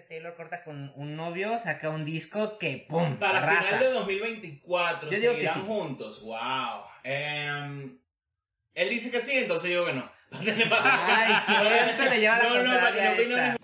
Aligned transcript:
que 0.00 0.14
Taylor 0.14 0.34
corta 0.34 0.62
con 0.64 0.92
un 0.96 1.16
novio, 1.16 1.58
saca 1.58 1.90
un 1.90 2.04
disco 2.04 2.58
que 2.58 2.86
¡pum! 2.88 3.16
Para 3.16 3.38
arrasa. 3.38 3.76
final 3.76 3.80
de 3.80 3.90
2024 3.90 5.10
Yo 5.10 5.20
digo 5.20 5.34
que 5.34 5.48
sí. 5.48 5.60
juntos. 5.66 6.22
Wow. 6.22 6.84
Em, 7.02 7.98
él 8.74 8.88
dice 8.88 9.10
que 9.10 9.20
sí, 9.20 9.32
entonces 9.34 9.70
yo 9.70 9.84
que 9.84 9.92
no. 9.92 10.10
Ay, 10.30 11.34
siempre 11.44 12.10
me 12.10 12.20
lleva 12.20 12.38
la 12.38 12.44
No, 12.44 12.62
no, 12.62 12.70
para 12.80 12.92
que 12.92 12.98
contraria 12.98 13.04
no 13.04 13.12
opinen 13.14 13.38
esta. 13.38 13.56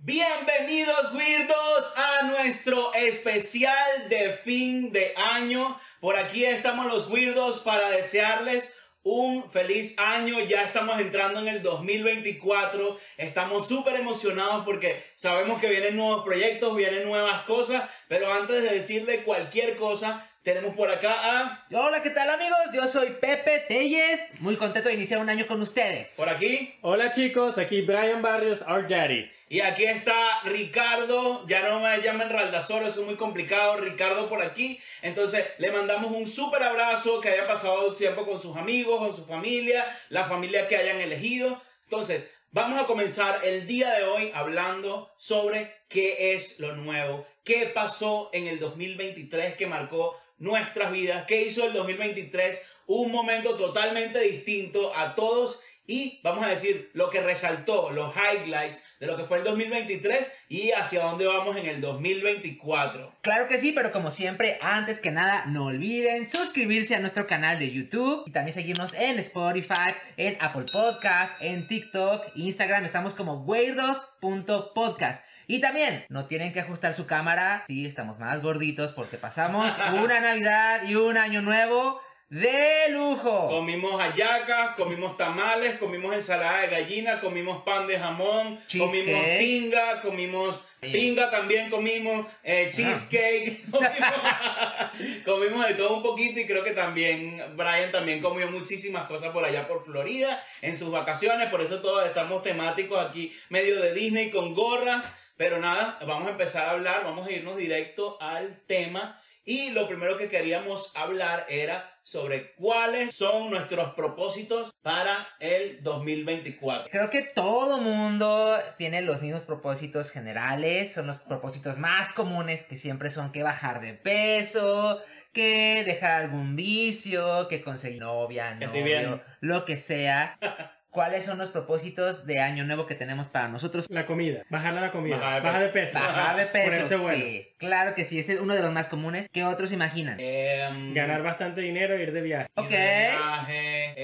Bienvenidos, 0.00 1.12
Weirdos, 1.12 1.92
a 1.96 2.22
nuestro 2.24 2.94
especial 2.94 4.08
de 4.08 4.32
fin 4.32 4.90
de 4.90 5.12
año. 5.16 5.78
Por 6.00 6.16
aquí 6.16 6.44
estamos 6.44 6.86
los 6.86 7.08
Weirdos 7.08 7.60
para 7.60 7.90
desearles 7.90 8.74
un 9.02 9.48
feliz 9.48 9.98
año. 9.98 10.40
Ya 10.40 10.62
estamos 10.62 11.00
entrando 11.00 11.40
en 11.40 11.48
el 11.48 11.62
2024. 11.62 12.98
Estamos 13.16 13.66
súper 13.66 13.96
emocionados 13.96 14.64
porque 14.64 15.02
sabemos 15.14 15.58
que 15.58 15.68
vienen 15.68 15.96
nuevos 15.96 16.22
proyectos, 16.22 16.76
vienen 16.76 17.04
nuevas 17.04 17.44
cosas. 17.44 17.88
Pero 18.08 18.30
antes 18.30 18.62
de 18.62 18.68
decirle 18.68 19.22
cualquier 19.22 19.76
cosa, 19.76 20.28
tenemos 20.46 20.76
por 20.76 20.88
acá 20.88 21.12
a... 21.24 21.66
Hola, 21.72 22.04
¿qué 22.04 22.10
tal 22.10 22.30
amigos? 22.30 22.70
Yo 22.72 22.86
soy 22.86 23.08
Pepe 23.20 23.64
Telles, 23.66 24.30
muy 24.38 24.56
contento 24.56 24.88
de 24.88 24.94
iniciar 24.94 25.18
un 25.18 25.28
año 25.28 25.44
con 25.48 25.60
ustedes. 25.60 26.14
Por 26.16 26.28
aquí. 26.28 26.72
Hola 26.82 27.10
chicos, 27.10 27.58
aquí 27.58 27.82
Brian 27.82 28.22
Barrios, 28.22 28.62
Art 28.64 28.88
Daddy. 28.88 29.28
Y 29.48 29.58
aquí 29.58 29.86
está 29.86 30.14
Ricardo, 30.44 31.44
ya 31.48 31.68
no 31.68 31.80
me 31.80 32.00
llamen 32.00 32.30
Raldazoro, 32.30 32.86
eso 32.86 33.00
es 33.00 33.06
muy 33.06 33.16
complicado, 33.16 33.78
Ricardo 33.78 34.28
por 34.28 34.40
aquí. 34.40 34.78
Entonces 35.02 35.44
le 35.58 35.72
mandamos 35.72 36.12
un 36.12 36.28
súper 36.28 36.62
abrazo, 36.62 37.20
que 37.20 37.30
haya 37.30 37.48
pasado 37.48 37.92
tiempo 37.94 38.24
con 38.24 38.40
sus 38.40 38.56
amigos, 38.56 39.00
con 39.00 39.16
su 39.16 39.24
familia, 39.24 39.98
la 40.10 40.26
familia 40.26 40.68
que 40.68 40.76
hayan 40.76 41.00
elegido. 41.00 41.60
Entonces, 41.82 42.24
vamos 42.52 42.80
a 42.80 42.86
comenzar 42.86 43.40
el 43.44 43.66
día 43.66 43.94
de 43.94 44.04
hoy 44.04 44.30
hablando 44.32 45.10
sobre 45.16 45.74
qué 45.88 46.34
es 46.34 46.60
lo 46.60 46.76
nuevo, 46.76 47.26
qué 47.42 47.66
pasó 47.66 48.30
en 48.32 48.46
el 48.46 48.60
2023 48.60 49.56
que 49.56 49.66
marcó 49.66 50.16
nuestras 50.38 50.92
vidas, 50.92 51.24
qué 51.26 51.42
hizo 51.42 51.66
el 51.66 51.72
2023, 51.72 52.62
un 52.86 53.10
momento 53.10 53.56
totalmente 53.56 54.20
distinto 54.20 54.94
a 54.96 55.14
todos 55.14 55.60
y 55.88 56.18
vamos 56.22 56.44
a 56.44 56.48
decir 56.48 56.90
lo 56.94 57.10
que 57.10 57.20
resaltó, 57.20 57.90
los 57.90 58.12
highlights 58.16 58.84
de 58.98 59.06
lo 59.06 59.16
que 59.16 59.24
fue 59.24 59.38
el 59.38 59.44
2023 59.44 60.32
y 60.48 60.72
hacia 60.72 61.02
dónde 61.02 61.26
vamos 61.26 61.56
en 61.56 61.66
el 61.66 61.80
2024. 61.80 63.12
Claro 63.22 63.46
que 63.46 63.58
sí, 63.58 63.72
pero 63.72 63.92
como 63.92 64.10
siempre, 64.10 64.58
antes 64.60 64.98
que 64.98 65.12
nada, 65.12 65.46
no 65.46 65.66
olviden 65.66 66.28
suscribirse 66.28 66.96
a 66.96 67.00
nuestro 67.00 67.26
canal 67.26 67.58
de 67.58 67.70
YouTube 67.70 68.24
y 68.26 68.32
también 68.32 68.54
seguirnos 68.54 68.94
en 68.94 69.18
Spotify, 69.20 69.94
en 70.16 70.36
Apple 70.40 70.64
Podcast, 70.72 71.40
en 71.40 71.68
TikTok, 71.68 72.32
Instagram, 72.34 72.84
estamos 72.84 73.14
como 73.14 73.44
weirdos.podcast. 73.44 75.24
Y 75.48 75.60
también, 75.60 76.04
no 76.08 76.26
tienen 76.26 76.52
que 76.52 76.60
ajustar 76.60 76.92
su 76.92 77.06
cámara, 77.06 77.64
sí, 77.66 77.86
estamos 77.86 78.18
más 78.18 78.42
gorditos 78.42 78.92
porque 78.92 79.16
pasamos 79.16 79.72
una 80.02 80.20
Navidad 80.20 80.82
y 80.88 80.96
un 80.96 81.16
Año 81.16 81.40
Nuevo 81.40 82.00
de 82.28 82.88
lujo. 82.90 83.48
Comimos 83.48 84.00
hallacas, 84.00 84.74
comimos 84.76 85.16
tamales, 85.16 85.78
comimos 85.78 86.14
ensalada 86.14 86.62
de 86.62 86.68
gallina, 86.68 87.20
comimos 87.20 87.62
pan 87.62 87.86
de 87.86 87.98
jamón, 87.98 88.60
comimos 88.68 89.38
tinga, 89.38 90.00
comimos 90.02 90.62
pinga 90.80 91.30
también 91.30 91.70
comimos, 91.70 92.26
eh, 92.42 92.68
cheesecake, 92.70 93.64
comimos, 93.70 95.24
comimos 95.24 95.68
de 95.68 95.74
todo 95.74 95.96
un 95.96 96.02
poquito 96.02 96.40
y 96.40 96.46
creo 96.46 96.62
que 96.62 96.72
también 96.72 97.42
Brian 97.56 97.90
también 97.92 98.20
comió 98.20 98.50
muchísimas 98.50 99.06
cosas 99.06 99.30
por 99.30 99.44
allá 99.44 99.66
por 99.66 99.84
Florida 99.84 100.42
en 100.62 100.76
sus 100.76 100.90
vacaciones, 100.90 101.48
por 101.50 101.60
eso 101.60 101.80
todos 101.80 102.06
estamos 102.06 102.42
temáticos 102.42 102.98
aquí 102.98 103.34
medio 103.48 103.80
de 103.80 103.94
Disney 103.94 104.30
con 104.30 104.54
gorras, 104.54 105.18
pero 105.36 105.58
nada, 105.58 105.98
vamos 106.06 106.28
a 106.28 106.32
empezar 106.32 106.66
a 106.66 106.70
hablar, 106.72 107.04
vamos 107.04 107.26
a 107.26 107.32
irnos 107.32 107.56
directo 107.56 108.16
al 108.20 108.60
tema. 108.66 109.20
Y 109.48 109.70
lo 109.70 109.86
primero 109.86 110.16
que 110.18 110.26
queríamos 110.26 110.90
hablar 110.96 111.46
era 111.48 112.00
sobre 112.02 112.52
cuáles 112.56 113.14
son 113.14 113.48
nuestros 113.48 113.94
propósitos 113.94 114.74
para 114.82 115.28
el 115.38 115.84
2024. 115.84 116.90
Creo 116.90 117.10
que 117.10 117.22
todo 117.22 117.78
mundo 117.78 118.56
tiene 118.76 119.02
los 119.02 119.22
mismos 119.22 119.44
propósitos 119.44 120.10
generales, 120.10 120.92
son 120.92 121.06
los 121.06 121.18
propósitos 121.18 121.78
más 121.78 122.12
comunes 122.12 122.64
que 122.64 122.74
siempre 122.74 123.08
son 123.08 123.30
que 123.30 123.44
bajar 123.44 123.80
de 123.80 123.94
peso, 123.94 125.00
que 125.32 125.84
dejar 125.84 126.22
algún 126.22 126.56
vicio, 126.56 127.46
que 127.46 127.62
conseguir 127.62 128.00
novia, 128.00 128.56
novio, 128.56 129.22
lo 129.40 129.64
que 129.64 129.76
sea. 129.76 130.36
¿Cuáles 130.96 131.24
son 131.26 131.36
los 131.36 131.50
propósitos 131.50 132.24
de 132.24 132.40
año 132.40 132.64
nuevo 132.64 132.86
que 132.86 132.94
tenemos 132.94 133.28
para 133.28 133.48
nosotros? 133.48 133.84
La 133.90 134.06
comida, 134.06 134.44
bajarle 134.48 134.80
la 134.80 134.90
comida, 134.90 135.16
Bajar 135.18 135.42
de 135.42 135.48
bajar 135.48 135.62
de 135.62 135.68
peso, 135.68 135.98
Bajar 135.98 136.36
de 136.38 136.46
peso. 136.46 136.70
ponerse 136.70 136.96
bueno, 136.96 137.18
Sí, 137.22 137.48
claro 137.58 137.94
que 137.94 138.06
sí, 138.06 138.18
ese 138.18 138.32
es 138.32 138.40
uno 138.40 138.54
de 138.54 138.62
los 138.62 138.72
más 138.72 138.86
comunes. 138.86 139.28
¿Qué 139.30 139.44
otros 139.44 139.72
imaginan? 139.72 140.16
Em, 140.18 140.94
ganar 140.94 141.22
bastante 141.22 141.60
dinero 141.60 141.94
e 141.96 142.02
ir 142.02 142.12
de 142.14 142.22
viaje, 142.22 142.46
Ok. 142.54 142.70
viaje, 142.70 143.94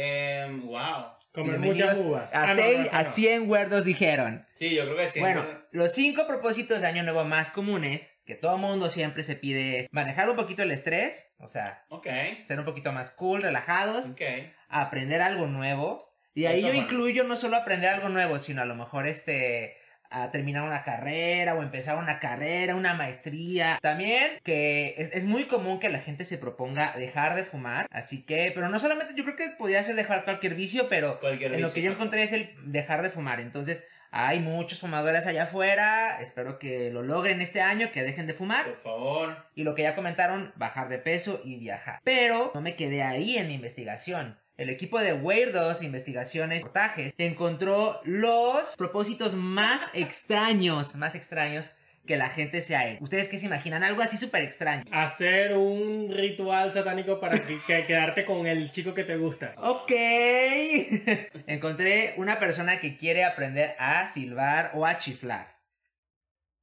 em, 0.43 0.67
wow. 0.67 1.07
comer 1.33 1.59
muchas 1.61 1.99
uvas. 1.99 2.35
A, 2.35 2.43
Ah, 2.43 2.47
no, 2.49 2.57
seis- 2.57 2.79
no, 2.81 2.85
eso 2.85 2.95
a 2.97 3.03
no. 3.05 3.09
100 3.09 3.49
huerdos 3.51 3.85
dijeron. 3.87 4.45
Sí, 4.53 4.75
yo 4.75 4.85
creo 4.85 4.97
que 4.99 5.09
sí. 5.09 5.21
Bueno, 5.21 5.47
los 5.71 5.95
cinco 5.95 6.27
propósitos 6.27 6.83
de 6.83 6.89
año 6.89 7.03
nuevo 7.05 7.25
más 7.25 7.49
comunes 7.49 8.21
que 8.27 8.35
todo 8.35 8.59
mundo 8.59 8.91
siempre 8.91 9.23
se 9.23 9.35
pide 9.35 9.79
es 9.79 9.87
manejar 9.93 10.29
un 10.29 10.37
poquito 10.37 10.63
el 10.63 10.71
estrés, 10.71 11.33
o 11.39 11.49
sea, 11.49 11.87
Ok, 11.89 12.07
ser 12.45 12.59
un 12.59 12.67
poquito 12.67 12.93
más 12.93 13.09
cool, 13.11 13.41
relajados, 13.41 14.11
ok. 14.11 14.21
aprender 14.69 15.23
algo 15.23 15.47
nuevo. 15.47 16.12
Y 16.35 16.47
ahí 16.47 16.59
Eso, 16.59 16.69
yo 16.69 16.73
bueno. 16.73 16.89
incluyo 16.89 17.25
no 17.25 17.37
solo 17.37 17.57
aprender 17.57 17.91
algo 17.91 18.09
nuevo, 18.09 18.39
sino 18.39 18.63
a 18.63 18.65
lo 18.65 18.75
mejor 18.75 19.07
este 19.07 19.77
a 20.15 20.31
terminar 20.31 20.63
una 20.65 20.85
carrera 20.85 21.55
o 21.55 21.63
empezar 21.63 21.97
una 21.97 22.21
carrera, 22.21 22.77
una 22.77 22.95
maestría. 22.95 23.79
También 23.81 24.39
que 24.45 24.95
es, 24.99 25.11
es 25.15 25.25
muy 25.25 25.47
común 25.47 25.81
que 25.81 25.89
la 25.89 26.01
gente 26.01 26.25
se 26.25 26.37
proponga 26.37 26.93
dejar 26.97 27.35
de 27.35 27.45
fumar, 27.45 27.87
así 27.91 28.23
que, 28.23 28.53
pero 28.55 28.69
no 28.69 28.79
solamente, 28.79 29.15
yo 29.17 29.25
creo 29.25 29.37
que 29.37 29.49
podría 29.57 29.83
ser 29.83 29.97
dejar 29.97 30.25
cualquier 30.25 30.55
vicio, 30.55 30.89
pero 30.91 31.19
Cualquier 31.19 31.55
en 31.55 31.63
lo 31.63 31.73
que 31.73 31.81
yo 31.81 31.91
encontré 31.91 32.23
es 32.23 32.33
el 32.33 32.51
dejar 32.65 33.03
de 33.03 33.11
fumar. 33.11 33.41
Entonces, 33.41 33.85
hay 34.11 34.41
muchos 34.41 34.79
fumadores 34.79 35.27
allá 35.27 35.45
afuera. 35.45 36.21
Espero 36.21 36.59
que 36.59 36.91
lo 36.91 37.03
logren 37.03 37.41
este 37.41 37.63
año, 37.63 37.91
que 37.93 38.03
dejen 38.03 38.27
de 38.27 38.35
fumar. 38.35 38.67
Por 38.67 38.83
favor. 38.83 39.47
Y 39.55 39.65
lo 39.65 39.75
que 39.75 39.83
ya 39.83 39.95
comentaron, 39.95 40.53
bajar 40.57 40.91
de 40.91 40.99
peso 40.99 41.41
y 41.43 41.57
viajar. 41.57 42.01
Pero 42.05 42.53
no 42.55 42.61
me 42.61 42.77
quedé 42.77 43.03
ahí 43.03 43.39
en 43.39 43.51
investigación. 43.51 44.39
El 44.63 44.71
equipo 44.71 45.01
de 45.01 45.13
Weirdos 45.13 45.83
Investigaciones 45.83 46.59
Reportajes 46.63 47.13
encontró 47.19 48.01
los 48.05 48.77
propósitos 48.77 49.35
más 49.35 49.91
extraños, 49.95 50.95
más 50.95 51.17
extraños 51.17 51.69
que 52.07 52.17
la 52.17 52.29
gente 52.29 52.61
se 52.61 52.77
ha 52.77 52.89
hecho. 52.89 53.03
¿Ustedes 53.03 53.29
qué 53.29 53.39
se 53.39 53.47
imaginan? 53.47 53.83
Algo 53.83 54.03
así 54.03 54.17
súper 54.17 54.43
extraño. 54.43 54.85
Hacer 54.93 55.55
un 55.57 56.13
ritual 56.15 56.71
satánico 56.73 57.19
para 57.19 57.41
que, 57.45 57.59
que- 57.67 57.87
quedarte 57.87 58.25
con 58.25 58.47
el 58.47 58.71
chico 58.71 58.95
que 58.95 59.03
te 59.03 59.17
gusta. 59.17 59.53
Ok. 59.57 59.91
Encontré 61.49 62.15
una 62.17 62.39
persona 62.39 62.79
que 62.79 62.97
quiere 62.97 63.25
aprender 63.25 63.75
a 63.81 64.07
silbar 64.07 64.71
o 64.75 64.87
a 64.87 64.97
chiflar. 64.97 65.57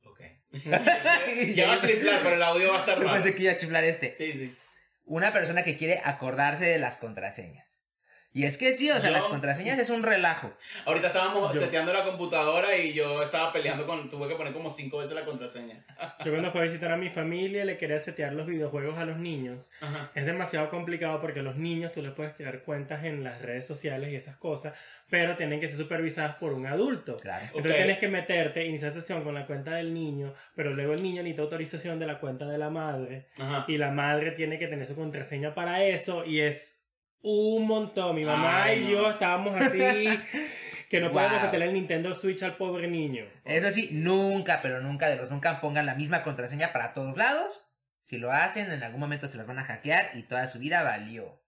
Ok. 0.06 0.22
ya 1.54 1.68
va 1.68 1.74
a 1.74 1.80
triplar, 1.80 2.22
pero 2.24 2.36
el 2.36 2.44
audio 2.44 2.70
va 2.72 2.78
a 2.78 2.80
estar 2.80 3.04
mal. 3.04 3.14
pensé 3.16 3.36
que 3.36 3.44
iba 3.44 3.52
a 3.52 3.56
chiflar 3.58 3.84
este. 3.84 4.16
Sí, 4.16 4.32
sí. 4.32 4.56
Una 5.04 5.34
persona 5.34 5.64
que 5.64 5.76
quiere 5.76 6.00
acordarse 6.06 6.64
de 6.64 6.80
las 6.80 6.96
contraseñas. 6.96 7.69
Y 8.32 8.44
es 8.46 8.60
que 8.60 8.74
sí, 8.76 8.92
o 8.92 9.00
sea, 9.00 9.10
Yo- 9.10 9.16
las 9.16 9.26
contraseñas 9.26 9.80
es 9.80 9.90
un 9.90 10.04
relajo. 10.04 10.54
Ahorita 10.86 11.08
estábamos 11.08 11.52
Yo. 11.54 11.62
seteando 11.62 11.92
la 11.92 12.04
computadora 12.06 12.78
y 12.78 12.94
yo 12.94 13.24
estaba 13.24 13.52
peleando 13.52 13.88
con. 13.88 14.08
Tuve 14.08 14.28
que 14.28 14.36
poner 14.36 14.54
como 14.54 14.70
cinco 14.72 15.00
veces 15.00 15.16
la 15.16 15.26
contraseña. 15.26 15.84
Yo 16.24 16.32
cuando 16.32 16.52
fui 16.52 16.62
a 16.62 16.64
visitar 16.66 16.92
a 16.92 16.98
mi 16.98 17.10
familia 17.10 17.66
le 17.66 17.78
quería 17.78 17.98
setear 17.98 18.34
los 18.34 18.46
videojuegos 18.46 18.98
a 19.00 19.06
los 19.06 19.18
niños. 19.18 19.72
Ajá. 19.82 20.12
Es 20.14 20.26
demasiado 20.28 20.70
complicado 20.70 21.20
porque 21.22 21.40
a 21.40 21.44
los 21.44 21.56
niños 21.56 21.92
tú 21.92 22.04
les 22.04 22.12
puedes 22.12 22.34
crear 22.34 22.62
cuentas 22.64 23.04
en 23.04 23.24
las 23.24 23.42
redes 23.42 23.66
sociales 23.66 24.12
y 24.12 24.16
esas 24.16 24.36
cosas, 24.38 24.74
pero 25.10 25.36
tienen 25.36 25.60
que 25.60 25.68
ser 25.68 25.78
supervisadas 25.78 26.36
por 26.36 26.54
un 26.54 26.68
adulto. 26.68 27.16
Claro. 27.16 27.46
Entonces 27.48 27.72
Ok. 27.72 27.78
tienes 27.78 27.98
que 27.98 28.08
meterte, 28.10 28.64
iniciar 28.64 28.92
sesión 28.92 29.24
con 29.24 29.34
la 29.34 29.48
cuenta 29.48 29.72
del 29.72 29.92
niño, 29.94 30.36
pero 30.56 30.74
luego 30.76 30.94
el 30.94 31.02
niño 31.02 31.24
necesita 31.24 31.42
autorización 31.42 31.98
de 31.98 32.06
la 32.06 32.20
cuenta 32.20 32.46
de 32.48 32.58
la 32.60 32.70
madre 32.70 33.26
Ajá. 33.40 33.66
y 33.68 33.78
la 33.78 33.90
madre 33.90 34.32
tiene 34.34 34.60
que 34.60 34.68
tener 34.68 34.88
su 34.88 34.96
contraseña 34.96 35.56
para 35.56 35.84
eso 35.84 36.26
y 36.26 36.42
es 36.42 36.79
un 37.22 37.68
montón. 37.68 38.16
Mi 38.16 38.24
mamá 38.26 38.64
Ay, 38.64 38.80
y 38.80 38.84
no. 38.86 38.90
yo 38.92 39.10
estábamos 39.12 39.56
así 39.56 39.80
que 40.90 41.00
no 41.02 41.12
podemos 41.12 41.38
Wow. 41.40 41.48
hacerle 41.48 41.66
el 41.68 41.74
Nintendo 41.74 42.16
Switch 42.16 42.42
al 42.44 42.58
pobre 42.58 42.88
niño. 42.88 43.26
Eso 43.46 43.70
sí, 43.72 43.90
nunca, 43.92 44.62
pero 44.62 44.82
nunca 44.82 45.08
de 45.10 45.18
los 45.18 45.30
nunca 45.32 45.62
pongan 45.62 45.86
la 45.86 45.96
misma 45.96 46.24
contraseña 46.24 46.72
para 46.74 46.94
todos 46.94 47.18
lados. 47.18 47.64
Si 48.02 48.18
lo 48.18 48.32
hacen, 48.32 48.72
en 48.72 48.82
algún 48.84 49.00
momento 49.00 49.28
se 49.28 49.38
las 49.38 49.46
van 49.46 49.60
a 49.60 49.66
hackear 49.66 50.12
y 50.16 50.24
toda 50.24 50.48
su 50.48 50.58
vida 50.60 50.82
valió. 50.84 51.40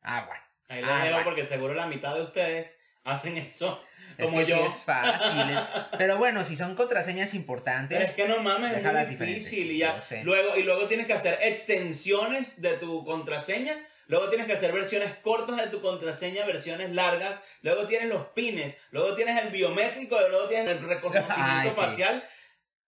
Aguas. 0.00 0.64
Ahí 0.68 0.80
lo 0.82 0.94
dejo 0.96 1.20
porque 1.24 1.44
seguro 1.44 1.74
la 1.74 1.86
mitad 1.86 2.14
de 2.14 2.22
ustedes 2.22 2.78
hacen 3.04 3.36
eso. 3.36 3.82
Es 4.16 4.26
Como 4.26 4.40
sí 4.42 4.46
yo. 4.50 4.64
es 4.66 4.84
fácil. 4.84 5.40
eh. 5.50 5.58
Pero 5.98 6.16
bueno, 6.18 6.44
si 6.44 6.56
son 6.56 6.74
contraseñas 6.74 7.30
Pero 7.30 7.40
importantes, 7.40 8.00
es 8.02 8.12
que 8.12 8.26
no 8.26 8.42
mames, 8.42 8.72
es 8.76 8.82
muy 8.82 9.26
difícil 9.26 9.70
y 9.72 9.78
ya. 9.78 10.00
Luego, 10.24 10.56
y 10.56 10.62
luego 10.62 10.86
tienes 10.88 11.06
que 11.06 11.12
hacer 11.12 11.38
extensiones 11.42 12.60
de 12.62 12.78
tu 12.78 13.04
contraseña 13.04 13.76
luego 14.08 14.28
tienes 14.28 14.46
que 14.48 14.54
hacer 14.54 14.72
versiones 14.72 15.14
cortas 15.22 15.56
de 15.56 15.68
tu 15.68 15.80
contraseña, 15.80 16.44
versiones 16.44 16.90
largas, 16.90 17.40
luego 17.62 17.86
tienes 17.86 18.08
los 18.08 18.26
pines, 18.28 18.76
luego 18.90 19.14
tienes 19.14 19.40
el 19.42 19.50
biométrico, 19.50 20.18
luego 20.28 20.48
tienes 20.48 20.68
el 20.70 20.82
reconocimiento 20.82 21.34
Ay, 21.38 21.70
sí. 21.70 21.76
facial. 21.80 22.24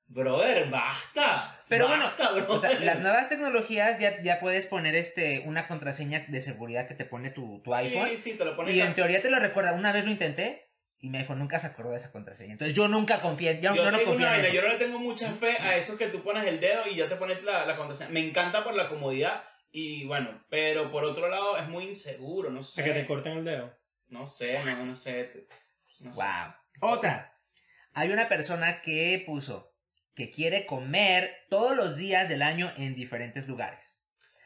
Brother, 0.07 0.69
basta. 0.71 1.57
Pero 1.69 1.87
Basta, 1.87 2.33
bueno, 2.33 2.47
o 2.53 2.59
sea, 2.59 2.71
brother. 2.71 2.85
las 2.85 2.99
nuevas 3.01 3.29
tecnologías 3.29 4.01
ya, 4.01 4.21
ya 4.23 4.41
puedes 4.41 4.67
poner 4.67 4.97
este 4.97 5.45
una 5.47 5.69
contraseña 5.69 6.25
de 6.27 6.41
seguridad 6.41 6.89
que 6.89 6.95
te 6.97 7.05
pone 7.05 7.31
tu, 7.31 7.63
tu 7.63 7.73
iPhone. 7.73 8.09
Sí, 8.11 8.17
sí, 8.19 8.33
te 8.37 8.45
lo 8.45 8.57
pones 8.57 8.75
Y 8.75 8.81
en 8.81 8.97
teoría 8.97 9.23
te 9.23 9.31
lo 9.31 9.39
recuerda. 9.39 9.73
Una 9.75 9.93
vez 9.93 10.05
lo 10.05 10.11
intenté 10.11 10.69
y 10.99 11.11
mi 11.11 11.19
iPhone 11.19 11.39
nunca 11.39 11.61
se 11.61 11.69
acordó 11.69 11.91
de 11.91 11.97
esa 11.99 12.11
contraseña. 12.11 12.53
Entonces 12.55 12.75
yo 12.75 12.89
nunca 12.89 13.21
confié, 13.21 13.61
yo, 13.63 13.73
Yo, 13.73 13.89
no 13.93 13.99
confío 14.03 14.27
en 14.27 14.33
vaina, 14.33 14.39
eso. 14.43 14.53
yo 14.53 14.63
no 14.63 14.69
le 14.69 14.77
tengo 14.79 14.99
mucha 14.99 15.31
fe 15.31 15.57
a 15.61 15.77
eso 15.77 15.97
que 15.97 16.09
tú 16.09 16.25
pones 16.25 16.45
el 16.45 16.59
dedo 16.59 16.89
y 16.89 16.97
ya 16.97 17.09
te 17.09 17.15
pones 17.15 17.45
la, 17.45 17.65
la 17.65 17.77
contraseña. 17.77 18.11
Me 18.11 18.19
encanta 18.19 18.65
por 18.65 18.75
la 18.75 18.89
comodidad 18.89 19.45
y 19.73 20.05
bueno, 20.07 20.45
pero 20.49 20.91
por 20.91 21.05
otro 21.05 21.29
lado 21.29 21.57
es 21.59 21.69
muy 21.69 21.85
inseguro, 21.85 22.51
no 22.51 22.61
O 22.61 22.63
sé. 22.63 22.83
sea, 22.83 22.85
que 22.85 23.01
te 23.01 23.07
corten 23.07 23.39
el 23.39 23.45
dedo. 23.45 23.73
No 24.09 24.27
sé, 24.27 24.63
no, 24.65 24.85
no 24.87 24.95
sé. 24.95 25.47
No 26.01 26.13
sé. 26.13 26.21
Wow. 26.21 26.91
Otra. 26.93 27.39
Hay 27.93 28.11
una 28.11 28.29
persona 28.29 28.81
que 28.83 29.23
puso 29.27 29.73
que 30.15 30.31
quiere 30.31 30.67
comer 30.67 31.35
todos 31.49 31.77
los 31.77 31.97
días 31.97 32.29
del 32.29 32.43
año 32.43 32.73
en 32.77 32.95
diferentes 32.95 33.47
lugares. 33.49 33.97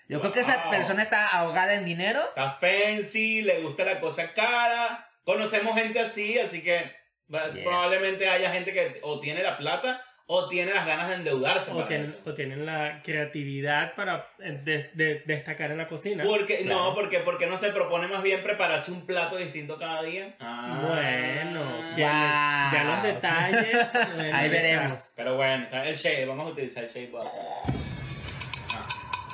Yo 0.09 0.21
creo 0.21 0.33
que 0.33 0.41
esa 0.41 0.63
Wow. 0.65 0.71
persona 0.71 1.03
está 1.03 1.29
ahogada 1.29 1.75
en 1.75 1.85
dinero. 1.87 2.21
Está 2.29 2.53
fancy, 2.61 3.41
le 3.43 3.61
gusta 3.63 3.85
la 3.85 4.01
cosa 4.01 4.33
cara. 4.35 5.09
Conocemos 5.25 5.75
gente 5.75 6.01
así, 6.01 6.39
así 6.39 6.63
que 6.63 6.93
Yeah. 7.27 7.53
probablemente 7.65 8.29
haya 8.29 8.53
gente 8.53 8.75
que 8.75 9.01
o 9.03 9.19
tiene 9.19 9.43
la 9.43 9.57
plata 9.57 10.05
o 10.27 10.49
tiene 10.49 10.73
las 10.73 10.87
ganas 10.87 11.09
de 11.11 11.17
endeudarse. 11.17 11.71
O 11.71 11.75
para 11.75 11.89
tienen, 11.89 12.07
eso. 12.07 12.19
o 12.25 12.33
tienen 12.35 12.65
la 12.65 13.03
creatividad 13.03 13.95
para 13.95 14.27
des- 14.65 14.97
de- 14.97 15.23
destacar 15.27 15.71
en 15.71 15.79
la 15.79 15.87
cocina. 15.87 16.25
Porque, 16.25 16.59
Claro. 16.65 16.85
No, 16.91 16.95
porque, 16.95 17.19
porque 17.21 17.47
no 17.47 17.57
se 17.59 17.71
propone 17.73 18.09
más 18.09 18.23
bien 18.23 18.43
prepararse 18.43 18.91
un 18.91 19.05
plato 19.07 19.37
distinto 19.37 19.79
cada 19.79 20.03
día. 20.03 20.35
Ah. 20.41 20.87
Bueno, 20.89 21.65
Wow. 21.65 21.91
¿quién- 21.95 22.09
ya 22.09 22.85
los 22.87 23.03
detalles. 23.03 23.77
bueno, 24.17 24.37
Ahí 24.37 24.49
veremos. 24.49 25.13
Pero 25.17 25.37
bueno, 25.37 25.65
está 25.65 25.85
el 25.85 25.97
shade, 25.97 26.25
vamos 26.25 26.47
a 26.49 26.51
utilizar 26.53 26.85
el 26.85 26.91
shade 26.91 27.11
bar. 27.11 27.25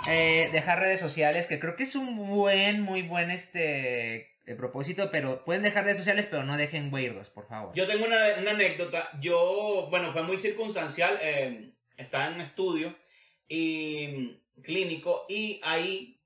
Eh, 0.09 0.49
dejar 0.53 0.81
redes 0.81 0.99
sociales, 0.99 1.47
que 1.47 1.61
creo 1.61 1.77
que 1.77 1.83
es 1.85 1.95
un 1.95 2.17
buen, 2.29 2.81
muy 2.81 3.03
buen 3.03 3.31
este 3.31 4.29
eh, 4.51 4.55
propósito, 4.57 5.11
pero 5.11 5.45
pueden 5.45 5.63
dejar 5.63 5.85
redes 5.85 5.99
sociales, 5.99 6.27
pero 6.31 6.43
no 6.45 6.57
dejen 6.57 6.93
weirdos, 6.93 7.31
por 7.31 7.47
favor. 7.49 7.73
Yo 7.75 7.87
tengo 7.87 8.05
una, 8.07 8.35
una 8.39 8.51
anécdota. 8.53 9.11
Yo, 9.21 9.87
bueno, 9.91 10.13
fue 10.13 10.23
muy 10.23 10.39
circunstancial. 10.39 11.19
eh, 11.23 11.73
estaba 11.97 12.27
en 12.29 12.35
un 12.35 12.41
estudio 12.41 12.97
y 13.49 14.41
clínico 14.63 15.27
y 15.29 15.61
ahí 15.65 16.21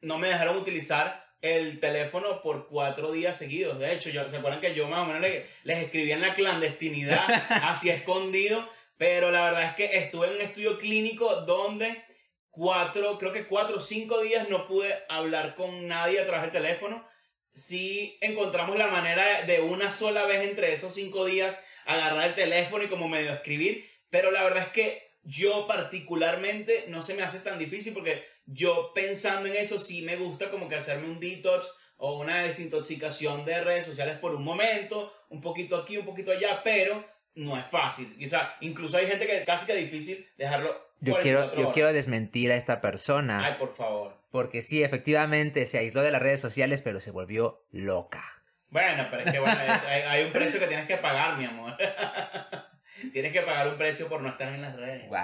no 0.00 0.18
me 0.18 0.28
dejaron 0.28 0.56
utilizar 0.56 1.26
el 1.40 1.80
teléfono 1.80 2.42
por 2.42 2.68
cuatro 2.68 3.12
días 3.12 3.36
seguidos. 3.38 3.78
De 3.78 3.92
hecho, 3.92 4.10
yo, 4.10 4.28
¿se 4.30 4.36
acuerdan 4.36 4.60
que 4.60 4.74
yo 4.74 4.86
más 4.88 5.00
o 5.00 5.04
menos 5.06 5.22
le- 5.22 5.46
les, 5.64 5.78
escribía 5.84 6.14
en 6.16 6.20
la 6.22 6.34
clandestinidad, 6.34 7.24
así 7.64 7.88
escondido? 7.90 8.68
Pero 8.98 9.30
la 9.30 9.42
verdad 9.44 9.64
es 9.64 9.74
que 9.74 9.96
estuve 9.96 10.28
en 10.28 10.34
un 10.34 10.40
estudio 10.42 10.76
clínico 10.78 11.36
donde 11.42 12.04
cuatro, 12.50 13.16
creo 13.18 13.32
que 13.32 13.46
cuatro 13.46 13.78
o 13.78 13.80
cinco 13.80 14.20
días 14.20 14.48
no 14.50 14.66
pude 14.66 14.94
hablar 15.08 15.54
con 15.54 15.88
nadie 15.88 16.20
a 16.20 16.26
través 16.26 16.42
del 16.52 16.62
teléfono. 16.62 17.08
Sí 17.54 18.18
encontramos 18.20 18.78
la 18.78 18.88
manera 18.88 19.42
de 19.42 19.60
una 19.60 19.90
sola 19.90 20.26
vez 20.26 20.48
entre 20.48 20.72
esos 20.72 20.94
cinco 20.94 21.24
días 21.24 21.62
agarrar 21.86 22.28
el 22.28 22.34
teléfono 22.34 22.84
y 22.84 22.88
como 22.88 23.08
medio 23.08 23.32
escribir, 23.32 23.84
pero 24.10 24.30
la 24.30 24.42
verdad 24.44 24.64
es 24.64 24.68
que 24.68 25.10
yo 25.22 25.66
particularmente 25.66 26.84
no 26.88 27.02
se 27.02 27.14
me 27.14 27.22
hace 27.22 27.40
tan 27.40 27.58
difícil 27.58 27.92
porque 27.92 28.24
yo 28.46 28.92
pensando 28.94 29.48
en 29.48 29.56
eso 29.56 29.78
sí 29.78 30.02
me 30.02 30.16
gusta 30.16 30.50
como 30.50 30.68
que 30.68 30.76
hacerme 30.76 31.08
un 31.08 31.20
detox 31.20 31.72
o 31.96 32.18
una 32.18 32.42
desintoxicación 32.42 33.44
de 33.44 33.60
redes 33.60 33.84
sociales 33.86 34.18
por 34.18 34.34
un 34.34 34.42
momento, 34.42 35.12
un 35.28 35.40
poquito 35.40 35.76
aquí, 35.76 35.98
un 35.98 36.06
poquito 36.06 36.32
allá, 36.32 36.62
pero 36.64 37.04
no 37.34 37.58
es 37.58 37.66
fácil. 37.66 38.16
O 38.24 38.28
sea, 38.28 38.56
incluso 38.60 38.96
hay 38.96 39.06
gente 39.06 39.26
que 39.26 39.44
casi 39.44 39.66
que 39.66 39.72
es 39.72 39.90
difícil 39.90 40.26
dejarlo. 40.36 40.70
Yo 41.00 41.12
44 41.12 41.22
quiero, 41.22 41.54
yo 41.54 41.60
horas. 41.60 41.74
quiero 41.74 41.92
desmentir 41.92 42.52
a 42.52 42.56
esta 42.56 42.80
persona, 42.80 43.44
Ay, 43.44 43.54
por 43.58 43.74
favor. 43.74 44.19
Porque 44.30 44.62
sí, 44.62 44.82
efectivamente 44.82 45.66
se 45.66 45.78
aisló 45.78 46.02
de 46.02 46.10
las 46.10 46.22
redes 46.22 46.40
sociales, 46.40 46.82
pero 46.82 47.00
se 47.00 47.10
volvió 47.10 47.64
loca. 47.70 48.24
Bueno, 48.70 49.08
pero 49.10 49.22
es 49.24 49.32
que 49.32 49.40
bueno, 49.40 49.58
hay, 49.88 50.02
hay 50.02 50.24
un 50.24 50.32
precio 50.32 50.60
que 50.60 50.66
tienes 50.68 50.86
que 50.86 50.96
pagar, 50.96 51.36
mi 51.38 51.44
amor. 51.44 51.76
tienes 53.12 53.32
que 53.32 53.42
pagar 53.42 53.68
un 53.68 53.76
precio 53.78 54.08
por 54.08 54.20
no 54.20 54.28
estar 54.30 54.52
en 54.52 54.62
las 54.62 54.76
redes. 54.76 55.08
Wow. 55.08 55.18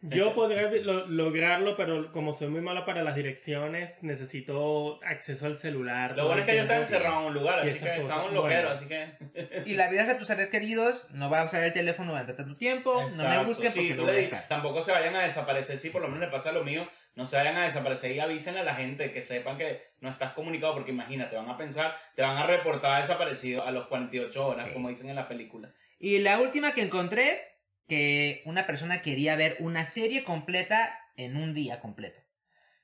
Yo 0.00 0.32
podría 0.32 0.62
lo- 0.70 1.06
lograrlo, 1.08 1.76
pero 1.76 2.12
como 2.12 2.32
soy 2.32 2.46
muy 2.46 2.60
malo 2.60 2.84
para 2.86 3.02
las 3.02 3.16
direcciones, 3.16 4.00
necesito 4.04 5.00
acceso 5.04 5.46
al 5.46 5.56
celular. 5.56 6.16
Lo 6.16 6.26
bueno 6.26 6.42
es 6.42 6.46
que 6.48 6.54
yo 6.54 6.62
estaba 6.62 6.78
encerrado 6.78 7.20
en 7.22 7.26
un 7.26 7.34
lugar, 7.34 7.58
así 7.58 7.80
que 7.80 7.96
estaba 7.96 8.24
un 8.26 8.32
loquero, 8.34 8.68
Bueno. 8.68 8.70
así 8.70 8.86
que... 8.86 9.62
Y 9.66 9.74
la 9.74 9.88
vida 9.90 10.04
es 10.04 10.08
a 10.10 10.16
tus 10.18 10.28
seres 10.28 10.50
queridos, 10.50 11.04
no 11.10 11.28
va 11.30 11.40
a 11.40 11.44
usar 11.46 11.64
el 11.64 11.72
teléfono 11.72 12.12
durante 12.12 12.34
tanto 12.34 12.56
tiempo, 12.56 12.94
no 12.94 13.08
me 13.08 13.12
Exacto. 13.14 13.44
busquen 13.46 13.72
Sí, 13.72 13.78
porque 13.80 13.94
tú 13.94 14.06
no 14.06 14.12
le. 14.12 14.28
Tampoco 14.48 14.82
se 14.82 14.92
vayan 14.92 15.16
a 15.16 15.22
desaparecer, 15.24 15.76
si 15.78 15.90
por 15.90 16.00
lo 16.00 16.06
menos 16.06 16.20
le 16.26 16.28
pasa 16.28 16.52
lo 16.52 16.62
mío, 16.62 16.88
no 17.18 17.26
se 17.26 17.34
vayan 17.36 17.56
a 17.56 17.64
desaparecer 17.64 18.12
y 18.12 18.20
avísenle 18.20 18.60
a 18.60 18.64
la 18.64 18.76
gente 18.76 19.10
que 19.10 19.24
sepan 19.24 19.58
que 19.58 19.82
no 20.00 20.08
estás 20.08 20.34
comunicado, 20.34 20.72
porque 20.74 20.92
imagínate, 20.92 21.34
van 21.34 21.48
a 21.50 21.56
pensar, 21.58 21.96
te 22.14 22.22
van 22.22 22.36
a 22.36 22.46
reportar 22.46 23.00
desaparecido 23.02 23.64
a 23.66 23.72
los 23.72 23.88
48 23.88 24.46
horas, 24.46 24.66
Sí. 24.68 24.72
como 24.72 24.88
dicen 24.88 25.10
en 25.10 25.16
la 25.16 25.26
película. 25.26 25.74
Y 25.98 26.20
la 26.20 26.38
última 26.38 26.74
que 26.74 26.82
encontré, 26.82 27.42
que 27.88 28.42
una 28.44 28.66
persona 28.66 29.02
quería 29.02 29.34
ver 29.34 29.56
una 29.58 29.84
serie 29.84 30.22
completa 30.22 30.96
en 31.16 31.36
un 31.36 31.54
día 31.54 31.80
completo. 31.80 32.20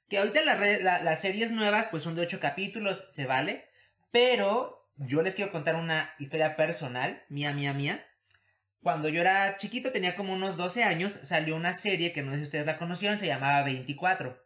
Que 0.09 0.19
ahorita 0.19 0.43
la- 0.43 0.99
las 1.03 1.21
series 1.21 1.53
nuevas 1.53 1.87
pues 1.89 2.03
son 2.03 2.17
de 2.17 2.23
8 2.23 2.41
capítulos, 2.41 3.07
se 3.11 3.27
vale, 3.27 3.67
pero 4.11 4.91
yo 4.97 5.23
les 5.23 5.37
quiero 5.37 5.53
contar 5.53 5.77
una 5.77 6.13
historia 6.19 6.57
personal, 6.57 7.23
mía, 7.29 7.53
mía, 7.53 7.73
mía. 7.73 8.05
Cuando 8.85 9.09
yo 9.09 9.21
era 9.23 9.57
chiquito, 9.57 9.91
tenía 9.91 10.15
como 10.15 10.33
unos 10.35 10.57
12 10.57 10.85
años, 10.85 11.19
salió 11.23 11.57
una 11.57 11.73
serie 11.75 12.13
que 12.13 12.23
no 12.23 12.31
sé 12.33 12.37
si 12.39 12.43
ustedes 12.45 12.67
la 12.67 12.77
conocieron, 12.79 13.19
se 13.19 13.27
llamaba 13.27 13.63
24. 13.65 14.41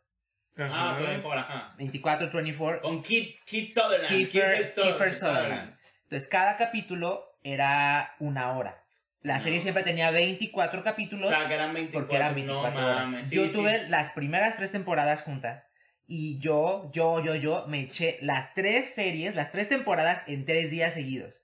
Ah, 0.56 0.94
Ajá. 0.96 1.12
en 1.12 1.20
fuera, 1.22 1.42
ajá. 1.42 1.74
24, 1.76 2.30
24. 2.32 2.80
Con 2.82 3.02
Kid, 3.02 3.34
Kid 3.44 3.68
Sutherland. 3.68 4.08
Kiefer- 4.08 4.56
Kiefer 4.72 4.72
Kiefer 4.82 5.12
Sutherland. 5.14 5.76
Entonces, 6.04 6.28
cada 6.28 6.56
capítulo 6.56 7.36
era 7.42 8.14
una 8.20 8.52
hora. 8.56 8.82
La 9.22 9.34
No. 9.34 9.40
serie 9.40 9.60
siempre 9.60 9.82
tenía 9.82 10.10
24 10.12 10.82
capítulos 10.84 11.26
O 11.26 11.34
sea, 11.34 11.48
que 11.48 11.54
eran 11.54 11.74
24, 11.74 12.06
porque 12.06 12.16
eran 12.16 12.34
24 12.36 12.80
no 12.80 12.86
horas. 12.86 13.08
mames. 13.08 13.30
yo 13.30 13.42
Sí, 13.44 13.50
sí. 13.50 13.56
tuve 13.56 13.88
las 13.88 14.10
primeras 14.10 14.56
tres 14.56 14.70
temporadas 14.70 15.22
juntas. 15.24 15.64
Y 16.06 16.38
yo, 16.38 16.90
yo, 16.94 17.22
yo, 17.24 17.34
yo 17.34 17.66
me 17.66 17.80
eché 17.80 18.18
las 18.22 18.54
tres 18.54 18.94
series, 18.94 19.34
las 19.34 19.50
tres 19.50 19.68
temporadas 19.68 20.22
en 20.28 20.46
tres 20.46 20.70
días 20.70 20.94
seguidos. 20.94 21.42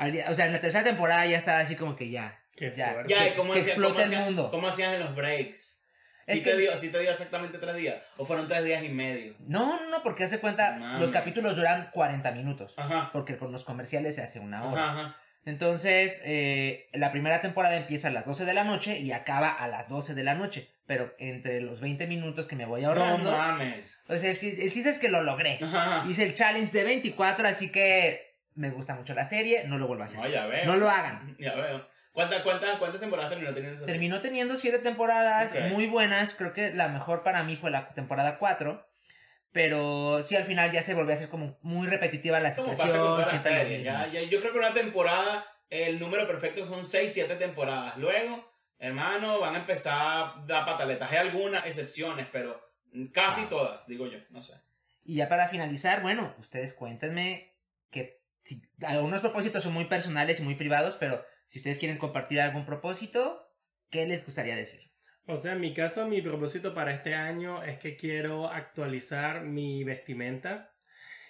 Al 0.00 0.12
día- 0.12 0.26
o 0.28 0.34
sea, 0.34 0.46
en 0.46 0.52
la 0.52 0.60
tercera 0.60 0.82
temporada 0.84 1.24
ya 1.26 1.36
estaba 1.36 1.58
así 1.58 1.76
como 1.76 1.94
que 1.96 2.10
ya. 2.10 2.38
Qué 2.56 2.72
ya. 2.74 3.04
Ya, 3.06 3.18
que- 3.24 3.28
¿y 3.28 3.32
cómo 3.34 3.52
que 3.52 3.58
hacías- 3.60 3.72
explote 3.72 3.92
cómo 3.94 4.04
el 4.04 4.08
hacías- 4.12 4.24
mundo. 4.24 4.50
¿Cómo 4.50 4.68
hacías 4.68 4.94
en 4.94 5.00
los 5.00 5.14
breaks? 5.14 5.76
Es 6.26 6.38
¿Sí, 6.38 6.44
que- 6.44 6.50
te 6.52 6.56
dio, 6.58 6.78
¿Sí 6.78 6.88
te 6.90 6.98
dio 7.00 7.10
exactamente 7.10 7.58
tres 7.58 7.74
días? 7.76 8.02
¿O 8.16 8.24
fueron 8.24 8.46
tres 8.48 8.64
días 8.64 8.82
y 8.84 8.88
medio? 8.88 9.34
No, 9.40 9.80
no, 9.80 9.90
no, 9.90 10.02
porque 10.02 10.24
hace 10.24 10.38
cuenta, 10.38 10.76
mames. 10.78 11.00
los 11.00 11.10
capítulos 11.10 11.56
duran 11.56 11.90
40 11.92 12.30
minutos. 12.32 12.74
Ajá. 12.76 13.10
Porque 13.12 13.36
con 13.36 13.50
los 13.52 13.64
comerciales 13.64 14.14
se 14.14 14.22
hace 14.22 14.38
una 14.40 14.64
hora. 14.66 14.90
Ajá, 14.90 15.00
ajá. 15.00 15.16
Entonces, 15.46 16.20
eh, 16.24 16.88
la 16.92 17.10
primera 17.10 17.40
temporada 17.40 17.76
empieza 17.76 18.08
a 18.08 18.10
las 18.10 18.24
12 18.26 18.44
de 18.44 18.52
la 18.54 18.62
noche 18.64 18.98
y 19.00 19.10
acaba 19.12 19.48
a 19.48 19.66
las 19.68 19.88
12 19.88 20.14
de 20.14 20.22
la 20.22 20.34
noche. 20.34 20.70
Pero 20.86 21.14
entre 21.18 21.60
los 21.60 21.80
20 21.80 22.06
minutos 22.06 22.46
que 22.46 22.56
me 22.56 22.66
voy 22.66 22.84
ahorrando. 22.84 23.30
No 23.30 23.36
mames. 23.38 24.02
o 24.08 24.16
sea, 24.16 24.30
el, 24.30 24.36
el 24.38 24.70
chiste 24.72 24.90
es 24.90 24.98
que 24.98 25.08
lo 25.08 25.22
logré. 25.22 25.58
Ajá. 25.62 26.04
Hice 26.08 26.24
el 26.24 26.34
challenge 26.34 26.72
de 26.72 26.84
24, 26.84 27.48
así 27.48 27.70
que 27.72 28.29
me 28.60 28.70
gusta 28.70 28.94
mucho 28.94 29.14
la 29.14 29.24
serie. 29.24 29.64
No 29.66 29.78
lo 29.78 29.86
vuelvo 29.86 30.02
a 30.02 30.06
hacer. 30.06 30.20
No, 30.20 30.28
ya 30.28 30.46
veo. 30.46 30.66
No 30.66 30.76
lo 30.76 30.90
hagan. 30.90 31.34
Ya 31.38 31.54
veo. 31.54 31.88
¿Cuántas, 32.12 32.42
cuántas, 32.42 32.76
cuántas 32.76 33.00
temporadas 33.00 33.30
terminó 33.30 33.54
teniendo 33.54 33.74
esa 33.74 33.86
serie? 33.86 33.94
Terminó 33.94 34.20
teniendo 34.20 34.56
7 34.56 34.80
temporadas 34.80 35.54
muy 35.70 35.86
buenas. 35.86 36.34
Creo 36.34 36.52
que 36.52 36.72
la 36.74 36.88
mejor 36.88 37.22
para 37.22 37.42
mí 37.42 37.56
fue 37.56 37.70
la 37.70 37.88
temporada 37.94 38.38
4. 38.38 38.86
Pero 39.52 40.22
sí, 40.22 40.36
al 40.36 40.44
final 40.44 40.70
ya 40.70 40.82
se 40.82 40.94
volvió 40.94 41.14
a 41.14 41.16
ser 41.16 41.28
como 41.30 41.58
muy 41.62 41.88
repetitiva 41.88 42.38
la 42.38 42.54
Como 42.54 42.74
situación. 42.74 43.16
pasa 43.16 43.48
con. 43.48 43.68
Ya, 43.80 44.06
ya, 44.08 44.22
yo 44.22 44.40
creo 44.40 44.52
que 44.52 44.58
una 44.58 44.74
temporada, 44.74 45.44
el 45.70 45.98
número 45.98 46.26
perfecto 46.26 46.66
son 46.66 46.84
6, 46.84 47.12
7 47.12 47.36
temporadas. 47.36 47.96
Luego, 47.96 48.52
hermano, 48.78 49.40
van 49.40 49.54
a 49.54 49.58
empezar 49.60 49.94
a 49.96 50.44
dar 50.46 50.66
pataletas. 50.66 51.10
Hay 51.10 51.18
algunas 51.18 51.64
excepciones, 51.66 52.28
pero 52.30 52.60
casi 53.12 53.46
todas, 53.46 53.86
digo 53.86 54.06
yo. 54.06 54.18
No 54.28 54.42
sé. 54.42 54.54
Y 55.04 55.16
ya 55.16 55.28
para 55.28 55.48
finalizar, 55.48 56.02
bueno, 56.02 56.34
ustedes 56.38 56.74
cuéntenme 56.74 57.54
que 57.90 58.19
si, 58.42 58.62
algunos 58.82 59.20
propósitos 59.20 59.62
son 59.62 59.72
muy 59.72 59.84
personales 59.86 60.40
y 60.40 60.42
muy 60.42 60.54
privados, 60.54 60.96
pero 60.96 61.24
si 61.46 61.58
ustedes 61.58 61.78
quieren 61.78 61.98
compartir 61.98 62.40
algún 62.40 62.64
propósito, 62.64 63.46
¿qué 63.90 64.06
les 64.06 64.24
gustaría 64.24 64.56
decir? 64.56 64.90
O 65.26 65.36
sea, 65.36 65.52
en 65.52 65.60
mi 65.60 65.74
caso, 65.74 66.06
mi 66.06 66.22
propósito 66.22 66.74
para 66.74 66.92
este 66.92 67.14
año 67.14 67.62
es 67.62 67.78
que 67.78 67.96
quiero 67.96 68.48
actualizar 68.48 69.42
mi 69.42 69.84
vestimenta 69.84 70.74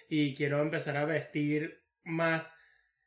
y 0.09 0.33
quiero 0.35 0.61
empezar 0.61 0.97
a 0.97 1.05
vestir 1.05 1.83
más 2.03 2.55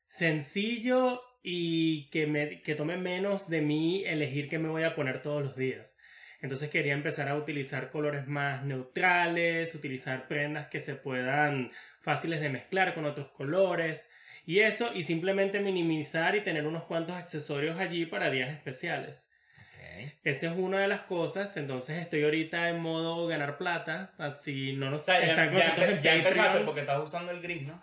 sencillo 0.06 1.20
y 1.42 2.08
que, 2.10 2.26
me, 2.26 2.62
que 2.62 2.74
tome 2.74 2.96
menos 2.96 3.48
de 3.48 3.60
mí 3.60 4.04
elegir 4.06 4.48
qué 4.48 4.58
me 4.58 4.68
voy 4.68 4.84
a 4.84 4.94
poner 4.94 5.20
todos 5.20 5.42
los 5.42 5.56
días. 5.56 5.96
Entonces 6.40 6.70
quería 6.70 6.92
empezar 6.92 7.28
a 7.28 7.36
utilizar 7.36 7.90
colores 7.90 8.26
más 8.26 8.64
neutrales, 8.64 9.74
utilizar 9.74 10.28
prendas 10.28 10.68
que 10.68 10.78
se 10.78 10.94
puedan 10.94 11.72
fáciles 12.04 12.40
de 12.40 12.50
mezclar 12.50 12.94
con 12.94 13.06
otros 13.06 13.28
colores 13.28 14.10
y 14.46 14.60
eso 14.60 14.92
y 14.94 15.02
simplemente 15.02 15.60
minimizar 15.60 16.36
y 16.36 16.42
tener 16.42 16.66
unos 16.66 16.84
cuantos 16.84 17.16
accesorios 17.16 17.78
allí 17.80 18.06
para 18.06 18.30
días 18.30 18.52
especiales. 18.52 19.30
Ok. 19.58 20.12
Esa 20.22 20.48
es 20.48 20.56
una 20.56 20.80
de 20.80 20.88
las 20.88 21.00
cosas, 21.02 21.56
entonces 21.56 21.98
estoy 22.00 22.24
ahorita 22.24 22.68
en 22.68 22.80
modo 22.80 23.26
ganar 23.26 23.56
plata, 23.56 24.12
así 24.18 24.74
no 24.74 24.90
nos 24.90 25.02
O 25.02 25.04
sea, 25.04 25.20
ya, 25.20 25.30
están 25.30 25.52
ya, 25.52 26.00
ya, 26.00 26.14
empezaste 26.14 26.40
Patreon. 26.40 26.66
porque 26.66 26.80
estás 26.82 27.02
usando 27.02 27.32
el 27.32 27.40
gris, 27.40 27.66
¿no? 27.66 27.82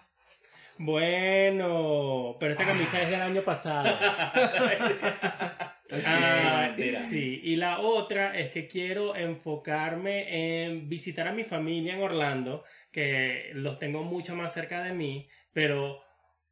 Bueno, 0.77 2.37
pero 2.39 2.53
esta 2.53 2.65
camisa 2.65 3.01
es 3.01 3.09
del 3.09 3.21
año 3.21 3.41
pasado. 3.41 3.97
Ah, 6.05 6.67
mentira. 6.67 6.99
sí, 7.01 7.41
y 7.43 7.55
la 7.55 7.79
otra 7.79 8.37
es 8.37 8.51
que 8.51 8.67
quiero 8.67 9.15
enfocarme 9.15 10.63
en 10.65 10.87
visitar 10.87 11.27
a 11.27 11.33
mi 11.33 11.43
familia 11.43 11.95
en 11.95 12.01
Orlando, 12.01 12.63
que 12.91 13.51
los 13.53 13.79
tengo 13.79 14.03
mucho 14.03 14.35
más 14.35 14.53
cerca 14.53 14.83
de 14.83 14.93
mí, 14.93 15.27
pero 15.53 16.01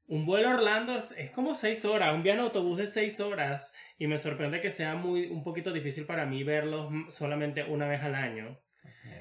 un 0.07 0.25
vuelo 0.25 0.49
a 0.49 0.55
Orlando 0.55 0.97
es, 0.97 1.31
como 1.31 1.55
seis 1.55 1.85
horas, 1.85 2.13
un 2.13 2.23
viaje 2.23 2.39
en 2.39 2.45
autobús 2.45 2.77
de 2.77 2.87
seis 2.87 3.19
horas, 3.19 3.73
y 3.97 4.07
me 4.07 4.17
sorprende 4.17 4.59
que 4.59 4.71
sea 4.71 4.95
muy, 4.95 5.27
un 5.27 5.43
poquito 5.43 5.71
difícil 5.71 6.05
para 6.05 6.25
mí 6.25 6.43
verlos 6.43 6.91
solamente 7.09 7.63
una 7.63 7.87
vez 7.87 8.01
al 8.01 8.15
año. 8.15 8.59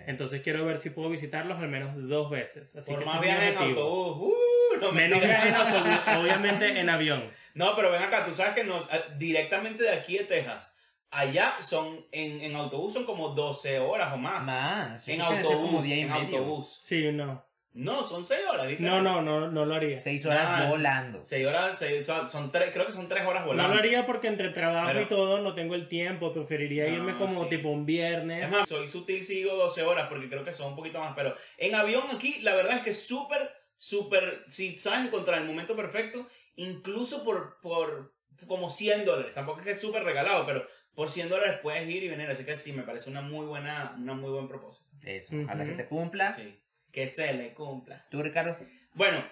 Entonces 0.07 0.41
quiero 0.41 0.65
ver 0.65 0.79
si 0.79 0.91
puedo 0.91 1.11
visitarlos 1.11 1.59
al 1.59 1.69
menos 1.69 1.95
dos 2.09 2.31
veces. 2.31 2.75
Así 2.77 2.91
Por 2.91 3.01
que 3.01 3.07
más 3.07 3.21
viajes 3.21 3.53
en 3.53 3.59
autobús. 3.59 4.33
Uh, 4.33 4.48
no, 4.83 4.93
Menos 4.93 5.21
viajes 5.21 5.51
en 5.51 5.55
autobús, 5.55 5.99
obviamente 6.21 6.81
en 6.81 6.89
avión. 6.91 7.31
No, 7.55 7.75
pero 7.77 7.91
ven 7.91 8.03
acá, 8.03 8.25
tú 8.25 8.35
sabes 8.35 8.55
que 8.55 8.65
nos, 8.65 8.85
eh, 8.93 9.03
directamente 9.17 9.83
de 9.85 9.91
aquí 9.91 10.19
de 10.19 10.25
Texas, 10.25 10.77
allá 11.11 11.57
son, 11.63 12.07
en, 12.13 12.41
en 12.41 12.55
autobús 12.57 12.93
son 12.93 13.05
como 13.05 13.31
12 13.31 13.79
horas 13.81 14.13
o 14.13 14.17
más. 14.17 14.47
Más. 14.47 15.09
En 15.09 15.21
autobús, 15.23 15.57
como 15.57 15.79
en 15.85 16.09
medio. 16.09 16.15
autobús. 16.15 16.81
Sí, 16.85 17.11
no. 17.13 17.47
No, 17.75 18.05
son 18.05 18.25
6 18.25 18.41
horas, 18.51 18.67
No, 18.81 19.01
no, 19.03 19.23
no, 19.23 19.49
no 19.53 19.65
lo 19.65 19.75
haría. 19.77 19.97
Seis 19.99 20.25
horas 20.27 20.51
Nah. 20.51 20.69
volando. 20.69 21.23
6 21.23 21.47
horas, 21.47 21.79
seis- 21.79 22.07
son, 22.27 22.51
tres, 22.51 22.71
creo 22.73 22.87
que 22.87 22.93
son 22.93 23.07
3 23.07 23.25
horas 23.25 23.43
No 23.43 23.49
volando. 23.49 23.75
lo 23.75 23.79
haría 23.79 24.05
porque 24.05 24.27
entre 24.27 24.49
trabajo 24.49 24.89
Pero- 24.89 25.03
y 25.03 25.07
todo 25.07 25.39
no 25.43 25.55
tengo 25.55 25.77
el 25.77 25.87
tiempo. 25.87 26.33
Preferiría 26.33 26.89
No, 26.89 26.95
irme 26.97 27.17
como 27.19 27.45
sí. 27.45 27.51
tipo 27.51 27.69
un 27.69 27.87
viernes. 27.87 28.45
Es 28.45 28.51
más, 28.51 28.69
soy 28.69 28.89
sutil 28.89 29.23
si 29.25 29.35
digo 29.37 29.55
12 29.55 29.83
horas 29.85 30.09
porque 30.09 30.29
creo 30.29 30.43
que 30.45 30.53
son 30.53 30.69
un 30.69 30.77
poquito 30.77 30.99
más. 30.99 31.13
Pero 31.15 31.37
en 31.57 31.75
avión 31.77 32.05
aquí, 32.13 32.41
la 32.41 32.55
verdad 32.55 32.79
es 32.79 32.83
que 32.83 32.91
es 32.91 33.07
súper, 33.07 33.49
súper. 33.79 34.45
Si 34.49 34.79
sabes 34.79 35.07
encontrar 35.07 35.41
el 35.41 35.47
momento 35.47 35.75
perfecto, 35.75 36.29
incluso 36.57 37.25
por, 37.25 37.59
por 37.63 38.15
como 38.47 38.69
100 38.69 39.07
dólares. 39.07 39.33
Tampoco 39.33 39.61
es 39.61 39.65
que 39.65 39.71
es 39.73 39.81
súper 39.81 40.05
regalado, 40.05 40.45
pero 40.45 40.67
por 40.95 41.11
100 41.11 41.31
dólares 41.31 41.61
puedes 41.63 41.89
ir 41.89 42.03
y 42.03 42.09
venir. 42.09 42.29
Así 42.29 42.45
que 42.45 42.57
sí, 42.57 42.73
me 42.73 42.83
parece 42.83 43.09
una 43.09 43.23
muy 43.23 43.47
buena, 43.47 43.95
una 43.97 44.13
muy 44.13 44.31
buen 44.31 44.49
propósito. 44.49 44.91
Eso. 45.03 45.35
Ojalá 45.45 45.63
Ujú. 45.63 45.71
se 45.71 45.77
te 45.77 45.89
cumpla. 45.89 46.33
Sí. 46.35 46.61
Que 46.93 47.09
se 47.09 47.33
le 47.33 47.55
cumpla. 47.55 48.07
¿Tú, 48.11 48.23
Ricardo? 48.23 48.57
Bueno, 48.95 49.25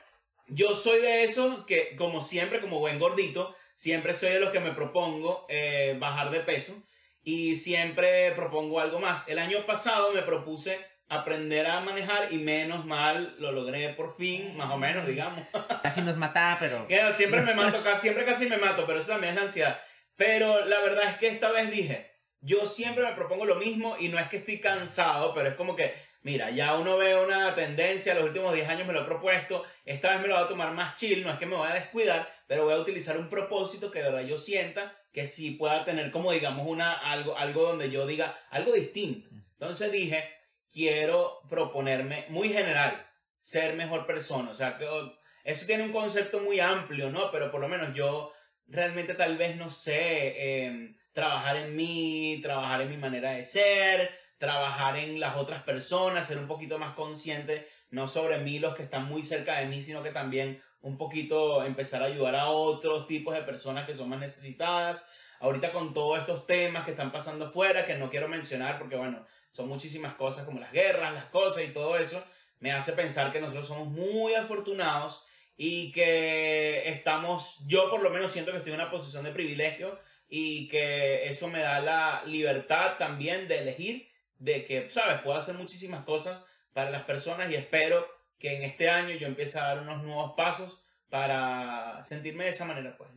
yo 0.49 0.75
soy 0.75 1.01
de 1.01 1.25
esos 1.25 1.65
que, 1.67 1.97
como 1.97 2.21
siempre, 2.21 2.61
como 2.61 2.79
buen 2.79 2.99
gordito, 2.99 3.55
siempre 3.75 4.15
soy 4.15 4.31
de 4.31 4.41
los 4.41 4.51
que 4.51 4.61
me 4.61 4.73
propongo 4.73 5.47
eh, 5.49 5.97
bajar 5.99 6.31
de 6.31 6.41
peso 6.41 6.75
y 7.23 7.57
siempre 7.57 8.31
propongo 8.33 8.79
algo 8.79 9.01
más. 9.01 9.27
El 9.27 9.39
año 9.41 9.67
pasado 9.67 10.13
me 10.13 10.23
propuse 10.23 10.79
aprender 11.09 11.67
a 11.67 11.81
manejar 11.81 12.33
y 12.33 12.39
menos 12.39 12.85
mal 12.85 13.37
lo 13.39 13.53
logré 13.53 13.91
por 13.91 14.17
fin, 14.17 14.57
más 14.57 14.71
o 14.71 14.77
menos, 14.77 15.07
digamos. 15.07 15.47
Casi 15.83 16.01
nos 16.01 16.17
mata, 16.17 16.57
pero. 16.59 16.87
Siempre 17.15 17.43
me 17.43 17.55
mato, 17.55 17.83
siempre 17.99 18.25
casi 18.25 18.49
me 18.49 18.57
mato, 18.57 18.87
pero 18.87 18.99
eso 18.99 19.09
también 19.09 19.35
es 19.35 19.37
la 19.37 19.47
ansiedad. 19.47 19.81
Pero 20.17 20.65
la 20.65 20.81
verdad 20.81 21.11
es 21.11 21.17
que 21.19 21.29
esta 21.29 21.51
vez 21.51 21.71
dije, 21.71 22.11
yo 22.41 22.67
siempre 22.67 23.05
me 23.05 23.13
propongo 23.13 23.45
lo 23.45 23.57
mismo 23.57 23.97
y 23.99 24.09
no 24.09 24.19
es 24.19 24.29
que 24.29 24.39
estoy 24.39 24.61
cansado, 24.61 25.35
pero 25.35 25.49
es 25.49 25.55
como 25.55 25.77
que, 25.77 25.95
mira, 26.23 26.51
ya 26.51 26.75
uno 26.75 26.97
ve 26.97 27.17
una 27.19 27.55
tendencia, 27.55 28.15
los 28.15 28.25
últimos 28.25 28.55
10 28.55 28.69
años 28.69 28.87
me 28.87 28.93
lo 28.93 29.03
he 29.03 29.05
propuesto, 29.05 29.65
esta 29.85 30.13
vez 30.13 30.21
me 30.21 30.29
lo 30.29 30.35
voy 30.35 30.45
a 30.45 30.49
tomar 30.49 30.73
más 30.73 30.97
chill, 30.97 31.23
no 31.23 31.31
es 31.31 31.39
que 31.39 31.47
me 31.47 31.57
voy 31.57 31.69
a 31.69 31.75
descuidar, 31.75 32.31
pero 32.47 32.65
voy 32.65 32.75
a 32.75 32.79
utilizar 32.79 33.19
un 33.19 33.29
propósito 33.29 33.91
que 33.91 33.99
de 33.99 34.11
verdad 34.11 34.27
yo 34.27 34.39
sienta 34.39 34.97
que 35.13 35.27
sí 35.27 35.53
pueda 35.53 35.85
tener 35.85 36.11
como 36.11 36.33
digamos 36.33 36.67
una, 36.67 36.93
algo, 36.93 37.37
algo 37.37 37.63
donde 37.63 37.91
yo 37.91 38.07
diga 38.07 38.39
algo 38.51 38.73
distinto. 38.73 39.29
Entonces 39.59 39.91
dije, 39.91 40.36
quiero 40.77 41.41
proponerme 41.49 42.27
muy 42.29 42.51
general, 42.51 43.03
ser 43.41 43.75
mejor 43.77 44.05
persona, 44.05 44.51
o 44.51 44.55
sea, 44.55 44.77
que 44.77 44.87
oh, 44.87 45.11
eso 45.43 45.65
tiene 45.65 45.85
un 45.85 45.91
concepto 45.91 46.39
muy 46.41 46.61
amplio, 46.61 47.09
¿no? 47.09 47.31
Pero 47.31 47.51
por 47.51 47.63
lo 47.63 47.69
menos 47.69 47.95
yo 47.95 48.31
realmente 48.67 49.15
tal 49.15 49.39
vez 49.39 49.57
no 49.57 49.71
sé 49.71 50.35
eh, 50.37 50.95
trabajar 51.13 51.57
en 51.57 51.75
mí, 51.75 52.41
trabajar 52.43 52.83
en 52.83 52.91
mi 52.91 52.99
manera 52.99 53.31
de 53.31 53.45
ser, 53.45 54.11
trabajar 54.37 54.99
en 54.99 55.19
las 55.19 55.39
otras 55.39 55.63
personas, 55.63 56.27
ser 56.27 56.37
un 56.37 56.47
poquito 56.47 56.79
más 56.79 56.95
consciente, 56.95 57.67
no 57.89 58.07
sobre 58.07 58.37
mí, 58.41 58.59
los 58.59 58.75
que 58.75 58.83
están 58.83 59.07
muy 59.07 59.23
cerca 59.23 59.59
de 59.59 59.67
mí, 59.67 59.81
sino 59.81 60.03
que 60.03 60.11
también 60.11 60.61
un 60.83 60.99
poquito 60.99 61.65
empezar 61.65 62.03
a 62.03 62.07
ayudar 62.07 62.37
a 62.37 62.51
otros 62.51 63.07
tipos 63.07 63.35
de 63.35 63.41
personas 63.41 63.87
que 63.87 63.95
son 63.95 64.11
más 64.11 64.21
necesitadas. 64.21 65.09
Ahorita 65.41 65.73
con 65.73 65.93
todos 65.93 66.19
estos 66.19 66.47
temas 66.47 66.85
que 66.85 66.93
están 66.93 67.13
pasando 67.13 67.47
afuera, 67.47 67.85
que 67.85 67.97
no 67.97 68.11
quiero 68.11 68.29
mencionar 68.29 68.79
porque, 68.79 68.97
bueno, 68.97 69.25
son 69.51 69.69
muchísimas 69.69 70.15
cosas 70.15 70.45
como 70.45 70.61
las 70.61 70.73
guerras, 70.73 71.15
las 71.15 71.27
cosas 71.27 71.65
y 71.65 71.69
todo 71.69 71.97
eso, 71.97 72.23
me 72.61 72.73
hace 72.73 72.93
pensar 72.93 73.33
que 73.33 73.41
nosotros 73.41 73.67
somos 73.67 73.89
muy 73.89 74.35
afortunados 74.35 75.27
y 75.57 75.93
que 75.93 76.89
estamos, 76.89 77.61
yo 77.67 77.91
por 77.91 78.03
lo 78.03 78.11
menos 78.11 78.31
siento 78.31 78.51
que 78.51 78.59
estoy 78.59 78.73
en 78.73 78.81
una 78.81 78.91
posición 78.91 79.25
de 79.25 79.31
privilegio 79.31 79.99
y 80.29 80.69
que 80.69 81.29
eso 81.29 81.49
me 81.49 81.61
da 81.61 81.81
la 81.81 82.23
libertad 82.27 82.97
también 82.99 83.49
de 83.49 83.59
elegir, 83.59 84.09
de 84.39 84.65
que, 84.67 84.91
sabes, 84.91 85.21
puedo 85.23 85.39
hacer 85.39 85.55
muchísimas 85.55 86.05
cosas 86.05 86.45
para 86.73 86.91
las 86.91 87.05
personas 87.05 87.51
y 87.51 87.55
espero 87.55 88.07
que 88.39 88.57
en 88.57 88.65
este 88.65 88.91
año 88.91 89.15
yo 89.17 89.27
empiece 89.27 89.59
a 89.59 89.69
dar 89.69 89.81
unos 89.81 90.03
nuevos 90.03 90.35
pasos 90.37 90.83
para 91.09 92.05
sentirme 92.05 92.45
de 92.45 92.51
esa 92.51 92.65
manera, 92.65 92.97
pues. 92.97 93.11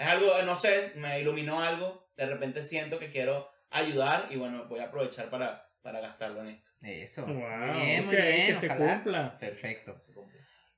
Es 0.00 0.06
algo, 0.06 0.40
no 0.44 0.56
sé, 0.56 0.92
me 0.96 1.20
iluminó 1.20 1.62
algo, 1.62 2.08
de 2.16 2.24
repente 2.24 2.64
siento 2.64 2.98
que 2.98 3.10
quiero 3.10 3.50
ayudar 3.68 4.28
y 4.30 4.36
bueno, 4.36 4.64
voy 4.64 4.80
a 4.80 4.84
aprovechar 4.84 5.28
para, 5.28 5.68
para 5.82 6.00
gastarlo 6.00 6.40
en 6.40 6.48
esto. 6.48 6.70
Eso. 6.82 7.26
Wow, 7.26 7.34
muy 7.34 7.84
bien, 7.84 8.06
muy 8.06 8.16
bien. 8.16 8.46
que 8.46 8.60
se 8.60 8.68
cumpla. 8.68 9.36
Perfecto. 9.38 10.00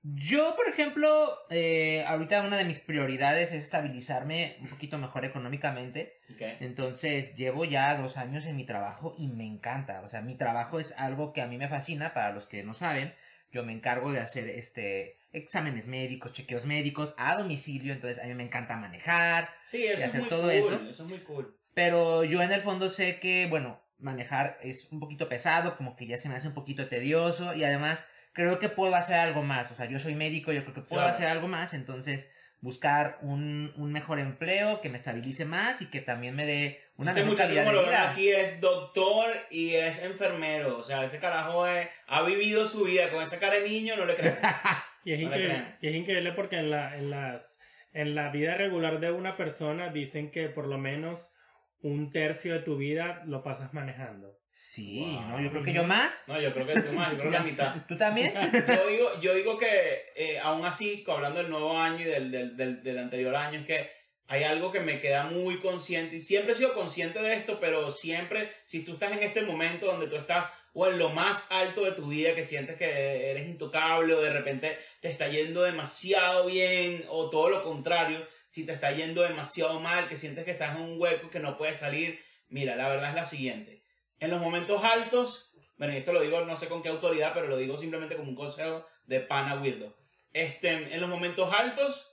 Yo, 0.02 0.56
por 0.56 0.66
ejemplo, 0.66 1.38
eh, 1.50 2.04
ahorita 2.04 2.42
una 2.42 2.56
de 2.56 2.64
mis 2.64 2.80
prioridades 2.80 3.52
es 3.52 3.62
estabilizarme 3.62 4.56
un 4.60 4.66
poquito 4.66 4.98
mejor 4.98 5.24
económicamente. 5.24 6.18
Ok. 6.34 6.42
Entonces, 6.58 7.36
llevo 7.36 7.64
ya 7.64 7.94
dos 7.94 8.16
años 8.16 8.44
en 8.46 8.56
mi 8.56 8.66
trabajo 8.66 9.14
y 9.16 9.28
me 9.28 9.46
encanta. 9.46 10.00
O 10.00 10.08
sea, 10.08 10.20
mi 10.20 10.34
trabajo 10.34 10.80
es 10.80 10.98
algo 10.98 11.32
que 11.32 11.42
a 11.42 11.46
mí 11.46 11.58
me 11.58 11.68
fascina. 11.68 12.12
Para 12.12 12.32
los 12.32 12.46
que 12.46 12.64
no 12.64 12.74
saben, 12.74 13.14
yo 13.52 13.62
me 13.62 13.72
encargo 13.72 14.10
de 14.10 14.18
hacer 14.18 14.48
este 14.48 15.21
exámenes 15.32 15.86
médicos, 15.86 16.32
chequeos 16.32 16.64
médicos 16.66 17.14
a 17.16 17.36
domicilio. 17.36 17.92
Entonces, 17.92 18.22
a 18.22 18.26
mí 18.26 18.34
me 18.34 18.42
encanta 18.44 18.76
manejar. 18.76 19.50
Sí, 19.64 19.84
eso 19.84 19.96
es 20.02 20.04
hacer 20.04 20.20
muy 20.20 20.28
todo 20.30 20.42
cool, 20.42 20.52
eso. 20.52 20.74
eso 20.88 21.02
es 21.04 21.08
muy 21.10 21.20
cool. 21.20 21.56
Pero 21.74 22.24
yo 22.24 22.42
en 22.42 22.52
el 22.52 22.60
fondo 22.60 22.88
sé 22.88 23.18
que, 23.18 23.46
bueno, 23.48 23.80
manejar 23.98 24.58
es 24.62 24.90
un 24.92 25.00
poquito 25.00 25.28
pesado, 25.28 25.76
como 25.76 25.96
que 25.96 26.06
ya 26.06 26.18
se 26.18 26.28
me 26.28 26.34
hace 26.34 26.48
un 26.48 26.54
poquito 26.54 26.88
tedioso 26.88 27.54
y 27.54 27.64
además 27.64 28.04
creo 28.32 28.58
que 28.58 28.68
puedo 28.68 28.94
hacer 28.94 29.16
algo 29.18 29.42
más. 29.42 29.70
O 29.70 29.74
sea, 29.74 29.86
yo 29.86 29.98
soy 29.98 30.14
médico, 30.14 30.52
yo 30.52 30.62
creo 30.62 30.74
que 30.74 30.80
puedo 30.82 31.02
Claro. 31.02 31.14
hacer 31.14 31.28
algo 31.28 31.48
más, 31.48 31.72
entonces 31.72 32.28
buscar 32.60 33.18
un, 33.22 33.72
un 33.76 33.90
mejor 33.92 34.18
empleo 34.20 34.80
que 34.80 34.88
me 34.88 34.96
estabilice 34.96 35.44
más 35.44 35.82
y 35.82 35.86
que 35.90 36.00
también 36.00 36.36
me 36.36 36.46
dé 36.46 36.80
una 36.96 37.12
mejor 37.12 37.36
calidad 37.36 37.64
de 37.64 37.72
vida. 37.78 38.10
aquí, 38.10 38.28
es 38.30 38.60
doctor 38.60 39.34
y 39.50 39.74
es 39.74 40.00
enfermero. 40.02 40.78
O 40.78 40.82
sea, 40.84 41.04
este 41.04 41.18
carajo 41.18 41.66
es- 41.66 41.88
ha 42.06 42.22
vivido 42.22 42.64
su 42.66 42.84
vida 42.84 43.10
con 43.10 43.22
esa 43.22 43.38
cara 43.40 43.54
de 43.56 43.68
niño, 43.68 43.96
no 43.96 44.04
le 44.04 44.14
creo. 44.14 44.36
Y 45.04 45.12
es, 45.12 45.20
increíble, 45.20 45.76
y 45.80 45.88
es 45.88 45.94
increíble 45.94 46.32
porque 46.32 46.56
en 46.58 46.70
la, 46.70 46.96
en, 46.96 47.10
las, 47.10 47.58
en 47.92 48.14
la 48.14 48.30
vida 48.30 48.56
regular 48.56 49.00
de 49.00 49.10
una 49.10 49.36
persona 49.36 49.90
dicen 49.90 50.30
que 50.30 50.48
por 50.48 50.66
lo 50.66 50.78
menos 50.78 51.34
un 51.80 52.12
tercio 52.12 52.54
de 52.54 52.60
tu 52.60 52.76
vida 52.76 53.22
lo 53.26 53.42
pasas 53.42 53.74
manejando. 53.74 54.38
Sí, 54.50 55.18
Wow. 55.18 55.28
¿no? 55.30 55.40
Yo 55.40 55.50
creo 55.50 55.62
que 55.64 55.72
yo 55.72 55.84
más. 55.84 56.24
No, 56.28 56.40
yo 56.40 56.52
creo 56.52 56.66
que 56.66 56.80
tú 56.80 56.92
más, 56.92 57.10
yo 57.12 57.18
creo 57.18 57.30
que 57.30 57.38
la 57.38 57.44
mitad. 57.44 57.74
¿Tú 57.88 57.96
también? 57.96 58.34
Yo 58.68 58.86
digo, 58.86 59.20
yo 59.20 59.34
digo 59.34 59.58
que 59.58 60.02
eh, 60.14 60.38
aún 60.38 60.64
así, 60.66 61.02
hablando 61.08 61.40
del 61.40 61.50
nuevo 61.50 61.76
año 61.76 62.00
y 62.00 62.04
del, 62.04 62.30
del, 62.30 62.56
del, 62.56 62.82
del 62.82 62.98
anterior 62.98 63.34
año, 63.34 63.60
es 63.60 63.66
que 63.66 63.90
hay 64.32 64.44
algo 64.44 64.72
que 64.72 64.80
me 64.80 64.98
queda 64.98 65.24
muy 65.24 65.58
consciente 65.58 66.16
y 66.16 66.20
siempre 66.22 66.52
he 66.52 66.56
sido 66.56 66.72
consciente 66.72 67.20
de 67.20 67.34
esto, 67.34 67.60
pero 67.60 67.90
siempre, 67.90 68.50
si 68.64 68.82
tú 68.82 68.94
estás 68.94 69.12
en 69.12 69.22
este 69.22 69.42
momento 69.42 69.84
donde 69.84 70.06
tú 70.06 70.16
estás 70.16 70.50
o 70.72 70.86
en 70.86 70.98
lo 70.98 71.10
más 71.10 71.46
alto 71.50 71.84
de 71.84 71.92
tu 71.92 72.06
vida, 72.06 72.34
que 72.34 72.42
sientes 72.42 72.78
que 72.78 73.30
eres 73.30 73.46
intocable 73.46 74.14
o 74.14 74.22
de 74.22 74.32
repente 74.32 74.78
te 75.02 75.10
está 75.10 75.28
yendo 75.28 75.64
demasiado 75.64 76.46
bien 76.46 77.04
o 77.10 77.28
todo 77.28 77.50
lo 77.50 77.62
contrario, 77.62 78.26
si 78.48 78.64
te 78.64 78.72
está 78.72 78.90
yendo 78.92 79.20
demasiado 79.20 79.78
mal, 79.80 80.08
que 80.08 80.16
sientes 80.16 80.46
que 80.46 80.52
estás 80.52 80.76
en 80.76 80.80
un 80.80 80.98
hueco 80.98 81.28
que 81.28 81.38
no 81.38 81.58
puedes 81.58 81.76
salir, 81.76 82.18
mira, 82.48 82.74
la 82.74 82.88
verdad 82.88 83.10
es 83.10 83.14
la 83.14 83.26
siguiente. 83.26 83.82
En 84.18 84.30
los 84.30 84.40
momentos 84.40 84.82
altos, 84.82 85.52
bueno, 85.76 85.92
esto 85.92 86.14
lo 86.14 86.22
digo 86.22 86.40
no 86.46 86.56
sé 86.56 86.68
con 86.68 86.82
qué 86.82 86.88
autoridad, 86.88 87.34
pero 87.34 87.48
lo 87.48 87.58
digo 87.58 87.76
simplemente 87.76 88.16
como 88.16 88.30
un 88.30 88.36
consejo 88.36 88.86
de 89.04 89.20
pana 89.20 89.60
weirdo. 89.60 89.94
Este, 90.32 90.70
en 90.70 91.00
los 91.02 91.10
momentos 91.10 91.52
altos, 91.52 92.10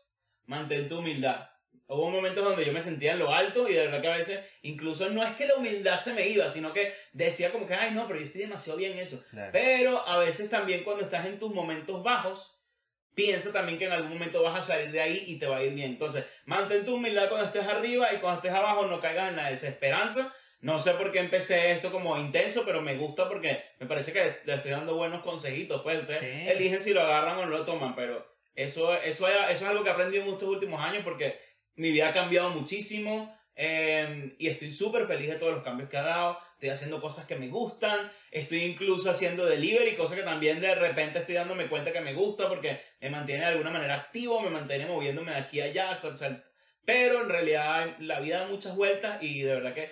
mantén 0.48 0.90
tu 0.90 1.00
humildad. 1.00 1.48
Hubo 1.90 2.10
momentos 2.10 2.44
donde 2.44 2.64
yo 2.66 2.72
me 2.72 2.82
sentía 2.82 3.14
en 3.14 3.20
lo 3.20 3.34
alto 3.34 3.68
y 3.68 3.74
de 3.74 3.86
verdad 3.86 4.02
que 4.02 4.08
a 4.08 4.18
veces 4.18 4.40
incluso 4.62 5.10
no 5.10 5.24
es 5.24 5.36
que 5.36 5.46
la 5.48 5.56
humildad 5.56 6.00
se 6.00 6.14
me 6.14 6.28
iba, 6.28 6.48
sino 6.48 6.72
que 6.72 6.94
decía 7.14 7.52
como 7.52 7.66
que, 7.68 7.74
ay 7.74 7.92
no, 7.92 8.08
pero 8.08 8.20
yo 8.20 8.26
estoy 8.26 8.42
demasiado 8.42 8.78
bien 8.78 8.94
en 8.94 9.00
eso. 9.00 9.24
Claro. 9.32 9.50
Pero 9.52 10.08
a 10.08 10.18
veces 10.20 10.50
también 10.50 10.84
cuando 10.84 11.04
estás 11.04 11.26
en 11.26 11.40
tus 11.40 11.54
momentos 11.54 12.02
bajos, 12.04 12.56
piensa 13.16 13.52
también 13.52 13.78
que 13.78 13.86
en 13.86 13.92
algún 13.92 14.12
momento 14.14 14.42
vas 14.44 14.60
a 14.60 14.64
salir 14.64 14.92
de 14.92 15.02
ahí 15.02 15.24
y 15.28 15.40
te 15.40 15.48
va 15.48 15.58
a 15.58 15.64
ir 15.64 15.74
bien. 15.74 15.90
Entonces, 15.92 16.24
mantén 16.46 16.86
tu 16.86 16.96
humildad 16.96 17.28
cuando 17.28 17.48
estés 17.48 17.66
arriba 17.68 18.14
y 18.14 18.18
cuando 18.20 18.38
estés 18.40 18.54
abajo 18.54 18.86
no 18.86 19.00
caigas 19.02 19.30
en 19.30 19.36
la 19.36 19.50
desesperanza. 19.50 20.34
No 20.62 20.80
sé 20.80 20.92
por 20.92 21.12
qué 21.12 21.20
empecé 21.20 21.72
esto 21.72 21.92
como 21.92 22.18
intenso, 22.18 22.64
pero 22.66 22.82
me 22.82 22.96
gusta 22.98 23.28
porque 23.30 23.64
me 23.80 23.88
parece 23.88 24.12
que 24.14 24.38
le 24.46 24.54
estoy 24.56 24.72
dando 24.72 24.96
buenos 24.96 25.24
consejitos. 25.24 25.82
Pues 25.82 26.00
ustedes 26.02 26.20
Sí. 26.20 26.50
eligen 26.50 26.80
si 26.80 26.94
lo 26.94 27.02
agarran 27.02 27.38
o 27.38 27.46
no 27.46 27.58
lo 27.58 27.66
toman, 27.66 27.96
pero 27.96 28.26
eso, 28.56 28.94
eso, 29.02 29.28
eso 29.28 29.50
es 29.50 29.64
algo 29.64 29.84
que 29.84 29.90
he 29.90 29.94
aprendido 29.94 30.24
en 30.24 30.30
estos 30.30 30.50
últimos 30.50 30.82
años 30.82 31.04
porque 31.04 31.40
mi 31.80 31.92
vida 31.92 32.10
ha 32.10 32.14
cambiado 32.14 32.50
muchísimo 32.50 33.34
eh, 33.56 34.36
y 34.38 34.48
estoy 34.48 34.72
súper 34.72 35.08
feliz 35.08 35.30
de 35.30 35.36
todos 35.36 35.54
los 35.54 35.64
cambios 35.64 35.90
que 35.90 35.98
ha 35.98 36.04
dado. 36.04 36.38
Estoy 36.54 36.70
haciendo 36.70 37.02
cosas 37.02 37.26
que 37.26 37.38
me 37.38 37.48
gustan, 37.48 38.12
estoy 38.32 38.64
incluso 38.64 39.10
haciendo 39.10 39.46
delivery, 39.46 39.96
cosas 39.96 40.18
que 40.18 40.24
también 40.24 40.60
de 40.60 40.76
repente 40.76 41.20
estoy 41.20 41.36
dándome 41.36 41.68
cuenta 41.68 41.94
que 41.94 42.02
me 42.02 42.14
gusta 42.14 42.50
porque 42.50 42.82
me 43.00 43.10
mantiene 43.10 43.46
de 43.46 43.52
alguna 43.52 43.72
manera 43.72 43.96
activo, 43.96 44.42
me 44.42 44.50
mantiene 44.50 44.88
moviéndome 44.88 45.32
de 45.32 45.38
aquí 45.38 45.62
a 45.62 45.66
allá. 45.66 46.00
o 46.04 46.18
sea, 46.18 46.44
pero 46.86 47.22
en 47.22 47.30
realidad 47.30 47.96
la 48.00 48.20
vida 48.20 48.42
da 48.42 48.48
muchas 48.48 48.76
vueltas 48.76 49.24
y 49.24 49.42
de 49.42 49.54
verdad 49.54 49.74
que 49.74 49.90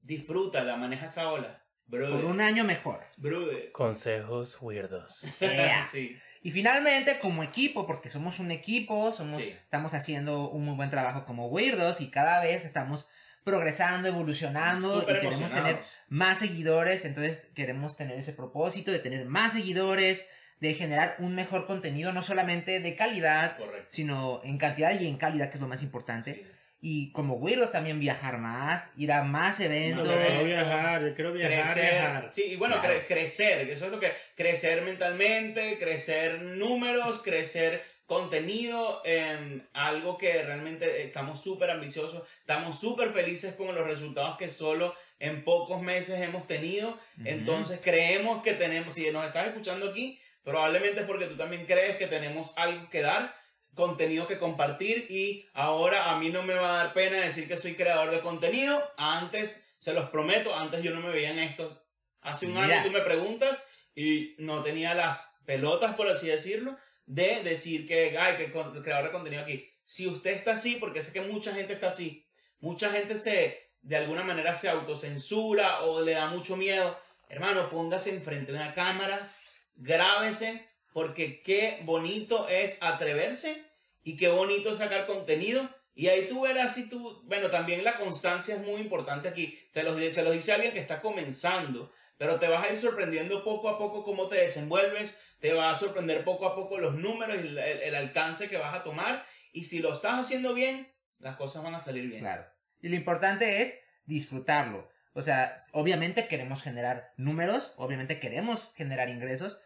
disfruta, 0.00 0.64
la 0.64 0.76
maneja 0.76 1.06
esa 1.06 1.30
ola. 1.30 1.64
Brother. 1.86 2.20
Por 2.20 2.24
un 2.24 2.40
año 2.40 2.64
mejor. 2.64 3.00
Brother. 3.16 3.72
Consejos 3.72 4.58
weirdos. 4.60 5.38
Yeah. 5.38 5.86
sí. 5.90 6.16
Y 6.42 6.52
finalmente, 6.52 7.18
como 7.18 7.42
equipo, 7.42 7.86
porque 7.86 8.10
somos 8.10 8.38
un 8.38 8.50
equipo, 8.50 9.12
somos, 9.12 9.36
Sí. 9.42 9.48
estamos 9.62 9.94
haciendo 9.94 10.48
un 10.48 10.64
muy 10.64 10.74
buen 10.76 10.90
trabajo 10.90 11.24
como 11.24 11.46
Weirdos 11.48 12.00
y 12.00 12.10
cada 12.10 12.40
vez 12.42 12.64
estamos 12.64 13.06
progresando, 13.44 14.08
evolucionando 14.08 15.00
Súper 15.00 15.16
y 15.16 15.20
queremos 15.20 15.52
tener 15.52 15.80
más 16.08 16.38
seguidores, 16.38 17.04
entonces 17.04 17.48
queremos 17.54 17.96
tener 17.96 18.18
ese 18.18 18.32
propósito 18.32 18.90
de 18.92 18.98
tener 18.98 19.24
más 19.24 19.52
seguidores, 19.54 20.26
de 20.60 20.74
generar 20.74 21.16
un 21.18 21.34
mejor 21.34 21.66
contenido, 21.66 22.12
no 22.12 22.20
solamente 22.20 22.80
de 22.80 22.94
calidad, 22.94 23.56
Correcto. 23.56 23.86
sino 23.88 24.40
en 24.44 24.58
cantidad 24.58 24.98
y 24.98 25.06
en 25.06 25.16
calidad, 25.16 25.48
que 25.50 25.54
es 25.54 25.60
lo 25.60 25.68
más 25.68 25.82
importante. 25.82 26.34
Sí. 26.34 26.46
Y 26.80 27.10
como 27.12 27.34
Weirdos 27.34 27.72
también 27.72 27.98
viajar 27.98 28.38
más, 28.38 28.90
ir 28.96 29.10
a 29.10 29.24
más 29.24 29.58
Yo 29.58 29.64
eventos. 29.64 30.06
quiero 30.06 30.44
viajar, 30.44 31.02
yo 31.02 31.14
quiero 31.14 31.32
viajar, 31.32 31.72
crecer, 31.74 31.90
viajar. 31.92 32.28
sí, 32.32 32.42
y 32.44 32.56
bueno, 32.56 32.80
Claro. 32.80 32.94
cre- 33.00 33.06
crecer, 33.08 33.66
que 33.66 33.72
eso 33.72 33.86
es 33.86 33.90
lo 33.90 33.98
que, 33.98 34.12
crecer 34.36 34.82
mentalmente, 34.82 35.76
crecer 35.78 36.40
números, 36.40 37.20
crecer 37.22 37.82
contenido, 38.06 39.02
en 39.04 39.68
algo 39.74 40.16
que 40.16 40.42
realmente 40.42 41.02
estamos 41.02 41.42
súper 41.42 41.70
ambiciosos, 41.70 42.22
estamos 42.40 42.78
súper 42.80 43.10
felices 43.10 43.54
con 43.54 43.74
los 43.74 43.86
resultados 43.86 44.36
que 44.38 44.48
solo 44.48 44.94
en 45.18 45.44
pocos 45.44 45.82
meses 45.82 46.20
hemos 46.20 46.46
tenido, 46.46 46.98
entonces 47.24 47.80
creemos 47.82 48.42
que 48.42 48.54
tenemos, 48.54 48.94
si 48.94 49.10
nos 49.10 49.26
estás 49.26 49.48
escuchando 49.48 49.90
aquí, 49.90 50.18
probablemente 50.42 51.00
es 51.00 51.06
porque 51.06 51.26
tú 51.26 51.36
también 51.36 51.66
crees 51.66 51.96
que 51.96 52.06
tenemos 52.06 52.56
algo 52.56 52.88
que 52.88 53.02
dar, 53.02 53.34
contenido 53.78 54.26
que 54.26 54.40
compartir 54.40 55.06
y 55.08 55.46
ahora 55.54 56.10
a 56.10 56.18
mí 56.18 56.30
no 56.30 56.42
me 56.42 56.54
va 56.54 56.74
a 56.74 56.84
dar 56.84 56.92
pena 56.94 57.18
decir 57.20 57.46
que 57.46 57.56
soy 57.56 57.76
creador 57.76 58.10
de 58.10 58.18
contenido. 58.18 58.82
Antes, 58.96 59.72
se 59.78 59.94
los 59.94 60.10
prometo, 60.10 60.52
antes 60.52 60.82
yo 60.82 60.90
no 60.90 61.00
me 61.00 61.12
veía 61.12 61.30
en 61.30 61.38
estos. 61.38 61.80
Hace 62.20 62.46
un 62.46 62.54
Mira. 62.54 62.80
año 62.80 62.82
tú 62.82 62.90
me 62.90 63.02
preguntas 63.02 63.64
y 63.94 64.34
no 64.38 64.64
tenía 64.64 64.94
las 64.94 65.38
pelotas, 65.46 65.94
por 65.94 66.10
así 66.10 66.26
decirlo, 66.26 66.76
de 67.06 67.44
decir 67.44 67.86
que, 67.86 68.18
ay, 68.18 68.36
que 68.36 68.50
creador 68.50 69.04
de 69.04 69.12
contenido 69.12 69.42
aquí. 69.42 69.70
Si 69.84 70.08
usted 70.08 70.32
está 70.32 70.52
así, 70.52 70.74
porque 70.74 71.00
sé 71.00 71.12
que 71.12 71.20
mucha 71.20 71.54
gente 71.54 71.74
está 71.74 71.86
así, 71.86 72.26
mucha 72.58 72.90
gente 72.90 73.14
se, 73.14 73.70
de 73.80 73.96
alguna 73.96 74.24
manera 74.24 74.56
se 74.56 74.68
autocensura 74.68 75.82
o 75.82 76.02
le 76.02 76.14
da 76.14 76.26
mucho 76.26 76.56
miedo, 76.56 76.98
hermano, 77.28 77.70
póngase 77.70 78.10
enfrente 78.10 78.50
de 78.50 78.58
una 78.58 78.74
cámara, 78.74 79.32
grábese, 79.76 80.66
porque 80.92 81.42
qué 81.42 81.78
bonito 81.82 82.48
es 82.48 82.82
atreverse 82.82 83.67
y 84.08 84.16
qué 84.16 84.28
bonito 84.28 84.72
sacar 84.72 85.06
contenido. 85.06 85.68
Y 85.94 86.08
ahí 86.08 86.28
tú 86.28 86.42
verás 86.42 86.74
si 86.74 86.88
tú, 86.88 87.22
bueno, 87.26 87.50
también 87.50 87.82
la 87.84 87.96
constancia 87.96 88.54
es 88.54 88.60
muy 88.62 88.80
importante 88.80 89.28
aquí. 89.28 89.58
Se 89.72 89.82
los, 89.82 89.96
se 90.14 90.22
los 90.22 90.32
dice 90.32 90.52
alguien 90.52 90.72
que 90.72 90.78
está 90.78 91.00
comenzando, 91.00 91.90
pero 92.16 92.38
te 92.38 92.48
vas 92.48 92.64
a 92.64 92.70
ir 92.72 92.78
sorprendiendo 92.78 93.42
poco 93.44 93.68
a 93.68 93.76
poco 93.78 94.04
cómo 94.04 94.28
te 94.28 94.36
desenvuelves, 94.36 95.20
te 95.40 95.52
va 95.52 95.70
a 95.70 95.74
sorprender 95.76 96.24
poco 96.24 96.46
a 96.46 96.54
poco 96.54 96.78
los 96.78 96.94
números 96.94 97.36
y 97.36 97.40
el, 97.48 97.58
el- 97.58 97.82
el 97.82 97.94
alcance 97.94 98.48
que 98.48 98.56
vas 98.58 98.74
a 98.74 98.82
tomar. 98.82 99.24
Y 99.52 99.64
si 99.64 99.80
lo 99.80 99.92
estás 99.92 100.20
haciendo 100.20 100.54
bien, 100.54 100.88
las 101.18 101.36
cosas 101.36 101.62
van 101.64 101.74
a 101.74 101.80
salir 101.80 102.06
bien. 102.08 102.20
Claro. 102.20 102.44
Y 102.80 102.88
lo 102.88 102.94
importante 102.96 103.60
es 103.62 103.78
disfrutarlo. 104.06 104.88
O 105.14 105.22
sea, 105.22 105.56
obviamente 105.72 106.28
queremos 106.28 106.62
generar 106.62 107.12
números, 107.16 107.74
obviamente 107.76 108.20
queremos 108.20 108.72
generar 108.76 109.08
ingresos, 109.08 109.58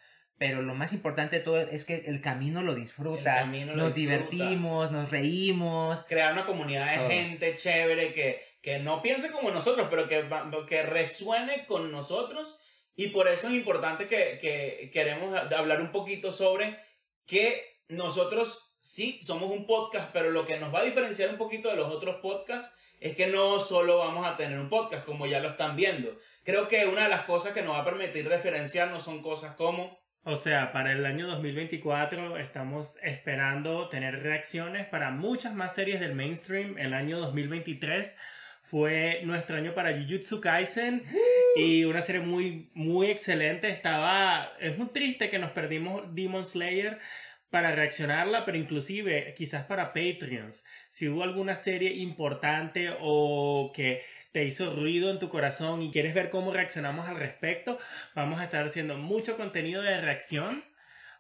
pero 0.42 0.60
lo 0.60 0.74
más 0.74 0.92
importante 0.92 1.38
de 1.38 1.44
todo 1.44 1.56
es 1.56 1.84
que 1.84 2.02
el 2.06 2.20
camino 2.20 2.62
lo 2.62 2.74
disfrutas, 2.74 3.36
El 3.36 3.44
camino 3.44 3.76
lo 3.76 3.84
nos 3.84 3.94
disfrutas. 3.94 4.28
divertimos, 4.28 4.90
nos 4.90 5.08
reímos. 5.08 6.02
crear 6.08 6.32
una 6.32 6.46
comunidad 6.46 6.90
de 6.90 6.96
Todo. 6.96 7.08
gente 7.10 7.54
chévere 7.54 8.12
que, 8.12 8.42
que 8.60 8.80
no 8.80 9.02
piense 9.02 9.30
como 9.30 9.52
nosotros, 9.52 9.86
pero 9.88 10.08
que, 10.08 10.28
que 10.66 10.82
resuene 10.82 11.64
con 11.66 11.92
nosotros. 11.92 12.58
Y 12.96 13.10
por 13.10 13.28
eso 13.28 13.46
es 13.46 13.52
importante 13.54 14.08
que, 14.08 14.40
que 14.40 14.90
queremos 14.92 15.32
hablar 15.52 15.80
un 15.80 15.92
poquito 15.92 16.32
sobre 16.32 16.76
que 17.24 17.78
nosotros 17.86 18.74
sí 18.80 19.20
somos 19.22 19.48
un 19.48 19.64
podcast, 19.64 20.10
pero 20.12 20.32
lo 20.32 20.44
que 20.44 20.58
nos 20.58 20.74
va 20.74 20.80
a 20.80 20.84
diferenciar 20.84 21.30
un 21.30 21.38
poquito 21.38 21.68
de 21.68 21.76
los 21.76 21.88
otros 21.88 22.16
podcasts 22.16 22.74
es 22.98 23.14
que 23.14 23.28
no 23.28 23.60
solo 23.60 23.98
vamos 23.98 24.26
a 24.26 24.36
tener 24.36 24.58
un 24.58 24.68
podcast, 24.68 25.04
como 25.06 25.26
ya 25.28 25.38
lo 25.38 25.50
están 25.50 25.76
viendo. 25.76 26.18
Creo 26.42 26.66
que 26.66 26.84
una 26.86 27.04
de 27.04 27.10
las 27.10 27.26
cosas 27.26 27.52
que 27.52 27.62
nos 27.62 27.76
va 27.76 27.82
a 27.82 27.84
permitir 27.84 28.28
diferenciarnos 28.28 29.04
son 29.04 29.22
cosas 29.22 29.54
como 29.54 30.01
O 30.24 30.36
sea, 30.36 30.70
para 30.70 30.92
el 30.92 31.04
año 31.04 31.26
2024 31.26 32.38
estamos 32.38 32.96
esperando 33.02 33.88
tener 33.88 34.22
reacciones 34.22 34.86
para 34.86 35.10
muchas 35.10 35.52
más 35.52 35.74
series 35.74 35.98
del 35.98 36.14
mainstream. 36.14 36.78
El 36.78 36.94
año 36.94 37.18
2023 37.18 38.16
fue 38.62 39.22
nuestro 39.24 39.56
año 39.56 39.74
para 39.74 40.00
Jujutsu 40.00 40.40
Kaisen 40.40 41.02
y 41.56 41.82
una 41.86 42.02
serie 42.02 42.20
muy, 42.20 42.70
muy 42.72 43.08
excelente. 43.08 43.68
Estaba, 43.70 44.52
es 44.60 44.78
muy 44.78 44.90
triste 44.90 45.28
que 45.28 45.40
nos 45.40 45.50
perdimos 45.50 46.14
Demon 46.14 46.46
Slayer 46.46 47.00
para 47.50 47.72
reaccionarla, 47.72 48.44
pero 48.44 48.56
inclusive 48.58 49.34
quizás 49.36 49.64
para 49.64 49.92
Patreons. 49.92 50.64
Si 50.88 51.08
hubo 51.08 51.24
alguna 51.24 51.56
serie 51.56 51.94
importante 51.94 52.90
o 53.00 53.72
que 53.74 54.04
te 54.32 54.44
hizo 54.44 54.74
ruido 54.74 55.10
en 55.10 55.18
tu 55.18 55.28
corazón 55.28 55.82
y 55.82 55.90
quieres 55.90 56.14
ver 56.14 56.30
cómo 56.30 56.52
reaccionamos 56.52 57.08
al 57.08 57.16
respecto, 57.16 57.78
vamos 58.14 58.40
a 58.40 58.44
estar 58.44 58.66
haciendo 58.66 58.96
mucho 58.96 59.36
contenido 59.36 59.82
de 59.82 60.00
reacción 60.00 60.64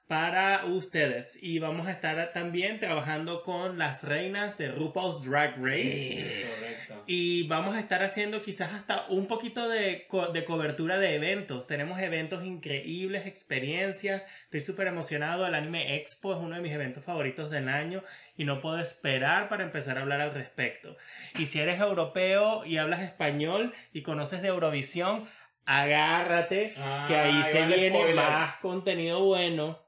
para 0.08 0.66
ustedes 0.66 1.38
y 1.42 1.58
vamos 1.58 1.86
a 1.86 1.90
estar 1.92 2.32
también 2.32 2.78
trabajando 2.78 3.42
con 3.42 3.78
las 3.78 4.04
reinas 4.04 4.58
de 4.58 4.68
RuPaul's 4.68 5.24
Drag 5.24 5.52
Race. 5.56 5.88
Sí. 5.90 6.44
correcto. 6.46 7.04
Y 7.06 7.46
vamos 7.48 7.74
a 7.76 7.80
estar 7.80 8.02
haciendo 8.02 8.42
quizás 8.42 8.72
hasta 8.74 9.06
un 9.08 9.26
poquito 9.26 9.68
de, 9.70 10.04
co- 10.08 10.26
de 10.28 10.44
cobertura 10.44 10.98
de 10.98 11.14
eventos. 11.14 11.66
Tenemos 11.66 11.98
eventos 12.00 12.44
increíbles, 12.44 13.26
experiencias. 13.26 14.26
Estoy 14.44 14.60
súper 14.60 14.88
emocionado. 14.88 15.46
El 15.46 15.54
Anime 15.54 15.96
Expo 15.96 16.32
es 16.32 16.38
uno 16.38 16.56
de 16.56 16.62
mis 16.62 16.72
eventos 16.72 17.04
favoritos 17.04 17.50
del 17.50 17.68
año 17.70 18.02
y 18.36 18.44
no 18.44 18.60
puedo 18.60 18.78
esperar 18.80 19.48
para 19.48 19.64
empezar 19.64 19.96
a 19.96 20.02
hablar 20.02 20.20
al 20.20 20.34
respecto. 20.34 20.96
Y 21.38 21.46
si 21.46 21.58
eres 21.60 21.80
europeo 21.80 22.66
y 22.66 22.76
hablas 22.76 23.00
español 23.00 23.72
y 23.94 24.02
conoces 24.02 24.42
de 24.42 24.48
Eurovisión, 24.48 25.26
agárrate 25.64 26.72
que 27.08 27.16
ahí 27.16 27.40
Ah, 27.42 27.48
se 27.50 27.62
viene 27.66 27.90
spoiler. 27.98 28.16
más 28.16 28.56
contenido 28.56 29.24
bueno. 29.24 29.80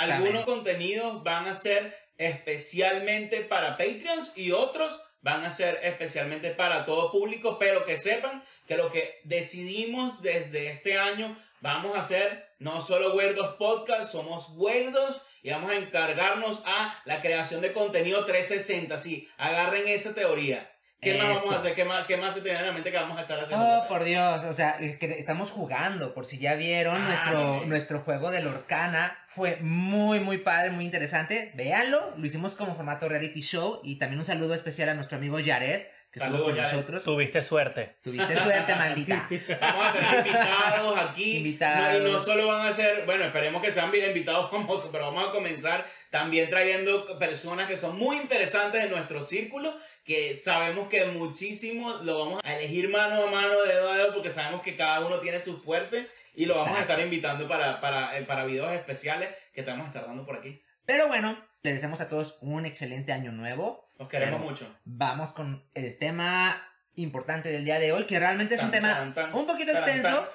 Algunos 0.00 0.44
contenidos 0.44 1.22
van 1.22 1.46
a 1.46 1.54
ser 1.54 1.96
especialmente 2.18 3.40
para 3.40 3.76
Patreons 3.76 4.36
y 4.36 4.52
otros 4.52 5.00
van 5.22 5.44
a 5.44 5.50
ser 5.50 5.80
especialmente 5.84 6.50
para 6.50 6.84
todo 6.84 7.12
público, 7.12 7.58
pero 7.58 7.84
que 7.84 7.96
sepan 7.96 8.42
que 8.66 8.76
lo 8.76 8.90
que 8.90 9.20
decidimos 9.24 10.20
desde 10.20 10.70
este 10.70 10.98
año 10.98 11.38
vamos 11.60 11.96
a 11.96 12.00
hacer 12.00 12.52
no 12.58 12.80
solo 12.80 13.14
Weirdos 13.14 13.54
Podcast, 13.54 14.10
somos 14.10 14.50
Weirdos 14.56 15.22
y 15.42 15.50
vamos 15.50 15.70
a 15.70 15.76
encargarnos 15.76 16.62
a 16.66 17.00
la 17.04 17.20
creación 17.20 17.60
de 17.60 17.72
contenido 17.72 18.24
360. 18.24 18.98
Sí, 18.98 19.28
agarren 19.38 19.86
esa 19.88 20.14
teoría. 20.14 20.71
¿Qué 21.02 21.14
más 21.18 21.34
vamos 21.34 21.52
a 21.52 21.58
hacer? 21.58 21.74
¿Qué 21.74 21.84
más, 21.84 22.06
qué 22.06 22.16
más 22.16 22.32
se 22.32 22.42
tiene 22.42 22.60
en 22.60 22.66
la 22.66 22.72
mente 22.72 22.92
que 22.92 22.96
vamos 22.96 23.18
a 23.18 23.22
estar 23.22 23.36
haciendo? 23.40 23.66
Oh, 23.66 23.88
por 23.88 24.04
Dios, 24.04 24.44
o 24.44 24.52
sea, 24.52 24.76
es 24.78 24.98
que 24.98 25.18
estamos 25.18 25.50
jugando, 25.50 26.14
por 26.14 26.26
si 26.26 26.38
ya 26.38 26.54
vieron 26.54 27.02
Ah, 27.02 27.06
nuestro, 27.08 27.66
nuestro 27.66 28.00
juego 28.02 28.30
de 28.30 28.40
Lorcana, 28.40 29.18
fue 29.34 29.56
muy, 29.60 30.20
muy 30.20 30.38
padre, 30.38 30.70
muy 30.70 30.84
interesante, 30.84 31.50
véanlo, 31.56 32.14
lo 32.16 32.24
hicimos 32.24 32.54
como 32.54 32.76
formato 32.76 33.08
reality 33.08 33.40
show 33.40 33.80
y 33.82 33.96
también 33.96 34.20
un 34.20 34.24
saludo 34.24 34.54
especial 34.54 34.90
a 34.90 34.94
nuestro 34.94 35.18
amigo 35.18 35.38
Jared, 35.44 35.82
que 36.12 36.18
estuvo 36.18 36.36
Saludos, 36.36 36.54
con 36.54 36.62
nosotros. 36.62 37.04
Tuviste 37.04 37.42
suerte. 37.42 37.96
Tuviste 38.02 38.36
suerte, 38.36 38.74
maldita. 38.74 39.26
Vamos 39.60 39.86
a 39.86 39.92
tener 39.92 40.26
invitados 40.26 40.98
aquí. 40.98 41.36
Invitados. 41.38 42.02
No, 42.02 42.08
y 42.08 42.12
no 42.12 42.18
solo 42.18 42.46
van 42.48 42.66
a 42.66 42.72
ser, 42.72 43.06
bueno, 43.06 43.24
esperemos 43.24 43.62
que 43.62 43.70
sean 43.70 43.90
invitados 43.94 44.50
famosos, 44.50 44.90
pero 44.92 45.06
vamos 45.06 45.28
a 45.28 45.32
comenzar 45.32 45.86
también 46.10 46.50
trayendo 46.50 47.18
personas 47.18 47.66
que 47.66 47.76
son 47.76 47.96
muy 47.96 48.18
interesantes 48.18 48.84
en 48.84 48.90
nuestro 48.90 49.22
círculo, 49.22 49.74
que 50.04 50.36
sabemos 50.36 50.88
que 50.88 51.06
muchísimo 51.06 51.94
lo 52.02 52.18
vamos 52.18 52.40
a 52.44 52.56
elegir 52.58 52.90
mano 52.90 53.26
a 53.26 53.30
mano, 53.30 53.62
dedo 53.62 53.90
a 53.90 53.96
dedo, 53.96 54.12
porque 54.12 54.28
sabemos 54.28 54.60
que 54.60 54.76
cada 54.76 55.00
uno 55.00 55.18
tiene 55.18 55.40
su 55.40 55.58
fuerte 55.58 56.10
y 56.34 56.44
lo 56.44 56.54
vamos 56.54 56.68
a 56.68 56.80
Exacto. 56.80 56.92
estar 56.92 57.04
invitando 57.06 57.48
para, 57.48 57.80
para, 57.80 58.18
eh, 58.18 58.22
para 58.22 58.44
videos 58.44 58.70
especiales 58.72 59.30
que 59.54 59.62
te 59.62 59.70
vamos 59.70 59.84
a 59.84 59.88
estar 59.88 60.06
dando 60.06 60.26
por 60.26 60.36
aquí. 60.36 60.62
Pero 60.86 61.08
bueno, 61.08 61.38
les 61.62 61.74
deseamos 61.74 62.00
a 62.00 62.08
todos 62.08 62.36
un 62.40 62.66
excelente 62.66 63.12
año 63.12 63.32
nuevo. 63.32 63.88
Los 63.98 64.08
queremos 64.08 64.36
Pero- 64.40 64.50
mucho. 64.50 64.76
Vamos 64.84 65.32
con 65.32 65.64
el 65.74 65.96
tema 65.98 66.68
importante 66.96 67.48
del 67.50 67.64
día 67.64 67.78
de 67.78 67.92
hoy, 67.92 68.04
que 68.06 68.18
realmente 68.18 68.56
es 68.56 68.62
un 68.62 68.70
Tan, 68.70 68.82
tema 68.82 68.94
tan, 68.94 69.14
tan, 69.14 69.34
un 69.34 69.46
poquito 69.46 69.72
extenso, 69.72 70.28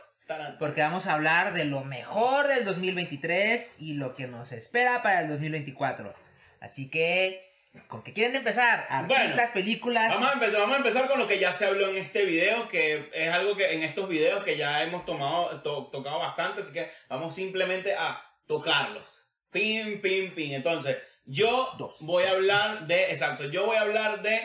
porque 0.59 0.81
vamos 0.81 1.05
a 1.07 1.13
hablar 1.13 1.53
de 1.53 1.65
lo 1.65 1.83
mejor 1.83 2.47
del 2.47 2.65
2023 2.65 3.75
y 3.79 3.93
lo 3.93 4.15
que 4.15 4.27
nos 4.27 4.51
espera 4.51 5.01
para 5.03 5.21
el 5.21 5.29
2024. 5.29 6.13
Así 6.59 6.89
que, 6.89 7.47
¿con 7.87 8.01
qué 8.03 8.13
quieren 8.13 8.35
empezar? 8.35 8.87
Artistas, 8.89 9.35
Bueno, 9.35 9.51
películas. 9.53 10.13
Vamos 10.15 10.29
a, 10.29 10.33
empezar, 10.33 10.59
vamos 10.61 10.75
a 10.75 10.77
empezar 10.79 11.07
con 11.07 11.19
lo 11.19 11.27
que 11.27 11.37
ya 11.39 11.51
se 11.53 11.65
habló 11.65 11.89
en 11.89 11.97
este 11.97 12.25
video, 12.25 12.67
que 12.67 13.09
es 13.13 13.31
algo 13.31 13.55
que 13.55 13.73
en 13.73 13.83
estos 13.83 14.09
videos 14.09 14.43
que 14.43 14.57
ya 14.57 14.81
hemos 14.81 15.05
tomado, 15.05 15.61
to- 15.61 15.87
tocado 15.91 16.17
bastante, 16.19 16.61
así 16.61 16.73
que 16.73 16.89
vamos 17.09 17.35
simplemente 17.35 17.93
a 17.95 18.23
tocarlos. 18.47 19.26
Pim, 19.51 20.01
pim, 20.01 20.33
pim. 20.33 20.53
Entonces, 20.53 20.97
yo 21.25 21.69
Dos. 21.77 21.95
voy 21.99 22.23
a 22.23 22.31
hablar 22.31 22.87
de, 22.87 23.11
exacto, 23.11 23.49
yo 23.49 23.65
voy 23.65 23.75
a 23.75 23.81
hablar 23.81 24.21
de 24.21 24.39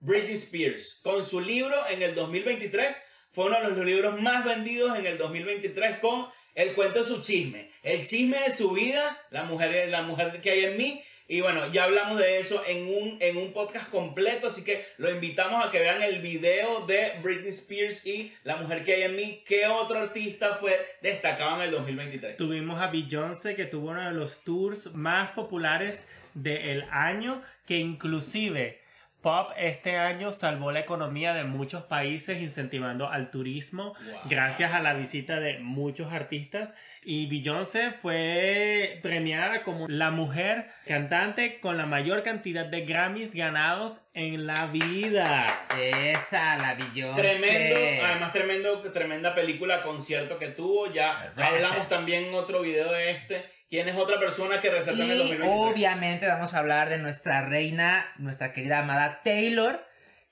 Britney 0.00 0.34
Spears. 0.34 1.00
Con 1.02 1.24
su 1.24 1.40
libro 1.40 1.86
en 1.88 2.02
el 2.02 2.14
2023, 2.14 3.02
fue 3.30 3.46
uno 3.46 3.60
de 3.60 3.68
los 3.68 3.86
libros 3.86 4.20
más 4.20 4.44
vendidos 4.44 4.98
en 4.98 5.06
el 5.06 5.16
2023 5.16 6.00
con 6.00 6.28
el 6.54 6.74
cuento 6.74 6.98
de 6.98 7.04
su 7.06 7.22
chisme. 7.22 7.70
El 7.82 8.06
chisme 8.06 8.38
de 8.40 8.50
su 8.50 8.72
vida, 8.72 9.18
la 9.30 9.44
mujer, 9.44 9.88
la 9.88 10.02
mujer 10.02 10.40
que 10.40 10.50
hay 10.50 10.64
en 10.66 10.76
mí. 10.76 11.02
Y 11.32 11.40
bueno, 11.40 11.66
ya 11.72 11.84
hablamos 11.84 12.18
de 12.18 12.40
eso 12.40 12.62
en 12.66 12.88
un, 12.88 13.16
en 13.18 13.38
un 13.38 13.54
podcast 13.54 13.88
completo, 13.88 14.48
así 14.48 14.64
que 14.64 14.84
lo 14.98 15.10
invitamos 15.10 15.64
a 15.64 15.70
que 15.70 15.78
vean 15.78 16.02
el 16.02 16.20
video 16.20 16.84
de 16.84 17.12
Britney 17.22 17.48
Spears 17.48 18.04
y 18.04 18.34
La 18.44 18.56
mujer 18.56 18.84
que 18.84 18.96
hay 18.96 19.02
en 19.04 19.16
mí. 19.16 19.42
¿Qué 19.46 19.66
otro 19.66 19.98
artista 19.98 20.56
fue 20.56 20.78
destacado 21.00 21.56
en 21.56 21.62
el 21.62 21.70
2023? 21.70 22.36
Tuvimos 22.36 22.82
a 22.82 22.88
Beyoncé 22.88 23.54
que 23.54 23.64
tuvo 23.64 23.92
uno 23.92 24.04
de 24.04 24.12
los 24.12 24.44
tours 24.44 24.94
más 24.94 25.30
populares 25.30 26.06
del 26.34 26.84
año, 26.90 27.40
que 27.64 27.78
inclusive 27.78 28.81
Pop 29.22 29.50
este 29.56 29.96
año 29.96 30.32
salvó 30.32 30.72
la 30.72 30.80
economía 30.80 31.32
de 31.32 31.44
muchos 31.44 31.84
países 31.84 32.42
incentivando 32.42 33.08
al 33.08 33.30
turismo 33.30 33.94
Wow. 33.94 34.20
gracias 34.24 34.72
a 34.72 34.80
la 34.80 34.94
visita 34.94 35.38
de 35.40 35.58
muchos 35.60 36.12
artistas. 36.12 36.74
Y 37.04 37.26
Beyoncé 37.26 37.90
fue 37.90 39.00
premiada 39.02 39.62
como 39.64 39.88
la 39.88 40.10
mujer 40.12 40.70
cantante 40.86 41.58
con 41.60 41.76
la 41.76 41.84
mayor 41.86 42.22
cantidad 42.22 42.64
de 42.66 42.82
Grammys 42.84 43.34
ganados 43.34 44.02
en 44.14 44.46
la 44.46 44.66
vida. 44.66 45.46
Esa, 45.80 46.56
la 46.58 46.74
Beyoncé. 46.76 47.20
Tremendo, 47.20 48.04
además 48.06 48.32
tremendo, 48.32 48.82
tremenda 48.92 49.34
película, 49.34 49.82
concierto 49.82 50.38
que 50.38 50.48
tuvo. 50.48 50.92
Ya 50.92 51.32
Gracias. 51.36 51.64
hablamos 51.66 51.88
también 51.88 52.26
en 52.26 52.34
otro 52.34 52.60
video 52.60 52.92
de 52.92 53.10
este. 53.10 53.44
¿Quién 53.72 53.88
es 53.88 53.96
otra 53.96 54.20
persona 54.20 54.60
que 54.60 54.68
resaltó 54.68 55.02
en 55.02 55.10
el 55.12 55.16
Y 55.16 55.18
2023? 55.20 55.50
obviamente 55.72 56.28
vamos 56.28 56.52
a 56.52 56.58
hablar 56.58 56.90
de 56.90 56.98
nuestra 56.98 57.40
reina, 57.48 58.04
nuestra 58.18 58.52
querida 58.52 58.80
amada 58.80 59.22
Taylor, 59.24 59.82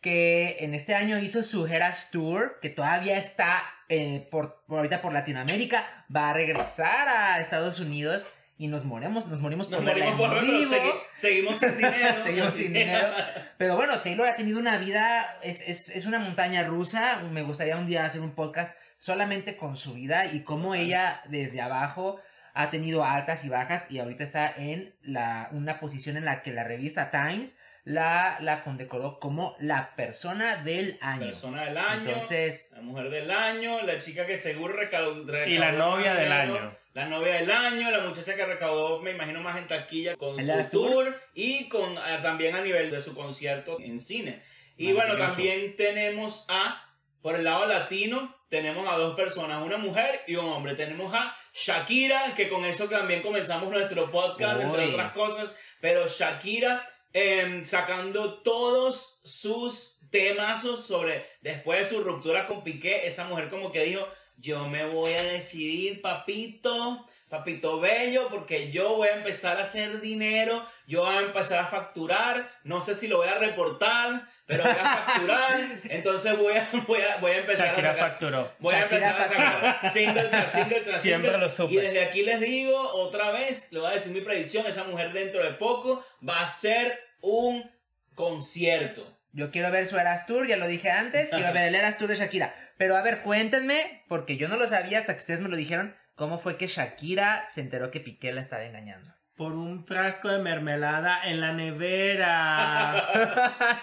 que 0.03 0.59
en 0.61 0.75
este 0.75 0.95
año 0.95 1.19
hizo 1.19 1.43
su 1.43 1.67
Eras 1.67 2.11
Tour, 2.11 2.59
que 2.61 2.69
todavía 2.69 3.17
está 3.17 3.63
eh, 3.89 4.29
por, 4.31 4.63
por 4.67 4.77
ahorita 4.81 5.01
por 5.01 5.15
Latinoamérica, 5.15 5.87
va 6.15 6.29
a 6.29 6.33
regresar 6.35 7.09
a 7.09 7.41
Estados 7.41 7.81
Unidos 7.81 8.27
y 8.59 8.69
nos 8.69 8.85
morimos, 8.85 9.27
nos 9.27 9.41
morimos 9.41 9.71
Nos 9.71 9.79
por 9.79 9.87
verla 9.87 10.11
morimos 10.11 10.29
por 10.29 10.35
verlo, 10.37 10.59
vivo. 10.59 10.75
segui- 10.75 11.01
seguimos 11.15 11.57
sin 11.59 11.77
dinero. 11.79 12.15
Seguimos 12.23 12.53
sin 12.55 12.73
dinero. 12.75 13.09
Pero 13.57 13.75
bueno, 13.77 14.01
Taylor 14.01 14.29
ha 14.29 14.37
tenido 14.37 14.59
una 14.59 14.77
vida, 14.77 15.39
es, 15.43 15.63
es, 15.63 15.89
es 15.89 16.05
una 16.05 16.19
montaña 16.19 16.63
rusa. 16.65 17.23
Me 17.33 17.41
gustaría 17.41 17.79
un 17.79 17.87
día 17.87 18.05
hacer 18.05 18.21
un 18.21 18.35
podcast 18.35 18.77
solamente 18.99 19.57
con 19.57 19.77
su 19.77 19.95
vida 19.95 20.27
y 20.27 20.45
cómo 20.45 20.75
ella 20.75 21.23
desde 21.31 21.63
abajo 21.63 22.21
ha 22.55 22.71
tenido 22.71 23.05
altas 23.05 23.45
y 23.45 23.49
bajas 23.49 23.91
y 23.91 23.99
ahorita 23.99 24.25
está 24.25 24.53
en 24.57 24.95
la, 25.03 25.49
una 25.53 25.81
posición 25.81 26.17
en 26.17 26.25
la 26.25 26.43
que 26.43 26.53
la 26.53 26.65
revista 26.65 27.11
Times 27.11 27.57
la, 27.85 28.39
la 28.41 28.63
condecoró 28.63 29.19
como 29.19 29.57
la 29.59 29.95
persona 29.97 30.57
del 30.57 30.99
año. 31.01 31.21
Persona 31.21 31.65
del 31.65 31.79
año, 31.79 32.09
Entonces, 32.09 32.71
la 32.73 32.83
mujer 32.83 33.11
del 33.11 33.31
año, 33.31 33.83
la 33.83 33.99
chica 33.99 34.27
que 34.27 34.37
seguro 34.37 34.75
recaudó. 34.75 35.47
Y 35.47 35.59
la 35.59 35.73
novia 35.73 36.15
del 36.15 36.33
año. 36.33 36.77
La 36.93 37.07
novia 37.07 37.35
del 37.35 37.51
año, 37.51 37.91
la 37.91 38.01
muchacha 38.01 38.35
que 38.35 38.45
recaudó, 38.45 39.01
me 39.01 39.13
imagino, 39.13 39.41
más 39.41 39.57
en 39.57 39.67
taquilla 39.67 40.17
con 40.17 40.39
¿El 40.39 40.65
su 40.65 40.71
tour, 40.71 41.05
Tour? 41.05 41.21
y 41.35 41.69
con 41.69 41.97
ah, 41.97 42.21
también 42.21 42.57
a 42.57 42.63
nivel 42.63 42.91
de 42.91 43.01
su 43.01 43.15
concierto 43.15 43.79
en 43.81 44.01
cine. 44.01 44.43
Y 44.77 44.93
bueno, 44.93 45.17
también 45.17 45.77
tenemos 45.77 46.47
a, 46.49 46.83
por 47.23 47.37
el 47.37 47.45
lado 47.45 47.67
latino, 47.67 48.35
tenemos 48.49 48.93
a 48.93 48.97
dos 48.97 49.15
personas, 49.15 49.63
una 49.63 49.77
mujer 49.77 50.23
y 50.27 50.35
un 50.35 50.47
hombre. 50.47 50.75
Tenemos 50.75 51.15
a 51.15 51.35
Shakira, 51.53 52.35
que 52.35 52.49
con 52.49 52.65
eso 52.65 52.89
también 52.89 53.23
comenzamos 53.23 53.71
nuestro 53.71 54.11
podcast, 54.11 54.61
entre 54.61 54.89
otras 54.89 55.13
cosas. 55.13 55.53
Pero 55.81 56.07
Shakira 56.09 56.87
em, 57.13 57.63
sacando 57.63 58.41
todos 58.43 59.21
sus 59.25 59.99
temazos 60.11 60.85
sobre 60.85 61.27
después 61.41 61.81
de 61.81 61.97
su 61.97 62.03
ruptura 62.03 62.47
con 62.47 62.63
Piqué, 62.63 63.07
esa 63.07 63.25
mujer 63.25 63.51
como 63.51 63.73
que 63.73 63.85
dijo, 63.85 64.07
yo 64.37 64.69
me 64.69 64.85
voy 64.87 65.13
a 65.13 65.23
decidir, 65.23 66.01
papito, 66.01 67.07
papito 67.31 67.79
bello, 67.81 68.29
porque 68.29 68.71
yo 68.73 68.97
voy 68.97 69.09
a 69.09 69.15
empezar 69.15 69.59
a 69.59 69.63
hacer 69.63 70.01
dinero, 70.01 70.67
yo 70.87 71.05
voy 71.05 71.15
a 71.15 71.21
empezar 71.21 71.61
a 71.61 71.67
facturar, 71.67 72.51
no 72.65 72.81
sé 72.81 72.97
si 72.97 73.07
lo 73.07 73.19
voy 73.19 73.29
a 73.29 73.37
reportar, 73.37 74.29
pero 74.47 74.65
voy 74.65 74.73
a 74.73 74.75
facturar, 74.75 75.61
entonces 75.85 76.37
voy 76.37 76.57
a, 76.57 76.69
voy 76.89 77.01
a, 77.01 77.17
voy 77.19 77.31
a 77.31 77.37
empezar 77.39 77.69
Shakira 77.69 77.91
a 77.91 77.95
sacar... 77.95 78.11
facturó. 78.11 78.53
Voy 78.59 78.75
a 78.75 78.83
empezar 78.83 79.21
a 79.21 79.29
sacar 79.29 79.93
single 79.93 80.25
tras 80.25 80.53
single 80.53 80.81
tras 80.81 81.03
Siempre 81.03 81.31
single. 81.31 81.47
lo 81.47 81.49
supe. 81.49 81.73
Y 81.75 81.77
desde 81.77 82.05
aquí 82.05 82.23
les 82.23 82.41
digo 82.41 82.77
otra 82.77 83.31
vez, 83.31 83.73
le 83.73 83.79
voy 83.79 83.91
a 83.91 83.95
decir 83.95 84.13
mi 84.13 84.21
predicción, 84.23 84.67
esa 84.67 84.85
mujer 84.85 85.13
dentro 85.13 85.43
de 85.43 85.53
poco 85.53 86.05
va 86.29 86.41
a 86.41 86.49
ser 86.49 86.99
un 87.21 87.71
concierto. 88.17 89.07
yo 89.33 89.53
quiero 89.53 89.71
ver 89.71 89.87
su 89.87 89.97
Eras 89.97 90.27
Tour, 90.27 90.49
ya 90.49 90.57
lo 90.57 90.67
dije 90.67 90.91
antes, 90.91 91.31
quiero 91.31 91.53
ver 91.53 91.67
el 91.69 91.75
Eras 91.77 91.97
Tour 91.97 92.09
de 92.09 92.17
Shakira. 92.17 92.53
Pero 92.77 92.97
a 92.97 93.03
ver, 93.03 93.23
cuéntenme, 93.23 94.05
porque 94.09 94.37
yo 94.37 94.49
no 94.49 94.57
lo 94.57 94.67
sabía 94.67 94.99
hasta 94.99 95.15
que 95.15 95.21
ustedes 95.21 95.41
me 95.41 95.49
lo 95.49 95.57
dijeron, 95.57 95.95
cómo 96.21 96.39
fue 96.39 96.59
que 96.59 96.67
Shakira 96.67 97.49
se 97.49 97.63
enteró 97.63 97.91
que 97.91 97.99
Piqué 97.99 98.31
la 98.31 98.43
estaba 98.43 98.63
engañando. 98.63 99.11
Por 99.37 99.53
un 99.53 99.87
frasco 99.87 100.29
de 100.29 100.39
mermelada 100.39 101.23
en 101.25 101.41
la 101.41 101.55
nevera. 101.55 103.09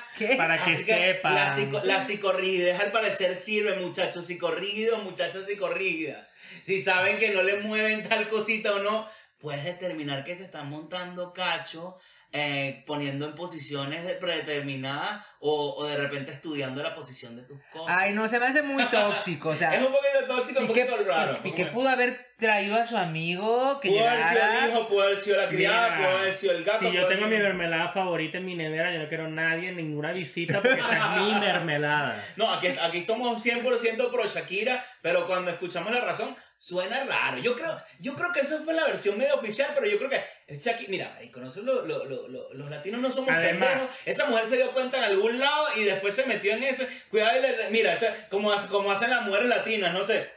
¿Qué? 0.20 0.36
Para 0.38 0.64
que 0.64 0.76
sepan. 0.76 1.34
La, 1.34 1.56
psico, 1.56 1.82
la 1.84 2.00
psicorrigidez 2.00 2.80
al 2.80 2.92
parecer 2.92 3.36
sirve, 3.36 3.76
muchachos 3.78 4.28
psicorrígidos, 4.28 5.04
muchachas 5.04 5.48
psicorrígidas. 5.48 6.32
Si 6.62 6.80
saben 6.80 7.18
que 7.18 7.32
no 7.32 7.42
le 7.42 7.56
mueven 7.56 8.08
tal 8.08 8.30
cosita 8.30 8.76
o 8.76 8.84
no, 8.84 9.10
puedes 9.40 9.64
determinar 9.64 10.24
que 10.24 10.36
te 10.36 10.44
están 10.44 10.70
montando 10.70 11.34
cacho, 11.34 11.98
eh, 12.34 12.84
poniendo 12.86 13.26
en 13.26 13.36
posiciones 13.36 14.06
de- 14.06 14.16
predeterminadas 14.16 15.26
o, 15.40 15.76
o 15.78 15.86
de 15.88 15.98
repente 15.98 16.32
estudiando 16.32 16.84
la 16.84 16.94
posición 16.96 17.36
de 17.36 17.44
tus 17.44 17.60
cosas. 17.72 17.96
Ay, 17.98 18.14
no, 18.14 18.28
se 18.28 18.40
me 18.40 18.48
hace 18.48 18.62
muy 18.64 18.84
tóxico, 18.86 19.50
o 19.50 19.56
sea... 19.56 19.74
es 19.76 19.80
un 19.82 19.92
poquito 19.92 20.36
tóxico, 20.36 20.60
un 20.62 20.68
poquito 20.68 20.98
raro. 21.06 21.42
Piqué 21.42 21.68
pudo 21.68 21.90
haber 21.90 22.28
traído 22.38 22.76
a 22.78 22.86
su 22.86 22.98
amigo 22.98 23.80
que 23.80 23.90
Pudo 23.90 24.08
haber 24.08 24.20
sido 24.24 24.34
llegara... 24.34 24.66
el 24.66 24.70
hijo, 24.72 24.88
pudo 24.88 25.02
haber 25.04 25.18
sido 25.18 25.38
la 25.38 25.48
criada, 25.50 25.96
Mira, 25.96 26.08
pudo 26.10 26.18
haber 26.20 26.34
sido 26.34 26.54
el 26.54 26.64
gato. 26.64 26.80
Si 26.80 26.92
yo 26.96 27.08
tengo 27.08 27.28
mi 27.28 27.38
mermelada 27.38 27.90
favorita 27.92 28.38
en 28.38 28.46
mi 28.46 28.56
nevera, 28.56 28.92
yo 28.94 29.00
no 29.00 29.08
quiero 29.08 29.28
nadie, 29.28 29.72
ninguna 29.72 30.12
visita, 30.12 30.62
porque 30.62 30.80
esa 30.80 31.16
es 31.16 31.22
mi 31.22 31.34
mermelada. 31.40 32.24
No, 32.36 32.52
aquí, 32.52 32.68
aquí 32.68 33.04
somos 33.04 33.44
100% 33.44 34.12
pro 34.12 34.26
Shakira, 34.28 34.86
pero 35.02 35.26
cuando 35.28 35.50
escuchamos 35.52 35.92
la 35.92 36.02
razón, 36.02 36.36
suena 36.58 37.04
raro. 37.04 37.38
Yo 37.40 37.56
creo, 37.56 37.80
yo 38.00 38.16
creo 38.16 38.32
que 38.34 38.40
esa 38.42 38.60
fue 38.62 38.74
la 38.74 38.86
versión 38.86 39.18
medio 39.18 39.36
oficial, 39.36 39.72
pero 39.76 39.88
yo 39.88 39.98
creo 39.98 40.10
que 40.10 40.24
Shakira, 40.58 40.90
mira, 40.90 41.12
marico, 41.14 41.40
nosotros 41.40 41.86
lo- 41.88 42.06
lo- 42.06 42.28
lo- 42.28 42.54
los 42.54 42.70
latinos 42.70 43.02
no 43.02 43.12
somos 43.12 43.30
pendejos. 43.36 43.90
Esa 44.06 44.26
mujer 44.26 44.46
se 44.46 44.56
dio 44.58 44.72
cuenta 44.72 44.98
en 44.98 45.04
algún 45.04 45.40
lado 45.40 45.68
y 45.76 45.84
después 45.84 46.16
se 46.16 46.26
metió 46.26 46.54
en 46.54 46.64
ese. 46.64 46.88
Cuidado, 47.12 47.38
y 47.38 47.42
le- 47.42 47.70
mira, 47.70 47.98
como, 48.30 48.54
como 48.70 48.92
hacen 48.92 49.10
las 49.10 49.24
mujeres 49.24 49.48
latinas, 49.50 49.94
no 49.94 50.04
sé. 50.04 50.36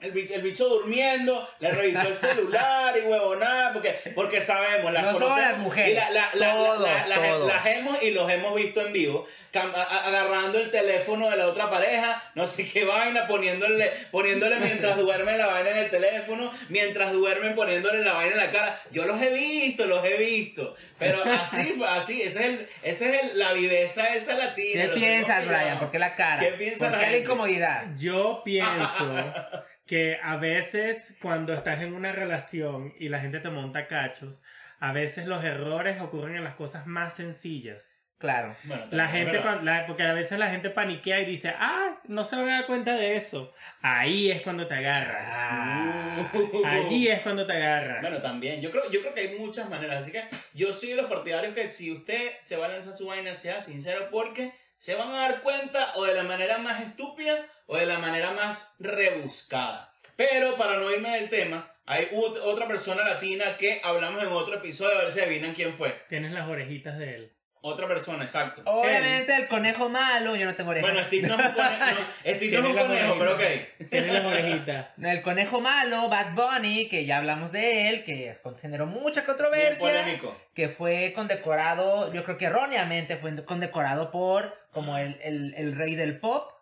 El 0.00 0.12
bicho, 0.12 0.32
el 0.32 0.42
bicho 0.42 0.68
durmiendo, 0.68 1.48
le 1.58 1.72
revisó 1.72 2.02
el 2.06 2.16
celular 2.16 2.96
y 2.96 3.00
huevonada, 3.00 3.72
porque, 3.72 3.98
porque 4.14 4.40
sabemos, 4.40 4.92
las 4.92 5.06
No 5.06 5.12
conocemos, 5.14 5.40
las 5.40 5.58
mujeres, 5.58 5.90
y 5.90 5.94
la- 5.96 6.10
la- 6.10 6.30
la- 6.34 6.54
todos, 6.54 6.80
la- 6.82 7.08
la- 7.08 7.16
todos. 7.28 7.48
las 7.48 7.66
hemos 7.66 8.00
y 8.04 8.12
los 8.12 8.30
hemos 8.30 8.54
visto 8.54 8.80
en 8.86 8.92
vivo, 8.92 9.26
agarrando 9.54 10.58
el 10.58 10.70
teléfono 10.70 11.30
de 11.30 11.36
la 11.36 11.46
otra 11.46 11.70
pareja, 11.70 12.22
no 12.34 12.46
sé 12.46 12.68
qué 12.70 12.84
vaina, 12.84 13.26
poniéndole, 13.26 13.90
poniéndole 14.10 14.56
mientras 14.60 14.96
duerme 14.96 15.36
la 15.38 15.46
vaina 15.46 15.70
en 15.70 15.78
el 15.78 15.90
teléfono, 15.90 16.52
mientras 16.68 17.12
duermen 17.12 17.54
poniéndole 17.54 18.04
la 18.04 18.12
vaina 18.14 18.32
en 18.32 18.38
la 18.38 18.50
cara. 18.50 18.80
Yo 18.90 19.06
los 19.06 19.20
he 19.22 19.32
visto, 19.32 19.86
los 19.86 20.04
he 20.04 20.16
visto, 20.18 20.76
pero 20.98 21.22
así, 21.24 21.80
así, 21.88 22.22
esa 22.22 22.40
es, 22.40 22.46
el, 22.46 22.68
esa 22.82 23.04
es 23.06 23.22
el- 23.32 23.38
la 23.38 23.52
viveza 23.52 24.14
esa 24.14 24.34
latina. 24.34 24.82
¿Qué 24.82 24.88
piensas, 24.88 25.46
Brian? 25.46 25.78
¿Por 25.78 25.90
qué 25.90 25.98
la 25.98 26.14
cara? 26.14 26.40
¿Qué 26.40 26.52
piensa 26.52 26.90
¿Por 26.90 26.98
la 26.98 27.04
qué 27.04 27.10
la 27.12 27.16
incomodidad? 27.18 27.86
Yo 27.96 28.42
pienso 28.44 29.34
que 29.86 30.18
a 30.22 30.36
veces 30.36 31.16
cuando 31.22 31.54
estás 31.54 31.80
en 31.80 31.94
una 31.94 32.12
relación 32.12 32.94
y 32.98 33.08
la 33.08 33.20
gente 33.20 33.40
te 33.40 33.48
monta 33.48 33.86
cachos, 33.86 34.42
a 34.80 34.92
veces 34.92 35.26
los 35.26 35.42
errores 35.42 36.00
ocurren 36.00 36.36
en 36.36 36.44
las 36.44 36.54
cosas 36.54 36.86
más 36.86 37.16
sencillas. 37.16 38.07
Claro. 38.18 38.56
Bueno, 38.64 38.84
La 38.90 39.06
gente, 39.08 39.30
verdad. 39.32 39.42
cuan- 39.42 39.64
la- 39.64 39.86
porque 39.86 40.02
a 40.02 40.12
veces 40.12 40.38
la 40.40 40.50
gente 40.50 40.70
paniquea 40.70 41.20
y 41.20 41.24
dice, 41.24 41.54
ah, 41.56 41.98
no 42.04 42.24
se 42.24 42.34
van 42.36 42.48
a 42.50 42.54
dar 42.54 42.66
cuenta 42.66 42.94
de 42.96 43.16
eso. 43.16 43.54
Ahí 43.80 44.30
es 44.32 44.42
cuando 44.42 44.66
te 44.66 44.74
agarran. 44.74 45.24
Ah. 45.24 46.30
Allí 46.66 47.06
es 47.08 47.20
cuando 47.20 47.46
te 47.46 47.52
agarran. 47.52 48.00
Bueno, 48.00 48.20
también. 48.20 48.60
Yo 48.60 48.70
creo, 48.72 48.90
yo 48.90 49.00
creo 49.00 49.14
que 49.14 49.20
hay 49.20 49.38
muchas 49.38 49.68
maneras. 49.70 49.98
Así 49.98 50.10
que 50.10 50.24
yo 50.52 50.72
soy 50.72 50.90
de 50.90 50.96
los 50.96 51.06
partidarios 51.06 51.54
que 51.54 51.68
si 51.70 51.92
usted 51.92 52.32
se 52.40 52.56
va 52.56 52.66
a 52.66 52.70
lanzar 52.70 52.94
su 52.94 53.06
vaina, 53.06 53.34
sea 53.36 53.60
sincero 53.60 54.08
porque 54.10 54.52
se 54.78 54.94
van 54.96 55.10
a 55.10 55.20
dar 55.28 55.40
cuenta 55.42 55.92
o 55.94 56.04
de 56.04 56.14
la 56.14 56.24
manera 56.24 56.58
más 56.58 56.80
estúpida 56.82 57.46
o 57.66 57.76
de 57.76 57.86
la 57.86 57.98
manera 57.98 58.32
más 58.32 58.74
rebuscada. 58.80 59.92
Pero 60.16 60.56
para 60.56 60.78
no 60.78 60.90
irme 60.90 61.10
del 61.16 61.28
tema, 61.28 61.72
hay 61.86 62.08
otra 62.12 62.66
persona 62.66 63.04
latina 63.04 63.56
que 63.56 63.80
hablamos 63.84 64.22
en 64.22 64.28
otro 64.28 64.56
episodio, 64.56 64.98
a 64.98 65.02
ver 65.02 65.12
si 65.12 65.20
adivinan 65.20 65.54
quién 65.54 65.74
fue. 65.74 65.90
Tienes 66.08 66.32
las 66.32 66.48
orejitas 66.48 66.98
de 66.98 67.14
él. 67.14 67.32
Otra 67.60 67.88
persona, 67.88 68.24
exacto. 68.24 68.62
Obviamente 68.66 69.34
el 69.34 69.48
conejo 69.48 69.88
malo, 69.88 70.36
yo 70.36 70.46
no 70.46 70.54
tengo 70.54 70.70
orejas. 70.70 70.90
Bueno, 70.90 71.04
Steve 71.06 71.28
no 71.28 71.34
es 71.34 71.46
un 71.46 71.54
conejo, 71.54 71.94
no, 71.94 72.06
Steve 72.20 72.34
no 72.34 72.34
es 72.34 72.38
Tiene 72.38 72.68
un 72.68 72.76
conejo, 72.76 73.16
pero 73.18 73.34
ok. 73.34 73.88
Tienes 73.90 74.12
las 74.12 74.24
orejitas. 74.24 74.86
El 75.02 75.22
conejo 75.22 75.60
malo, 75.60 76.08
Bad 76.08 76.34
Bunny, 76.34 76.88
que 76.88 77.04
ya 77.04 77.18
hablamos 77.18 77.52
de 77.52 77.88
él, 77.88 78.04
que 78.04 78.38
generó 78.60 78.86
mucha 78.86 79.20
Bien 79.22 79.26
controversia, 79.26 79.88
polémico. 79.88 80.36
que 80.54 80.68
fue 80.68 81.12
condecorado, 81.14 82.12
yo 82.12 82.24
creo 82.24 82.38
que 82.38 82.46
erróneamente 82.46 83.16
fue 83.16 83.44
condecorado 83.44 84.10
por 84.10 84.56
como 84.72 84.96
el, 84.98 85.18
el, 85.22 85.54
el 85.56 85.76
rey 85.76 85.96
del 85.96 86.20
pop. 86.20 86.52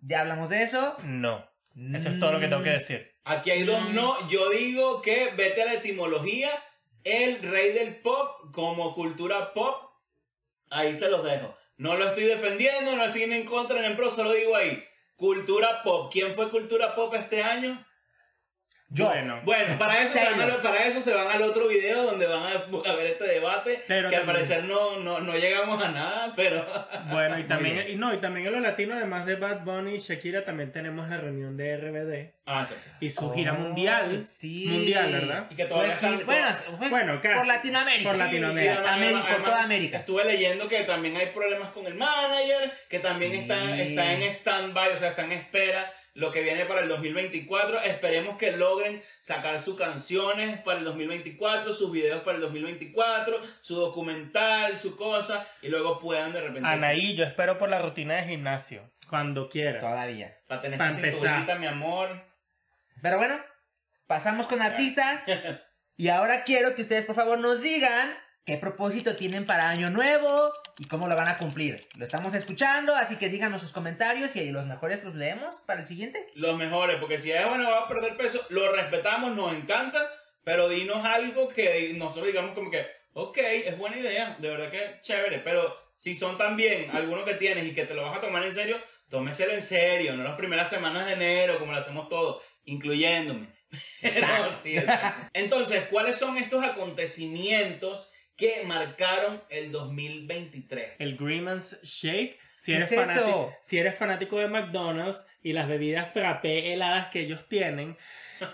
Ya 0.00 0.20
hablamos 0.20 0.50
de 0.50 0.62
eso. 0.62 0.96
No. 1.04 1.50
Eso 1.94 2.10
es 2.10 2.18
todo 2.18 2.32
lo 2.32 2.40
que 2.40 2.48
tengo 2.48 2.62
que 2.62 2.70
decir. 2.70 3.14
Aquí 3.24 3.50
hay 3.50 3.62
dos 3.62 3.88
no. 3.90 4.28
Yo 4.28 4.50
digo 4.50 5.00
que 5.00 5.30
vete 5.36 5.62
a 5.62 5.66
la 5.66 5.74
etimología. 5.74 6.50
El 7.04 7.42
rey 7.42 7.72
del 7.72 7.96
pop 7.96 8.52
como 8.52 8.94
cultura 8.94 9.52
pop. 9.54 9.91
Ahí 10.72 10.94
se 10.94 11.08
los 11.10 11.22
dejo. 11.22 11.54
No 11.76 11.96
lo 11.96 12.08
estoy 12.08 12.24
defendiendo, 12.24 12.96
no 12.96 13.04
estoy 13.04 13.24
en 13.24 13.44
contra 13.44 13.86
en 13.86 13.94
pro, 13.96 14.10
solo 14.10 14.32
digo 14.32 14.56
ahí. 14.56 14.82
Cultura 15.16 15.82
pop. 15.82 16.10
¿Quién 16.10 16.34
fue 16.34 16.50
cultura 16.50 16.94
pop 16.94 17.14
este 17.14 17.42
año? 17.42 17.84
Yo. 18.94 19.06
Bueno, 19.06 19.40
Bueno, 19.44 19.78
para 19.78 20.02
eso, 20.02 20.12
se 20.12 20.24
van, 20.24 20.40
al- 20.40 20.60
para 20.60 20.84
eso 20.86 21.00
se 21.00 21.14
van 21.14 21.26
al 21.28 21.40
otro 21.42 21.66
video 21.66 22.02
donde 22.02 22.26
van 22.26 22.42
a, 22.42 22.90
a 22.90 22.94
ver 22.94 23.06
este 23.06 23.24
debate. 23.24 23.82
Pero 23.88 24.10
que 24.10 24.16
al 24.16 24.26
también- 24.26 24.46
parecer 24.46 24.64
no, 24.64 24.98
no, 24.98 25.20
no 25.20 25.32
llegamos 25.34 25.82
a 25.82 25.90
nada, 25.90 26.32
pero. 26.36 26.66
bueno, 27.10 27.38
y 27.38 27.44
también, 27.44 27.86
y 27.88 27.94
no, 27.94 28.12
y 28.12 28.18
también 28.18 28.46
en 28.48 28.52
lo 28.52 28.60
latino, 28.60 28.94
además 28.94 29.24
de 29.24 29.36
Bad 29.36 29.60
Bunny 29.64 29.94
y 29.94 29.98
Shakira, 29.98 30.44
también 30.44 30.72
tenemos 30.72 31.08
la 31.08 31.16
reunión 31.16 31.56
de 31.56 31.74
RBD 31.76 32.34
Ah, 32.44 32.66
sí. 32.66 32.74
y 33.00 33.10
su 33.10 33.26
Oh, 33.30 33.34
gira 33.34 33.54
mundial. 33.54 34.22
sí. 34.22 34.66
Mundial, 34.68 35.10
¿verdad? 35.10 35.46
Y 35.50 35.54
que 35.54 35.64
todavía 35.64 35.94
están- 35.94 36.26
bueno, 36.26 36.46
Bueno, 36.90 37.20
casi. 37.22 37.34
por 37.38 37.46
Latinoamérica. 37.46 38.10
Por 38.10 38.18
Latinoamérica. 38.18 38.72
Además- 38.74 38.92
América, 38.96 39.28
por 39.36 39.44
toda 39.44 39.62
América. 39.62 39.98
Estuve 40.00 40.24
leyendo 40.24 40.68
que 40.68 40.82
también 40.82 41.16
hay 41.16 41.26
problemas 41.28 41.70
con 41.70 41.86
el 41.86 41.94
manager, 41.94 42.70
que 42.90 42.98
también 42.98 43.32
Sí. 43.32 43.38
está, 43.38 43.76
está 43.80 44.12
en 44.12 44.22
stand-by, 44.24 44.90
o 44.92 44.96
sea, 44.98 45.08
está 45.10 45.24
en 45.24 45.32
espera 45.32 45.90
lo 46.14 46.30
que 46.30 46.42
viene 46.42 46.66
para 46.66 46.82
el 46.82 46.88
2024. 46.88 47.80
Esperemos 47.80 48.36
que 48.36 48.52
logren 48.52 49.02
sacar 49.20 49.60
sus 49.60 49.76
canciones 49.76 50.60
para 50.60 50.78
el 50.78 50.84
2024, 50.84 51.72
sus 51.72 51.92
videos 51.92 52.22
para 52.22 52.36
el 52.36 52.42
2024, 52.42 53.40
su 53.60 53.76
documental, 53.76 54.78
su 54.78 54.96
cosa, 54.96 55.46
y 55.62 55.68
luego 55.68 55.98
puedan 55.98 56.32
de 56.32 56.42
repente... 56.42 56.68
Anaí, 56.68 57.16
yo 57.16 57.24
espero 57.24 57.58
por 57.58 57.68
la 57.68 57.78
rutina 57.78 58.16
de 58.16 58.24
gimnasio. 58.24 58.90
Cuando 59.08 59.48
quieras. 59.48 59.82
Todavía. 59.82 60.38
Para 60.46 60.62
tener 60.62 60.78
pa' 60.78 60.92
cinturita, 60.92 61.54
mi 61.56 61.66
amor. 61.66 62.24
Pero 63.02 63.18
bueno, 63.18 63.38
pasamos 64.06 64.46
con 64.46 64.62
artistas. 64.62 65.24
Y 65.94 66.08
ahora 66.08 66.42
quiero 66.42 66.74
que 66.74 66.82
ustedes 66.82 67.04
por 67.04 67.14
favor 67.14 67.38
nos 67.38 67.62
digan 67.62 68.10
qué 68.44 68.56
propósito 68.56 69.16
tienen 69.16 69.46
para 69.46 69.68
Año 69.68 69.90
Nuevo 69.90 70.52
y 70.78 70.86
cómo 70.86 71.06
lo 71.06 71.14
van 71.14 71.28
a 71.28 71.38
cumplir. 71.38 71.86
Lo 71.94 72.04
estamos 72.04 72.34
escuchando, 72.34 72.94
así 72.96 73.16
que 73.16 73.28
díganos 73.28 73.60
sus 73.60 73.72
comentarios 73.72 74.34
y 74.36 74.50
los 74.50 74.66
mejores 74.66 75.04
los 75.04 75.14
leemos 75.14 75.56
para 75.66 75.80
el 75.80 75.86
siguiente. 75.86 76.26
Los 76.34 76.56
mejores, 76.56 76.98
porque 76.98 77.18
si 77.18 77.30
es 77.30 77.46
bueno, 77.46 77.70
va 77.70 77.80
a 77.80 77.88
perder 77.88 78.16
peso, 78.16 78.44
lo 78.50 78.72
respetamos, 78.72 79.36
nos 79.36 79.54
encanta, 79.54 80.10
pero 80.44 80.68
dinos 80.68 81.04
algo 81.04 81.48
que 81.48 81.92
nosotros 81.94 82.26
digamos 82.26 82.54
como 82.54 82.70
que, 82.70 82.86
ok, 83.12 83.38
es 83.38 83.78
buena 83.78 83.98
idea, 83.98 84.36
de 84.40 84.48
verdad 84.48 84.70
que 84.70 84.84
es 84.84 85.00
chévere, 85.02 85.38
pero 85.38 85.76
si 85.96 86.16
son 86.16 86.36
también 86.36 86.90
algunos 86.92 87.24
que 87.24 87.34
tienes 87.34 87.64
y 87.64 87.74
que 87.74 87.84
te 87.84 87.94
lo 87.94 88.02
vas 88.02 88.18
a 88.18 88.20
tomar 88.20 88.44
en 88.44 88.52
serio, 88.54 88.76
tómeselo 89.08 89.52
en 89.52 89.62
serio, 89.62 90.16
no 90.16 90.24
las 90.24 90.36
primeras 90.36 90.68
semanas 90.68 91.06
de 91.06 91.12
enero, 91.12 91.60
como 91.60 91.72
lo 91.72 91.78
hacemos 91.78 92.08
todos, 92.08 92.42
incluyéndome. 92.64 93.48
Pero 94.02 94.54
sí, 94.54 94.76
exacto. 94.76 95.30
Entonces, 95.32 95.84
¿cuáles 95.90 96.16
son 96.16 96.36
estos 96.38 96.64
acontecimientos 96.64 98.12
que 98.42 98.64
marcaron 98.66 99.40
el 99.50 99.70
2023? 99.70 100.96
El 100.98 101.16
Grimace 101.16 101.76
Shake. 101.84 102.38
Si 102.56 102.72
¿Qué 102.72 102.76
eres, 102.78 102.90
es 102.92 103.10
eso? 103.16 103.52
si 103.60 103.78
eres 103.78 103.96
fanático 103.96 104.38
de 104.40 104.48
McDonald's 104.48 105.24
y 105.44 105.52
las 105.52 105.68
bebidas 105.68 106.12
frappé 106.12 106.72
heladas 106.72 107.06
que 107.12 107.20
ellos 107.20 107.48
tienen. 107.48 107.96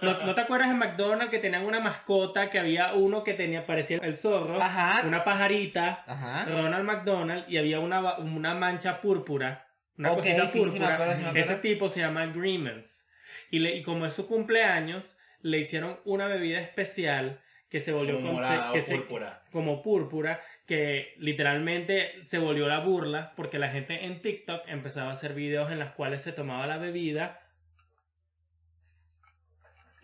¿No, 0.03 0.25
no 0.27 0.35
te 0.35 0.43
acuerdas 0.43 0.69
de 0.69 0.75
McDonald's 0.75 1.31
que 1.31 1.39
tenían 1.39 1.65
una 1.65 1.81
mascota 1.81 2.51
que 2.51 2.59
había 2.59 2.93
uno 2.93 3.25
que 3.25 3.33
tenía, 3.33 3.65
parecía 3.65 3.97
el 4.03 4.17
zorro, 4.17 4.61
Ajá. 4.63 5.07
una 5.07 5.25
pajarita, 5.25 6.05
Ajá. 6.07 6.45
Ronald 6.45 6.85
McDonald 6.85 7.45
y 7.49 7.57
había 7.57 7.81
una, 7.81 8.19
una 8.19 8.55
mancha 8.55 9.01
púrpura, 9.01 9.67
una 9.97 10.13
Ok, 10.13 10.19
cosita 10.19 10.47
sí, 10.49 10.59
sí 10.59 10.59
me 10.65 10.65
púrpura. 10.71 10.95
acuerdo, 10.95 11.13
sí 11.17 11.23
me 11.23 11.29
acuerdo. 11.31 11.51
Ese 11.53 11.61
tipo 11.63 11.89
se 11.89 12.01
llama 12.01 12.27
Grimace. 12.27 13.05
Y, 13.51 13.61
le- 13.61 13.77
y 13.77 13.83
como 13.83 14.05
es 14.05 14.13
su 14.13 14.27
cumpleaños, 14.27 15.19
le 15.41 15.59
hicieron 15.59 15.99
una 16.05 16.27
bebida 16.27 16.61
especial 16.61 17.41
que 17.69 17.81
se 17.81 17.93
volvió 17.93 18.15
Como 18.17 18.27
con- 18.29 18.35
morada 18.37 18.71
o 18.71 18.73
que 18.75 18.83
se- 18.83 18.97
púrpura. 18.97 19.43
como 19.53 19.83
púrpura, 19.83 20.41
que 20.67 21.15
literalmente 21.19 22.23
se 22.23 22.39
volvió 22.39 22.67
la 22.67 22.79
burla 22.81 23.33
porque 23.37 23.59
la 23.59 23.69
gente 23.69 24.07
en 24.07 24.21
TikTok 24.23 24.63
empezaba 24.69 25.11
a 25.11 25.13
hacer 25.13 25.35
videos 25.35 25.71
en 25.71 25.79
los 25.79 25.91
cuales 25.93 26.23
se 26.23 26.33
tomaba 26.33 26.67
la 26.67 26.79
bebida 26.79 27.41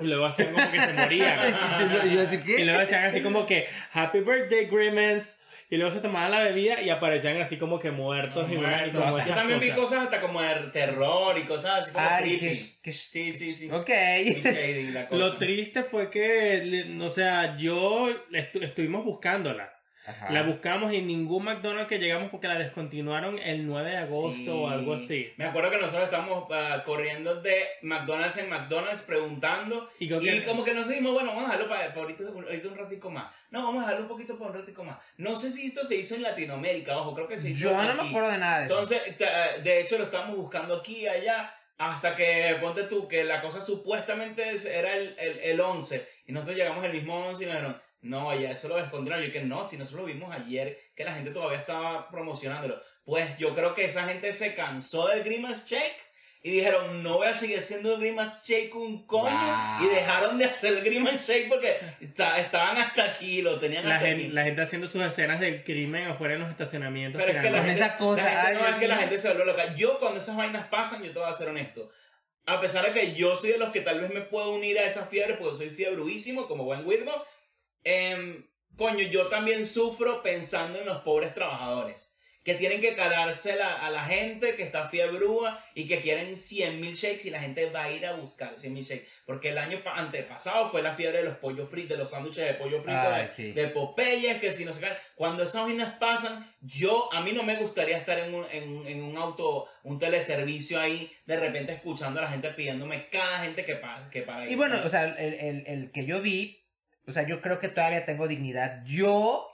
y 0.01 0.05
luego 0.05 0.27
hacían 0.27 0.53
como 0.53 0.71
que 0.73 0.81
se 0.81 0.93
morían. 0.93 1.39
Y 2.59 2.65
luego 2.65 2.81
hacían 2.83 3.05
así 3.05 3.23
como 3.23 3.47
que 3.47 3.67
Happy 3.93 4.21
Birthday 4.21 4.67
Grimmins. 4.67 5.41
Y 5.75 5.77
luego 5.77 5.91
se 5.93 6.01
tomaban 6.01 6.31
la 6.31 6.39
bebida 6.39 6.81
y 6.81 6.89
aparecían 6.89 7.41
así 7.41 7.57
como 7.57 7.81
que 7.81 7.91
muertos 7.91 8.49
y, 8.49 8.55
una- 8.55 8.87
y 8.87 8.93
como 8.93 9.19
Yo 9.19 9.35
también 9.35 9.59
vi 9.59 9.71
cosas. 9.71 9.81
cosas 9.81 10.05
hasta 10.05 10.21
como 10.21 10.41
de 10.41 10.55
terror 10.73 11.37
y 11.37 11.43
cosas 11.43 11.81
así 11.83 11.93
como 11.93 12.07
Ay, 12.09 12.23
creepy. 12.39 12.39
qué, 12.41 12.59
qué- 12.81 12.93
Sí, 12.93 13.33
sí, 13.33 13.53
sí. 13.55 13.69
Ok. 13.73 13.89
Shady 13.89 14.93
la 14.93 15.09
cosa. 15.09 15.19
Lo 15.21 15.37
triste 15.37 15.83
fue 15.83 16.11
que, 16.11 16.95
o 17.01 17.09
sea, 17.09 17.57
yo 17.57 18.09
estu- 18.31 18.63
estuvimos 18.63 19.05
buscándola. 19.05 19.73
Ajá. 20.07 20.31
La 20.31 20.43
buscamos 20.43 20.93
y 20.93 20.97
en 20.97 21.07
ningún 21.07 21.45
McDonald's 21.45 21.89
que 21.89 21.99
llegamos 21.99 22.31
porque 22.31 22.47
la 22.47 22.59
descontinuaron 22.59 23.39
el 23.39 23.67
9 23.67 23.91
de 23.91 23.97
agosto 23.97 24.35
Sí. 24.37 24.49
o 24.49 24.69
algo 24.69 24.95
así. 24.95 25.33
Me 25.37 25.47
acuerdo 25.47 25.71
que 25.71 25.79
nosotros 25.79 26.05
estábamos 26.05 26.47
ah, 26.53 26.83
corriendo 26.85 27.41
de 27.41 27.65
McDonald's 27.83 28.37
en 28.37 28.51
McDonald's 28.51 29.03
preguntando 29.03 29.89
Y 29.99 30.13
y 30.13 30.41
como 30.43 30.63
que 30.65 30.75
nos 30.75 30.89
dijimos, 30.89 31.15
bueno, 31.15 31.31
vamos 31.31 31.45
a 31.45 31.53
dejarlo 31.53 31.69
para, 31.69 31.93
ahorita, 31.95 32.25
ahorita 32.25 32.69
un 32.69 32.77
ratico 32.77 33.11
más. 33.11 33.33
No, 33.51 33.65
vamos 33.65 33.83
a 33.83 33.87
dejarlo 33.87 34.03
un 34.03 34.09
poquito 34.09 34.39
para 34.39 34.51
un 34.51 34.57
ratico 34.59 34.85
más. 34.85 34.99
No 35.17 35.37
sé 35.37 35.51
si 35.51 35.67
esto 35.67 35.85
se 35.85 35.97
hizo 35.97 36.15
en 36.17 36.23
Latinoamérica, 36.23 36.97
ojo, 36.99 37.15
creo 37.15 37.29
que 37.29 37.39
se 37.39 37.51
hizo 37.51 37.71
Yo 37.71 37.73
no 37.73 37.81
aquí. 37.91 38.03
me 38.03 38.09
acuerdo 38.09 38.31
de 38.31 38.39
nada 38.39 38.59
de 38.61 38.65
eso. 38.67 38.75
Entonces, 38.75 39.17
te- 39.17 39.61
de 39.63 39.81
hecho, 39.81 39.97
lo 39.99 40.05
estábamos 40.05 40.37
buscando 40.37 40.75
aquí 40.77 40.97
y 41.03 41.09
allá. 41.09 41.55
Hasta 41.77 42.15
que, 42.15 42.57
ponte 42.61 42.85
tú, 42.85 43.09
que 43.09 43.25
la 43.25 43.41
cosa 43.43 43.61
supuestamente 43.61 44.51
es- 44.51 44.65
era 44.65 44.97
el, 44.97 45.15
el, 45.19 45.39
el 45.41 45.61
11. 45.61 46.07
Y 46.27 46.33
nosotros 46.33 46.57
llegamos 46.57 46.85
el 46.85 46.93
mismo 46.93 47.27
11 47.27 47.43
y 47.43 47.47
nos 47.47 47.55
dijeron, 47.57 47.83
no, 48.05 48.35
ya 48.39 48.51
eso 48.53 48.69
lo 48.69 48.77
descontinuaron. 48.77 49.27
Yo 49.27 49.33
que 49.33 49.43
no, 49.43 49.67
si 49.67 49.77
nosotros 49.77 50.03
lo 50.03 50.07
vimos 50.15 50.33
ayer, 50.35 50.79
que 50.95 51.05
la 51.05 51.15
gente 51.15 51.31
todavía 51.31 51.59
estaba 51.59 52.09
promocionándolo. 52.09 52.81
Pues 53.05 53.37
yo 53.39 53.55
creo 53.55 53.75
que 53.75 53.85
esa 53.85 54.05
gente 54.05 54.33
se 54.33 54.55
cansó 54.55 55.09
del 55.09 55.23
Grimace 55.25 55.63
Shake 55.67 55.97
y 56.43 56.51
dijeron, 56.51 57.03
no 57.03 57.17
voy 57.17 57.29
a 57.29 57.35
seguir 57.35 57.59
haciendo 57.59 57.95
el 57.95 58.01
Grimace 58.01 58.41
Shake 58.45 58.75
un 58.75 59.07
coño. 59.07 59.31
Wow. 59.35 59.87
Y 59.87 59.95
dejaron 59.95 60.37
de 60.39 60.45
hacer 60.45 60.75
el 60.79 60.85
Grimace 60.85 61.33
Shake 61.33 61.49
porque 61.49 61.79
está- 62.01 62.39
estaban 62.39 62.77
hasta 62.77 63.03
aquí, 63.05 63.41
lo 63.43 63.59
tenían 63.59 63.89
La 63.89 63.95
hasta 63.97 64.07
gente, 64.09 64.25
aquí. 64.25 64.33
la 64.33 64.45
gente 64.45 64.63
haciendo 64.63 64.87
sus 64.87 65.03
escenas 65.03 65.41
del 65.41 65.65
crimen 65.65 66.09
afuera 66.09 66.35
en 66.35 66.41
los 66.41 66.51
estacionamientos. 66.51 67.21
Pero 67.23 67.39
es 67.39 67.43
que 67.45 67.51
la 67.51 67.59
gente, 67.59 67.73
esa 67.73 67.97
cosa, 67.97 68.25
la 68.25 68.31
gente- 68.31 68.47
ay, 68.47 68.57
no, 68.63 68.69
es 68.69 68.75
que 68.77 68.89
la 68.89 68.97
gente 68.97 69.19
se 69.19 69.29
vuelve 69.29 69.45
loca. 69.47 69.75
Yo 69.75 69.99
cuando 69.99 70.19
esas 70.19 70.37
vainas 70.37 70.69
pasan, 70.69 71.03
yo 71.03 71.13
te 71.13 71.19
voy 71.19 71.29
a 71.29 71.33
ser 71.33 71.49
honesto. 71.49 71.91
a 72.47 72.61
pesar 72.61 72.85
de 72.85 72.93
que 72.93 73.15
yo 73.15 73.35
soy 73.37 73.53
de 73.53 73.59
los 73.59 73.71
que 73.71 73.81
tal 73.81 74.03
vez 74.03 74.13
me 74.13 74.21
puedo 74.21 74.51
unir 74.51 74.79
a 74.79 74.85
esa 74.85 75.07
fiebre, 75.07 75.33
porque 75.33 75.57
soy 75.57 75.71
fiebruísimo, 75.71 76.47
como 76.47 76.65
buen 76.65 76.87
Weirdo, 76.87 77.25
em, 77.85 78.47
coño, 78.77 79.05
yo 79.07 79.29
también 79.29 79.67
sufro 79.67 80.23
pensando 80.23 80.81
en 80.81 80.87
los 80.87 81.03
pobres 81.03 81.35
trabajadores 81.35 82.15
que 82.45 82.55
tienen 82.55 82.83
que 82.83 82.95
calarse 82.95 83.55
a 83.55 83.91
la 83.91 84.05
gente 84.05 84.55
que 84.55 84.63
está 84.63 84.87
fiebrúa 84.87 85.65
y 85.75 85.87
que 85.87 86.01
quieren 86.01 86.37
100 86.37 86.79
mil 86.79 86.95
shakes 86.95 87.27
y 87.27 87.31
la 87.31 87.41
gente 87.41 87.71
va 87.71 87.85
a 87.85 87.91
ir 87.91 88.05
a 88.05 88.13
buscar 88.13 88.59
100 88.59 88.73
mil 88.73 88.85
shakes. 88.85 89.09
Porque 89.25 89.49
el 89.49 89.57
año 89.57 89.81
antepasado 89.87 90.69
fue 90.69 90.83
la 90.83 90.95
fiebre 90.95 91.19
de 91.19 91.25
los 91.25 91.39
pollos 91.39 91.71
fritos, 91.71 91.97
de 91.97 91.97
los 91.97 92.11
sándwiches 92.11 92.47
de 92.47 92.55
pollo 92.55 92.83
frito, 92.83 93.55
de, 93.55 93.69
Popeyes, 93.69 94.37
que 94.37 94.53
si 94.53 94.67
no 94.67 94.75
se 94.75 94.83
caen. 94.83 94.97
Cuando 95.15 95.43
esas 95.43 95.63
vainas 95.63 95.95
pasan, 95.99 96.55
yo, 96.61 97.11
a 97.15 97.23
mí 97.23 97.33
no 97.33 97.45
me 97.45 97.57
gustaría 97.57 97.97
estar 97.97 98.19
en 98.19 98.35
un, 98.35 98.45
en, 98.51 98.87
en 98.87 99.03
un 99.03 99.17
auto, 99.17 99.67
un 99.83 99.99
teleservicio 99.99 100.79
ahí, 100.79 101.11
de 101.25 101.41
repente 101.41 101.73
escuchando 101.73 102.21
a 102.21 102.25
la 102.25 102.29
gente 102.29 102.51
pidiéndome 102.51 103.09
cada 103.09 103.39
gente 103.39 103.65
que, 103.65 103.77
paga. 103.77 104.11
Que 104.11 104.21
paga 104.21 104.47
y 104.47 104.55
bueno, 104.55 104.83
o 104.85 104.89
sea, 104.91 105.05
el, 105.05 105.33
el, 105.33 105.67
el 105.67 105.93
que 105.93 106.05
yo 106.05 106.21
vi 106.21 106.64
o 107.07 107.13
sea, 107.13 107.27
yo 107.27 107.41
creo 107.41 107.59
que 107.59 107.69
todavía 107.69 108.05
tengo 108.05 108.27
dignidad. 108.27 108.83
Yo, 108.85 109.51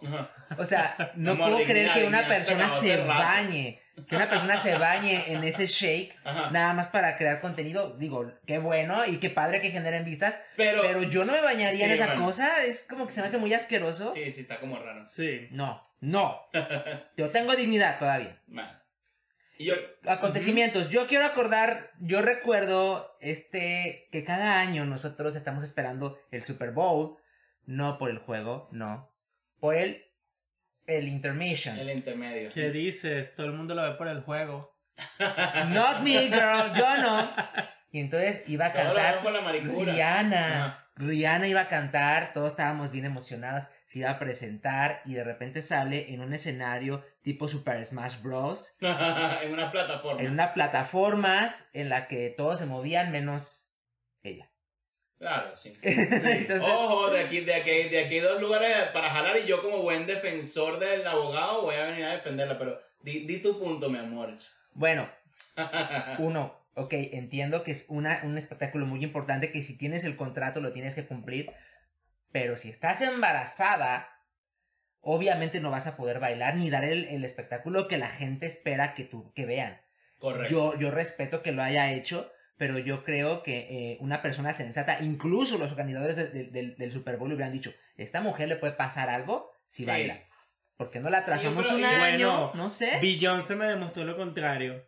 o 0.56 0.64
sea, 0.64 1.12
no 1.16 1.36
puedo 1.36 1.64
creer 1.64 1.92
que 1.92 2.04
una 2.04 2.26
persona 2.28 2.68
se 2.68 2.98
bañe, 2.98 3.80
que 4.08 4.16
una 4.16 4.30
persona 4.30 4.56
se 4.56 4.78
bañe 4.78 5.32
en 5.32 5.42
ese 5.42 5.66
shake, 5.66 6.16
nada 6.24 6.72
más 6.74 6.88
para 6.88 7.16
crear 7.16 7.40
contenido. 7.40 7.96
Digo, 7.96 8.32
qué 8.46 8.58
bueno 8.58 9.04
y 9.04 9.16
qué 9.18 9.30
padre 9.30 9.60
que 9.60 9.70
generen 9.70 10.04
vistas, 10.04 10.38
pero, 10.56 11.02
yo 11.02 11.24
no 11.24 11.32
me 11.32 11.40
bañaría 11.40 11.86
en 11.86 11.92
esa 11.92 12.14
cosa. 12.14 12.64
Es 12.64 12.84
como 12.84 13.06
que 13.06 13.12
se 13.12 13.20
me 13.20 13.26
hace 13.26 13.38
muy 13.38 13.52
asqueroso. 13.52 14.12
Sí, 14.14 14.30
sí, 14.30 14.42
está 14.42 14.60
como 14.60 14.78
raro. 14.78 15.06
Sí. 15.06 15.48
No, 15.50 15.84
no. 16.00 16.40
yo 17.16 17.30
tengo 17.30 17.56
dignidad 17.56 17.98
todavía. 17.98 18.40
Y 19.58 19.64
yo... 19.66 19.74
Acontecimientos. 20.06 20.88
Yo 20.88 21.06
quiero 21.06 21.26
acordar, 21.26 21.90
yo 21.98 22.22
recuerdo 22.22 23.16
este 23.20 24.08
que 24.12 24.24
cada 24.24 24.60
año 24.60 24.86
nosotros 24.86 25.34
estamos 25.34 25.64
esperando 25.64 26.18
el 26.30 26.44
Super 26.44 26.70
Bowl 26.70 27.18
no 27.70 27.98
por 27.98 28.11
el 28.11 28.18
juego, 28.18 28.68
no. 28.72 29.09
Por 29.61 29.76
el, 29.76 30.04
el 30.87 31.09
intermission. 31.09 31.78
El 31.78 31.90
intermedio. 31.90 32.50
¿Qué 32.52 32.70
dices? 32.70 33.35
Todo 33.37 33.46
el 33.46 33.52
mundo 33.52 33.74
lo 33.74 33.83
ve 33.83 33.92
por 33.92 34.09
el 34.09 34.22
juego. 34.22 34.76
Not 35.68 36.00
me, 36.00 36.28
girl. 36.28 36.74
Yo 36.74 36.98
no. 36.98 37.30
Y 37.92 38.00
entonces 38.00 38.48
iba 38.48 38.66
a 38.66 38.72
cantar 38.72 39.22
Rihanna. 39.24 40.87
Rihanna 40.96 41.46
iba 41.46 41.62
a 41.62 41.68
cantar, 41.68 42.33
todos 42.35 42.50
estábamos 42.50 42.90
bien 42.90 43.06
emocionados, 43.06 43.68
se 43.87 44.00
iba 44.00 44.11
a 44.11 44.18
presentar 44.18 45.00
y 45.06 45.14
de 45.14 45.24
repente 45.24 45.62
sale 45.62 46.12
en 46.12 46.20
un 46.20 46.35
escenario 46.35 47.02
tipo 47.22 47.48
Super 47.48 47.83
Smash 47.83 48.20
Bros. 48.20 48.76
en 48.80 49.52
una 49.52 49.70
plataforma. 49.70 50.20
En 50.20 50.33
una 50.33 50.52
plataforma 50.52 51.48
en 51.72 51.88
la 51.88 52.06
que 52.06 52.35
todos 52.37 52.59
se 52.59 52.66
movían 52.66 53.12
menos 53.12 53.70
ella. 54.22 54.49
Claro, 55.20 55.54
sí. 55.54 55.76
Ojo, 56.62 57.11
de 57.11 57.20
aquí, 57.20 57.40
de, 57.42 57.54
aquí, 57.54 57.90
de 57.90 58.06
aquí 58.06 58.20
dos 58.20 58.40
lugares 58.40 58.88
para 58.94 59.11
jalar 59.11 59.37
y 59.37 59.46
yo 59.46 59.61
como 59.61 59.83
buen 59.83 60.06
defensor 60.06 60.78
del 60.78 61.06
abogado 61.06 61.61
voy 61.61 61.74
a 61.74 61.85
venir 61.85 62.06
a 62.06 62.12
defenderla, 62.12 62.56
pero 62.59 62.80
di, 63.02 63.26
di 63.26 63.37
tu 63.42 63.59
punto, 63.59 63.90
mi 63.90 63.98
amor. 63.98 64.35
Bueno, 64.72 65.11
uno, 66.20 66.59
ok, 66.72 66.94
entiendo 67.12 67.62
que 67.62 67.72
es 67.72 67.85
una, 67.88 68.22
un 68.24 68.38
espectáculo 68.38 68.87
muy 68.87 69.04
importante 69.04 69.52
que 69.52 69.62
si 69.62 69.76
tienes 69.76 70.04
el 70.04 70.16
contrato 70.16 70.62
lo 70.62 70.72
tienes 70.72 70.94
que 70.94 71.06
cumplir, 71.06 71.52
pero 72.33 72.56
si 72.56 72.70
estás 72.70 73.02
embarazada, 73.02 74.24
obviamente 75.02 75.61
no 75.61 75.70
vas 75.70 75.87
a 75.87 75.98
poder 75.98 76.18
bailar 76.18 76.56
ni 76.56 76.70
dar 76.70 76.85
el, 76.85 77.04
el 77.04 77.26
espectáculo 77.26 77.88
que 77.88 77.98
la 77.98 78.09
gente 78.09 78.46
espera 78.46 78.94
que, 78.94 79.04
tú, 79.04 79.35
que 79.35 79.44
vean. 79.44 79.83
Correcto. 80.18 80.50
Yo, 80.50 80.78
yo 80.78 80.90
respeto 80.90 81.42
que 81.42 81.52
lo 81.52 81.62
haya 81.62 81.92
hecho, 81.92 82.33
pero 82.60 82.78
yo 82.78 83.04
creo 83.04 83.42
que 83.42 83.58
eh, 83.70 83.96
una 84.00 84.20
persona 84.20 84.52
sensata, 84.52 84.98
incluso 85.00 85.56
los 85.56 85.70
organizadores 85.70 86.30
del 86.30 86.92
Super 86.92 87.16
Bowl 87.16 87.32
hubieran 87.32 87.54
dicho, 87.54 87.72
esta 87.96 88.20
mujer 88.20 88.50
le 88.50 88.56
puede 88.56 88.74
pasar 88.74 89.08
algo 89.08 89.50
si 89.66 89.86
baila. 89.86 90.22
Porque 90.76 91.00
no 91.00 91.08
la 91.08 91.24
trazamos 91.24 91.70
un 91.70 91.82
año, 91.82 92.52
no 92.52 92.68
sé. 92.68 93.00
se 93.46 93.56
me 93.56 93.66
demostró 93.66 94.04
lo 94.04 94.14
contrario. 94.14 94.86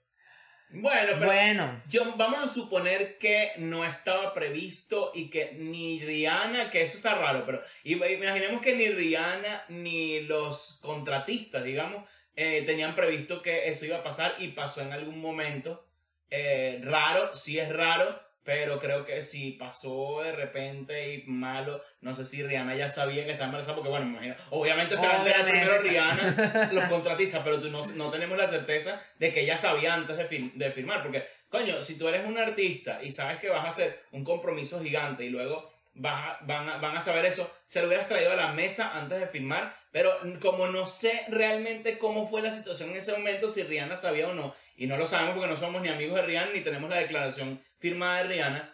Bueno, 0.69 1.13
pero 1.15 1.25
bueno. 1.25 1.83
Yo, 1.89 2.15
vamos 2.19 2.45
a 2.45 2.49
suponer 2.49 3.17
que 3.17 3.53
no 3.57 3.87
estaba 3.87 4.35
previsto 4.35 5.11
y 5.15 5.31
que 5.31 5.55
ni 5.55 5.99
Rihanna, 6.01 6.69
que 6.69 6.83
eso 6.83 6.99
está 6.99 7.15
raro, 7.15 7.47
pero 7.47 7.63
imaginemos 7.85 8.61
que 8.61 8.77
ni 8.77 8.91
Rihanna 8.91 9.65
ni 9.71 10.21
los 10.21 10.79
contratistas, 10.83 11.65
digamos, 11.65 12.07
eh, 12.37 12.65
tenían 12.67 12.95
previsto 12.95 13.41
que 13.41 13.71
eso 13.71 13.87
iba 13.87 13.97
a 13.97 14.05
pasar 14.05 14.35
y 14.41 14.49
pasó 14.49 14.83
en 14.83 14.93
algún 14.93 15.23
momento. 15.23 15.89
Eh, 16.35 16.81
raro, 16.83 17.37
sí 17.37 17.59
es 17.59 17.69
raro, 17.69 18.19
pero 18.43 18.81
creo 18.81 19.05
que 19.05 19.21
si 19.21 19.51
pasó 19.51 20.23
de 20.23 20.33
repente 20.33 21.15
y 21.15 21.25
malo, 21.27 21.83
no 22.01 22.15
sé 22.15 22.25
si 22.25 22.43
Rihanna 22.43 22.75
ya 22.75 22.89
sabía 22.89 23.27
que 23.27 23.33
estaba 23.33 23.49
embarazada, 23.49 23.75
porque 23.75 23.91
bueno, 23.91 24.07
me 24.07 24.13
imagino, 24.13 24.37
obviamente 24.49 24.97
se 24.97 25.07
van 25.07 25.21
a 25.21 25.45
primero 25.45 25.79
Rihanna, 25.83 26.71
los 26.73 26.85
contratistas, 26.85 27.43
pero 27.45 27.61
tú 27.61 27.69
no, 27.69 27.87
no, 27.87 28.09
tenemos 28.09 28.39
la 28.39 28.49
certeza 28.49 29.03
de 29.19 29.31
que 29.31 29.41
ella 29.43 29.59
sabía 29.59 29.93
antes 29.93 30.17
de, 30.17 30.51
de 30.55 30.71
firmar, 30.73 31.03
porque, 31.03 31.23
coño, 31.51 31.83
si 31.83 31.99
tú 31.99 32.09
eres 32.09 32.25
un 32.25 32.39
artista 32.39 33.03
y 33.03 33.13
sabes 33.13 33.37
que 33.37 33.51
vas 33.51 33.67
a 33.67 33.69
hacer 33.69 34.01
un 34.13 34.25
compromiso 34.25 34.83
gigante 34.83 35.27
y 35.27 35.29
luego 35.29 35.71
van, 35.95 36.69
a, 36.69 36.79
van 36.79 36.97
a 36.97 37.01
saber 37.03 37.27
eso, 37.27 37.51
se 37.67 37.81
lo 37.81 37.89
hubieras 37.89 38.09
traído 38.09 38.33
a 38.33 38.37
la 38.37 38.53
mesa 38.53 38.97
antes 38.97 39.21
de 39.21 39.27
firmar, 39.27 39.77
pero 39.91 40.17
como 40.41 40.67
no 40.67 40.87
sé 40.87 41.27
realmente 41.29 41.99
cómo 41.99 42.27
fue 42.27 42.43
la 42.43 42.53
situación 42.53 42.91
en 42.91 42.97
ese 42.97 43.13
momento, 43.13 43.51
si 43.51 43.63
Rihanna 43.63 43.97
sabía 43.97 44.29
o 44.29 44.35
no, 44.35 44.55
y 44.77 44.87
no 44.87 44.97
lo 44.97 45.07
sabemos 45.07 45.35
porque 45.35 45.51
no 45.51 45.57
somos 45.57 45.83
ni 45.83 45.89
amigos 45.89 46.17
de 46.17 46.27
Rihanna 46.27 46.53
ni 46.53 46.61
tenemos 46.61 46.91
la 46.91 46.97
declaración 46.97 47.63
firmada 47.79 48.23
de 48.23 48.29
Rihanna, 48.29 48.73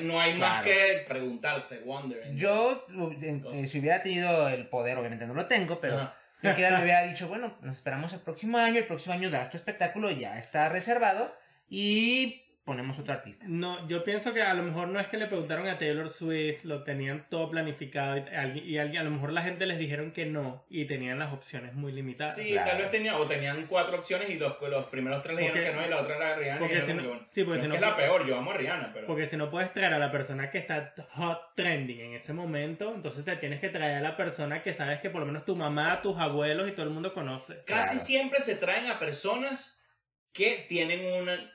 no 0.00 0.20
hay 0.20 0.34
más 0.34 0.64
que 0.64 1.04
preguntarse, 1.06 1.80
wonder. 1.84 2.34
Yo, 2.34 2.86
eh, 3.20 3.66
si 3.66 3.78
hubiera 3.78 4.02
tenido 4.02 4.48
el 4.48 4.66
poder, 4.66 4.98
obviamente 4.98 5.26
no 5.26 5.34
lo 5.34 5.46
tengo, 5.46 5.80
pero 5.80 6.12
yo 6.42 6.54
que 6.56 6.70
me 6.70 6.82
hubiera 6.82 7.02
dicho, 7.08 7.28
bueno, 7.28 7.56
nos 7.62 7.76
esperamos 7.76 8.12
el 8.12 8.20
próximo 8.20 8.58
año, 8.58 8.78
el 8.78 8.86
próximo 8.86 9.14
año 9.14 9.30
das 9.30 9.50
tu 9.50 9.56
espectáculo, 9.56 10.10
ya 10.10 10.38
está 10.38 10.68
reservado 10.68 11.34
y 11.68 12.41
ponemos 12.64 12.98
otro 12.98 13.12
artista. 13.12 13.44
No, 13.48 13.88
yo 13.88 14.04
pienso 14.04 14.32
que 14.32 14.42
a 14.42 14.54
lo 14.54 14.62
mejor 14.62 14.88
no 14.88 15.00
es 15.00 15.08
que 15.08 15.16
le 15.16 15.26
preguntaron 15.26 15.66
a 15.68 15.78
Taylor 15.78 16.08
Swift, 16.08 16.64
lo 16.64 16.84
tenían 16.84 17.26
todo 17.28 17.50
planificado 17.50 18.16
y, 18.54 18.78
a 18.78 19.02
lo 19.02 19.10
mejor 19.10 19.32
la 19.32 19.42
gente 19.42 19.66
les 19.66 19.78
dijeron 19.78 20.12
que 20.12 20.26
no 20.26 20.64
y 20.68 20.84
tenían 20.84 21.18
las 21.18 21.32
opciones 21.32 21.74
muy 21.74 21.92
limitadas. 21.92 22.36
Sí, 22.36 22.54
tal 22.54 22.78
vez 22.78 22.90
tenían, 22.90 23.16
o 23.16 23.26
tenían 23.26 23.66
cuatro 23.66 23.98
opciones 23.98 24.30
y 24.30 24.38
los, 24.38 24.60
los 24.60 24.86
primeros 24.86 25.22
tres 25.22 25.36
le 25.36 25.42
dijeron 25.42 25.64
que 25.64 25.72
no 25.72 25.86
y 25.86 25.90
la 25.90 26.00
otra 26.00 26.16
era 26.16 26.36
Rihanna. 26.36 26.58
Porque 26.60 26.82
si 26.82 26.94
no, 26.94 27.20
sí, 27.26 27.44
porque 27.44 27.60
si 27.62 27.68
no, 27.68 27.74
es 27.74 27.80
la 27.80 27.96
peor, 27.96 28.26
yo 28.26 28.38
amo 28.38 28.52
a 28.52 28.56
Rihanna, 28.56 28.90
pero... 28.94 29.06
Porque 29.08 29.26
si 29.26 29.36
no 29.36 29.50
puedes 29.50 29.72
traer 29.72 29.94
a 29.94 29.98
la 29.98 30.12
persona 30.12 30.48
que 30.50 30.58
está 30.58 30.94
hot 31.10 31.54
trending 31.56 32.00
en 32.00 32.12
ese 32.14 32.32
momento, 32.32 32.94
entonces 32.94 33.24
te 33.24 33.34
tienes 33.36 33.60
que 33.60 33.70
traer 33.70 33.96
a 33.96 34.00
la 34.00 34.16
persona 34.16 34.62
que 34.62 34.72
sabes 34.72 35.00
que 35.00 35.10
por 35.10 35.20
lo 35.20 35.26
menos 35.26 35.44
tu 35.44 35.56
mamá, 35.56 36.00
tus 36.00 36.16
abuelos 36.16 36.68
y 36.68 36.72
todo 36.72 36.86
el 36.86 36.92
mundo 36.92 37.12
conoce. 37.12 37.64
Casi 37.66 37.98
siempre 37.98 38.40
se 38.40 38.54
traen 38.54 38.88
a 38.88 39.00
personas 39.00 39.81
que 40.32 40.66
tienen 40.68 41.00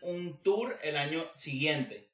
un 0.02 0.42
tour 0.44 0.78
el 0.84 0.98
año 0.98 1.30
siguiente. 1.34 2.08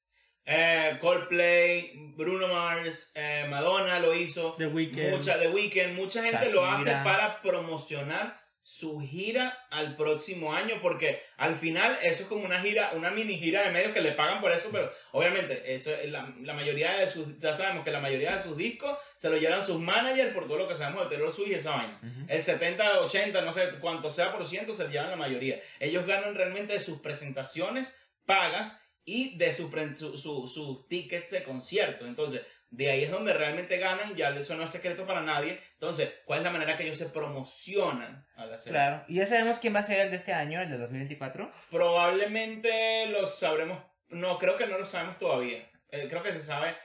Eh, 0.46 0.98
Coldplay, 1.00 2.12
Bruno 2.18 2.50
Mars, 2.50 3.14
eh, 3.16 3.46
Madonna 3.50 4.00
lo 4.00 4.14
hizo. 4.14 4.56
The 4.58 4.68
Weeknd. 4.68 5.12
Mucha, 5.12 5.40
The 5.40 5.48
Weeknd. 5.48 5.94
Mucha 5.94 6.24
gente 6.24 6.50
lo 6.52 6.66
hace 6.66 6.92
para 7.04 7.42
promocionar 7.42 8.43
su 8.64 9.02
gira 9.02 9.68
al 9.70 9.98
próximo 9.98 10.54
año, 10.54 10.80
porque 10.82 11.22
al 11.36 11.58
final 11.58 12.00
eso 12.02 12.24
es 12.24 12.30
como 12.30 12.46
una 12.46 12.62
gira, 12.62 12.92
una 12.96 13.12
mini 13.12 13.38
gira 13.38 13.64
de 13.64 13.72
medios 13.72 13.92
que 13.92 14.00
le 14.00 14.14
pagan 14.14 14.40
por 14.40 14.54
eso, 14.54 14.70
pero 14.72 14.90
obviamente 15.12 15.76
eso 15.76 15.92
la, 16.06 16.34
la 16.42 16.54
mayoría 16.54 16.94
de 16.94 17.10
sus, 17.10 17.38
ya 17.38 17.54
sabemos 17.56 17.84
que 17.84 17.92
la 17.92 18.00
mayoría 18.00 18.38
de 18.38 18.42
sus 18.42 18.56
discos 18.56 18.98
se 19.18 19.30
lo 19.30 19.36
llevan 19.36 19.62
sus 19.62 19.80
managers 19.80 20.34
por 20.34 20.48
todo 20.48 20.60
lo 20.60 20.68
que 20.68 20.76
sabemos 20.76 21.04
de 21.04 21.10
Taylor 21.10 21.34
Swift 21.34 21.50
y 21.50 21.56
esa 21.56 21.72
vaina. 21.72 22.00
El 22.30 22.42
70, 22.42 23.02
80, 23.02 23.42
no 23.42 23.52
sé 23.52 23.70
cuánto 23.82 24.10
sea 24.10 24.32
por 24.32 24.46
ciento 24.46 24.74
se 24.74 24.88
llevan 24.88 25.10
la 25.10 25.18
mayoría. 25.18 25.60
Ellos 25.80 26.06
ganan 26.06 26.34
realmente 26.34 26.74
de 26.74 26.80
sus 26.80 27.00
presentaciones 27.00 27.98
pagas 28.26 28.80
y 29.06 29.38
de 29.38 29.52
sus 29.52 29.70
su, 30.00 30.86
tickets 30.90 31.32
de 31.32 31.44
concierto. 31.44 32.06
Entonces, 32.08 32.42
de 32.74 32.90
ahí 32.90 33.04
es 33.04 33.12
donde 33.12 33.34
realmente 33.34 33.78
ganan, 33.78 34.16
ya 34.16 34.30
eso 34.30 34.56
no 34.56 34.64
es 34.64 34.72
secreto 34.72 35.06
para 35.06 35.22
nadie. 35.22 35.60
Entonces, 35.74 36.12
¿cuál 36.26 36.40
es 36.40 36.46
la 36.46 36.52
manera 36.52 36.76
que 36.76 36.84
ellos 36.84 36.98
se 36.98 37.08
promocionan 37.08 38.26
a 38.36 38.48
la 38.48 38.58
serie? 38.58 38.72
Claro, 38.72 39.06
¿y 39.08 39.18
ya 39.18 39.28
sabemos 39.28 39.60
quién 39.60 39.76
va 39.76 39.80
a 39.80 39.84
ser 39.84 40.00
el 40.00 40.10
de 40.10 40.18
este 40.18 40.34
año, 40.34 40.60
el 40.60 40.72
de 40.72 40.80
2024? 40.80 41.52
Probablemente 41.70 43.08
lo 43.12 43.28
sabremos, 43.28 43.80
no, 44.10 44.40
creo 44.40 44.58
que 44.58 44.66
no 44.66 44.80
lo 44.80 44.88
sabemos 44.88 45.20
todavía. 45.20 45.60
Eh, 45.90 46.08
creo 46.10 46.24
que 46.24 46.34
se 46.34 46.42
sabe. 46.42 46.76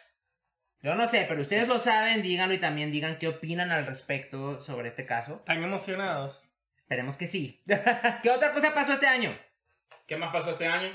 Yo 0.82 0.94
no 0.94 1.08
sé, 1.08 1.24
pero 1.26 1.40
ustedes 1.40 1.66
lo 1.66 1.78
saben, 1.78 2.22
díganlo 2.22 2.54
y 2.54 2.58
también 2.58 2.92
digan 2.92 3.18
qué 3.18 3.28
opinan 3.28 3.72
al 3.72 3.86
respecto 3.86 4.60
sobre 4.60 4.88
este 4.88 5.06
caso. 5.06 5.36
¿Están 5.36 5.64
emocionados? 5.64 6.50
Esperemos 6.76 7.16
que 7.16 7.26
sí. 7.26 7.62
¿Qué 8.22 8.30
otra 8.30 8.52
cosa 8.52 8.74
pasó 8.74 8.92
este 8.92 9.06
año? 9.06 9.34
¿Qué 10.06 10.18
más 10.18 10.34
pasó 10.34 10.50
este 10.50 10.66
año? 10.66 10.90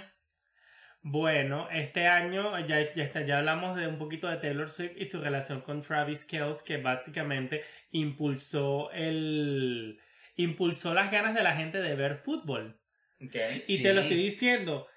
Bueno, 1.06 1.68
este 1.70 2.08
año 2.08 2.58
ya, 2.66 2.78
ya, 2.96 3.12
ya 3.26 3.38
hablamos 3.40 3.76
de 3.76 3.88
un 3.88 3.98
poquito 3.98 4.30
de 4.30 4.38
Taylor 4.38 4.70
Swift 4.70 4.94
y 4.96 5.04
su 5.06 5.20
relación 5.22 5.60
con 5.62 5.82
Travis 5.82 6.24
Kelce, 6.24 6.64
que 6.66 6.78
básicamente 6.78 7.62
impulsó 7.92 8.90
el 8.92 10.00
impulsó 10.36 10.94
las 10.94 11.12
ganas 11.12 11.36
de 11.36 11.44
la 11.44 11.56
gente 11.56 11.80
de 11.82 11.96
ver 11.96 12.16
fútbol. 12.18 12.80
Okay, 13.28 13.62
y 13.68 13.84
te 13.84 13.94
lo 13.94 14.02
estoy 14.02 14.18
diciendo, 14.18 14.88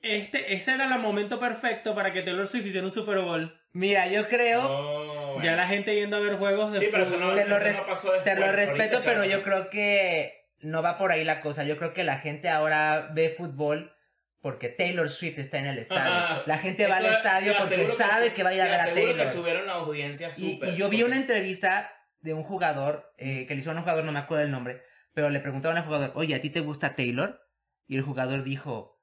este, 0.00 0.54
ese 0.54 0.72
era 0.72 0.84
el 0.84 0.98
momento 1.00 1.38
perfecto 1.38 1.94
para 1.94 2.12
que 2.12 2.22
Taylor 2.22 2.48
Swift 2.48 2.66
hiciera 2.66 2.86
un 2.86 2.92
Super 2.92 3.18
Bowl. 3.20 3.54
Mira, 3.72 4.08
yo 4.08 4.28
creo, 4.28 4.62
Oh, 4.66 5.40
Ya 5.42 5.54
la 5.56 5.68
gente 5.68 5.94
yendo 5.94 6.16
a 6.16 6.20
ver 6.20 6.36
juegos 6.36 6.72
de 6.72 6.80
Sí, 6.80 6.88
pero 6.90 7.04
eso 7.04 7.18
no. 7.18 7.34
Te 7.34 7.46
lo 7.46 7.56
eso 7.56 7.64
res- 7.64 7.76
no 7.78 7.86
pasó 7.86 8.12
después. 8.12 8.34
te 8.34 8.40
lo 8.40 8.50
respeto, 8.52 9.02
pero 9.04 9.24
yo 9.24 9.42
creo 9.42 9.70
que 9.70 10.32
no 10.60 10.82
va 10.82 10.98
por 10.98 11.12
ahí 11.12 11.22
la 11.24 11.40
cosa. 11.42 11.64
Yo 11.64 11.76
creo 11.76 11.92
que 11.92 12.02
la 12.02 12.18
gente 12.18 12.48
ahora 12.48 13.10
ve 13.14 13.28
fútbol 13.28 13.94
porque 14.40 14.68
Taylor 14.68 15.08
Swift 15.10 15.38
está 15.38 15.58
en 15.58 15.66
el 15.66 15.78
estadio. 15.78 16.42
La 16.46 16.58
gente 16.58 16.86
va 16.86 16.96
al 16.98 17.06
estadio 17.06 17.52
porque 17.58 17.88
sabe 17.88 18.28
su- 18.28 18.34
que 18.34 18.42
va 18.42 18.50
a 18.50 18.54
ir 18.54 18.60
a 18.62 18.64
ver 18.86 18.94
Taylor. 18.94 19.16
que 19.16 19.28
subieron 19.28 19.66
la 19.66 19.74
audiencia 19.74 20.28
Y, 20.36 20.54
súper. 20.54 20.68
y 20.70 20.76
yo 20.76 20.88
vi 20.88 20.98
porque- 20.98 21.04
una 21.04 21.16
entrevista 21.16 21.90
de 22.20 22.34
un 22.34 22.42
jugador, 22.42 23.12
eh, 23.18 23.46
que 23.46 23.54
le 23.54 23.60
hicieron 23.60 23.76
a 23.78 23.80
un 23.80 23.84
jugador, 23.84 24.04
no 24.04 24.12
me 24.12 24.18
acuerdo 24.18 24.44
el 24.44 24.50
nombre, 24.50 24.82
pero 25.14 25.30
le 25.30 25.40
preguntaron 25.40 25.76
al 25.78 25.84
jugador, 25.84 26.12
oye, 26.14 26.34
¿a 26.34 26.40
ti 26.40 26.50
te 26.50 26.60
gusta 26.60 26.94
Taylor? 26.96 27.40
Y 27.86 27.96
el 27.96 28.02
jugador 28.02 28.42
dijo, 28.44 29.00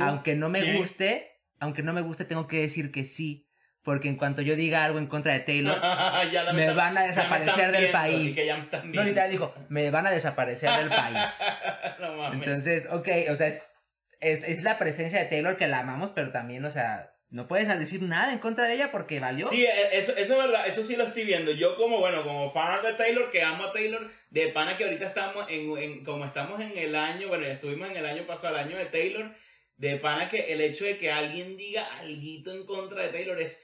aunque 0.00 0.34
no 0.34 0.48
me 0.48 0.60
¿Quién? 0.62 0.76
guste, 0.76 1.30
aunque 1.58 1.82
no 1.82 1.92
me 1.92 2.00
guste, 2.02 2.24
tengo 2.24 2.46
que 2.46 2.60
decir 2.60 2.90
que 2.92 3.04
sí. 3.04 3.46
Porque 3.82 4.08
en 4.08 4.16
cuanto 4.16 4.42
yo 4.42 4.54
diga 4.54 4.84
algo 4.84 4.98
en 4.98 5.06
contra 5.06 5.32
de 5.32 5.40
Taylor, 5.40 5.80
me 6.54 6.72
van 6.74 6.98
a 6.98 7.02
desaparecer 7.04 7.70
del 7.72 7.80
viendo, 7.82 7.92
país. 7.98 8.32
y 8.32 8.34
que 8.34 8.54
no 8.84 9.02
literal 9.02 9.30
dijo, 9.30 9.54
me 9.70 9.90
van 9.90 10.06
a 10.06 10.10
desaparecer 10.10 10.70
del 10.72 10.88
país. 10.90 11.40
no 12.00 12.16
mames. 12.16 12.34
Entonces, 12.46 12.86
ok, 12.90 13.08
o 13.30 13.36
sea, 13.36 13.46
es, 13.46 13.77
es, 14.20 14.42
es 14.46 14.62
la 14.62 14.78
presencia 14.78 15.18
de 15.18 15.26
Taylor 15.26 15.56
que 15.56 15.66
la 15.66 15.80
amamos, 15.80 16.12
pero 16.12 16.30
también, 16.32 16.64
o 16.64 16.70
sea, 16.70 17.12
no 17.30 17.46
puedes 17.46 17.68
decir 17.78 18.02
nada 18.02 18.32
en 18.32 18.38
contra 18.38 18.64
de 18.66 18.74
ella 18.74 18.90
porque 18.90 19.20
valió. 19.20 19.48
Sí, 19.48 19.64
e- 19.66 19.98
eso, 19.98 20.12
eso 20.16 20.32
es 20.32 20.38
verdad, 20.38 20.66
eso 20.66 20.82
sí 20.82 20.96
lo 20.96 21.04
estoy 21.04 21.24
viendo. 21.24 21.52
Yo 21.52 21.76
como, 21.76 21.98
bueno, 22.00 22.22
como 22.24 22.50
fan 22.50 22.82
de 22.82 22.94
Taylor, 22.94 23.30
que 23.30 23.42
amo 23.42 23.64
a 23.64 23.72
Taylor, 23.72 24.10
de 24.30 24.48
pana 24.48 24.76
que 24.76 24.84
ahorita 24.84 25.06
estamos 25.08 25.46
en, 25.50 25.76
en- 25.78 26.04
como 26.04 26.24
estamos 26.24 26.60
en 26.60 26.76
el 26.78 26.94
año, 26.96 27.28
bueno, 27.28 27.44
ya 27.46 27.52
estuvimos 27.52 27.90
en 27.90 27.96
el 27.98 28.06
año 28.06 28.26
pasado, 28.26 28.56
el 28.58 28.64
año 28.66 28.78
de 28.78 28.86
Taylor, 28.86 29.30
de 29.76 29.96
pana 29.98 30.28
que 30.30 30.52
el 30.52 30.60
hecho 30.62 30.84
de 30.84 30.96
que 30.98 31.12
alguien 31.12 31.56
diga 31.56 31.86
algo 32.00 32.50
en 32.52 32.64
contra 32.64 33.02
de 33.02 33.08
Taylor 33.10 33.40
es 33.40 33.62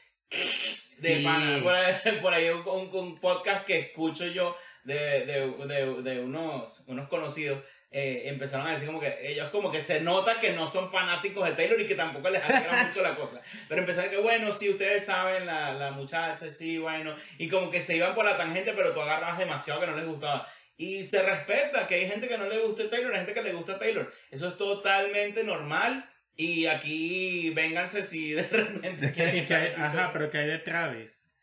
de 1.00 1.16
Sí. 1.18 1.22
pana. 1.24 1.60
Por 1.62 1.74
ahí, 1.74 1.94
por 2.22 2.34
ahí 2.34 2.48
un, 2.50 2.66
un- 2.68 2.94
un 2.94 3.18
podcast 3.18 3.64
que 3.66 3.78
escucho 3.78 4.26
yo 4.26 4.54
de, 4.84 4.94
de, 5.26 5.50
de, 5.66 6.02
de 6.02 6.20
unos, 6.20 6.84
unos 6.86 7.08
conocidos. 7.08 7.64
Eh, 7.90 8.22
empezaron 8.26 8.66
a 8.66 8.72
decir 8.72 8.86
como 8.86 8.98
que 9.00 9.16
ellos 9.22 9.50
como 9.50 9.70
que 9.70 9.80
se 9.80 10.00
nota 10.00 10.40
que 10.40 10.50
no 10.52 10.66
son 10.68 10.90
fanáticos 10.90 11.44
de 11.48 11.54
Taylor 11.54 11.80
y 11.80 11.86
que 11.86 11.94
tampoco 11.94 12.28
les 12.30 12.42
alegra 12.42 12.82
mucho 12.86 13.02
la 13.02 13.14
cosa. 13.14 13.40
Pero 13.68 13.80
empezaron 13.82 14.10
que, 14.10 14.16
bueno, 14.16 14.50
sí, 14.52 14.68
ustedes 14.70 15.04
saben, 15.04 15.46
la, 15.46 15.72
la 15.74 15.92
muchacha, 15.92 16.48
sí, 16.50 16.78
bueno. 16.78 17.16
Y 17.38 17.48
como 17.48 17.70
que 17.70 17.80
se 17.80 17.96
iban 17.96 18.14
por 18.14 18.24
la 18.24 18.36
tangente, 18.36 18.72
pero 18.72 18.92
tú 18.92 19.00
agarrabas 19.00 19.38
demasiado 19.38 19.80
que 19.80 19.86
no 19.86 19.96
les 19.96 20.06
gustaba. 20.06 20.48
Y 20.76 21.04
se 21.04 21.22
respeta 21.22 21.86
que 21.86 21.94
hay 21.94 22.08
gente 22.08 22.26
que 22.26 22.36
no 22.36 22.46
le 22.48 22.58
gusta 22.58 22.90
Taylor, 22.90 23.12
hay 23.12 23.18
gente 23.18 23.34
que 23.34 23.42
le 23.42 23.52
gusta 23.52 23.78
Taylor. 23.78 24.12
Eso 24.30 24.48
es 24.48 24.56
totalmente 24.56 25.44
normal. 25.44 26.10
Y 26.36 26.66
aquí 26.66 27.50
vénganse 27.50 28.02
si 28.02 28.32
de 28.32 28.42
repente 28.50 29.12
quieren 29.12 29.46
que 29.46 29.54
hay- 29.54 29.72
ajá, 29.76 30.10
pero 30.12 30.28
que 30.32 30.38
hay 30.38 30.48
de 30.48 30.58
Travis. 30.58 31.36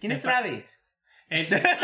¿Quién 0.00 0.12
es 0.12 0.22
Travis? 0.22 0.79
Entonces, 1.30 1.70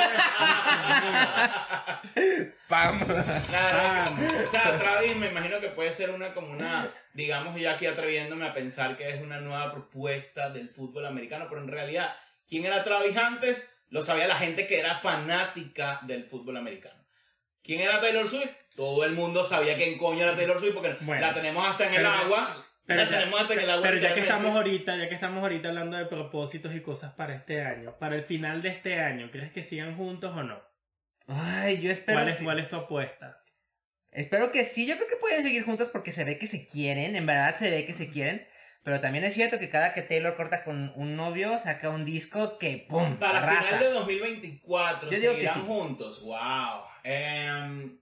¡Pam! 2.68 3.00
O 3.00 4.50
sea, 4.50 4.76
Travis 4.78 5.16
me 5.16 5.28
imagino 5.28 5.60
que 5.60 5.68
puede 5.68 5.92
ser 5.92 6.10
una 6.10 6.34
como 6.34 6.50
una, 6.50 6.92
digamos, 7.14 7.58
ya 7.60 7.72
aquí 7.72 7.86
atreviéndome 7.86 8.44
a 8.46 8.52
pensar 8.52 8.96
que 8.96 9.08
es 9.08 9.22
una 9.22 9.40
nueva 9.40 9.70
propuesta 9.70 10.50
del 10.50 10.68
fútbol 10.68 11.06
americano, 11.06 11.46
pero 11.48 11.62
en 11.62 11.68
realidad, 11.68 12.16
¿quién 12.48 12.64
era 12.64 12.82
Travis 12.82 13.16
antes? 13.16 13.78
Lo 13.88 14.02
sabía 14.02 14.26
la 14.26 14.34
gente 14.34 14.66
que 14.66 14.80
era 14.80 14.96
fanática 14.96 16.00
del 16.02 16.24
fútbol 16.24 16.56
americano. 16.56 17.00
¿Quién 17.62 17.80
era 17.80 18.00
Taylor 18.00 18.28
Swift? 18.28 18.54
Todo 18.74 19.04
el 19.04 19.12
mundo 19.12 19.44
sabía 19.44 19.76
quién 19.76 19.96
coño 19.96 20.24
era 20.24 20.34
Taylor 20.34 20.58
Swift 20.58 20.74
porque 20.74 20.96
Bueno, 21.00 21.20
la 21.20 21.32
tenemos 21.32 21.66
hasta 21.66 21.86
en 21.86 21.94
el 21.94 22.06
agua. 22.06 22.65
Pero 22.86 23.02
ya- 23.02 23.08
tenemos 23.08 23.40
hasta 23.40 23.54
en 23.54 23.60
el 23.60 23.70
agua. 23.70 23.82
pero 23.82 23.98
ya 23.98 24.14
que 24.14 24.20
estamos 24.20 24.54
ahorita, 24.56 24.96
ya 24.96 25.08
que 25.08 25.14
estamos 25.14 25.42
ahorita 25.42 25.68
hablando 25.68 25.96
de 25.96 26.06
propósitos 26.06 26.74
y 26.74 26.80
cosas 26.80 27.12
para 27.14 27.34
este 27.34 27.62
año, 27.62 27.96
para 27.98 28.16
el 28.16 28.24
final 28.24 28.62
de 28.62 28.68
este 28.70 29.00
año, 29.00 29.30
¿crees 29.30 29.52
que 29.52 29.62
sigan 29.62 29.96
juntos 29.96 30.32
o 30.36 30.42
no? 30.42 30.60
Ay, 31.28 31.80
yo 31.80 31.90
espero 31.90 32.18
¿Cuál 32.20 32.28
es, 32.30 32.36
que... 32.38 32.44
cuál 32.44 32.58
es 32.60 32.68
tu 32.68 32.76
apuesta? 32.76 33.42
Espero 34.12 34.50
que 34.52 34.64
sí, 34.64 34.86
yo 34.86 34.96
creo 34.96 35.08
que 35.08 35.16
pueden 35.16 35.42
seguir 35.42 35.64
juntos 35.64 35.88
porque 35.90 36.12
se 36.12 36.24
ve 36.24 36.38
que 36.38 36.46
se 36.46 36.64
quieren, 36.66 37.16
en 37.16 37.26
verdad 37.26 37.54
se 37.54 37.70
ve 37.70 37.84
que 37.84 37.92
se 37.94 38.10
quieren. 38.10 38.46
Pero 38.82 39.00
también 39.00 39.24
es 39.24 39.34
cierto 39.34 39.58
que 39.58 39.68
cada 39.68 39.92
que 39.94 40.02
Taylor 40.02 40.36
corta 40.36 40.62
con 40.62 40.92
un 40.94 41.16
novio, 41.16 41.58
saca 41.58 41.90
un 41.90 42.04
disco 42.04 42.56
que 42.56 42.86
¡pum! 42.88 43.16
Para 43.18 43.40
arrasa. 43.40 43.78
final 43.78 43.80
de 43.80 43.90
2024 43.90 45.10
Yo 45.10 45.18
digo 45.18 45.32
que 45.32 45.38
seguirán 45.38 45.54
sí. 45.54 45.64
juntos. 45.66 46.22
Wow. 46.22 46.84
Em, 47.02 47.98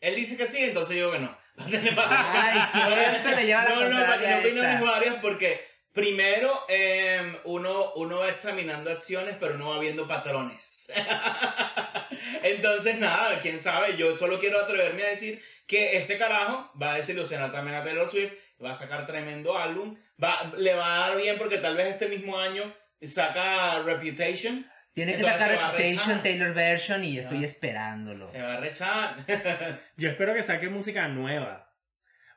él 0.00 0.14
dice 0.14 0.36
que 0.36 0.46
sí, 0.46 0.58
entonces 0.58 0.96
yo 0.98 1.06
digo 1.06 1.12
que 1.18 1.24
no. 1.24 1.38
Ay, 1.56 2.60
siempre 2.70 3.36
me 3.36 3.46
lleva 3.46 3.64
la 3.64 3.70
No, 3.70 3.80
no, 3.82 3.96
contraria 3.96 4.30
no 4.30 4.38
opiniones 4.40 4.74
esta. 4.74 4.90
varias 4.90 5.14
porque 5.16 5.64
primero 5.92 6.64
em, 6.68 7.36
uno, 7.44 7.92
uno 7.94 8.18
va 8.20 8.28
examinando 8.28 8.90
acciones 8.90 9.36
pero 9.38 9.58
no 9.58 9.70
va 9.70 9.78
viendo 9.78 10.08
patrones. 10.08 10.92
entonces 12.42 12.98
nada, 12.98 13.38
quién 13.38 13.58
sabe, 13.58 13.96
yo 13.96 14.16
solo 14.16 14.38
quiero 14.38 14.60
atreverme 14.60 15.02
a 15.04 15.08
decir 15.08 15.42
que 15.66 15.96
este 15.96 16.18
carajo 16.18 16.70
va 16.80 16.92
a 16.92 16.96
desilusionar 16.96 17.52
también 17.52 17.76
a 17.76 17.84
Taylor 17.84 18.10
Swift, 18.10 18.32
va 18.62 18.72
a 18.72 18.76
sacar 18.76 19.06
tremendo 19.06 19.56
álbum, 19.58 19.96
va, 20.22 20.52
le 20.56 20.74
va 20.74 20.96
a 20.96 21.08
dar 21.08 21.16
bien 21.16 21.38
porque 21.38 21.58
tal 21.58 21.76
vez 21.76 21.88
este 21.88 22.08
mismo 22.08 22.38
año 22.38 22.74
saca 23.06 23.82
Reputation. 23.82 24.66
Tiene 24.94 25.16
que 25.16 25.22
sacar 25.24 25.48
se 25.50 25.56
va 25.56 25.68
a 25.68 25.72
Reputation. 25.72 26.22
Taylor 26.22 26.52
Version 26.54 27.02
y 27.04 27.18
estoy 27.18 27.42
Ah. 27.42 27.46
esperándolo. 27.46 28.26
Se 28.26 28.42
va 28.42 28.54
a 28.54 28.60
rechar. 28.60 29.16
Yo 29.96 30.10
espero 30.10 30.34
que 30.34 30.42
saque 30.42 30.68
música 30.68 31.08
nueva. 31.08 31.70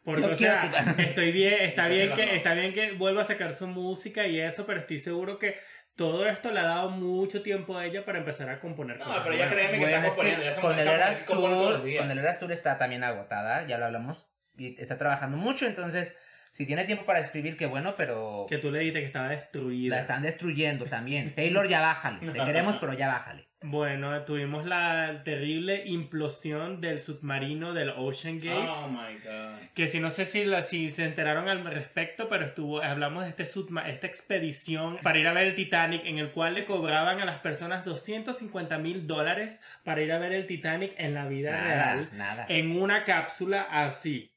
Porque, 0.03 0.21
Yo 0.21 0.27
o 0.33 0.35
quiero 0.37 0.61
sea, 0.61 0.95
que- 0.95 1.03
estoy 1.03 1.31
bien, 1.31 1.55
está 1.61 1.87
bien 1.87 2.11
es 2.11 2.15
que, 2.15 2.35
está 2.35 2.53
bien 2.53 2.73
que 2.73 2.91
vuelva 2.91 3.23
a 3.23 3.25
sacar 3.25 3.53
su 3.53 3.67
música 3.67 4.25
y 4.27 4.39
eso, 4.39 4.65
pero 4.67 4.81
estoy 4.81 4.99
seguro 4.99 5.39
que 5.39 5.57
todo 5.95 6.27
esto 6.27 6.51
le 6.51 6.59
ha 6.59 6.63
dado 6.63 6.89
mucho 6.91 7.41
tiempo 7.41 7.75
a 7.77 7.85
ella 7.85 8.05
para 8.05 8.19
empezar 8.19 8.47
a 8.49 8.59
componer 8.59 8.99
No, 8.99 9.05
cosas 9.05 9.21
pero 9.23 9.35
ya 9.35 9.49
créeme 9.49 9.71
que 9.71 9.79
Bueno, 9.79 9.95
está 9.95 10.07
es 10.07 10.13
componiendo. 10.13 10.41
que 10.41 10.45
ya 10.47 10.53
se 10.53 10.61
con 10.61 10.79
el 10.79 10.87
Eras 10.87 11.25
Tour, 11.25 11.81
con 11.97 12.11
el 12.11 12.19
Eras 12.19 12.39
Tour 12.39 12.51
está 12.51 12.77
también 12.77 13.03
agotada, 13.03 13.65
ya 13.65 13.77
lo 13.79 13.85
hablamos, 13.85 14.29
y 14.57 14.79
está 14.79 14.97
trabajando 14.99 15.37
mucho, 15.37 15.65
entonces, 15.65 16.15
si 16.55 16.65
tiene 16.65 16.85
tiempo 16.85 17.03
para 17.05 17.19
escribir, 17.19 17.57
qué 17.57 17.65
bueno, 17.65 17.95
pero 17.97 18.45
Que 18.47 18.57
tú 18.59 18.71
le 18.71 18.79
dijiste 18.79 19.01
que 19.01 19.07
estaba 19.07 19.27
destruida. 19.27 19.95
la 19.95 20.01
están 20.01 20.21
destruyendo 20.21 20.85
también. 20.85 21.35
Taylor, 21.35 21.67
ya 21.67 21.81
bájale, 21.81 22.19
te 22.31 22.39
queremos, 22.45 22.77
pero 22.77 22.93
ya 22.93 23.07
bájale. 23.09 23.45
Bueno, 23.67 24.21
tuvimos 24.25 24.65
la 24.67 25.21
terrible 25.25 25.83
implosión 25.87 26.81
del 26.81 26.99
submarino 26.99 27.73
del 27.73 27.89
Ocean 27.89 28.39
Gate. 28.39 28.69
Oh 28.69 28.87
my 28.87 29.15
god. 29.23 29.67
Que 29.75 29.87
si 29.87 29.99
no 29.99 30.11
sé 30.11 30.25
si, 30.25 30.45
la- 30.45 30.61
si 30.61 30.91
se 30.91 31.03
enteraron 31.03 31.49
al 31.49 31.65
respecto, 31.65 32.29
pero 32.29 32.45
estuvo, 32.45 32.81
hablamos 32.81 33.23
de 33.23 33.31
este 33.31 33.43
subma- 33.43 33.87
esta 33.89 34.05
expedición 34.07 34.97
para 35.03 35.17
ir 35.19 35.27
a 35.27 35.33
ver 35.33 35.47
el 35.47 35.55
Titanic, 35.55 36.05
en 36.05 36.19
el 36.19 36.31
cual 36.31 36.53
le 36.53 36.63
cobraban 36.63 37.19
a 37.21 37.25
las 37.25 37.39
personas 37.39 37.83
250 37.85 38.77
mil 38.77 39.07
dólares 39.07 39.61
para 39.83 40.01
ir 40.01 40.11
a 40.11 40.19
ver 40.19 40.31
el 40.33 40.45
Titanic 40.45 40.93
en 40.97 41.13
la 41.15 41.25
vida 41.27 41.51
Nada, 41.51 41.65
real, 41.95 42.09
nada. 42.13 42.45
en 42.49 42.71
una 42.79 43.03
cápsula 43.03 43.63
así, 43.69 44.31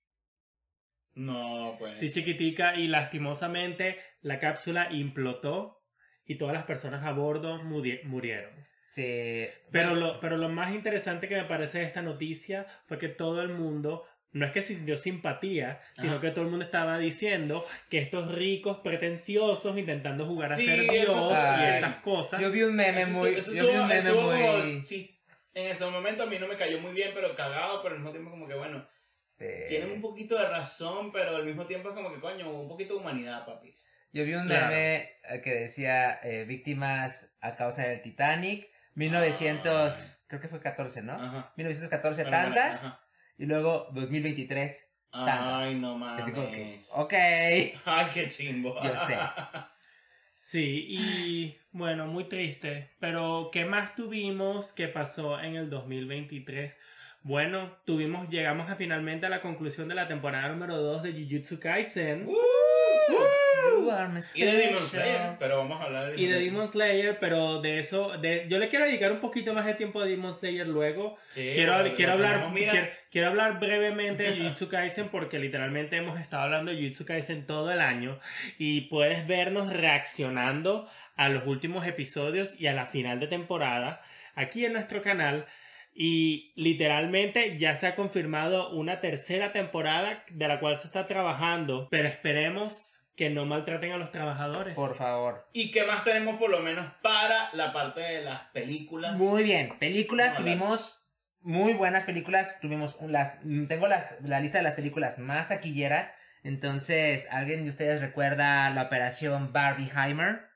No, 1.18 1.76
pues. 1.78 1.94
así 1.98 2.10
chiquitica, 2.12 2.76
y 2.76 2.88
lastimosamente 2.88 3.98
la 4.22 4.38
cápsula 4.40 4.88
implotó 4.92 5.82
y 6.24 6.36
todas 6.36 6.54
las 6.54 6.64
personas 6.64 7.04
a 7.04 7.12
bordo 7.12 7.62
muri- 7.62 8.00
murieron. 8.04 8.52
Sí. 8.82 9.46
Pero 9.70 9.90
bueno, 9.90 9.94
lo, 10.14 10.20
pero 10.20 10.36
lo 10.36 10.48
más 10.48 10.72
interesante 10.74 11.28
que 11.28 11.36
me 11.36 11.44
parece 11.44 11.78
de 11.80 11.84
esta 11.84 12.02
noticia 12.02 12.66
fue 12.86 12.98
que 12.98 13.08
todo 13.08 13.42
el 13.42 13.48
mundo, 13.50 14.04
no 14.32 14.46
es 14.46 14.52
que 14.52 14.62
sintió 14.62 14.96
simpatía, 14.96 15.80
sino 15.96 16.12
Ajá. 16.12 16.20
que 16.20 16.30
todo 16.30 16.44
el 16.44 16.50
mundo 16.50 16.64
estaba 16.64 16.98
diciendo 16.98 17.66
que 17.90 17.98
estos 17.98 18.30
ricos 18.32 18.78
pretenciosos 18.84 19.76
intentando 19.76 20.26
jugar 20.26 20.52
a 20.52 20.56
Sí, 20.56 20.66
ser 20.66 20.80
Dios 20.82 20.92
y 20.94 21.64
esas 21.76 21.96
cosas. 21.96 22.40
yo 22.40 22.50
vi 22.50 22.62
un 22.62 22.76
meme 22.76 23.02
Eso 23.02 23.10
muy. 23.10 23.34
eso 23.34 23.52
yo 23.54 23.68
vi 23.70 23.76
un 23.76 23.88
meme 23.88 24.08
estuvo 24.08 24.22
como- 24.22 24.58
muy. 24.58 24.84
sí, 24.86 25.18
en 25.54 25.66
ese 25.66 25.86
momento 25.86 26.22
a 26.22 26.26
mí 26.26 26.36
no 26.38 26.46
me 26.46 26.56
cayó 26.56 26.78
muy 26.80 26.92
bien, 26.92 27.10
pero 27.14 27.34
cagado, 27.34 27.82
pero 27.82 27.94
al 27.94 28.00
mismo 28.00 28.12
tiempo 28.12 28.30
como 28.30 28.46
que 28.46 28.54
bueno, 28.54 28.86
Sí. 29.38 29.46
tienen 29.68 29.92
un 29.92 30.00
poquito 30.00 30.36
de 30.36 30.48
razón, 30.48 31.12
pero 31.12 31.36
al 31.36 31.44
mismo 31.44 31.64
tiempo 31.64 31.90
es 31.90 31.94
como 31.94 32.12
que 32.12 32.18
coño, 32.20 32.50
un 32.50 32.68
poquito 32.68 32.94
de 32.94 33.00
humanidad, 33.00 33.46
papis. 33.46 33.92
Yo 34.12 34.24
vi 34.24 34.34
un 34.34 34.46
Claro. 34.46 34.66
meme 34.68 34.96
eh, 35.30 35.40
que 35.44 35.50
decía 35.54 36.18
eh, 36.22 36.44
víctimas 36.44 37.36
a 37.40 37.54
causa 37.54 37.82
del 37.82 38.00
Titanic, 38.00 38.68
1900, 38.94 40.24
creo 40.28 40.40
que 40.40 40.48
fue 40.48 40.60
14, 40.60 41.02
¿no? 41.02 41.12
Ajá. 41.12 41.52
1914 41.56 42.22
Bueno, 42.24 42.36
bueno, 42.38 42.54
tantas 42.54 42.84
ajá. 42.84 43.00
y 43.36 43.46
luego 43.46 43.88
2023. 43.92 44.84
tantas. 45.12 45.62
Ay, 45.62 45.74
no 45.76 45.96
mames. 45.96 46.22
Así 46.24 46.32
como 46.32 46.50
que, 46.50 46.78
ok. 46.96 47.12
Ay, 47.84 48.06
qué 48.12 48.26
chimbo. 48.28 48.74
Yo 48.82 48.96
sé. 48.96 49.16
Sí, 50.40 50.86
y 50.88 51.58
bueno, 51.72 52.06
muy 52.06 52.28
triste. 52.28 52.92
Pero, 53.00 53.50
¿qué 53.52 53.64
más 53.64 53.96
tuvimos 53.96 54.72
que 54.72 54.86
pasó 54.86 55.38
en 55.40 55.56
el 55.56 55.68
2023? 55.68 56.76
Bueno, 57.28 57.76
tuvimos, 57.84 58.30
llegamos 58.30 58.70
a 58.70 58.76
finalmente 58.76 59.26
a 59.26 59.28
la 59.28 59.42
conclusión 59.42 59.86
de 59.86 59.94
la 59.94 60.08
temporada 60.08 60.48
número 60.48 60.78
2 60.78 61.02
de 61.02 61.12
Jujutsu 61.12 61.60
Kaisen. 61.60 62.26
Uh, 62.26 62.32
You 63.82 63.90
are 63.90 64.08
my 64.08 64.20
Y 64.34 64.46
de 64.46 64.52
Demon. 64.52 64.82
Slayer, 64.82 65.36
pero 65.38 65.58
vamos 65.58 65.78
a 65.78 65.84
hablar 65.84 66.06
de 66.10 66.22
Y 66.22 66.24
de 66.24 66.40
Demon 66.40 66.66
Slayer, 66.66 67.18
pero 67.20 67.60
de 67.60 67.80
eso, 67.80 68.16
de, 68.16 68.46
yo 68.48 68.58
le 68.58 68.68
quiero 68.70 68.86
dedicar 68.86 69.12
un 69.12 69.20
poquito 69.20 69.52
más 69.52 69.66
de 69.66 69.74
tiempo 69.74 70.00
a 70.00 70.06
Demon 70.06 70.32
Slayer 70.32 70.66
luego. 70.66 71.18
Sí, 71.28 71.50
quiero, 71.52 71.74
quiero, 71.94 72.16
lo 72.16 72.26
hablar, 72.26 72.50
quiero, 72.54 72.88
quiero 73.10 73.26
hablar 73.28 73.60
brevemente 73.60 74.22
de 74.22 74.38
Jujutsu 74.38 74.68
Kaisen 74.70 75.10
porque 75.10 75.38
literalmente 75.38 75.98
hemos 75.98 76.18
estado 76.18 76.44
hablando 76.44 76.70
de 76.70 76.78
Jujutsu 76.78 77.04
Kaisen 77.04 77.46
todo 77.46 77.70
el 77.70 77.80
año 77.82 78.18
y 78.56 78.88
puedes 78.88 79.26
vernos 79.26 79.70
reaccionando 79.70 80.88
a 81.14 81.28
los 81.28 81.46
últimos 81.46 81.86
episodios 81.86 82.58
y 82.58 82.68
a 82.68 82.72
la 82.72 82.86
final 82.86 83.20
de 83.20 83.26
temporada 83.26 84.00
aquí 84.34 84.64
en 84.64 84.72
nuestro 84.72 85.02
canal. 85.02 85.44
Y 86.00 86.52
literalmente 86.54 87.58
ya 87.58 87.74
se 87.74 87.88
ha 87.88 87.96
confirmado 87.96 88.70
una 88.70 89.00
tercera 89.00 89.50
temporada 89.50 90.22
de 90.30 90.46
la 90.46 90.60
cual 90.60 90.76
se 90.76 90.86
está 90.86 91.06
trabajando, 91.06 91.88
pero 91.90 92.06
esperemos 92.06 93.04
que 93.16 93.30
no 93.30 93.46
maltraten 93.46 93.90
a 93.90 93.96
los 93.96 94.12
trabajadores. 94.12 94.76
Por 94.76 94.94
favor. 94.94 95.48
¿Y 95.52 95.72
qué 95.72 95.84
más 95.84 96.04
tenemos 96.04 96.36
por 96.36 96.50
lo 96.50 96.60
menos 96.60 96.86
para 97.02 97.52
la 97.52 97.72
parte 97.72 98.00
de 98.00 98.22
las 98.22 98.42
películas? 98.52 99.18
Muy 99.18 99.42
bien. 99.42 99.76
Películas, 99.80 100.36
tuvimos 100.36 101.04
muy 101.40 101.72
buenas 101.72 102.04
películas. 102.04 102.60
Tuvimos 102.60 102.96
las. 103.02 103.40
Tengo 103.66 103.88
las, 103.88 104.20
la 104.22 104.38
lista 104.38 104.58
de 104.58 104.64
las 104.64 104.76
películas 104.76 105.18
más 105.18 105.48
taquilleras. 105.48 106.14
Entonces, 106.44 107.26
¿alguien 107.32 107.64
de 107.64 107.70
ustedes 107.70 108.00
recuerda 108.00 108.70
la 108.70 108.82
operación 108.82 109.52
Barbieheimer? 109.52 110.47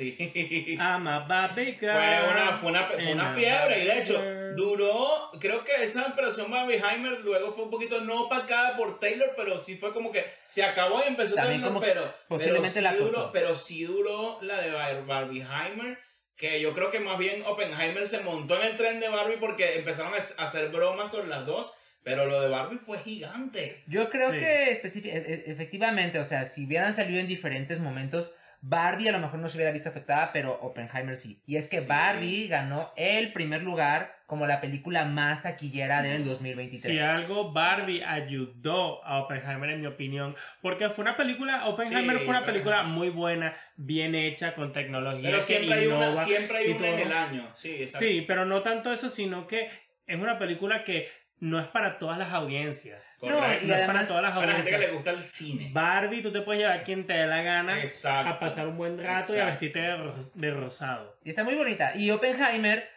Sí. 0.00 0.76
I'm 0.78 1.06
a 1.06 1.20
Barbie 1.20 1.76
girl. 1.78 1.92
Fue 1.92 2.28
una, 2.32 2.52
fue 2.56 2.70
una, 2.70 2.84
fue 2.86 3.12
una 3.12 3.32
fiebre 3.34 3.80
y 3.82 3.84
de 3.86 3.98
hecho 4.00 4.18
girl. 4.20 4.56
duró, 4.56 5.30
creo 5.40 5.62
que 5.64 5.82
esa 5.84 6.06
operación 6.06 6.50
Barbieheimer 6.50 7.20
luego 7.20 7.52
fue 7.52 7.64
un 7.64 7.70
poquito 7.70 8.00
no 8.00 8.22
opacada 8.24 8.76
por 8.76 8.98
Taylor, 8.98 9.32
pero 9.36 9.58
sí 9.58 9.76
fue 9.76 9.92
como 9.92 10.10
que 10.12 10.24
se 10.46 10.62
acabó 10.64 11.02
y 11.04 11.08
empezó 11.08 11.34
También 11.34 11.60
Taylor, 11.60 11.68
como 11.68 11.80
pero, 11.80 12.14
posiblemente 12.28 12.80
pero, 12.80 12.84
la 12.84 12.90
sí 12.92 12.96
duró, 13.04 13.30
pero 13.32 13.56
sí 13.56 13.84
duró 13.84 14.38
la 14.42 14.60
de 14.60 14.70
Bar- 14.70 15.06
Barbieheimer, 15.06 15.98
que 16.36 16.60
yo 16.60 16.72
creo 16.72 16.90
que 16.90 17.00
más 17.00 17.18
bien 17.18 17.42
Oppenheimer 17.44 18.06
se 18.08 18.20
montó 18.20 18.56
en 18.60 18.68
el 18.68 18.76
tren 18.76 18.98
de 19.00 19.08
Barbie 19.08 19.36
porque 19.38 19.76
empezaron 19.78 20.14
a 20.14 20.16
hacer 20.16 20.68
bromas 20.70 21.10
sobre 21.12 21.28
las 21.28 21.44
dos, 21.46 21.72
pero 22.02 22.24
lo 22.24 22.40
de 22.40 22.48
Barbie 22.48 22.78
fue 22.78 22.98
gigante. 22.98 23.84
Yo 23.86 24.08
creo 24.08 24.30
Sí. 24.32 24.38
que 24.38 24.70
e- 24.70 25.16
e- 25.18 25.52
efectivamente, 25.52 26.18
o 26.18 26.24
sea, 26.24 26.46
si 26.46 26.64
hubieran 26.64 26.94
salido 26.94 27.20
en 27.20 27.28
diferentes 27.28 27.78
momentos, 27.78 28.32
Barbie 28.62 29.08
a 29.08 29.12
lo 29.12 29.18
mejor 29.20 29.38
no 29.38 29.48
se 29.48 29.56
hubiera 29.56 29.72
visto 29.72 29.88
afectada, 29.88 30.32
pero 30.32 30.52
Oppenheimer 30.60 31.16
sí. 31.16 31.42
Y 31.46 31.56
es 31.56 31.66
que 31.66 31.80
Sí. 31.80 31.88
Barbie 31.88 32.48
ganó 32.48 32.92
el 32.96 33.32
primer 33.32 33.62
lugar 33.62 34.20
como 34.26 34.46
la 34.46 34.60
película 34.60 35.04
más 35.06 35.42
taquillera 35.42 36.02
del 36.02 36.24
2023. 36.24 36.92
Si 36.92 36.98
algo, 37.00 37.52
Barbie 37.52 38.04
ayudó 38.04 39.04
a 39.04 39.18
Oppenheimer, 39.22 39.70
en 39.70 39.80
mi 39.80 39.86
opinión, 39.86 40.36
porque 40.62 40.88
fue 40.90 41.02
una 41.02 41.16
película, 41.16 41.66
Oppenheimer 41.66 42.18
Sí, 42.18 42.24
fue 42.24 42.36
una 42.36 42.46
película 42.46 42.82
muy 42.84 43.08
buena, 43.08 43.56
bien 43.76 44.14
hecha, 44.14 44.54
con 44.54 44.72
tecnología. 44.72 45.22
Pero 45.30 45.38
que 45.38 45.42
siempre 45.42 45.74
hay 45.74 45.86
una, 45.88 46.14
siempre 46.14 46.58
hay 46.58 46.70
una 46.70 46.88
en 46.88 46.98
el 47.00 47.12
año. 47.12 47.50
Sí, 47.54 47.82
exacto. 47.82 48.06
Sí, 48.06 48.24
pero 48.26 48.44
no 48.44 48.62
tanto 48.62 48.92
eso, 48.92 49.08
sino 49.08 49.46
que 49.48 49.68
es 50.06 50.20
una 50.20 50.38
película 50.38 50.84
que 50.84 51.08
no 51.40 51.58
es 51.58 51.66
para 51.68 51.98
todas 51.98 52.18
las 52.18 52.32
audiencias. 52.32 53.18
No, 53.22 53.34
Correcto. 53.38 53.64
y 53.64 53.68
No 53.68 53.74
es 53.74 53.80
para 53.80 53.90
además, 53.92 54.08
todas 54.08 54.22
las 54.22 54.32
Para 54.32 54.46
la 54.46 54.52
gente 54.54 54.68
que 54.70 54.74
audiencias. 54.76 54.90
le 54.90 54.96
gusta 54.96 55.10
el 55.10 55.24
cine. 55.24 55.70
Barbie, 55.72 56.22
tú 56.22 56.32
te 56.32 56.42
puedes 56.42 56.62
llevar 56.62 56.78
a 56.78 56.82
quien 56.82 57.06
te 57.06 57.14
dé 57.14 57.26
la 57.26 57.42
gana 57.42 57.80
Exacto. 57.80 58.30
a 58.30 58.38
pasar 58.38 58.66
un 58.68 58.76
buen 58.76 58.98
rato 58.98 59.34
y 59.34 59.38
a 59.38 59.48
Exacto. 59.48 59.50
vestirte 59.52 59.78
de, 59.80 59.96
ro- 59.96 60.30
de 60.34 60.50
rosado. 60.50 61.16
Y 61.24 61.30
está 61.30 61.42
muy 61.44 61.54
bonita. 61.54 61.96
Y 61.96 62.10
Oppenheimer, 62.10 62.88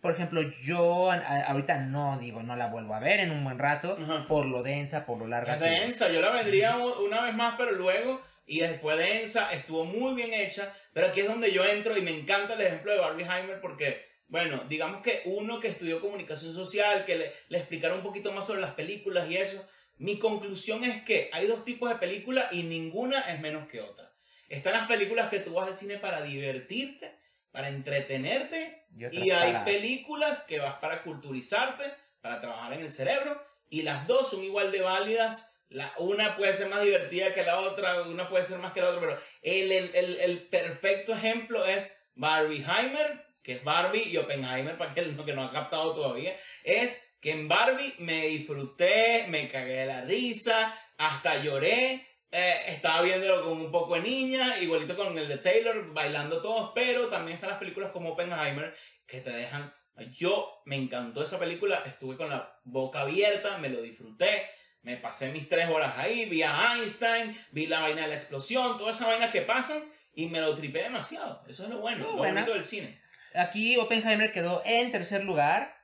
por 0.00 0.12
ejemplo, 0.12 0.40
yo 0.62 1.10
a- 1.10 1.16
a- 1.16 1.42
ahorita 1.50 1.76
no 1.80 2.18
digo, 2.18 2.42
no 2.42 2.56
la 2.56 2.68
vuelvo 2.68 2.94
a 2.94 3.00
ver 3.00 3.20
en 3.20 3.30
un 3.32 3.44
buen 3.44 3.58
rato, 3.58 3.98
Ajá. 4.02 4.26
por 4.26 4.46
lo 4.46 4.62
densa, 4.62 5.04
por 5.04 5.18
lo 5.18 5.26
larga 5.26 5.54
Es 5.54 5.60
densa, 5.60 6.10
yo 6.10 6.20
la 6.22 6.30
vendría 6.30 6.78
u- 6.78 7.04
una 7.06 7.20
vez 7.22 7.34
más, 7.34 7.54
pero 7.58 7.72
luego, 7.72 8.22
y 8.46 8.60
fue 8.80 8.96
densa, 8.96 9.52
estuvo 9.52 9.84
muy 9.84 10.14
bien 10.14 10.32
hecha, 10.32 10.72
pero 10.94 11.08
aquí 11.08 11.20
es 11.20 11.26
donde 11.28 11.52
yo 11.52 11.64
entro 11.64 11.96
y 11.96 12.00
me 12.02 12.18
encanta 12.18 12.54
el 12.54 12.62
ejemplo 12.62 12.92
de 12.92 12.98
Barbieheimer 12.98 13.60
porque, 13.60 14.08
bueno, 14.30 14.64
digamos 14.68 15.02
que 15.02 15.22
uno 15.26 15.60
que 15.60 15.68
estudió 15.68 16.00
comunicación 16.00 16.54
social, 16.54 17.04
que 17.04 17.16
le, 17.16 17.32
le 17.48 17.58
explicaron 17.58 17.98
un 17.98 18.04
poquito 18.04 18.32
más 18.32 18.46
sobre 18.46 18.60
las 18.62 18.72
películas 18.74 19.28
y 19.30 19.36
eso, 19.36 19.64
mi 19.98 20.18
conclusión 20.18 20.82
es 20.84 21.02
que 21.02 21.28
hay 21.32 21.46
dos 21.46 21.64
tipos 21.64 21.90
de 21.90 21.96
películas 21.96 22.50
y 22.52 22.62
ninguna 22.62 23.20
es 23.32 23.38
menos 23.40 23.68
que 23.68 23.80
otra. 23.82 24.12
Están 24.48 24.72
las 24.72 24.88
películas 24.88 25.28
que 25.28 25.40
tú 25.40 25.52
vas 25.54 25.68
al 25.68 25.76
cine 25.76 25.98
para 25.98 26.22
divertirte, 26.22 27.14
para 27.50 27.68
entretenerte, 27.68 28.86
Y 28.96 29.30
hay 29.30 29.52
para- 29.52 29.64
películas 29.64 30.44
que 30.46 30.58
vas 30.58 30.76
para 30.80 31.02
culturizarte, 31.02 31.84
para 32.20 32.40
trabajar 32.40 32.72
en 32.72 32.80
el 32.80 32.90
cerebro, 32.90 33.40
y 33.68 33.82
las 33.82 34.06
dos 34.06 34.30
son 34.30 34.42
igual 34.42 34.72
de 34.72 34.80
válidas. 34.80 35.46
La, 35.68 35.92
una 35.98 36.36
puede 36.36 36.52
ser 36.54 36.68
más 36.68 36.82
divertida 36.82 37.32
que 37.32 37.44
la 37.44 37.60
otra, 37.60 38.02
una 38.02 38.28
puede 38.28 38.44
ser 38.44 38.58
más 38.58 38.72
que 38.72 38.80
la 38.80 38.88
otra, 38.88 39.00
pero 39.00 39.18
el, 39.42 39.70
el, 39.70 39.90
el, 39.94 40.20
el 40.20 40.48
perfecto 40.48 41.12
ejemplo 41.12 41.64
es 41.64 41.96
Barbieheimer, 42.16 43.24
que 43.42 43.52
es 43.52 43.64
Barbie, 43.64 44.08
y 44.08 44.16
Oppenheimer, 44.16 44.76
para 44.76 44.90
aquel 44.90 45.16
que 45.24 45.32
no 45.32 45.44
ha 45.44 45.52
captado 45.52 45.94
todavía, 45.94 46.36
es 46.62 47.16
que 47.20 47.32
en 47.32 47.48
Barbie 47.48 47.94
me 47.98 48.26
disfruté, 48.26 49.26
me 49.28 49.48
cagué 49.48 49.80
de 49.80 49.86
la 49.86 50.02
risa, 50.02 50.74
hasta 50.98 51.42
lloré, 51.42 52.06
eh, 52.30 52.54
estaba 52.68 53.02
viéndolo 53.02 53.44
con 53.44 53.60
un 53.60 53.70
poco 53.70 53.94
de 53.94 54.02
niña, 54.02 54.58
igualito 54.58 54.96
con 54.96 55.16
el 55.18 55.28
de 55.28 55.38
Taylor, 55.38 55.92
bailando 55.92 56.40
todos, 56.40 56.72
pero 56.74 57.08
también 57.08 57.36
están 57.36 57.50
las 57.50 57.58
películas 57.58 57.90
como 57.92 58.10
Oppenheimer 58.10 58.74
que 59.06 59.20
te 59.20 59.30
dejan... 59.30 59.72
Yo 60.12 60.62
me 60.64 60.76
encantó 60.76 61.22
esa 61.22 61.38
película, 61.38 61.82
estuve 61.84 62.16
con 62.16 62.30
la 62.30 62.58
boca 62.64 63.00
abierta, 63.00 63.58
me 63.58 63.68
lo 63.68 63.82
disfruté, 63.82 64.48
me 64.82 64.96
pasé 64.96 65.30
mis 65.30 65.46
tres 65.46 65.68
horas 65.68 65.92
ahí, 65.98 66.24
vi 66.24 66.42
a 66.42 66.74
Einstein, 66.74 67.36
vi 67.50 67.66
la 67.66 67.80
vaina 67.80 68.02
de 68.02 68.08
la 68.08 68.14
explosión, 68.14 68.78
todas 68.78 68.96
esas 68.96 69.08
vainas 69.08 69.30
que 69.30 69.42
pasan 69.42 69.82
y 70.14 70.26
me 70.26 70.40
lo 70.40 70.54
tripé 70.54 70.84
demasiado. 70.84 71.44
Eso 71.46 71.64
es 71.64 71.70
lo 71.70 71.80
bueno, 71.80 72.04
lo 72.04 72.16
buena. 72.16 72.40
bonito 72.40 72.54
del 72.54 72.64
cine. 72.64 73.00
Aquí 73.34 73.76
Oppenheimer 73.76 74.32
quedó 74.32 74.62
en 74.64 74.90
tercer 74.90 75.24
lugar. 75.24 75.76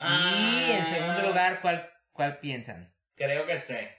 Y 0.00 0.70
en 0.72 0.84
segundo 0.84 1.22
lugar, 1.22 1.60
¿cuál, 1.60 1.90
cuál 2.12 2.38
piensan? 2.38 2.92
Creo 3.14 3.46
que 3.46 3.58
sé. 3.58 3.94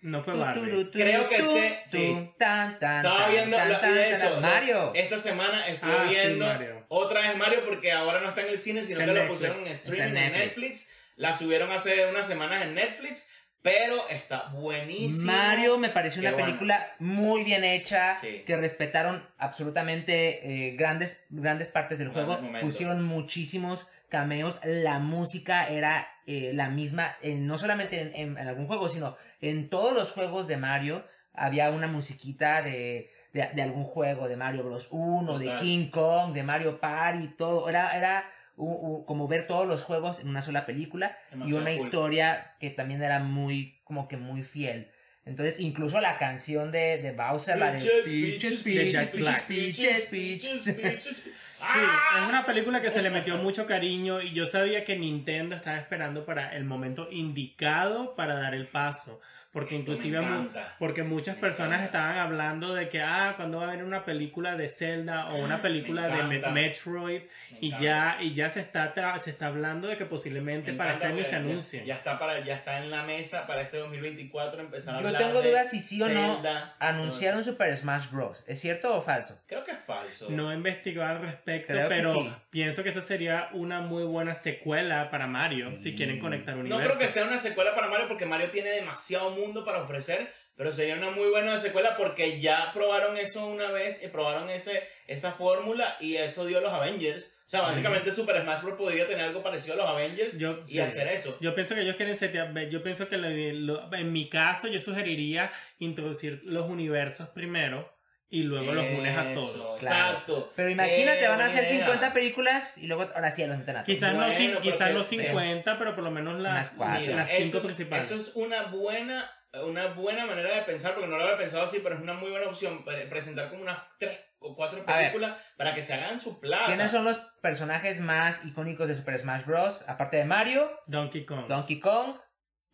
No 0.00 0.22
fue 0.22 0.34
Barbie. 0.36 0.90
Creo 0.92 1.28
que 1.28 1.42
sé, 1.42 1.80
sí. 1.86 2.30
tan, 2.38 2.78
tan, 2.78 2.98
Estaba 3.04 3.28
viendo, 3.28 3.56
tan, 3.56 3.68
de 3.68 3.74
tan, 3.76 4.14
hecho, 4.14 4.40
Mario. 4.40 4.92
esta 4.94 5.18
semana 5.18 5.66
estuve 5.66 5.90
Ah, 5.98 6.04
viendo 6.04 6.46
otra 6.88 7.22
vez 7.22 7.36
Mario 7.36 7.64
porque 7.64 7.90
ahora 7.92 8.20
no 8.20 8.28
está 8.28 8.42
en 8.42 8.48
el 8.50 8.58
cine, 8.58 8.84
sino 8.84 9.00
Está 9.00 9.12
que 9.12 9.20
lo 9.20 9.26
pusieron 9.28 9.58
en 9.62 9.68
streaming 9.68 10.02
en 10.02 10.16
en 10.16 10.32
Netflix. 10.32 10.56
Netflix. 10.60 10.92
La 11.16 11.32
subieron 11.32 11.72
hace 11.72 12.06
unas 12.06 12.26
semanas 12.26 12.62
en 12.62 12.74
Netflix, 12.74 13.26
pero 13.66 14.08
está 14.08 14.48
buenísimo. 14.54 15.32
Mario 15.32 15.76
me 15.76 15.88
pareció 15.88 16.22
Qué 16.22 16.28
una 16.28 16.36
bueno. 16.36 16.46
película 16.46 16.86
muy 17.00 17.42
bien 17.42 17.64
hecha, 17.64 18.16
Sí. 18.20 18.42
que 18.46 18.56
respetaron 18.56 19.26
absolutamente 19.38 20.68
eh, 20.68 20.76
grandes, 20.76 21.24
grandes 21.30 21.68
partes 21.70 21.98
del 21.98 22.08
juego, 22.10 22.38
pusieron 22.60 23.02
muchísimos 23.04 23.88
cameos, 24.08 24.60
la 24.62 24.98
música 25.00 25.68
era 25.68 26.06
eh, 26.26 26.52
la 26.54 26.68
misma, 26.70 27.16
eh, 27.22 27.40
no 27.40 27.58
solamente 27.58 28.00
en, 28.00 28.12
en- 28.14 28.38
en 28.38 28.46
algún 28.48 28.66
juego, 28.68 28.88
sino 28.88 29.16
en 29.40 29.68
todos 29.68 29.92
los 29.92 30.12
juegos 30.12 30.46
de 30.46 30.56
Mario 30.56 31.04
había 31.34 31.70
una 31.70 31.88
musiquita 31.88 32.62
de, 32.62 33.10
de, 33.32 33.48
de 33.52 33.62
algún 33.62 33.84
juego, 33.84 34.28
de 34.28 34.36
Mario 34.36 34.62
Bros. 34.64 34.88
1, 34.92 35.38
de. 35.38 35.54
King 35.56 35.90
Kong, 35.90 36.32
de 36.32 36.42
Mario 36.44 36.78
Party, 36.80 37.28
todo, 37.36 37.68
era... 37.68 37.96
era 37.96 38.24
como 38.56 39.28
ver 39.28 39.46
todos 39.46 39.66
los 39.66 39.82
juegos 39.82 40.20
en 40.20 40.28
una 40.28 40.42
sola 40.42 40.64
película 40.66 41.16
y 41.44 41.52
una 41.52 41.70
cool. 41.70 41.72
historia 41.72 42.54
que 42.58 42.70
también 42.70 43.02
era 43.02 43.20
muy, 43.20 43.78
como 43.84 44.08
que 44.08 44.16
muy 44.16 44.42
fiel. 44.42 44.90
Entonces, 45.26 45.58
incluso 45.58 46.00
la 46.00 46.18
canción 46.18 46.70
de, 46.70 47.02
de 47.02 47.12
Bowser, 47.12 47.58
la 47.58 47.72
de 47.72 47.80
Peaches, 47.80 48.62
Peaches, 48.62 48.62
Peaches, 48.62 49.12
Black. 49.12 49.46
Peaches, 49.46 50.06
Peaches, 50.06 50.74
Peaches. 50.74 51.30
Sí, 51.56 51.62
¡Ah! 51.62 52.18
es 52.22 52.28
una 52.28 52.44
película 52.44 52.82
que 52.82 52.90
se 52.90 53.00
le 53.00 53.08
metió 53.08 53.38
mucho 53.38 53.64
cariño 53.64 54.20
y 54.20 54.34
yo 54.34 54.44
sabía 54.44 54.84
que 54.84 54.94
Nintendo 54.94 55.56
estaba 55.56 55.78
esperando 55.78 56.26
para 56.26 56.54
el 56.54 56.64
momento 56.64 57.08
indicado 57.10 58.14
para 58.14 58.34
dar 58.34 58.54
el 58.54 58.66
paso. 58.66 59.22
Porque 59.56 59.74
Esto 59.78 59.92
inclusive 59.92 60.20
mu- 60.20 60.48
porque 60.78 61.02
muchas 61.02 61.36
Me 61.36 61.40
personas 61.40 61.80
encanta. 61.80 61.86
estaban 61.86 62.18
hablando 62.18 62.74
de 62.74 62.90
que, 62.90 63.00
ah, 63.00 63.32
cuando 63.36 63.56
va 63.56 63.64
a 63.64 63.68
haber 63.68 63.84
una 63.84 64.04
película 64.04 64.54
de 64.54 64.68
Zelda 64.68 65.30
o 65.30 65.36
una 65.42 65.56
Me 65.56 65.62
película 65.62 66.08
de 66.08 66.22
Me-. 66.24 66.40
Metroid 66.50 67.22
Me 67.22 67.58
y 67.62 67.66
encanta. 67.68 67.84
ya, 67.86 68.16
y 68.20 68.34
ya 68.34 68.50
se 68.50 68.60
está, 68.60 68.92
se 69.18 69.30
está 69.30 69.46
hablando 69.46 69.88
de 69.88 69.96
que 69.96 70.04
posiblemente 70.04 70.72
Me 70.72 70.76
para 70.78 70.92
este 70.92 71.06
año 71.06 71.24
se 71.24 71.40
porque 71.40 71.86
ya- 71.86 71.94
está 71.94 72.18
para, 72.18 72.44
ya 72.44 72.54
está 72.54 72.80
en 72.82 72.90
la 72.90 73.02
mesa 73.04 73.46
para 73.46 73.62
este 73.62 73.78
2024 73.78 74.60
empezar 74.60 74.94
a 74.96 75.00
Yo 75.00 75.06
hablar 75.06 75.22
tengo 75.22 75.40
dudas 75.40 75.70
si 75.70 75.80
sí 75.80 76.02
o 76.02 76.08
no 76.10 76.34
Zelda, 76.34 76.76
anunciaron 76.78 77.42
Super 77.42 77.74
Smash 77.74 78.10
Bros. 78.10 78.44
¿Es 78.46 78.60
cierto 78.60 78.94
o 78.94 79.00
falso? 79.00 79.40
Creo 79.46 79.64
que 79.64 79.70
es 79.70 79.82
falso. 79.82 80.28
No 80.28 80.52
he 80.52 80.54
investigado 80.54 81.08
al 81.16 81.22
respecto, 81.22 81.72
Creo 81.72 81.88
que 81.88 81.94
pero 81.94 82.12
sí. 82.12 82.30
pienso 82.50 82.82
que 82.82 82.90
esa 82.90 83.00
sería 83.00 83.48
una 83.54 83.80
muy 83.80 84.04
buena 84.04 84.34
secuela 84.34 85.08
para 85.10 85.26
Mario 85.26 85.70
Sí. 85.70 85.78
si 85.78 85.96
quieren 85.96 86.18
conectar 86.18 86.54
No 86.56 86.60
universos. 86.60 86.86
creo 86.88 86.98
que 86.98 87.08
sea 87.08 87.24
una 87.24 87.38
secuela 87.38 87.74
para 87.74 87.88
Mario 87.88 88.06
porque 88.06 88.26
Mario 88.26 88.50
tiene 88.50 88.68
demasiado 88.68 89.30
mundo 89.30 89.45
mundo 89.46 89.64
para 89.64 89.82
ofrecer, 89.82 90.30
pero 90.56 90.72
sería 90.72 90.94
una 90.96 91.10
muy 91.10 91.28
buena 91.28 91.58
secuela 91.58 91.96
porque 91.96 92.40
ya 92.40 92.70
probaron 92.72 93.16
eso 93.16 93.46
una 93.46 93.70
vez 93.70 94.02
y 94.02 94.08
probaron 94.08 94.48
ese, 94.50 94.86
esa 95.06 95.32
fórmula 95.32 95.96
y 96.00 96.16
eso 96.16 96.46
dio 96.46 96.60
los 96.60 96.72
Avengers. 96.72 97.32
O 97.46 97.48
sea, 97.48 97.60
básicamente 97.62 98.10
Super 98.10 98.42
Smash 98.42 98.62
Bros. 98.62 98.76
podría 98.76 99.06
tener 99.06 99.26
algo 99.26 99.40
parecido 99.42 99.74
a 99.74 99.76
los 99.76 99.86
Avengers 99.86 100.36
Yo- 100.36 100.64
y 100.66 100.72
sí. 100.72 100.80
hacer 100.80 101.06
eso. 101.08 101.36
Yo 101.40 101.54
pienso 101.54 101.74
que 101.76 101.82
ellos 101.82 101.94
quieren 101.96 102.16
setear, 102.16 102.52
yo 102.70 102.82
pienso 102.82 103.08
que 103.08 103.16
lo- 103.18 103.30
lo- 103.30 103.92
en 103.94 104.12
mi 104.12 104.28
caso 104.28 104.66
yo 104.66 104.80
sugeriría 104.80 105.52
introducir 105.78 106.40
los 106.44 106.68
universos 106.68 107.28
primero 107.28 107.95
y 108.28 108.42
luego 108.42 108.72
los 108.72 108.84
unes 108.86 109.16
a 109.16 109.32
todos. 109.34 109.78
Claro. 109.78 110.08
Exacto. 110.10 110.52
Pero 110.56 110.70
imagínate, 110.70 111.28
van 111.28 111.40
a 111.40 111.44
hacer 111.46 111.62
buena 111.62 111.74
idea. 111.76 111.86
50 111.86 112.12
películas 112.12 112.78
y 112.78 112.86
luego 112.88 113.02
ahora 113.14 113.30
sí 113.30 113.46
los 113.46 113.56
meten 113.58 113.76
a 113.76 113.84
todos. 113.84 113.94
Quizás, 113.98 114.14
no, 114.14 114.26
Bueno, 114.26 114.60
quizás 114.60 114.92
no 114.92 115.04
50, 115.04 115.78
pero 115.78 115.94
por 115.94 116.04
lo 116.04 116.10
menos 116.10 116.34
Unas 116.34 116.54
las, 116.54 116.70
cuatro. 116.70 117.00
Mira, 117.00 117.16
las 117.16 117.30
eso, 117.30 117.42
cinco 117.44 117.58
es- 117.58 117.64
principales. 117.64 118.06
eso 118.06 118.16
es 118.16 118.34
una 118.36 118.64
buena, 118.64 119.30
una 119.64 119.86
buena 119.94 120.26
manera 120.26 120.54
de 120.56 120.62
pensar, 120.62 120.94
porque 120.94 121.08
no 121.08 121.16
lo 121.16 121.22
había 121.24 121.36
pensado 121.38 121.62
así, 121.64 121.78
pero 121.82 121.94
es 121.94 122.00
una 122.02 122.14
muy 122.14 122.30
buena 122.30 122.46
opción 122.48 122.84
pre- 122.84 123.06
presentar 123.06 123.48
como 123.48 123.62
unas 123.62 123.78
tres 123.98 124.18
o 124.38 124.54
cuatro 124.54 124.82
A 124.86 124.96
ver. 124.96 125.12
películas 125.12 125.38
para 125.56 125.74
que 125.74 125.82
se 125.82 125.94
hagan 125.94 126.18
su 126.20 126.40
plata. 126.40 126.66
¿Quiénes 126.66 126.90
son 126.90 127.04
los 127.04 127.18
personajes 127.42 128.00
más 128.00 128.44
icónicos 128.44 128.88
de 128.88 128.96
Super 128.96 129.16
Smash 129.18 129.44
Bros? 129.44 129.84
Aparte 129.88 130.16
de 130.18 130.24
Mario, 130.24 130.70
Donkey 130.86 131.24
Kong, 131.24 131.46
Donkey 131.48 131.80
Kong, 131.80 132.16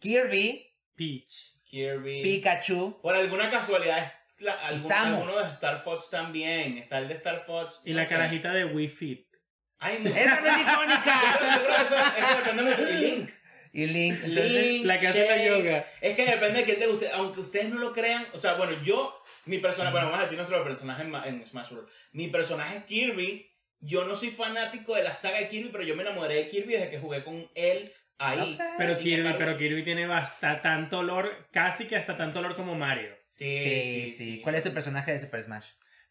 Kirby, 0.01 0.67
Peach. 0.97 1.53
Kirby. 1.65 2.23
Pikachu. 2.23 3.01
Por 3.01 3.15
alguna 3.15 3.49
casualidad, 3.51 3.99
es 3.99 4.13
la- 4.43 4.53
algún- 4.55 4.93
alguno 4.93 5.39
de 5.39 5.49
Star 5.55 5.81
Fox 5.83 6.11
también. 6.11 6.79
Está 6.79 6.99
el 6.99 7.09
de 7.09 7.15
Star 7.15 7.45
Fox. 7.47 7.83
Y 7.87 7.91
no 7.93 7.97
la 7.99 8.05
sé. 8.07 8.15
carajita 8.15 8.53
de 8.53 8.65
Wii 8.67 8.89
Fit. 8.89 9.27
Hay 9.79 9.99
muchos. 9.99 10.17
¡Esa 10.19 10.41
no 10.41 10.47
es 10.47 10.59
icónica! 10.61 11.39
yo 11.41 11.65
creo 11.65 11.77
que 11.77 11.83
eso, 11.83 11.97
eso 12.19 12.39
depende 12.39 12.63
mucho 12.63 12.85
de 12.85 12.93
Link. 13.01 13.31
y 13.73 13.87
Link, 13.87 14.15
entonces... 14.23 14.67
Link, 14.67 14.85
La 14.87 14.99
que 14.99 15.07
hace 15.09 15.27
la 15.27 15.45
yoga. 15.45 15.85
Es 16.01 16.15
que 16.17 16.25
depende 16.27 16.59
de 16.61 16.65
quién 16.65 16.79
te 16.79 16.87
guste. 16.87 17.11
Aunque 17.13 17.41
ustedes 17.41 17.69
no 17.69 17.79
lo 17.81 17.93
crean. 17.93 18.27
O 18.33 18.39
sea, 18.39 18.55
bueno, 18.55 18.73
yo, 18.85 19.21
mi 19.47 19.59
personaje, 19.59 19.93
bueno, 19.93 20.07
vamos 20.07 20.21
a 20.21 20.23
decir 20.23 20.37
nuestro 20.39 20.63
personaje 20.63 21.03
en, 21.03 21.11
Ma- 21.11 21.27
en 21.27 21.45
Smash 21.47 21.71
Bros. 21.71 21.91
Mi 22.13 22.29
personaje 22.29 22.77
es 22.79 22.85
Kirby. 22.85 23.49
Yo 23.81 24.05
no 24.05 24.15
soy 24.15 24.31
fanático 24.31 24.95
de 24.95 25.03
la 25.03 25.13
saga 25.15 25.39
de 25.39 25.49
Kirby, 25.49 25.71
pero 25.73 25.83
yo 25.83 25.97
me 25.97 26.03
enamoré 26.03 26.35
de 26.35 26.49
Kirby 26.49 26.75
desde 26.75 26.89
que 26.91 26.99
jugué 27.01 27.25
con 27.25 27.51
él 27.57 27.93
ahí. 28.19 28.57
Pero 28.79 28.97
Kirby, 28.97 29.35
pero 29.37 29.57
Kirby 29.57 29.83
tiene 29.83 30.05
hasta 30.15 30.63
tanto 30.63 31.01
olor, 31.01 31.49
casi 31.51 31.89
que 31.89 31.97
hasta 31.97 32.17
tanto 32.17 32.39
olor 32.39 32.55
como 32.55 32.77
Mario. 32.77 33.17
Sí, 33.33 33.55
Sí, 33.55 33.83
sí, 33.83 34.11
sí, 34.11 34.41
¿Cuál 34.43 34.57
es 34.57 34.63
tu 34.63 34.75
personaje 34.75 35.11
de 35.11 35.19
Super 35.19 35.43
Smash? 35.43 35.65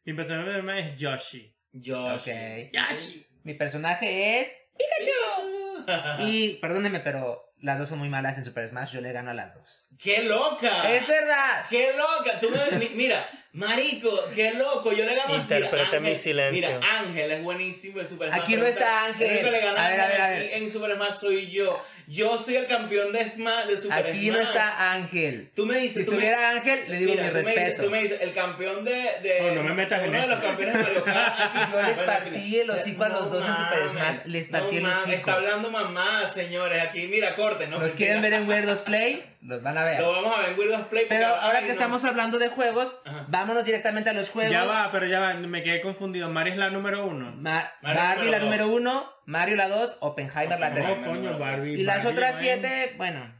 Mi 0.05 0.13
personaje 0.13 0.89
es 0.89 0.99
Yoshi. 0.99 1.55
Josh. 1.71 2.27
Ok. 2.27 2.71
Yoshi. 2.73 3.27
Mi 3.43 3.53
personaje 3.53 4.39
es 4.41 4.47
Pikachu. 4.75 6.25
Y 6.25 6.55
perdónenme, 6.55 6.99
pero 6.99 7.53
las 7.59 7.77
dos 7.77 7.89
son 7.89 7.99
muy 7.99 8.09
malas 8.09 8.39
en 8.39 8.43
Super 8.43 8.67
Smash. 8.67 8.93
Yo 8.93 9.01
le 9.01 9.11
gano 9.11 9.29
a 9.29 9.35
las 9.35 9.53
dos. 9.53 9.85
¡Qué 9.99 10.23
loca! 10.23 10.91
¡Es 10.91 11.07
verdad! 11.07 11.65
¡Qué 11.69 11.93
loca! 11.93 12.39
Tú 12.39 12.49
mira, 12.95 13.23
marico, 13.53 14.09
qué 14.35 14.53
loco. 14.53 14.91
Yo 14.93 15.03
le 15.05 15.15
gano 15.15 15.35
Interprete 15.35 15.99
mi 15.99 16.15
silencio. 16.15 16.69
Mira, 16.69 16.79
Ángel 16.99 17.31
es 17.31 17.43
buenísimo 17.43 17.99
en 18.01 18.07
Super 18.07 18.29
Smash. 18.29 18.41
Aquí 18.41 18.55
no 18.55 18.65
está 18.65 19.07
el 19.07 19.13
Ángel. 19.13 19.51
le 19.51 19.59
gana 19.61 19.85
A 19.85 19.89
ver, 19.89 20.01
a 20.01 20.07
ver, 20.07 20.21
a 20.21 20.29
ver. 20.29 20.41
aquí 20.45 20.49
En 20.53 20.71
Super 20.71 20.95
Smash 20.95 21.13
soy 21.13 21.49
yo. 21.51 21.81
Yo 22.07 22.37
soy 22.37 22.55
el 22.57 22.65
campeón 22.65 23.13
de 23.13 23.29
Smash 23.29 23.67
de 23.67 23.77
Super 23.77 23.97
Aquí 24.07 24.27
Smash. 24.27 24.31
no 24.33 24.39
está 24.41 24.91
Ángel. 24.91 25.51
Tú 25.55 25.65
me 25.65 25.77
dices. 25.77 26.03
Si 26.03 26.05
tú 26.05 26.11
me- 26.11 26.17
estuviera 26.17 26.49
Ángel, 26.49 26.83
le 26.89 26.97
digo 26.97 27.11
Mira, 27.11 27.23
mis 27.23 27.31
tú 27.31 27.35
me 27.37 27.39
dices- 27.43 27.55
respetos. 27.55 27.85
Tú 27.85 27.91
me 27.91 28.01
dices, 28.01 28.21
el 28.21 28.33
campeón 28.33 28.83
de. 28.83 28.91
de 29.21 29.37
Oh, 29.41 29.55
no 29.55 29.63
me 29.63 29.73
metas 29.73 30.03
en 30.03 30.09
Uno 30.09 30.21
de 30.21 30.27
los 30.27 30.39
campeones 30.39 30.75
de 30.77 30.83
Mario 30.83 31.03
Kart. 31.05 31.39
aquí. 31.39 31.71
Yo 31.71 31.81
les 31.83 31.99
partí 31.99 32.59
el 32.59 32.69
hocico 32.69 33.03
a 33.03 33.09
los 33.09 33.31
dos 33.31 33.45
en 33.47 33.55
Super 33.55 33.89
Smash, 33.89 34.25
les 34.25 34.47
partí 34.47 34.77
el 34.77 34.85
hocico. 34.87 35.11
Está 35.11 35.33
hablando 35.33 35.71
mamá, 35.71 36.27
señores. 36.27 36.83
Aquí, 36.83 37.07
mira, 37.07 37.35
corte. 37.35 37.67
¿no? 37.67 37.79
¿Los 37.79 37.95
quieren 37.95 38.21
ver 38.21 38.33
en 38.33 38.47
Weirdos 38.49 38.81
Play? 38.81 39.23
Los 39.43 39.63
van 39.63 39.77
a 39.77 39.83
ver. 39.85 39.99
Lo 40.01 40.11
vamos 40.11 40.37
a 40.37 40.41
ver 40.41 40.49
en 40.51 40.59
Weirdos 40.59 40.81
Play. 40.87 41.05
Pero 41.07 41.27
ahora 41.27 41.61
que 41.61 41.71
estamos 41.71 42.03
hablando 42.03 42.39
de 42.39 42.49
juegos, 42.49 42.97
Ajá. 43.05 43.25
Vámonos 43.41 43.65
directamente 43.65 44.09
a 44.09 44.13
los 44.13 44.29
juegos. 44.29 44.51
Ya 44.51 44.63
va, 44.63 44.91
pero 44.91 45.05
ya 45.05 45.19
va, 45.19 45.33
me 45.35 45.61
quedé 45.63 45.81
confundido. 45.81 46.29
Mario 46.29 46.53
es 46.53 46.59
la 46.59 46.69
número 46.69 47.05
uno. 47.05 47.31
Ma- 47.35 47.71
Mario 47.81 48.01
Barbie 48.01 48.15
número 48.25 48.31
la 48.31 48.37
dos. 48.39 48.45
número 48.45 48.67
uno, 48.69 49.11
Mario 49.25 49.55
la 49.55 49.67
dos, 49.67 49.97
Oppenheimer 50.01 50.59
la 50.59 50.73
tres. 50.73 50.97
Coño, 50.99 51.37
Barbie. 51.37 51.73
Y 51.73 51.83
las 51.83 52.03
Barbie, 52.03 52.17
otras 52.17 52.37
siete, 52.39 52.93
bueno, 52.97 53.33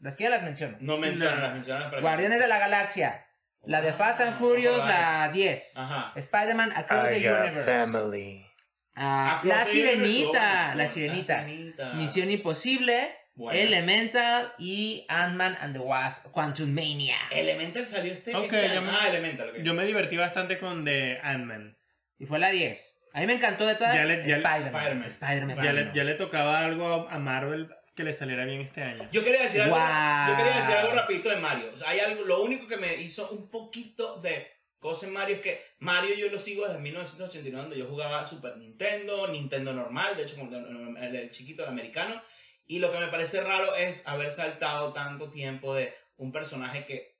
las 0.00 0.16
que 0.16 0.24
ya 0.24 0.30
las 0.30 0.42
menciono. 0.42 0.76
No 0.80 0.96
mencionan, 0.98 1.36
No. 1.36 1.42
las 1.42 1.52
mencionan 1.54 1.82
para 1.84 1.96
que- 1.96 2.02
Guardianes 2.02 2.40
de 2.40 2.48
la 2.48 2.58
Galaxia, 2.58 3.26
la 3.64 3.80
de 3.82 3.92
Fast 3.92 4.20
and 4.20 4.34
Furious, 4.34 4.78
la 4.86 5.30
10. 5.32 5.72
Ajá. 5.76 6.12
Spider-Man 6.14 6.72
Across 6.76 7.08
the 7.08 7.18
I 7.18 7.26
Universe. 7.28 7.64
family. 7.64 8.46
Ah, 8.94 9.40
la 9.44 9.64
Sirenita, 9.64 10.74
la 10.74 10.86
Sirenita. 10.88 11.44
Sirenita. 11.44 11.92
Misión 11.94 12.30
Imposible, 12.30 13.10
Bueno. 13.36 13.58
Elemental 13.60 14.52
y 14.58 15.04
Ant-Man 15.08 15.58
and 15.60 15.74
the 15.74 15.78
Wasp, 15.78 16.30
Quantum 16.32 16.70
Mania. 16.72 17.16
Elemental 17.30 17.86
salió 17.86 18.12
este, 18.14 18.34
Ok, 18.34 18.44
este 18.44 18.64
yo 18.66 18.72
año. 18.72 18.82
me- 18.82 18.90
Ah, 18.90 19.08
Elemental. 19.10 19.50
ok. 19.50 19.56
Yo 19.62 19.74
me 19.74 19.84
divertí 19.84 20.16
bastante 20.16 20.58
con 20.58 20.84
The 20.86 21.18
Ant-Man. 21.22 21.76
Y 22.18 22.24
fue 22.26 22.38
la 22.38 22.50
10. 22.50 22.94
A 23.12 23.20
mí 23.20 23.26
me 23.26 23.34
encantó 23.34 23.66
de 23.66 23.74
todas. 23.74 23.94
Spider-Man. 23.94 25.04
Spider-Man. 25.04 25.62
Ya 25.64 25.72
le, 25.72 25.90
ya 25.94 26.04
le 26.04 26.14
tocaba 26.14 26.60
algo 26.60 27.08
a 27.08 27.18
Marvel 27.18 27.68
que 27.94 28.04
le 28.04 28.12
saliera 28.12 28.44
bien 28.44 28.60
este 28.62 28.82
año. 28.82 29.08
Yo 29.12 29.22
quería 29.24 29.42
decir 29.42 29.62
algo, 29.62 29.76
Wow. 29.76 30.28
yo 30.28 30.36
quería 30.36 30.56
decir 30.58 30.74
algo 30.76 30.92
rapidito 30.92 31.28
de 31.30 31.36
Mario. 31.36 31.70
O 31.72 31.76
sea, 31.76 31.90
hay 31.90 32.00
algo, 32.00 32.24
lo 32.24 32.42
único 32.42 32.66
que 32.66 32.76
me 32.76 32.94
hizo 32.96 33.30
un 33.30 33.50
poquito 33.50 34.20
de 34.20 34.46
cosa 34.78 35.06
en 35.06 35.12
Mario 35.14 35.36
es 35.36 35.40
que 35.42 35.60
Mario 35.78 36.14
yo 36.14 36.28
lo 36.28 36.38
sigo 36.38 36.66
desde 36.66 36.78
1989 36.80 37.62
donde 37.62 37.78
yo 37.78 37.86
jugaba 37.86 38.26
Super 38.26 38.56
Nintendo, 38.58 39.28
Nintendo 39.28 39.72
normal, 39.72 40.16
de 40.16 40.22
hecho 40.24 40.36
como 40.36 40.54
el, 40.54 40.96
el- 40.98 41.16
el 41.16 41.30
chiquito, 41.30 41.62
el 41.62 41.70
americano. 41.70 42.22
Y 42.66 42.78
lo 42.80 42.90
que 42.92 42.98
me 42.98 43.08
parece 43.08 43.40
raro 43.42 43.74
es 43.74 44.06
haber 44.08 44.30
saltado 44.30 44.92
tanto 44.92 45.30
tiempo 45.30 45.74
de 45.74 45.94
un 46.16 46.32
personaje 46.32 46.84
que 46.84 47.16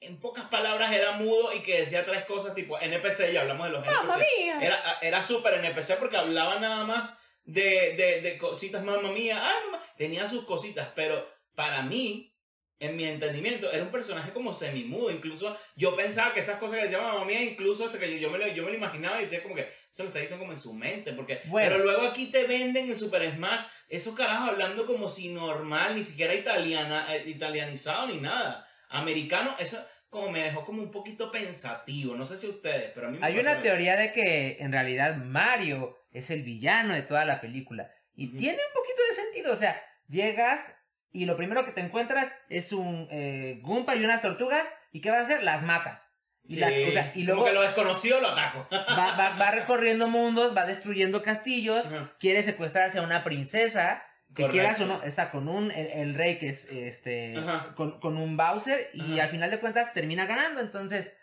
en 0.00 0.20
pocas 0.20 0.44
palabras 0.48 0.92
era 0.92 1.12
mudo 1.12 1.52
y 1.54 1.60
que 1.60 1.80
decía 1.80 2.04
tres 2.04 2.24
cosas 2.24 2.54
tipo 2.54 2.78
NPC, 2.78 3.32
ya 3.32 3.40
hablamos 3.42 3.66
de 3.66 3.72
los 3.72 3.86
¡Mamma 3.86 4.14
NPC. 4.14 4.26
mía! 4.38 4.58
Era, 4.60 4.78
era 5.00 5.22
súper 5.22 5.54
NPC 5.54 5.98
porque 5.98 6.16
hablaba 6.16 6.58
nada 6.58 6.84
más 6.84 7.22
de, 7.44 7.94
de, 7.96 8.20
de 8.20 8.38
cositas, 8.38 8.82
mamá 8.82 9.10
mía. 9.10 9.40
Ay, 9.42 9.70
mamá. 9.70 9.84
Tenía 9.96 10.28
sus 10.28 10.44
cositas, 10.44 10.88
pero 10.94 11.26
para 11.54 11.82
mí, 11.82 12.35
en 12.78 12.96
mi 12.96 13.04
entendimiento, 13.04 13.72
era 13.72 13.82
un 13.82 13.90
personaje 13.90 14.32
como 14.32 14.52
semimudo. 14.52 15.10
Incluso 15.10 15.58
yo 15.76 15.96
pensaba 15.96 16.34
que 16.34 16.40
esas 16.40 16.58
cosas 16.58 16.76
que 16.76 16.84
decía 16.84 17.00
mamá 17.00 17.24
mía, 17.24 17.42
incluso 17.42 17.86
hasta 17.86 17.98
que 17.98 18.10
yo, 18.12 18.18
yo 18.18 18.30
me, 18.30 18.38
lo, 18.38 18.46
yo 18.48 18.62
me 18.64 18.70
lo 18.70 18.76
imaginaba 18.76 19.18
y 19.18 19.22
decía 19.22 19.42
como 19.42 19.54
que 19.54 19.62
eso 19.90 20.02
lo 20.02 20.08
está 20.08 20.20
diciendo 20.20 20.42
como 20.42 20.52
en 20.52 20.58
su 20.58 20.74
mente. 20.74 21.12
Porque, 21.12 21.40
Bueno. 21.46 21.70
Pero 21.70 21.84
luego 21.84 22.02
aquí 22.02 22.26
te 22.26 22.44
venden 22.46 22.88
en 22.88 22.94
Super 22.94 23.30
Smash 23.32 23.62
esos 23.88 24.14
carajos 24.14 24.50
hablando 24.50 24.84
como 24.84 25.08
si 25.08 25.28
normal, 25.28 25.94
ni 25.94 26.04
siquiera 26.04 26.34
italiana, 26.34 27.06
eh, 27.14 27.24
italianizado 27.26 28.08
ni 28.08 28.20
nada. 28.20 28.66
Americano, 28.88 29.54
eso 29.58 29.78
como 30.08 30.30
me 30.30 30.42
dejó 30.42 30.64
como 30.64 30.82
un 30.82 30.90
poquito 30.90 31.30
pensativo. 31.30 32.14
No 32.14 32.24
sé 32.24 32.36
si 32.36 32.46
ustedes, 32.46 32.90
pero 32.94 33.08
a 33.08 33.10
mí 33.10 33.18
me 33.18 33.26
Hay 33.26 33.38
una 33.38 33.52
eso. 33.52 33.62
teoría 33.62 33.96
de 33.96 34.12
que 34.12 34.58
en 34.60 34.72
realidad 34.72 35.16
Mario 35.16 35.98
es 36.10 36.30
el 36.30 36.42
villano 36.42 36.94
de 36.94 37.02
toda 37.02 37.24
la 37.24 37.40
película. 37.40 37.90
Y 38.14 38.28
tiene 38.36 38.56
un 38.58 38.72
poquito 38.74 39.02
de 39.08 39.14
sentido. 39.14 39.52
O 39.52 39.56
sea, 39.56 39.80
llegas 40.08 40.74
y 41.16 41.24
lo 41.26 41.36
primero 41.36 41.64
que 41.64 41.72
te 41.72 41.80
encuentras 41.80 42.34
es 42.48 42.72
un 42.72 43.08
eh, 43.10 43.60
Goomba 43.62 43.94
y 43.96 44.04
unas 44.04 44.22
tortugas. 44.22 44.66
¿Y 44.92 45.00
qué 45.00 45.10
vas 45.10 45.20
a 45.20 45.24
hacer? 45.24 45.42
Las 45.42 45.62
matas. 45.62 46.12
Y, 46.48 46.54
Sí, 46.54 46.60
las, 46.60 46.72
o 46.72 46.90
sea, 46.92 47.10
y 47.14 47.22
como 47.26 47.34
luego 47.34 47.44
que 47.46 47.52
lo 47.52 47.62
desconocido 47.62 48.20
lo 48.20 48.28
ataco. 48.28 48.68
va, 48.72 49.16
va- 49.16 49.36
va 49.40 49.50
recorriendo 49.50 50.08
mundos, 50.08 50.56
va 50.56 50.64
destruyendo 50.64 51.22
castillos, 51.22 51.88
quiere 52.20 52.42
secuestrarse 52.42 52.98
a 52.98 53.02
una 53.02 53.24
princesa. 53.24 54.02
Que 54.34 54.42
Correcto. 54.42 54.52
quieras 54.52 54.80
o 54.80 54.86
no, 54.86 55.02
está 55.04 55.30
con 55.30 55.48
un 55.48 55.70
el, 55.70 55.86
el 55.86 56.14
rey 56.14 56.38
que 56.38 56.48
es 56.48 56.64
este 56.66 57.36
con, 57.76 58.00
con 58.00 58.16
un 58.16 58.36
Bowser 58.36 58.90
y 58.92 59.18
al 59.20 59.28
final 59.28 59.50
de 59.50 59.60
cuentas 59.60 59.94
termina 59.94 60.26
ganando. 60.26 60.60
Entonces, 60.60 61.16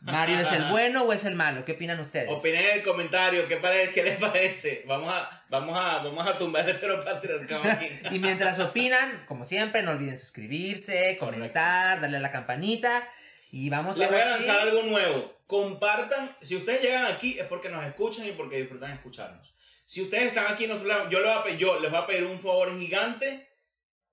¿Mario 0.00 0.38
es 0.38 0.50
el 0.52 0.64
bueno 0.70 1.02
o 1.04 1.12
es 1.12 1.24
el 1.24 1.34
malo? 1.34 1.64
¿Qué 1.64 1.72
opinan 1.72 1.98
ustedes? 2.00 2.28
Opinen 2.30 2.64
en 2.64 2.70
el 2.78 2.82
comentario, 2.82 3.46
¿qué, 3.48 3.56
pare- 3.56 3.90
qué 3.90 4.02
les 4.02 4.16
parece? 4.18 4.84
Vamos 4.86 5.12
a, 5.12 5.44
vamos 5.48 5.76
a, 5.78 5.98
vamos 6.02 6.26
a 6.26 6.38
tumbar 6.38 6.68
el 6.68 6.76
heteropatriarcado 6.76 7.62
aquí. 7.64 7.88
Y 8.12 8.18
mientras 8.18 8.58
opinan, 8.58 9.24
como 9.26 9.44
siempre, 9.44 9.82
no 9.82 9.90
olviden 9.92 10.16
suscribirse, 10.18 11.16
comentar, 11.18 12.00
darle 12.00 12.16
a 12.16 12.20
la 12.20 12.30
campanita. 12.32 13.08
Y 13.50 13.70
vamos 13.70 13.96
Les 13.98 14.08
a 14.08 14.10
voy 14.12 14.20
a 14.20 14.26
lanzar 14.30 14.60
algo 14.60 14.82
nuevo. 14.82 15.34
Compartan. 15.46 16.30
Si 16.42 16.54
ustedes 16.56 16.82
llegan 16.82 17.06
aquí 17.06 17.38
es 17.38 17.46
porque 17.46 17.68
nos 17.68 17.84
escuchan 17.86 18.26
y 18.26 18.32
porque 18.32 18.56
disfrutan 18.58 18.92
escucharnos. 18.92 19.54
Si 19.86 20.02
ustedes 20.02 20.28
están 20.28 20.52
aquí, 20.52 20.66
yo, 20.66 20.74
les 20.74 21.08
voy 21.10 21.32
a 21.32 21.42
pe- 21.42 21.56
yo 21.56 21.80
les 21.80 21.90
voy 21.90 22.00
a 22.00 22.06
pedir 22.06 22.24
un 22.24 22.38
favor 22.40 22.78
gigante. 22.78 23.48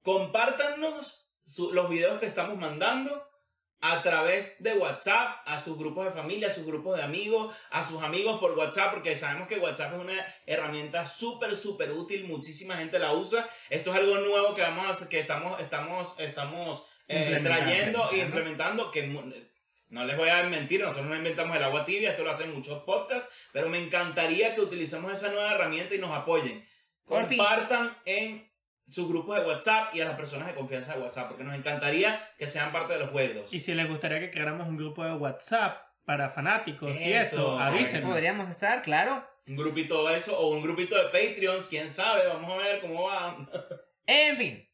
Compártanos 0.02 1.28
su- 1.46 1.74
los 1.74 1.90
videos 1.90 2.20
que 2.20 2.28
estamos 2.28 2.58
mandando 2.58 3.28
a 3.82 4.02
través 4.02 4.62
de 4.64 4.74
WhatsApp, 4.74 5.42
a 5.46 5.60
sus 5.60 5.78
grupos 5.78 6.06
de 6.06 6.12
familia, 6.12 6.48
a 6.48 6.52
sus 6.52 6.66
grupos 6.66 6.98
de 6.98 7.04
amigos, 7.04 7.56
a 7.70 7.84
sus 7.84 8.02
amigos 8.02 8.40
por 8.40 8.58
WhatsApp, 8.58 8.92
porque 8.94 9.16
sabemos 9.16 9.48
que 9.48 9.60
WhatsApp 9.60 9.94
es 9.94 10.00
una 10.00 10.26
herramienta 10.46 11.06
súper, 11.06 11.56
súper 11.56 11.92
útil. 11.92 12.26
Muchísima 12.26 12.78
gente 12.78 12.98
la 12.98 13.14
usa. 13.14 13.48
Esto 13.70 13.92
es 13.92 13.98
algo 13.98 14.18
nuevo 14.18 14.56
que 14.56 14.62
vamos 14.62 14.86
a 14.88 14.90
hacer, 14.90 15.08
que 15.08 15.20
estamos, 15.20 15.60
estamos, 15.60 16.16
estamos 16.20 16.86
eh, 17.08 17.40
trayendo 17.44 18.10
e 18.12 18.18
implementando 18.18 18.90
que 18.90 19.04
no 19.90 20.04
les 20.04 20.18
voy 20.18 20.30
a 20.30 20.44
mentir, 20.44 20.82
nosotros 20.82 21.06
no 21.06 21.16
inventamos 21.16 21.56
el 21.56 21.64
agua 21.64 21.86
tibia, 21.86 22.12
esto 22.12 22.24
lo 22.24 22.32
hacen 22.32 22.54
muchos 22.54 22.84
podcasts, 22.84 23.32
pero 23.54 23.70
me 23.70 23.78
encantaría 23.78 24.56
que 24.56 24.62
utilicemos 24.62 25.12
esa 25.12 25.30
nueva 25.30 25.54
herramienta 25.54 25.96
y 25.96 26.00
nos 26.00 26.12
apoyen. 26.12 26.68
Compartan 27.06 27.96
en 28.06 28.50
sus 28.90 29.08
grupos 29.08 29.38
de 29.40 29.46
WhatsApp 29.46 29.96
y 29.96 30.02
a 30.02 30.06
las 30.06 30.16
personas 30.16 30.48
de 30.48 30.56
confianza 30.56 30.96
de 30.96 31.02
WhatsApp, 31.02 31.28
porque 31.30 31.44
nos 31.44 31.56
encantaría 31.56 32.30
que 32.38 32.48
sean 32.48 32.72
parte 32.72 32.94
de 32.94 33.00
los 33.00 33.10
juegos. 33.10 33.54
Y 33.54 33.60
si 33.60 33.74
les 33.74 33.88
gustaría 33.90 34.20
que 34.20 34.30
creáramos 34.32 34.68
un 34.68 34.78
grupo 34.78 35.04
de 35.04 35.14
WhatsApp 35.14 35.82
para 36.06 36.30
fanáticos 36.30 36.96
y 36.96 37.14
Eso, 37.14 37.36
eso, 37.36 37.60
ahí 37.60 37.76
avísenos. 37.80 38.12
Podríamos 38.12 38.50
estar, 38.50 38.82
claro. 38.84 39.28
Un 39.48 39.56
grupito 39.56 40.08
de 40.08 40.18
eso 40.18 40.38
o 40.40 40.50
un 40.50 40.62
grupito 40.62 40.96
de 40.96 41.06
Patreons, 41.06 41.68
quién 41.68 41.90
sabe, 41.90 42.28
vamos 42.28 42.52
a 42.52 42.58
ver 42.58 42.82
cómo 42.82 43.04
va. 43.04 43.36
En 44.08 44.38
fin. 44.38 44.70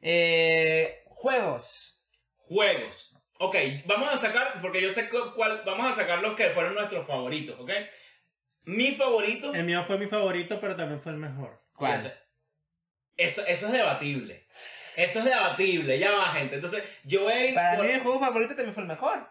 Eh, 0.00 1.04
juegos. 1.06 2.00
Juegos. 2.36 3.16
Ok, 3.38 3.56
vamos 3.86 4.12
a 4.12 4.16
sacar, 4.16 4.60
porque 4.60 4.80
yo 4.82 4.90
sé 4.90 5.08
cu- 5.08 5.32
cuál, 5.36 5.62
vamos 5.64 5.90
a 5.90 5.92
sacar 5.94 6.20
los 6.20 6.34
que 6.34 6.50
fueron 6.50 6.74
nuestros 6.74 7.06
favoritos, 7.06 7.58
¿ok? 7.60 7.70
Mi 8.64 8.92
favorito... 8.96 9.54
El 9.54 9.64
mío 9.64 9.84
fue 9.86 9.98
mi 9.98 10.06
favorito, 10.06 10.58
pero 10.60 10.74
también 10.76 11.00
fue 11.00 11.12
el 11.12 11.18
mejor. 11.18 11.60
¿Cuál? 11.74 12.00
Eso, 13.16 13.42
eso, 13.46 13.66
es 13.66 13.72
debatible. 13.72 14.46
Eso 14.96 15.18
es 15.20 15.24
debatible, 15.24 15.98
ya 15.98 16.12
va 16.12 16.26
gente. 16.32 16.56
Entonces, 16.56 16.82
yo 17.04 17.22
voy 17.22 17.32
a 17.32 17.46
ir 17.46 17.54
Para 17.54 17.76
por- 17.76 17.86
mí 17.86 17.92
el 17.92 18.00
juego 18.00 18.20
favorito 18.20 18.54
también 18.54 18.74
fue 18.74 18.82
el 18.82 18.88
mejor. 18.88 19.28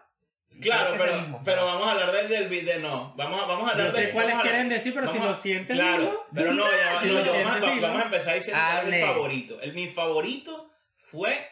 Claro, 0.60 0.94
pero, 0.96 1.16
mismo. 1.16 1.42
pero 1.44 1.66
vamos 1.66 1.88
a 1.88 1.92
hablar 1.92 2.12
del, 2.12 2.28
del 2.28 2.48
video. 2.48 2.78
No, 2.78 3.12
vamos 3.16 3.42
a, 3.42 3.46
vamos 3.46 3.68
a 3.68 3.72
hablar 3.72 3.92
de- 3.92 4.10
cuáles 4.10 4.34
a 4.36 4.42
quieren 4.42 4.68
decir, 4.68 4.94
pero 4.94 5.06
si 5.10 5.18
vamos 5.18 5.26
lo 5.26 5.32
a- 5.38 5.42
sienten. 5.42 5.76
Claro, 5.76 6.26
pero 6.32 6.52
no, 6.52 6.70
ya 6.70 7.00
Si 7.02 7.08
no, 7.08 7.14
lo 7.14 7.24
yo- 7.24 7.32
vamos, 7.32 7.56
a- 7.68 7.80
vamos 7.80 8.02
a 8.02 8.04
empezar 8.04 8.34
diciendo 8.36 8.62
mi 8.86 9.00
favorito. 9.00 9.60
El, 9.60 9.72
mi 9.72 9.88
favorito 9.88 10.70
fue 10.98 11.48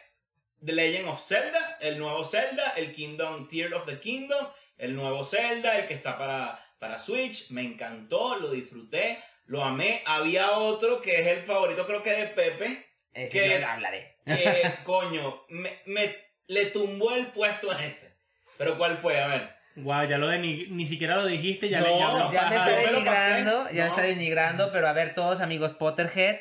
The 0.63 0.71
Legend 0.71 1.09
of 1.09 1.21
Zelda, 1.21 1.77
el 1.81 1.99
nuevo 1.99 2.23
Zelda, 2.23 2.73
el 2.77 2.93
Kingdom, 2.93 3.47
Tear 3.49 3.73
of 3.73 3.85
the 3.85 3.99
Kingdom, 3.99 4.47
el 4.77 4.95
nuevo 4.95 5.25
Zelda, 5.25 5.77
el 5.79 5.85
que 5.87 5.95
está 5.95 6.17
para, 6.17 6.63
para 6.79 6.99
Switch. 6.99 7.49
Me 7.51 7.61
encantó, 7.63 8.37
lo 8.37 8.51
disfruté, 8.51 9.19
lo 9.45 9.63
amé. 9.63 10.01
Había 10.05 10.51
otro 10.51 11.01
que 11.01 11.21
es 11.21 11.27
el 11.27 11.43
favorito, 11.43 11.85
creo 11.85 12.01
que 12.03 12.11
de 12.11 12.27
Pepe, 12.27 12.85
Ese 13.13 13.59
lo 13.59 13.67
hablaré. 13.67 14.17
que 14.25 14.73
coño, 14.83 15.43
me, 15.49 15.79
me- 15.85 16.15
le 16.47 16.65
tumbó 16.67 17.15
el 17.15 17.27
puesto 17.27 17.71
a 17.71 17.83
ese. 17.85 18.17
Pero 18.57 18.77
¿cuál 18.77 18.97
fue? 18.97 19.19
A 19.21 19.27
ver. 19.27 19.49
Guau, 19.75 20.07
ya 20.07 20.17
lo 20.19 20.27
de 20.27 20.37
ni, 20.39 20.67
ni 20.67 20.85
siquiera 20.85 21.15
lo 21.15 21.25
dijiste, 21.25 21.67
ya 21.69 21.79
No, 21.79 21.87
le 21.87 22.31
ya 22.33 22.43
Ya 22.43 22.49
me 22.49 22.55
está 22.57 22.69
denigrando, 22.69 23.69
ya 23.71 23.83
me 23.83 23.89
está 23.89 24.01
denigrando, 24.03 24.71
pero 24.71 24.87
a 24.87 24.93
ver 24.93 25.15
todos 25.15 25.41
amigos 25.41 25.73
Potterhead, 25.73 26.37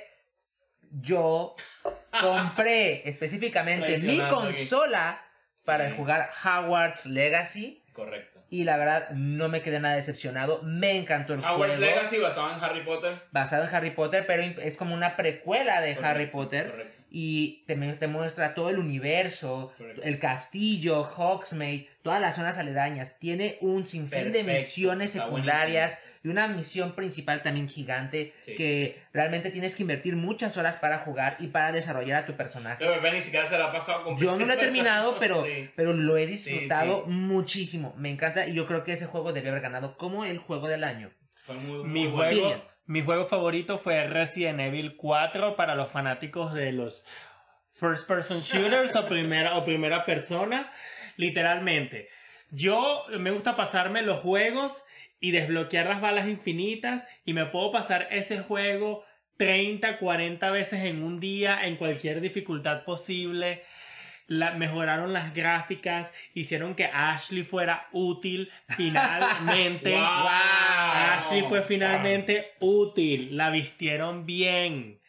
yo 0.91 1.57
compré 2.21 3.09
específicamente 3.09 3.97
mi 3.99 4.21
aquí. 4.21 4.29
consola 4.31 5.25
para 5.65 5.89
Sí. 5.89 5.95
jugar 5.97 6.31
Hogwarts 6.45 7.07
Legacy 7.07 7.83
Correcto. 7.93 8.32
Y 8.53 8.65
la 8.65 8.77
verdad 8.77 9.09
no 9.13 9.49
me 9.49 9.63
quedé 9.63 9.81
nada 9.81 9.97
decepcionado, 9.97 10.61
me 10.63 10.95
encantó 10.99 11.33
el 11.33 11.41
Hogwarts 11.41 11.79
juego. 11.79 11.81
Legacy 11.81 12.19
basado 12.19 12.53
en 12.53 12.63
Harry 12.63 12.85
Potter. 12.85 13.23
Basado 13.31 13.65
en 13.65 13.75
Harry 13.75 13.93
Potter, 13.93 14.27
pero 14.27 14.43
es 14.43 14.77
como 14.77 14.95
una 14.95 15.17
precuela 15.17 15.81
de 15.81 15.95
Correcto, 15.95 16.07
Harry 16.07 16.27
Potter. 16.27 16.71
Correcto. 16.71 17.03
Y 17.11 17.65
te, 17.67 17.77
te 17.77 18.07
muestra 18.09 18.53
todo 18.53 18.69
el 18.69 18.79
universo, 18.79 19.73
Correcto. 19.79 20.03
el 20.03 20.19
castillo, 20.19 21.03
Hogsmeade, 21.03 21.89
todas 22.03 22.21
las 22.21 22.35
zonas 22.37 22.59
aledañas. 22.59 23.19
Tiene 23.19 23.57
un 23.63 23.87
sinfín 23.87 24.33
de 24.33 24.43
misiones 24.43 25.13
secundarias 25.13 25.97
y 26.25 26.29
una 26.29 26.47
misión 26.49 26.93
principal 26.95 27.43
también 27.43 27.69
gigante 27.69 28.33
Sí. 28.43 28.55
que 28.55 29.03
realmente 29.13 29.51
tienes 29.51 29.75
que 29.75 29.83
invertir 29.83 30.15
muchas 30.17 30.57
horas 30.57 30.77
para 30.77 30.99
jugar 30.99 31.37
y 31.41 31.49
para 31.49 31.73
desarrollar 31.73 32.23
a 32.23 32.27
tu 32.27 32.35
personaje. 32.35 32.77
Pero 32.79 33.13
ni 33.13 33.21
siquiera 33.21 33.47
se 33.47 33.59
la 33.59 33.67
ha 33.67 33.73
pasado 33.73 34.05
con 34.05 34.17
Yo 34.19 34.37
no 34.37 34.47
lo 34.47 34.53
he 34.53 34.57
terminado, 34.57 35.17
pero, 35.21 35.45
Sí. 35.45 35.71
pero 35.75 35.93
lo 35.93 36.17
he 36.17 36.27
disfrutado 36.27 37.05
sí. 37.05 37.11
muchísimo. 37.11 37.95
Me 37.97 38.11
encanta 38.11 38.47
y 38.47 38.55
yo 38.55 38.67
creo 38.67 38.85
que 38.85 38.93
ese 38.93 39.07
juego 39.07 39.33
debe 39.33 39.49
haber 39.49 39.63
ganado 39.63 39.97
como 39.97 40.25
el 40.25 40.39
juego 40.39 40.69
del 40.69 40.85
año. 40.85 41.11
Fue 41.45 41.57
muy, 41.57 41.79
muy 41.79 41.89
Mi 41.89 42.07
bueno. 42.07 42.41
juego, 42.43 42.65
mi 42.87 43.03
juego 43.03 43.27
favorito 43.27 43.79
fue 43.79 44.07
Resident 44.07 44.61
Evil 44.61 44.97
4 44.97 45.57
para 45.57 45.75
los 45.75 45.91
fanáticos 45.91 46.53
de 46.55 46.71
los 46.73 47.05
first 47.75 48.07
person 48.07 48.41
shooters 48.43 48.95
o 48.97 49.07
primera 49.07 49.57
o 49.57 49.65
primera 49.65 50.05
persona, 50.05 50.73
literalmente. 51.17 52.09
Yo 52.51 53.05
me 53.19 53.31
gusta 53.31 53.57
pasarme 53.57 54.03
los 54.03 54.21
juegos 54.21 54.85
y 55.23 55.31
desbloquear 55.31 55.87
las 55.87 56.01
balas 56.03 56.29
infinitas 56.29 57.07
y 57.25 57.33
me 57.33 57.47
puedo 57.47 57.71
pasar 57.73 58.09
ese 58.11 58.41
juego 58.41 59.05
30, 59.39 59.99
40 59.99 60.51
veces 60.51 60.85
en 60.85 61.03
un 61.03 61.21
día 61.21 61.61
en 61.65 61.77
cualquier 61.77 62.21
dificultad 62.21 62.85
posible. 62.85 63.63
La- 64.27 64.53
mejoraron 64.53 65.13
las 65.13 65.33
gráficas, 65.33 66.13
hicieron 66.35 66.75
que 66.75 66.87
Ashley 66.87 67.45
fuera 67.45 67.89
útil 67.93 68.51
finalmente. 68.77 69.93
¡Wow! 69.93 70.01
Ashley 70.03 71.43
fue 71.49 71.63
finalmente 71.63 72.53
útil, 72.61 73.37
la 73.37 73.51
vistieron 73.51 74.27
bien. 74.27 75.01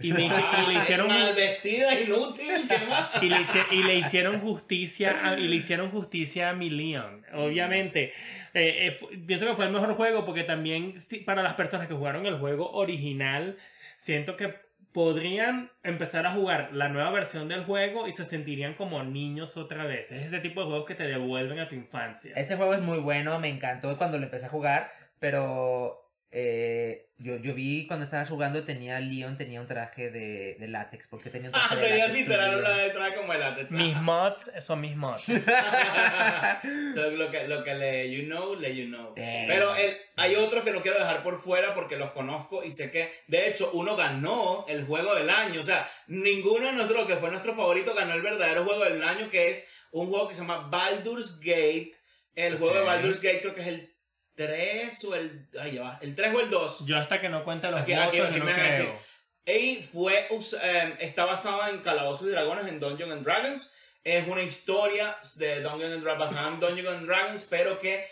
Y, 0.00 0.10
me 0.12 0.24
y 0.24 0.66
le 0.72 0.74
hicieron 0.80 1.06
Mal 1.08 1.34
vestida, 1.36 2.00
inútil, 2.00 2.66
¿qué 2.68 2.78
más? 2.88 3.22
y 3.22 3.28
le, 3.28 3.36
y 3.70 3.82
le 3.84 3.94
hicieron 3.96 4.40
justicia 4.40 5.28
a, 5.28 5.38
y 5.38 5.46
le 5.46 5.56
hicieron 5.56 5.90
justicia 5.90 6.50
a 6.50 6.54
mi 6.54 6.70
Leon. 6.70 7.24
Obviamente, 7.34 8.12
eh, 8.54 8.98
eh, 9.00 9.18
pienso 9.26 9.46
que 9.46 9.54
fue 9.54 9.64
el 9.64 9.72
mejor 9.72 9.94
juego 9.94 10.24
porque 10.24 10.44
también 10.44 10.94
para 11.24 11.42
las 11.42 11.54
personas 11.54 11.88
que 11.88 11.94
jugaron 11.94 12.26
el 12.26 12.38
juego 12.38 12.70
original, 12.72 13.56
siento 13.96 14.36
que 14.36 14.54
podrían 14.92 15.70
empezar 15.82 16.26
a 16.26 16.34
jugar 16.34 16.70
la 16.72 16.88
nueva 16.88 17.10
versión 17.10 17.48
del 17.48 17.64
juego 17.64 18.06
y 18.06 18.12
se 18.12 18.24
sentirían 18.24 18.74
como 18.74 19.02
niños 19.02 19.56
otra 19.56 19.84
vez. 19.84 20.12
Es 20.12 20.26
ese 20.26 20.40
tipo 20.40 20.60
de 20.60 20.66
juegos 20.66 20.86
que 20.86 20.94
te 20.94 21.04
devuelven 21.04 21.60
a 21.60 21.68
tu 21.68 21.74
infancia. 21.74 22.32
Ese 22.36 22.56
juego 22.56 22.74
es 22.74 22.82
muy 22.82 22.98
bueno, 22.98 23.38
me 23.38 23.48
encantó 23.48 23.96
cuando 23.96 24.18
lo 24.18 24.24
empecé 24.24 24.46
a 24.46 24.50
jugar, 24.50 24.90
pero 25.18 26.11
eh, 26.34 27.08
yo, 27.18 27.36
yo 27.36 27.54
vi 27.54 27.86
cuando 27.86 28.04
estabas 28.04 28.28
jugando 28.28 28.64
tenía 28.64 28.98
Leon 28.98 29.36
tenía 29.36 29.60
un 29.60 29.66
traje 29.68 30.10
de, 30.10 30.56
de 30.58 30.66
látex, 30.68 31.06
porque 31.06 31.28
tenía 31.30 31.50
un 31.50 31.54
Ah, 31.54 31.66
traje 31.70 31.76
de 31.84 31.88
tenía 31.90 32.06
látex. 32.08 32.20
literal 32.20 32.58
una 32.58 32.70
de 32.78 32.90
trae 32.90 33.14
como 33.14 33.32
el 33.34 33.40
látex. 33.40 33.72
Mis 33.72 33.94
mods 33.96 34.50
son 34.60 34.80
mis 34.80 34.96
mods. 34.96 35.24
So, 36.94 37.10
lo, 37.10 37.30
que, 37.30 37.48
lo 37.48 37.64
que 37.64 37.74
le 37.74 38.10
you 38.10 38.24
know, 38.26 38.54
le 38.54 38.74
you 38.74 38.86
know. 38.86 39.14
Eh. 39.16 39.44
Pero 39.48 39.74
el- 39.76 39.96
hay 40.16 40.34
otros 40.34 40.62
que 40.64 40.70
no 40.72 40.82
quiero 40.82 40.98
dejar 40.98 41.22
por 41.22 41.38
fuera 41.40 41.74
porque 41.74 41.96
los 41.96 42.12
conozco 42.12 42.62
y 42.64 42.72
sé 42.72 42.90
que, 42.90 43.10
de 43.28 43.48
hecho, 43.48 43.70
uno 43.72 43.96
ganó 43.96 44.64
el 44.68 44.84
juego 44.84 45.14
del 45.14 45.30
año. 45.30 45.60
O 45.60 45.62
sea, 45.62 45.90
ninguno 46.06 46.66
de 46.66 46.72
nosotros, 46.72 47.06
que 47.06 47.16
fue 47.16 47.30
nuestro 47.30 47.54
favorito, 47.54 47.94
ganó 47.94 48.14
el 48.14 48.22
verdadero 48.22 48.64
juego 48.64 48.84
del 48.84 49.02
año, 49.02 49.28
que 49.30 49.50
es 49.50 49.66
un 49.90 50.08
juego 50.08 50.28
que 50.28 50.34
se 50.34 50.40
llama 50.42 50.68
Baldur's 50.70 51.38
Gate. 51.40 51.92
El 52.34 52.58
juego 52.58 52.74
de. 52.78 52.84
Baldur's 52.84 53.20
Gate 53.20 53.40
creo 53.40 53.54
que 53.54 53.60
es 53.62 53.66
el 53.68 53.91
3 54.34 55.04
o 55.04 55.14
el... 55.14 55.46
Ay, 55.60 55.72
ya 55.72 55.82
va. 55.82 55.98
El 56.02 56.14
3 56.14 56.34
o 56.34 56.40
el 56.40 56.50
2. 56.50 56.86
Yo 56.86 56.96
hasta 56.98 57.20
que 57.20 57.28
no 57.28 57.44
cuente 57.44 57.70
los 57.70 57.80
Aquí- 57.80 57.92
votos, 57.94 58.08
aquí- 58.08 58.20
aquí 58.20 58.38
yo 58.38 58.44
no 58.44 58.52
creo. 58.52 59.00
Y 59.44 59.82
fue, 59.82 60.28
eh, 60.62 60.96
está 61.00 61.24
basada 61.24 61.70
en 61.70 61.78
Calabozos 61.80 62.28
y 62.28 62.30
Dragones, 62.30 62.66
en 62.66 62.78
Dungeons 62.80 63.12
and 63.12 63.24
Dragons. 63.24 63.74
Es 64.04 64.26
una 64.28 64.42
historia 64.42 65.16
de 65.36 65.60
Dungeons 65.60 65.94
and 65.94 66.02
Dragons, 66.02 66.30
basada 66.32 66.48
en 66.48 66.60
Dungeons 66.60 66.88
and 66.88 67.06
Dragons, 67.06 67.46
pero 67.50 67.78
que 67.78 68.06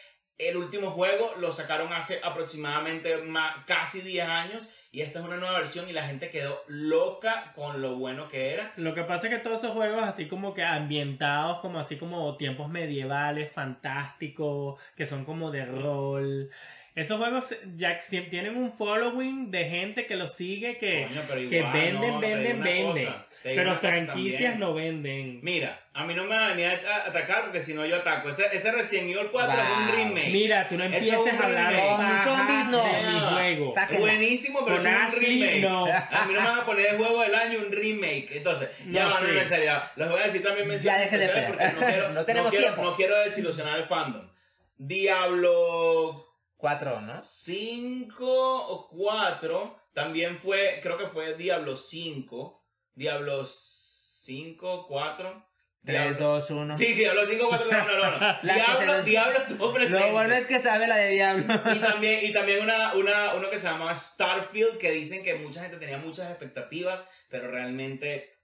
el 0.49 0.57
último 0.57 0.91
juego 0.91 1.33
lo 1.39 1.53
sacaron 1.53 1.93
hace 1.93 2.21
aproximadamente 2.23 3.19
ma- 3.19 3.65
casi 3.67 4.01
10 4.01 4.27
años. 4.27 4.69
Y 4.93 5.03
esta 5.03 5.21
es 5.21 5.25
una 5.25 5.37
nueva 5.37 5.59
versión 5.59 5.89
y 5.89 5.93
la 5.93 6.07
gente 6.07 6.31
quedó 6.31 6.65
loca 6.67 7.53
con 7.55 7.81
lo 7.81 7.95
bueno 7.97 8.27
que 8.27 8.53
era. 8.55 8.73
Lo 8.77 8.93
que 8.93 9.03
pasa 9.05 9.29
es 9.29 9.35
que 9.35 9.39
todos 9.39 9.59
esos 9.59 9.73
juegos 9.73 10.03
así 10.03 10.27
como 10.27 10.53
que 10.53 10.65
ambientados 10.65 11.61
como 11.61 11.79
así 11.79 11.97
como 11.97 12.37
tiempos 12.37 12.69
medievales, 12.69 13.53
fantásticos, 13.53 14.81
que 14.97 15.07
son 15.07 15.25
como 15.25 15.51
de 15.51 15.65
rol. 15.65 16.51
Esos 16.97 17.19
juegos 17.19 17.55
ya 17.77 17.99
tienen 18.31 18.57
un 18.57 18.73
following 18.73 19.51
de 19.53 19.65
gente 19.67 20.07
que 20.07 20.17
los 20.17 20.35
sigue 20.35 20.77
que... 20.77 21.07
Coño, 21.09 21.23
pero 21.29 21.49
que 21.49 21.63
venden, 21.63 22.11
no, 22.15 22.21
venden, 22.21 22.61
venden. 22.63 22.87
cosa, 23.07 23.27
Pero 23.43 23.75
franquicias 23.77 24.41
también. 24.53 24.59
no 24.61 24.75
venden. 24.75 25.41
Mira, 25.43 25.81
a 25.95 26.05
mí 26.05 26.13
no 26.15 26.25
me 26.25 26.37
va 26.37 26.47
a 26.47 26.49
venir 26.51 26.67
a 26.67 27.07
atacar 27.07 27.45
porque 27.45 27.63
si 27.63 27.73
no 27.73 27.87
yo 27.87 27.97
ataco. 27.97 28.29
Ese, 28.29 28.45
ese 28.53 28.71
Resident 28.71 29.09
Evil 29.11 29.29
4 29.33 29.53
es 29.63 29.69
un 29.79 29.87
Wow. 29.87 29.97
remake. 29.97 30.29
Mira, 30.31 30.69
tú 30.69 30.77
no 30.77 30.85
empieces 30.85 31.13
es 31.15 31.19
un 31.19 31.29
a 31.29 31.45
hablar 31.47 31.73
mis 31.75 31.81
paja 31.81 32.25
zombies, 32.25 32.65
no. 32.67 32.85
de 32.85 33.03
mi 33.03 33.19
No. 33.19 33.31
juego. 33.31 33.75
Sáquenla. 33.75 34.01
Buenísimo, 34.01 34.65
pero 34.65 34.77
Con 34.77 34.87
es 34.87 34.93
un 34.93 35.01
Ashley, 35.01 35.41
remake. 35.43 35.61
no. 35.63 35.87
A 35.87 36.25
mí 36.27 36.35
no 36.35 36.41
me 36.43 36.49
van 36.49 36.59
a 36.61 36.65
poner 36.67 36.87
el 36.87 36.97
juego 36.99 37.23
del 37.23 37.35
año 37.35 37.59
un 37.61 37.73
remake. 37.73 38.29
Entonces, 38.33 38.71
ya 38.91 39.05
No, 39.05 39.11
van 39.15 39.25
sí. 39.27 39.39
en 39.39 39.49
serio. 39.49 39.83
Les 39.97 40.11
voy 40.11 40.21
a 40.21 40.25
decir 40.25 40.43
también 40.43 40.69
menciones 40.69 41.11
deje 41.11 41.19
de 41.19 41.43
porque 41.49 41.65
no, 41.69 41.87
quiero, 41.87 42.09
No 42.13 42.25
tenemos 42.27 42.51
quiero, 42.51 42.65
tiempo. 42.67 42.83
no 42.83 42.95
quiero 42.97 43.19
desilusionar 43.21 43.75
al 43.75 43.87
fandom. 43.87 44.29
Diablo 44.77 46.27
Cuatro, 46.57 47.01
¿no? 47.01 47.23
5 47.25 48.67
o 48.69 48.89
4 48.91 49.77
también 49.95 50.37
fue, 50.37 50.79
creo 50.83 50.99
que 50.99 51.07
fue 51.07 51.35
Diablo 51.35 51.75
5. 51.77 52.60
Diablo 52.95 53.45
5, 53.47 54.87
4. 54.89 55.47
Tres, 55.83 56.19
dos, 56.19 56.51
uno. 56.51 56.77
Sí, 56.77 56.93
Diablo 56.93 57.27
5, 57.27 57.49
4, 57.49 57.67
no, 57.71 57.87
no, 57.87 58.11
no. 58.11 58.19
no. 58.43 58.55
Diablo, 58.55 59.03
Diablo 59.03 59.39
estuvo 59.39 59.73
presente. 59.73 59.99
Lo 60.01 60.13
bueno 60.13 60.35
es 60.35 60.47
que 60.47 60.61
sabe 60.61 60.87
la 60.87 60.97
de 60.97 61.11
Diablo. 61.11 61.45
Y 61.75 61.79
también, 61.79 62.21
y 62.27 62.33
también 62.35 62.63
una, 62.63 62.93
una, 62.95 63.35
uno 63.35 63.49
que 63.49 63.57
se 63.59 63.67
llama 63.67 63.97
Starfield, 63.97 64.77
que 64.77 64.91
dicen 64.91 65.25
que 65.25 65.37
mucha 65.37 65.63
gente 65.63 65.79
tenía 65.79 65.97
muchas 65.97 66.29
expectativas, 66.31 67.07
pero 67.31 67.51
realmente 67.51 68.37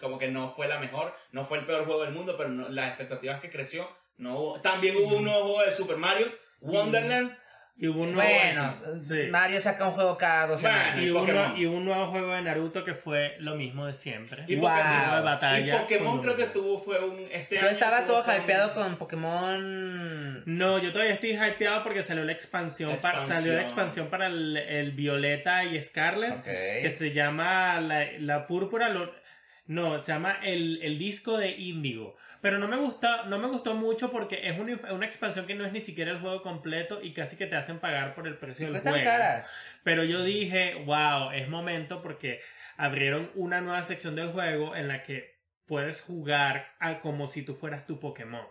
como 0.00 0.18
que 0.18 0.28
no 0.28 0.50
fue 0.50 0.66
la 0.68 0.78
mejor, 0.78 1.14
no 1.32 1.44
fue 1.44 1.58
el 1.58 1.64
peor 1.66 1.86
juego 1.86 2.02
del 2.02 2.12
mundo, 2.12 2.36
pero 2.36 2.48
no- 2.50 2.68
las 2.68 2.88
expectativas 2.88 3.40
que 3.40 3.50
creció 3.50 3.88
no 4.16 4.36
hubo. 4.38 4.60
También 4.60 4.96
hubo 4.96 5.16
un 5.18 5.24
nuevo 5.24 5.42
juego 5.44 5.62
de 5.62 5.72
Super 5.76 5.96
Mario, 5.96 6.30
Wonderland. 6.60 7.36
Y 7.78 7.88
hubo 7.88 8.04
un 8.04 8.14
nuevo, 8.14 8.30
Bueno, 8.30 8.72
sí. 9.02 9.24
Mario 9.30 9.60
saca 9.60 9.86
un 9.86 9.92
juego 9.92 10.16
cada 10.16 10.46
dos 10.46 10.62
Bueno, 10.62 10.78
semanas. 10.78 10.98
y, 11.02 11.06
y 11.60 11.66
un, 11.66 11.78
y 11.78 11.84
nuevo 11.84 12.10
juego 12.10 12.32
de 12.32 12.40
Naruto 12.40 12.82
que 12.84 12.94
fue 12.94 13.36
lo 13.40 13.54
mismo 13.54 13.84
de 13.84 13.92
siempre. 13.92 14.44
Y 14.48 14.56
Wow. 14.56 14.70
de 14.70 14.82
Pokémon, 14.82 15.24
batalla 15.24 15.76
y 15.76 15.78
Pokémon 15.78 16.20
creo 16.22 16.36
que 16.36 16.46
tuvo 16.46 16.78
fue 16.78 17.04
un 17.04 17.26
este 17.30 17.56
Yo 17.56 17.60
año 17.60 17.70
estaba 17.70 18.06
todo 18.06 18.24
un- 18.24 18.34
hypeado 18.42 18.72
con 18.72 18.96
Pokémon. 18.96 20.42
No, 20.46 20.78
yo 20.78 20.90
todavía 20.92 21.14
estoy 21.14 21.32
hypeado 21.36 21.82
porque 21.82 22.02
salió 22.02 22.24
la 22.24 22.32
expansión, 22.32 22.96
para, 22.96 23.18
Expansión. 23.18 23.40
salió 23.42 23.54
la 23.56 23.62
expansión 23.62 24.06
para 24.08 24.26
el, 24.28 24.56
el 24.56 24.92
Violeta 24.92 25.64
y 25.64 25.80
Scarlet 25.82 26.32
Ok. 26.32 26.44
que 26.44 26.90
se 26.96 27.12
llama 27.12 27.80
la, 27.80 28.06
la 28.20 28.46
púrpura 28.46 28.88
lo- 28.88 29.12
no, 29.66 30.00
se 30.00 30.12
llama 30.12 30.38
el, 30.44 30.80
el 30.82 30.96
disco 30.98 31.36
de 31.38 31.50
Índigo. 31.50 32.16
Pero 32.46 32.60
no 32.60 32.68
me 32.68 32.76
gusta, 32.76 33.24
no 33.24 33.40
me 33.40 33.48
gustó 33.48 33.74
mucho 33.74 34.12
porque 34.12 34.46
es 34.46 34.56
una, 34.56 34.78
una 34.92 35.04
expansión 35.04 35.48
que 35.48 35.56
no 35.56 35.66
es 35.66 35.72
ni 35.72 35.80
siquiera 35.80 36.12
el 36.12 36.20
juego 36.20 36.42
completo 36.42 37.02
y 37.02 37.12
casi 37.12 37.36
que 37.36 37.48
te 37.48 37.56
hacen 37.56 37.80
pagar 37.80 38.14
por 38.14 38.28
el 38.28 38.38
precio 38.38 38.70
del 38.70 38.80
juego. 38.80 39.02
caras. 39.02 39.52
Pero 39.82 40.04
yo 40.04 40.22
dije, 40.22 40.76
wow, 40.84 41.32
es 41.32 41.48
momento 41.48 42.02
porque 42.02 42.40
abrieron 42.76 43.32
una 43.34 43.60
nueva 43.60 43.82
sección 43.82 44.14
del 44.14 44.30
juego 44.30 44.76
en 44.76 44.86
la 44.86 45.02
que 45.02 45.40
puedes 45.66 46.00
jugar 46.00 46.68
a 46.78 47.00
como 47.00 47.26
si 47.26 47.42
tú 47.42 47.56
fueras 47.56 47.84
tu 47.84 47.98
Pokémon. 47.98 48.46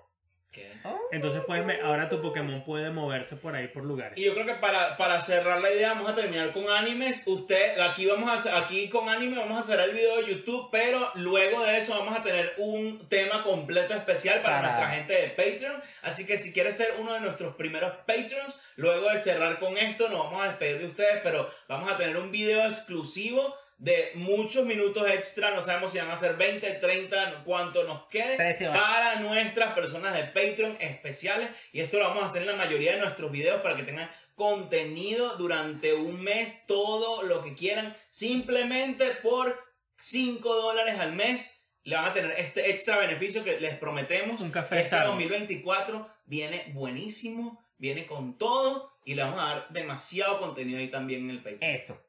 ¿Qué? 0.56 0.72
Entonces 1.12 1.42
puedes, 1.46 1.66
me- 1.66 1.82
ahora 1.82 2.08
tu 2.08 2.22
Pokémon 2.22 2.64
puede 2.64 2.90
moverse 2.90 3.36
por 3.36 3.54
ahí 3.54 3.68
por 3.68 3.84
lugares. 3.84 4.18
Y 4.18 4.24
yo 4.24 4.34
creo 4.34 4.46
que 4.46 4.54
para, 4.54 4.96
para 4.96 5.20
cerrar 5.20 5.60
la 5.62 5.70
idea 5.70 5.90
vamos 5.90 6.10
a 6.10 6.16
terminar 6.16 6.54
con 6.54 6.70
animes. 6.70 7.24
Usted, 7.26 7.78
aquí 7.82 8.06
vamos 8.06 8.30
a 8.30 8.36
hacer- 8.36 8.54
aquí 8.56 8.88
con 8.88 9.10
anime 9.10 9.36
vamos 9.38 9.58
a 9.58 9.60
hacer 9.60 9.82
el 9.82 9.94
video 9.94 10.16
de 10.22 10.28
YouTube, 10.34 10.70
pero 10.72 11.12
luego 11.16 11.62
de 11.64 11.78
eso 11.78 12.00
vamos 12.00 12.18
a 12.18 12.24
tener 12.24 12.54
un 12.58 13.10
tema 13.10 13.44
completo 13.44 13.94
especial 13.94 14.42
para, 14.42 14.62
Para- 14.62 14.68
nuestra 14.70 14.96
gente 14.96 15.14
de 15.14 15.28
Patreon. 15.30 15.84
Así 16.04 16.26
que 16.26 16.38
si 16.38 16.54
quieres 16.54 16.78
ser 16.78 16.94
uno 17.00 17.14
de 17.16 17.20
nuestros 17.20 17.54
primeros 17.56 17.92
Patreons, 18.08 18.58
luego 18.78 19.10
de 19.10 19.18
cerrar 19.18 19.60
con 19.60 19.78
esto, 19.78 20.08
nos 20.08 20.20
vamos 20.24 20.42
a 20.42 20.48
despedir 20.48 20.80
de 20.80 20.86
ustedes, 20.88 21.20
pero 21.22 21.50
vamos 21.68 21.92
a 21.92 21.98
tener 21.98 22.16
un 22.16 22.32
video 22.32 22.66
exclusivo 22.66 23.54
de 23.78 24.12
muchos 24.16 24.66
minutos 24.66 25.08
extra. 25.10 25.52
No 25.52 25.62
sabemos 25.62 25.92
si 25.92 25.98
van 25.98 26.10
a 26.10 26.16
ser 26.16 26.38
20, 26.38 26.72
30, 26.74 27.44
cuánto 27.44 27.84
nos 27.84 28.08
quede. 28.08 28.38
13 28.38 28.70
horas. 28.70 28.82
Para 28.82 29.20
nuestras 29.20 29.74
personas 29.74 30.14
de 30.14 30.24
Patreon 30.26 30.78
especiales. 30.80 31.50
Y 31.72 31.82
esto 31.82 32.00
lo 32.00 32.06
vamos 32.06 32.24
a 32.24 32.28
hacer 32.28 32.42
en 32.44 32.50
la 32.50 32.56
mayoría 32.56 32.94
de 32.94 33.02
nuestros 33.02 33.32
videos 33.32 33.62
para 33.62 33.76
que 33.76 33.84
tengan 33.84 34.10
contenido 34.36 35.38
durante 35.38 35.94
un 35.94 36.22
mes, 36.22 36.66
todo 36.68 37.24
lo 37.24 37.44
que 37.44 37.56
quieran. 37.56 37.96
Simplemente 38.10 39.12
por 39.12 39.58
5 39.98 40.56
dólares 40.56 41.00
al 41.00 41.14
mes 41.14 41.66
le 41.84 41.96
van 41.96 42.06
a 42.06 42.14
tener 42.14 42.32
este 42.38 42.70
extra 42.70 42.98
beneficio 42.98 43.44
que 43.44 43.60
les 43.60 43.76
prometemos. 43.76 44.42
Un 44.42 44.52
café 44.52 44.78
Este 44.78 44.88
Starbucks. 44.88 45.30
2024 45.30 46.10
viene 46.26 46.72
buenísimo, 46.74 47.64
viene 47.78 48.06
con 48.06 48.38
todo 48.38 48.98
y 49.06 49.14
le 49.14 49.24
vamos 49.24 49.40
a 49.40 49.48
dar 49.48 49.70
demasiado 49.70 50.40
contenido 50.40 50.80
ahí 50.80 50.90
también 50.90 51.26
en 51.26 51.30
el 51.30 51.38
Patreon. 51.38 51.64
Eso. 51.64 52.05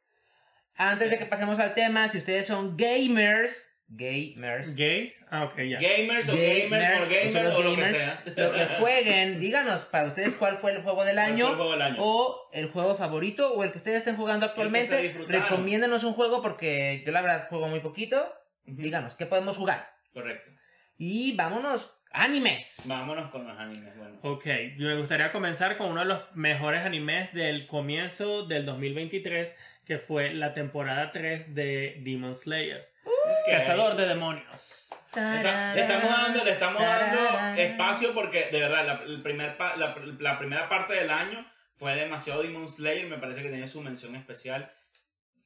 Antes 0.77 1.11
de 1.11 1.19
que 1.19 1.27
pasemos 1.27 1.59
al 1.59 1.75
tema, 1.75 2.09
si 2.09 2.19
ustedes 2.19 2.47
son 2.47 2.77
gamers, 2.77 3.73
gamers, 3.89 4.75
¿Gays? 4.75 5.25
Ah, 5.31 5.45
ok, 5.45 5.57
ya. 5.59 5.79
Gamers 5.81 6.29
o 6.29 6.33
Gamers, 6.33 6.71
gamers 6.71 7.01
o 7.01 7.07
o 7.07 7.09
gamers 7.09 7.33
solo 7.33 7.57
o 7.57 7.63
lo 7.63 7.71
que 7.71 7.77
gamers, 7.83 7.97
sea. 7.97 8.23
lo 8.37 8.53
que 8.53 8.65
jueguen, 8.81 9.41
díganos 9.41 9.85
para 9.85 10.07
ustedes 10.07 10.35
cuál 10.35 10.57
fue 10.57 10.73
el 10.73 10.83
juego 10.83 11.05
del 11.05 11.15
¿Cuál 11.15 11.27
fue 11.27 11.35
año. 11.35 11.49
el 11.51 11.57
juego 11.57 11.73
del 11.73 11.83
año? 11.83 11.97
O 12.01 12.51
el 12.53 12.67
juego 12.69 12.97
favorito 12.97 13.55
o 13.55 13.63
el 13.65 13.71
que 13.71 13.79
ustedes 13.79 13.99
estén 13.99 14.17
jugando 14.17 14.47
actualmente. 14.47 15.15
Recomiéndenos 15.29 16.03
un 16.05 16.15
juego 16.15 16.43
porque 16.43 17.03
yo 17.07 17.13
la 17.13 17.23
verdad 17.23 17.49
juego 17.49 17.69
muy 17.69 17.81
poquito. 17.81 18.33
Díganos, 18.65 19.15
¿qué 19.15 19.27
podemos 19.27 19.57
jugar? 19.57 19.89
Correcto. 20.13 20.51
Y 20.99 21.37
vámonos, 21.37 21.97
animes. 22.11 22.85
Vámonos 22.87 23.31
con 23.31 23.47
los 23.47 23.57
animes. 23.57 23.97
Bueno. 23.97 24.19
Ok, 24.23 24.47
me 24.79 24.97
gustaría 24.99 25.31
comenzar 25.31 25.77
con 25.77 25.91
uno 25.91 26.01
de 26.01 26.07
los 26.07 26.23
mejores 26.35 26.85
animes 26.85 27.33
del 27.33 27.67
comienzo 27.67 28.47
del 28.47 28.67
2023, 28.67 29.55
que 29.87 29.99
fue 29.99 30.35
la 30.35 30.53
temporada 30.53 31.13
3 31.13 31.55
de 31.55 31.97
Demon 32.01 32.35
Slayer. 32.37 32.91
Ok. 33.05 33.51
Cazador 33.51 33.97
de 33.97 34.07
demonios. 34.07 34.91
Está- 35.09 35.75
le 35.75 35.81
estamos 35.83 36.11
dando, 36.11 36.45
le 36.45 36.51
estamos 36.51 36.83
dando 36.83 37.61
espacio 37.63 38.13
porque 38.13 38.49
de 38.51 38.61
verdad 38.61 38.85
la, 38.87 38.93
el 39.07 39.23
primer 39.23 39.57
pa- 39.57 39.77
la, 39.77 39.95
la 40.19 40.39
primera 40.39 40.69
parte 40.69 40.95
del 40.95 41.11
año 41.11 41.47
fue 41.79 41.95
demasiado 41.95 42.43
Demon 42.43 42.69
Slayer. 42.69 43.07
Me 43.07 43.17
parece 43.19 43.43
que 43.43 43.49
tiene 43.49 43.69
su 43.69 43.81
mención 43.81 44.15
especial. 44.17 44.71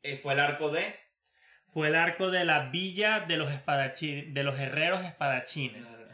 Eh, 0.03 0.17
fue 0.17 0.33
el 0.33 0.41
arco 0.41 0.71
de. 0.71 0.95
Fue 1.73 1.87
el 1.89 1.95
arco 1.95 2.31
de 2.31 2.45
la 2.45 2.71
villa 2.71 3.21
de 3.21 3.37
los, 3.37 3.53
espadachines, 3.53 4.35
de 4.35 4.43
los 4.43 4.59
herreros 4.59 5.05
espadachines. 5.05 6.09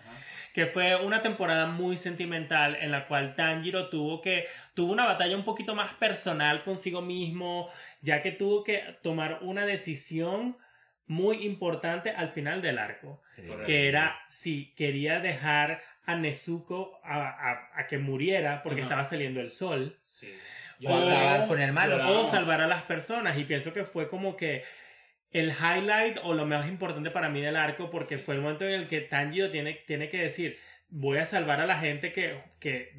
Que 0.52 0.66
fue 0.66 0.96
una 0.96 1.20
temporada 1.22 1.66
muy 1.66 1.96
sentimental 1.98 2.76
en 2.76 2.90
la 2.90 3.06
cual 3.08 3.34
Tanjiro 3.34 3.88
tuvo 3.90 4.20
que 4.22 4.46
tuvo 4.74 4.90
una 4.92 5.04
batalla 5.04 5.36
un 5.36 5.44
poquito 5.44 5.74
más 5.74 5.92
personal 5.94 6.62
consigo 6.64 7.00
mismo, 7.02 7.70
ya 8.06 8.22
que 8.22 8.30
tuvo 8.32 8.62
que 8.64 8.82
tomar 9.02 9.38
una 9.42 9.66
decisión 9.66 10.56
muy 11.06 11.44
importante 11.44 12.10
al 12.10 12.30
final 12.30 12.62
del 12.62 12.78
arco, 12.78 13.20
Sí. 13.24 13.42
Correcto. 13.42 13.66
que 13.66 13.88
era 13.88 14.16
si 14.28 14.74
quería 14.74 15.20
dejar 15.20 15.82
a 16.04 16.14
Nezuko 16.16 17.00
a, 17.04 17.16
a- 17.28 17.70
a 17.80 17.86
que 17.88 17.98
muriera 17.98 18.62
porque 18.62 18.80
Ajá. 18.80 18.86
estaba 18.88 19.04
saliendo 19.04 19.40
el 19.40 19.50
sol 19.50 19.98
Sí. 20.04 20.32
O 20.84 20.94
acabar 20.94 21.48
con 21.48 21.58
el 21.60 21.72
malo. 21.72 21.96
O 22.22 22.28
salvar 22.30 22.60
a 22.60 22.66
las 22.66 22.82
personas 22.82 23.38
y 23.38 23.44
pienso 23.44 23.72
que 23.72 23.84
fue 23.84 24.08
como 24.08 24.36
que 24.36 24.62
el 25.30 25.48
highlight 25.50 26.18
o 26.22 26.34
lo 26.34 26.44
más 26.46 26.68
importante 26.68 27.10
para 27.10 27.28
mí 27.30 27.40
del 27.40 27.56
arco 27.56 27.88
porque 27.90 28.16
Sí. 28.16 28.22
fue 28.22 28.34
el 28.34 28.40
momento 28.42 28.64
en 28.66 28.72
el 28.80 28.86
que 28.88 29.00
Tanjiro 29.00 29.50
tiene, 29.50 29.72
tiene 29.86 30.08
que 30.10 30.18
decir 30.18 30.58
voy 30.88 31.18
a 31.18 31.24
salvar 31.24 31.60
a 31.60 31.66
la 31.66 31.78
gente 31.78 32.12
que, 32.12 32.40
que 32.60 32.92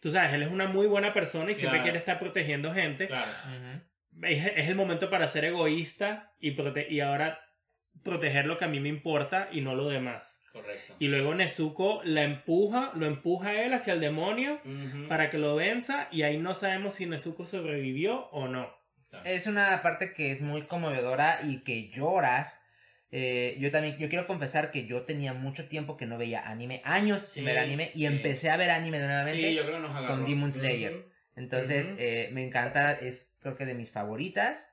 tú 0.00 0.10
sabes, 0.10 0.32
él 0.34 0.42
es 0.44 0.50
una 0.50 0.66
muy 0.68 0.86
buena 0.86 1.12
persona 1.12 1.50
y 1.50 1.54
siempre 1.54 1.78
Claro. 1.80 1.82
quiere 1.84 1.98
estar 1.98 2.18
protegiendo 2.18 2.72
gente 2.72 3.06
Claro. 3.08 3.30
Ujú. 3.44 3.76
es, 3.76 3.82
es 4.22 4.68
el 4.68 4.74
momento 4.74 5.08
para 5.10 5.28
ser 5.28 5.44
egoísta 5.44 6.32
y, 6.40 6.52
prote- 6.56 6.88
y 6.90 7.00
ahora 7.00 7.40
proteger 8.02 8.46
lo 8.46 8.58
que 8.58 8.64
a 8.64 8.68
mí 8.68 8.80
me 8.80 8.88
importa 8.88 9.48
y 9.52 9.60
no 9.60 9.74
lo 9.74 9.88
demás 9.88 10.42
Correcto. 10.52 10.94
y 10.98 11.08
luego 11.08 11.34
Nezuko 11.34 12.00
la 12.04 12.22
empuja 12.22 12.92
lo 12.94 13.06
empuja 13.06 13.48
a 13.50 13.62
él 13.64 13.72
hacia 13.72 13.92
el 13.92 14.00
demonio 14.00 14.60
para 15.08 15.28
que 15.30 15.38
lo 15.38 15.54
venza 15.56 16.08
y 16.10 16.22
ahí 16.22 16.38
no 16.38 16.54
sabemos 16.54 16.94
si 16.94 17.06
Nezuko 17.06 17.46
sobrevivió 17.46 18.28
o 18.30 18.48
no 18.48 18.72
Es 19.24 19.46
una 19.46 19.82
parte 19.82 20.12
que 20.16 20.30
es 20.30 20.40
muy 20.40 20.62
conmovedora 20.62 21.40
y 21.42 21.64
que 21.64 21.90
lloras. 21.90 22.62
Eh, 23.10 23.56
yo 23.58 23.72
también, 23.72 23.98
yo 23.98 24.08
quiero 24.08 24.28
confesar 24.28 24.70
que 24.70 24.86
yo 24.86 25.02
tenía 25.02 25.34
mucho 25.34 25.66
tiempo 25.68 25.96
que 25.96 26.06
no 26.06 26.16
veía 26.16 26.48
anime, 26.48 26.80
años 26.84 27.22
sin 27.22 27.44
ver 27.44 27.58
anime, 27.58 27.90
y 27.96 28.00
sí. 28.00 28.06
empecé 28.06 28.50
a 28.50 28.56
ver 28.56 28.70
anime 28.70 29.00
nuevamente. 29.00 29.48
Sí, 29.48 29.54
yo 29.56 29.64
creo 29.64 29.82
que 29.82 29.88
nos 29.88 30.06
con 30.06 30.24
Demon 30.24 30.52
Slayer. 30.52 31.09
Entonces, 31.40 31.92
eh, 31.98 32.28
me 32.32 32.44
encanta, 32.44 32.92
es 32.92 33.34
creo 33.40 33.56
que 33.56 33.64
de 33.66 33.74
mis 33.74 33.90
favoritas. 33.90 34.66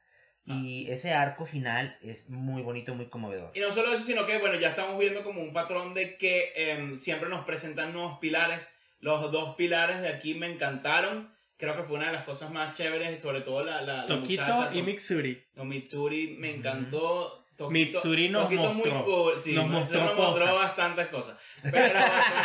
Y 0.49 0.89
ese 0.89 1.11
arco 1.13 1.45
final 1.45 1.97
es 2.01 2.29
muy 2.29 2.61
bonito, 2.61 2.95
muy 2.95 3.07
conmovedor. 3.07 3.51
Y 3.53 3.59
no 3.59 3.69
solo 3.69 3.91
eso, 3.91 4.03
sino 4.03 4.25
que, 4.25 4.37
bueno, 4.37 4.55
ya 4.57 4.69
estamos 4.69 4.97
viendo 4.97 5.21
como 5.21 5.41
un 5.41 5.51
patrón 5.51 5.93
de 5.93 6.15
que 6.15 6.53
em, 6.55 6.97
siempre 6.97 7.27
nos 7.27 7.43
presentan 7.43 7.91
nuevos 7.91 8.19
pilares. 8.19 8.73
Los 9.01 9.29
dos 9.33 9.57
pilares 9.57 9.99
de 9.99 10.07
aquí 10.07 10.35
me 10.35 10.47
encantaron. 10.47 11.29
Creo 11.57 11.75
que 11.75 11.83
fue 11.83 11.97
una 11.97 12.07
de 12.07 12.13
las 12.13 12.23
cosas 12.23 12.49
más 12.49 12.77
chéveres, 12.77 13.21
sobre 13.21 13.41
todo 13.41 13.61
la, 13.61 13.81
la, 13.81 13.97
la 13.97 14.05
Tokito 14.05 14.41
muchacha. 14.41 14.69
y 14.73 14.83
Mitsuri 14.83 15.43
Mitsuri 15.55 16.37
me 16.39 16.51
encantó. 16.55 17.43
Mitsuri 17.69 18.29
nos 18.29 18.43
Tokito 18.43 18.73
muy 18.73 18.89
mostró- 18.91 19.05
cool, 19.05 19.41
sí, 19.41 19.53
nos 19.53 19.67
mostró 19.67 20.03
nos 20.03 20.15
mostró 20.17 20.45
cosas. 20.45 20.55
bastantes 20.55 21.07
cosas. 21.07 21.37
Pero 21.63 21.99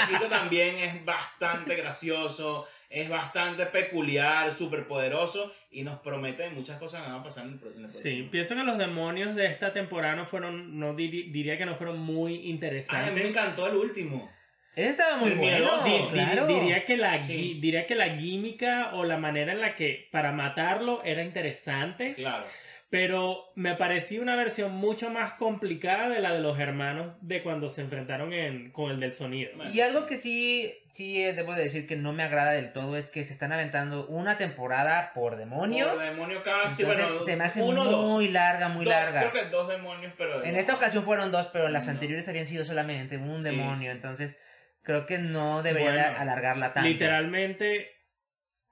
Tokito 0.08 0.26
también 0.28 0.76
es 0.78 1.04
bastante 1.04 1.74
gracioso, 1.76 2.66
es 2.88 3.08
bastante 3.08 3.66
peculiar, 3.66 4.52
súper 4.52 4.86
poderoso 4.86 5.52
y 5.70 5.82
nos 5.82 5.98
promete 6.00 6.48
muchas 6.50 6.78
cosas 6.78 7.02
que 7.02 7.08
van 7.10 7.20
a 7.20 7.22
pasar 7.22 7.44
en 7.46 7.60
el, 7.62 7.82
el 7.82 7.88
Sí, 7.88 8.00
próximo. 8.02 8.30
pienso 8.30 8.54
que 8.54 8.64
los 8.64 8.78
demonios 8.78 9.34
de 9.34 9.46
esta 9.46 9.72
temporada 9.72 10.14
no 10.14 10.26
fueron, 10.26 10.78
no 10.78 10.94
diri- 10.94 11.30
diría 11.32 11.56
que 11.56 11.64
no 11.66 11.76
fueron 11.76 11.98
muy 11.98 12.32
Ay, 12.32 12.36
a 12.36 12.38
mí 12.40 12.42
me 12.44 12.48
interesantes. 12.50 13.24
encantó 13.30 13.66
el 13.66 13.76
último. 13.76 14.30
Ese 14.74 14.88
estaba 14.90 15.16
muy 15.18 15.32
bueno, 15.32 15.42
miedoso. 15.58 15.84
Di- 15.84 15.92
di- 15.92 16.08
claro. 16.08 16.46
diría, 16.46 16.84
que 16.86 16.96
la, 16.96 17.22
Sí. 17.22 17.58
diría 17.60 17.86
que 17.86 17.94
la 17.94 18.16
química 18.16 18.90
o 18.94 19.04
la 19.04 19.18
manera 19.18 19.52
en 19.52 19.60
la 19.60 19.74
que 19.76 20.08
para 20.10 20.32
matarlo 20.32 21.02
era 21.04 21.22
interesante, 21.22 22.14
Claro. 22.14 22.46
Pero 22.92 23.50
me 23.54 23.74
parecía 23.74 24.20
una 24.20 24.36
versión 24.36 24.72
mucho 24.72 25.08
más 25.08 25.32
complicada 25.32 26.10
de 26.10 26.20
la 26.20 26.34
de 26.34 26.40
los 26.40 26.60
hermanos 26.60 27.14
de 27.22 27.42
cuando 27.42 27.70
se 27.70 27.80
enfrentaron 27.80 28.34
en, 28.34 28.70
con 28.70 28.90
el 28.90 29.00
del 29.00 29.12
sonido. 29.14 29.50
Y 29.72 29.80
algo 29.80 30.04
que 30.04 30.18
sí, 30.18 30.70
sí 30.90 31.22
eh, 31.22 31.32
debo 31.32 31.54
de 31.54 31.62
decir 31.62 31.86
que 31.86 31.96
no 31.96 32.12
me 32.12 32.22
agrada 32.22 32.52
del 32.52 32.74
todo 32.74 32.98
es 32.98 33.08
que 33.08 33.24
se 33.24 33.32
están 33.32 33.50
aventando 33.50 34.06
una 34.08 34.36
temporada 34.36 35.12
por 35.14 35.36
demonio. 35.36 35.88
Por 35.88 36.00
demonio 36.04 36.42
casi, 36.42 36.82
Entonces 36.82 37.08
bueno, 37.08 37.22
se 37.24 37.36
me 37.36 37.44
hace 37.44 37.62
uno, 37.62 37.84
muy 37.84 38.26
dos. 38.26 38.32
larga, 38.34 38.68
muy 38.68 38.84
Dos, 38.84 38.92
larga. 38.92 39.30
Creo 39.30 39.42
que 39.44 39.48
dos 39.50 39.68
demonios, 39.68 40.12
pero... 40.18 40.44
En 40.44 40.56
esta 40.56 40.74
ocasión 40.74 41.02
fueron 41.02 41.32
dos, 41.32 41.48
pero 41.48 41.70
las 41.70 41.86
No. 41.86 41.92
anteriores 41.92 42.28
habían 42.28 42.44
sido 42.44 42.66
solamente 42.66 43.16
un 43.16 43.42
demonio. 43.42 43.76
sí. 43.76 43.86
Entonces 43.86 44.36
creo 44.82 45.06
que 45.06 45.16
no 45.16 45.62
debería 45.62 45.92
Bueno, 46.10 46.18
alargarla 46.18 46.74
tanto. 46.74 46.90
Literalmente, 46.90 47.91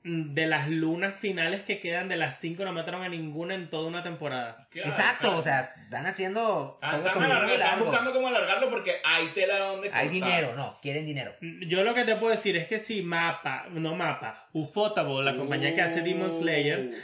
de 0.03 0.46
las 0.46 0.68
lunas 0.70 1.14
finales 1.16 1.61
que 1.62 1.78
quedan 1.78 2.09
de 2.09 2.16
las 2.16 2.40
cinco 2.40 2.64
no 2.64 2.72
mataron 2.72 3.03
a 3.03 3.09
ninguna 3.11 3.55
en 3.55 3.68
toda 3.68 3.86
una 3.86 4.03
temporada. 4.03 4.66
Claro, 4.70 4.88
Exacto, 4.88 5.20
claro. 5.24 5.36
o 5.38 5.42
sea, 5.42 5.74
están 5.82 6.07
haciendo. 6.07 6.78
Ah, 6.80 6.96
Están, 7.05 7.78
buscando 7.80 8.12
cómo 8.14 8.28
alargarlo 8.28 8.70
porque 8.70 8.94
hay 9.05 9.26
tela 9.28 9.59
donde 9.59 9.88
Hay 9.92 10.09
cortar. 10.09 10.11
dinero, 10.11 10.55
no, 10.57 10.78
quieren 10.80 11.05
dinero. 11.05 11.34
Yo 11.66 11.82
lo 11.84 11.92
que 11.94 12.05
te 12.05 12.16
puedo 12.16 12.32
decir 12.34 12.57
es 12.57 12.66
que 12.66 12.78
si 12.78 13.03
Mapa, 13.03 13.66
no 13.70 13.94
Mapa, 13.94 14.48
Ufotable, 14.53 15.22
la 15.22 15.36
compañía 15.36 15.74
que 15.74 15.82
hace 15.82 16.01
Demon 16.01 16.32
Slayer, 16.32 16.78
Uh. 16.80 16.94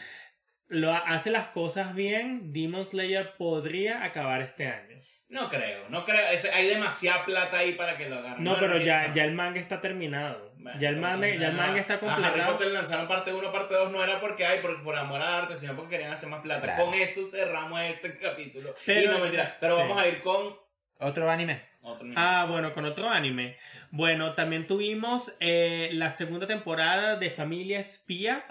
lo 0.68 0.92
ha- 0.94 0.98
hace 1.06 1.30
las 1.30 1.48
cosas 1.48 1.94
bien, 1.94 2.52
Demon 2.54 2.84
Slayer 2.86 3.34
podría 3.36 4.04
acabar 4.04 4.40
este 4.40 4.68
año. 4.68 4.96
No 5.28 5.48
creo, 5.50 5.88
no 5.88 6.04
creo. 6.04 6.24
Hay 6.54 6.68
demasiada 6.68 7.24
plata 7.24 7.58
ahí 7.58 7.72
para 7.72 7.96
que 7.98 8.08
lo 8.08 8.16
agarren. 8.18 8.44
No, 8.44 8.56
pero 8.60 8.74
quién 8.74 8.86
ya, 8.86 9.12
ya 9.12 9.24
el 9.24 9.32
manga 9.32 9.58
está 9.60 9.80
terminado. 9.80 10.54
Ya 10.78 10.88
el 10.88 10.96
manga, 10.96 11.28
ya 11.28 11.48
el 11.48 11.54
manga 11.54 11.80
está 11.80 11.94
a 11.94 11.96
Harry 11.96 12.22
completado. 12.22 12.52
Potter 12.52 12.68
lanzaron 12.72 13.08
parte 13.08 13.32
1, 13.32 13.52
parte 13.52 13.74
2, 13.74 13.90
no 13.92 14.02
era 14.02 14.20
porque 14.20 14.44
hay 14.46 14.60
por, 14.60 14.82
por 14.82 14.96
amor 14.96 15.20
al 15.20 15.42
arte, 15.42 15.56
sino 15.56 15.74
porque 15.74 15.90
querían 15.96 16.12
hacer 16.12 16.28
más 16.28 16.40
plata. 16.40 16.62
Claro. 16.62 16.84
Con 16.84 16.94
esto 16.94 17.20
cerramos 17.30 17.80
este 17.82 18.18
capítulo. 18.18 18.74
Pero- 18.84 19.00
y 19.00 19.06
no 19.14 19.18
mentira, 19.20 19.56
pero 19.60 19.76
sí. 19.76 19.82
vamos 19.82 20.00
a 20.02 20.08
ir 20.08 20.20
con 20.20 20.56
Otro 20.98 21.30
anime. 21.30 21.60
otro 21.82 22.04
nivel. 22.06 22.18
Ah, 22.22 22.46
bueno, 22.48 22.72
con 22.72 22.84
otro 22.84 23.08
anime. 23.08 23.56
Bueno, 23.90 24.34
también 24.34 24.66
tuvimos 24.66 25.32
eh, 25.40 25.90
la 25.92 26.10
segunda 26.10 26.46
temporada 26.46 27.16
de 27.16 27.30
Familia 27.30 27.78
Espía, 27.78 28.44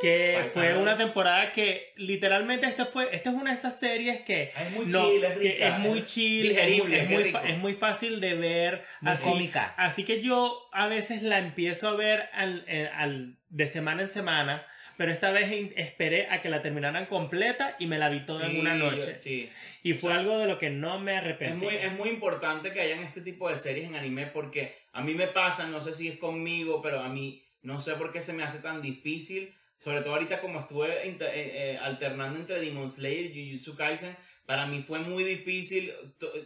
que 0.00 0.50
fue 0.52 0.76
una 0.76 0.96
temporada 0.96 1.52
que 1.52 1.92
literalmente 1.96 2.66
esto 2.66 2.86
fue, 2.86 3.08
esta 3.14 3.30
es 3.30 3.36
una 3.36 3.50
de 3.50 3.56
esas 3.56 3.78
series 3.78 4.22
que 4.22 4.52
es 4.56 4.70
muy 4.70 4.86
no, 4.86 5.08
chill, 5.10 5.24
es 5.24 5.32
que 5.38 5.52
rica. 5.52 5.68
es 5.68 5.78
muy 5.80 6.04
chill, 6.04 6.46
es 6.50 6.52
muy, 6.52 6.64
digerible, 6.88 6.98
es 7.02 7.08
muy 7.10 7.22
rico. 7.24 7.38
fa- 7.38 7.48
es 7.48 7.58
muy 7.58 7.74
fácil 7.74 8.20
de 8.20 8.34
ver, 8.34 8.84
Muy 9.00 9.12
así, 9.12 9.22
cómica. 9.24 9.74
así 9.76 10.04
que 10.04 10.20
yo 10.22 10.68
a 10.72 10.86
veces 10.88 11.22
la 11.22 11.38
empiezo 11.38 11.88
a 11.88 11.94
ver 11.94 12.28
al, 12.32 12.64
eh, 12.68 12.88
al- 12.94 13.36
de 13.48 13.66
semana 13.66 14.02
en 14.02 14.08
semana, 14.08 14.66
pero 14.96 15.12
esta 15.12 15.30
vez 15.30 15.50
esperé 15.76 16.26
a 16.28 16.42
que 16.42 16.48
la 16.48 16.60
terminaran 16.60 17.06
completa 17.06 17.76
y 17.78 17.86
me 17.86 17.98
la 17.98 18.08
vi 18.08 18.26
toda 18.26 18.46
en 18.46 18.52
Sí, 18.52 18.58
una 18.58 18.76
yo- 18.76 18.90
noche. 18.90 19.18
sí. 19.18 19.48
Y 19.84 19.94
fue 19.94 20.10
O 20.10 20.12
sea, 20.12 20.20
algo 20.20 20.38
de 20.38 20.46
lo 20.46 20.58
que 20.58 20.70
no 20.70 20.98
me 20.98 21.12
Es 21.12 21.18
arrepentí. 21.18 21.64
muy, 21.64 21.76
es 21.76 21.92
muy 21.92 22.08
importante 22.08 22.72
que 22.72 22.80
hayan 22.80 23.04
este 23.04 23.20
tipo 23.20 23.48
de 23.48 23.56
series 23.56 23.86
en 23.86 23.94
anime 23.94 24.26
porque 24.26 24.74
a 24.92 25.02
mí 25.02 25.14
me 25.14 25.28
pasa, 25.28 25.66
no 25.68 25.80
sé 25.80 25.92
si 25.94 26.08
es 26.08 26.18
conmigo, 26.18 26.82
pero 26.82 27.00
a 27.00 27.08
mí 27.08 27.44
no 27.62 27.80
sé 27.80 27.94
por 27.94 28.12
qué 28.12 28.20
se 28.20 28.32
me 28.32 28.42
hace 28.42 28.58
tan 28.60 28.82
difícil. 28.82 29.52
Sobre 29.78 30.00
todo 30.00 30.14
ahorita 30.14 30.40
como 30.40 30.60
estuve 30.60 31.06
inter- 31.06 31.30
eh, 31.34 31.72
eh, 31.74 31.78
alternando 31.78 32.38
entre 32.38 32.60
Demon 32.60 32.90
Slayer 32.90 33.26
y 33.36 33.50
Jujutsu 33.52 33.76
Kaisen, 33.76 34.16
para 34.46 34.66
mí 34.66 34.82
fue 34.82 34.98
muy 34.98 35.24
difícil. 35.24 35.92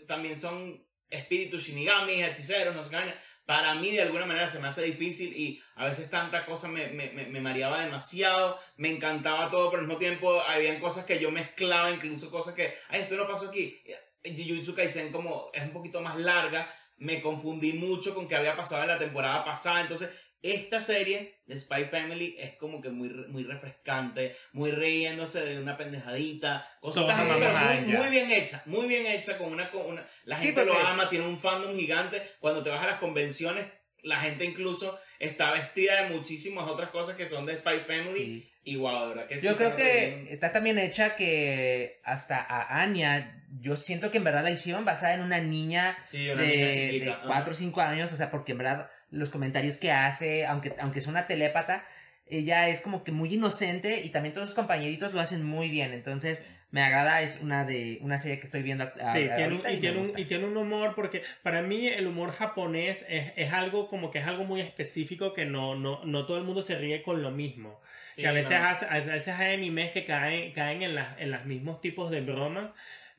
También 0.06 0.36
son 0.36 0.84
espíritus 1.08 1.64
shinigamis, 1.64 2.24
hechiceros, 2.26 2.74
no 2.74 2.84
sé 2.84 2.90
qué. 2.90 3.14
Para 3.44 3.74
mí 3.74 3.90
de 3.90 4.02
alguna 4.02 4.24
manera 4.24 4.48
se 4.48 4.60
me 4.60 4.68
hace 4.68 4.82
difícil 4.82 5.36
y 5.36 5.60
a 5.74 5.86
veces 5.86 6.08
tanta 6.08 6.46
cosa 6.46 6.68
me, 6.68 6.86
me, 6.88 7.10
me, 7.10 7.26
me 7.26 7.40
mareaba 7.40 7.82
demasiado, 7.82 8.58
me 8.76 8.88
encantaba 8.90 9.50
todo, 9.50 9.68
pero 9.68 9.80
al 9.82 9.88
mismo 9.88 9.98
tiempo 9.98 10.40
habían 10.42 10.78
cosas 10.78 11.04
que 11.04 11.18
yo 11.18 11.30
mezclaba, 11.30 11.90
incluso 11.90 12.30
cosas 12.30 12.54
que, 12.54 12.74
ay, 12.88 13.00
esto 13.00 13.16
no 13.16 13.26
pasó 13.26 13.48
aquí. 13.48 13.82
Jujutsu 14.24 14.74
Kaisen 14.76 15.10
como 15.10 15.50
es 15.52 15.62
un 15.62 15.72
poquito 15.72 16.00
más 16.00 16.16
larga, 16.18 16.72
me 16.98 17.20
confundí 17.20 17.72
mucho 17.72 18.14
con 18.14 18.28
que 18.28 18.36
había 18.36 18.54
pasado 18.56 18.82
en 18.82 18.88
la 18.88 18.98
temporada 18.98 19.44
pasada, 19.44 19.80
entonces 19.80 20.10
esta 20.42 20.80
serie 20.80 21.36
de 21.46 21.58
Spy 21.58 21.84
Family 21.84 22.36
es 22.38 22.54
como 22.54 22.80
que 22.80 22.90
muy, 22.90 23.08
muy 23.08 23.44
refrescante, 23.44 24.34
muy 24.52 24.72
riéndose 24.72 25.40
de 25.44 25.58
una 25.60 25.76
pendejadita, 25.76 26.68
cosas 26.80 27.08
así, 27.08 27.30
pero 27.38 27.58
muy, 27.58 27.96
muy 27.96 28.08
bien 28.10 28.30
hecha, 28.30 28.62
muy 28.66 28.86
bien 28.88 29.06
hecha, 29.06 29.38
con 29.38 29.52
una, 29.52 29.70
con 29.70 29.86
una 29.86 30.06
la 30.24 30.36
Sí, 30.36 30.46
gente 30.46 30.64
lo 30.64 30.74
ama, 30.76 31.08
tiene 31.08 31.26
un 31.26 31.38
fandom 31.38 31.76
gigante, 31.76 32.22
cuando 32.40 32.62
te 32.62 32.70
vas 32.70 32.82
a 32.82 32.86
las 32.86 32.98
convenciones, 32.98 33.66
la 34.02 34.20
gente 34.20 34.44
incluso 34.44 34.98
está 35.20 35.52
vestida 35.52 36.02
de 36.02 36.10
muchísimas 36.10 36.68
otras 36.68 36.90
cosas 36.90 37.14
que 37.16 37.28
son 37.28 37.46
de 37.46 37.58
Spy 37.58 37.80
Family, 37.86 38.12
Sí. 38.14 38.50
y 38.64 38.76
wow, 38.76 39.02
de 39.02 39.08
verdad 39.10 39.26
que 39.28 39.40
sí 39.40 39.46
Yo 39.46 39.56
creo 39.56 39.76
que 39.76 40.26
está 40.30 40.50
también 40.50 40.76
hecha 40.78 41.14
que 41.14 42.00
hasta 42.02 42.40
a 42.40 42.82
Anya, 42.82 43.44
yo 43.60 43.76
siento 43.76 44.10
que 44.10 44.18
en 44.18 44.24
verdad 44.24 44.42
la 44.42 44.50
hicieron 44.50 44.84
basada 44.84 45.14
en 45.14 45.20
una 45.20 45.38
niña 45.38 45.96
Sí, 46.04 46.24
de, 46.24 46.32
una 46.34 46.42
niña 46.42 46.66
de 46.66 46.90
chiquita, 46.90 47.12
ajá. 47.12 47.26
4 47.28 47.52
o 47.52 47.54
5 47.54 47.80
años, 47.80 48.12
o 48.12 48.16
sea, 48.16 48.28
porque 48.30 48.52
en 48.52 48.58
verdad 48.58 48.90
los 49.12 49.30
comentarios 49.30 49.78
que 49.78 49.92
hace, 49.92 50.46
aunque, 50.46 50.74
aunque 50.80 50.98
es 50.98 51.06
una 51.06 51.26
telépata, 51.28 51.84
ella 52.26 52.68
es 52.68 52.80
como 52.80 53.04
que 53.04 53.12
muy 53.12 53.34
inocente 53.34 54.00
y 54.02 54.08
también 54.08 54.34
todos 54.34 54.48
sus 54.48 54.54
compañeritos 54.56 55.12
lo 55.12 55.20
hacen 55.20 55.44
muy 55.44 55.68
bien, 55.68 55.92
entonces 55.92 56.42
me 56.70 56.80
agrada, 56.82 57.20
es 57.20 57.38
una 57.42 57.66
de 57.66 57.98
una 58.00 58.16
serie 58.16 58.38
que 58.38 58.46
estoy 58.46 58.62
viendo 58.62 58.84
a- 58.84 58.86
a- 58.86 59.12
Sí, 59.12 59.18
tiene 59.20 59.42
ahorita 59.44 59.70
y, 59.72 59.76
y, 59.76 59.80
tiene 59.80 60.00
me 60.00 60.08
un, 60.08 60.18
y 60.18 60.24
tiene 60.24 60.46
un 60.46 60.56
humor, 60.56 60.94
porque 60.94 61.22
para 61.42 61.60
mí 61.60 61.86
el 61.86 62.06
humor 62.06 62.32
japonés 62.32 63.04
es, 63.10 63.32
es 63.36 63.52
algo 63.52 63.88
como 63.88 64.10
que 64.10 64.20
es 64.20 64.26
algo 64.26 64.44
muy 64.44 64.62
específico 64.62 65.34
que 65.34 65.44
no, 65.44 65.74
no, 65.74 66.02
no 66.04 66.24
todo 66.24 66.38
el 66.38 66.44
mundo 66.44 66.62
se 66.62 66.76
ríe 66.78 67.02
con 67.02 67.22
lo 67.22 67.30
mismo. 67.30 67.78
Sí, 68.12 68.22
que 68.22 68.28
a 68.28 68.32
veces, 68.32 68.58
no. 68.58 68.66
hace- 68.66 68.86
a 68.86 68.94
veces 68.98 69.28
hay 69.28 69.54
animes 69.54 69.92
que 69.92 70.06
caen, 70.06 70.52
caen 70.54 70.82
en, 70.82 70.94
las 70.94 71.18
en 71.20 71.30
los 71.30 71.44
mismos 71.44 71.80
tipos 71.82 72.10
de 72.10 72.22
bromas, 72.22 72.70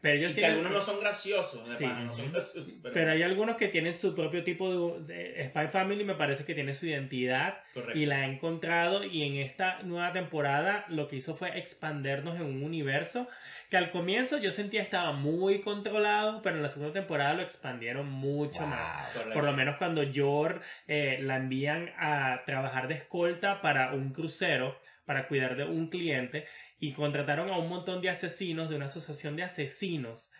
pero 0.03 0.15
ellos 0.15 0.31
Y 0.33 0.35
que 0.35 0.45
algunos 0.45 0.71
no 0.73 0.81
son 0.81 0.99
graciosos, 0.99 1.67
de 1.69 1.75
Sí. 1.77 1.85
pana, 1.85 2.03
no 2.03 2.13
son 2.13 2.31
graciosos, 2.31 2.77
pero, 2.83 2.93
Pero 2.93 3.11
hay 3.11 3.23
algunos 3.23 3.55
que 3.55 3.69
tienen 3.69 3.93
su 3.93 4.13
propio 4.13 4.43
tipo 4.43 4.99
de... 4.99 5.13
de- 5.15 5.47
Spy 5.47 5.67
Family 5.69 6.03
me 6.03 6.15
parece 6.15 6.43
que 6.43 6.53
tiene 6.53 6.73
su 6.73 6.85
identidad 6.87 7.59
correcto. 7.73 7.97
y 7.97 8.05
la 8.05 8.17
ha 8.17 8.25
encontrado 8.25 9.05
y 9.05 9.23
en 9.23 9.37
esta 9.37 9.81
nueva 9.83 10.11
temporada 10.11 10.85
lo 10.89 11.07
que 11.07 11.15
hizo 11.15 11.35
fue 11.35 11.57
expandernos 11.57 12.35
en 12.35 12.41
un 12.43 12.63
universo 12.63 13.27
que 13.69 13.77
al 13.77 13.89
comienzo 13.91 14.37
yo 14.39 14.51
sentía 14.51 14.81
estaba 14.83 15.13
muy 15.13 15.61
controlado, 15.61 16.41
pero 16.43 16.57
en 16.57 16.61
la 16.63 16.67
segunda 16.69 16.93
temporada 16.93 17.33
lo 17.33 17.41
expandieron 17.41 18.07
mucho 18.09 18.59
Wow. 18.59 18.67
más. 18.69 19.07
correcto. 19.13 19.33
Por 19.33 19.43
lo 19.45 19.53
menos 19.53 19.77
cuando 19.77 20.03
Yor 20.03 20.61
eh, 20.87 21.19
la 21.21 21.37
envían 21.37 21.91
a 21.97 22.41
trabajar 22.45 22.89
de 22.89 22.95
escolta 22.95 23.61
para 23.61 23.93
un 23.93 24.11
crucero, 24.13 24.77
para 25.05 25.27
cuidar 25.27 25.55
de 25.55 25.63
un 25.65 25.89
cliente, 25.89 26.45
y 26.87 26.91
contrataron 26.93 27.49
a 27.49 27.57
un 27.57 27.69
montón 27.69 28.01
de 28.01 28.09
asesinos 28.09 28.69
de 28.69 28.75
una 28.75 28.85
asociación 28.85 29.35
de 29.35 29.43
asesinos 29.43 30.31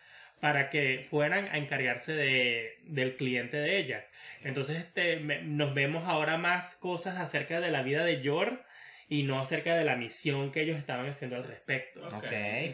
para 0.42 0.70
que 0.70 1.06
fueran 1.10 1.48
a 1.48 1.58
encargarse 1.58 2.14
de, 2.14 2.80
del 2.84 3.16
cliente 3.16 3.56
de 3.58 3.78
ella. 3.78 4.06
Entonces 4.44 4.78
este, 4.78 5.18
me- 5.18 5.42
nos 5.42 5.74
vemos 5.74 6.04
ahora 6.06 6.38
más 6.38 6.76
cosas 6.76 7.18
acerca 7.18 7.62
de 7.62 7.72
la 7.72 7.82
vida 7.82 8.04
de 8.04 8.22
Yor 8.22 8.62
y 9.08 9.24
no 9.24 9.40
acerca 9.40 9.76
de 9.76 9.86
la 9.86 9.96
misión 9.96 10.52
que 10.52 10.62
ellos 10.64 10.78
estaban 10.78 11.08
haciendo 11.08 11.38
al 11.38 11.46
respecto. 11.46 12.06
Ok. 12.08 12.14
Ok, 12.16 12.24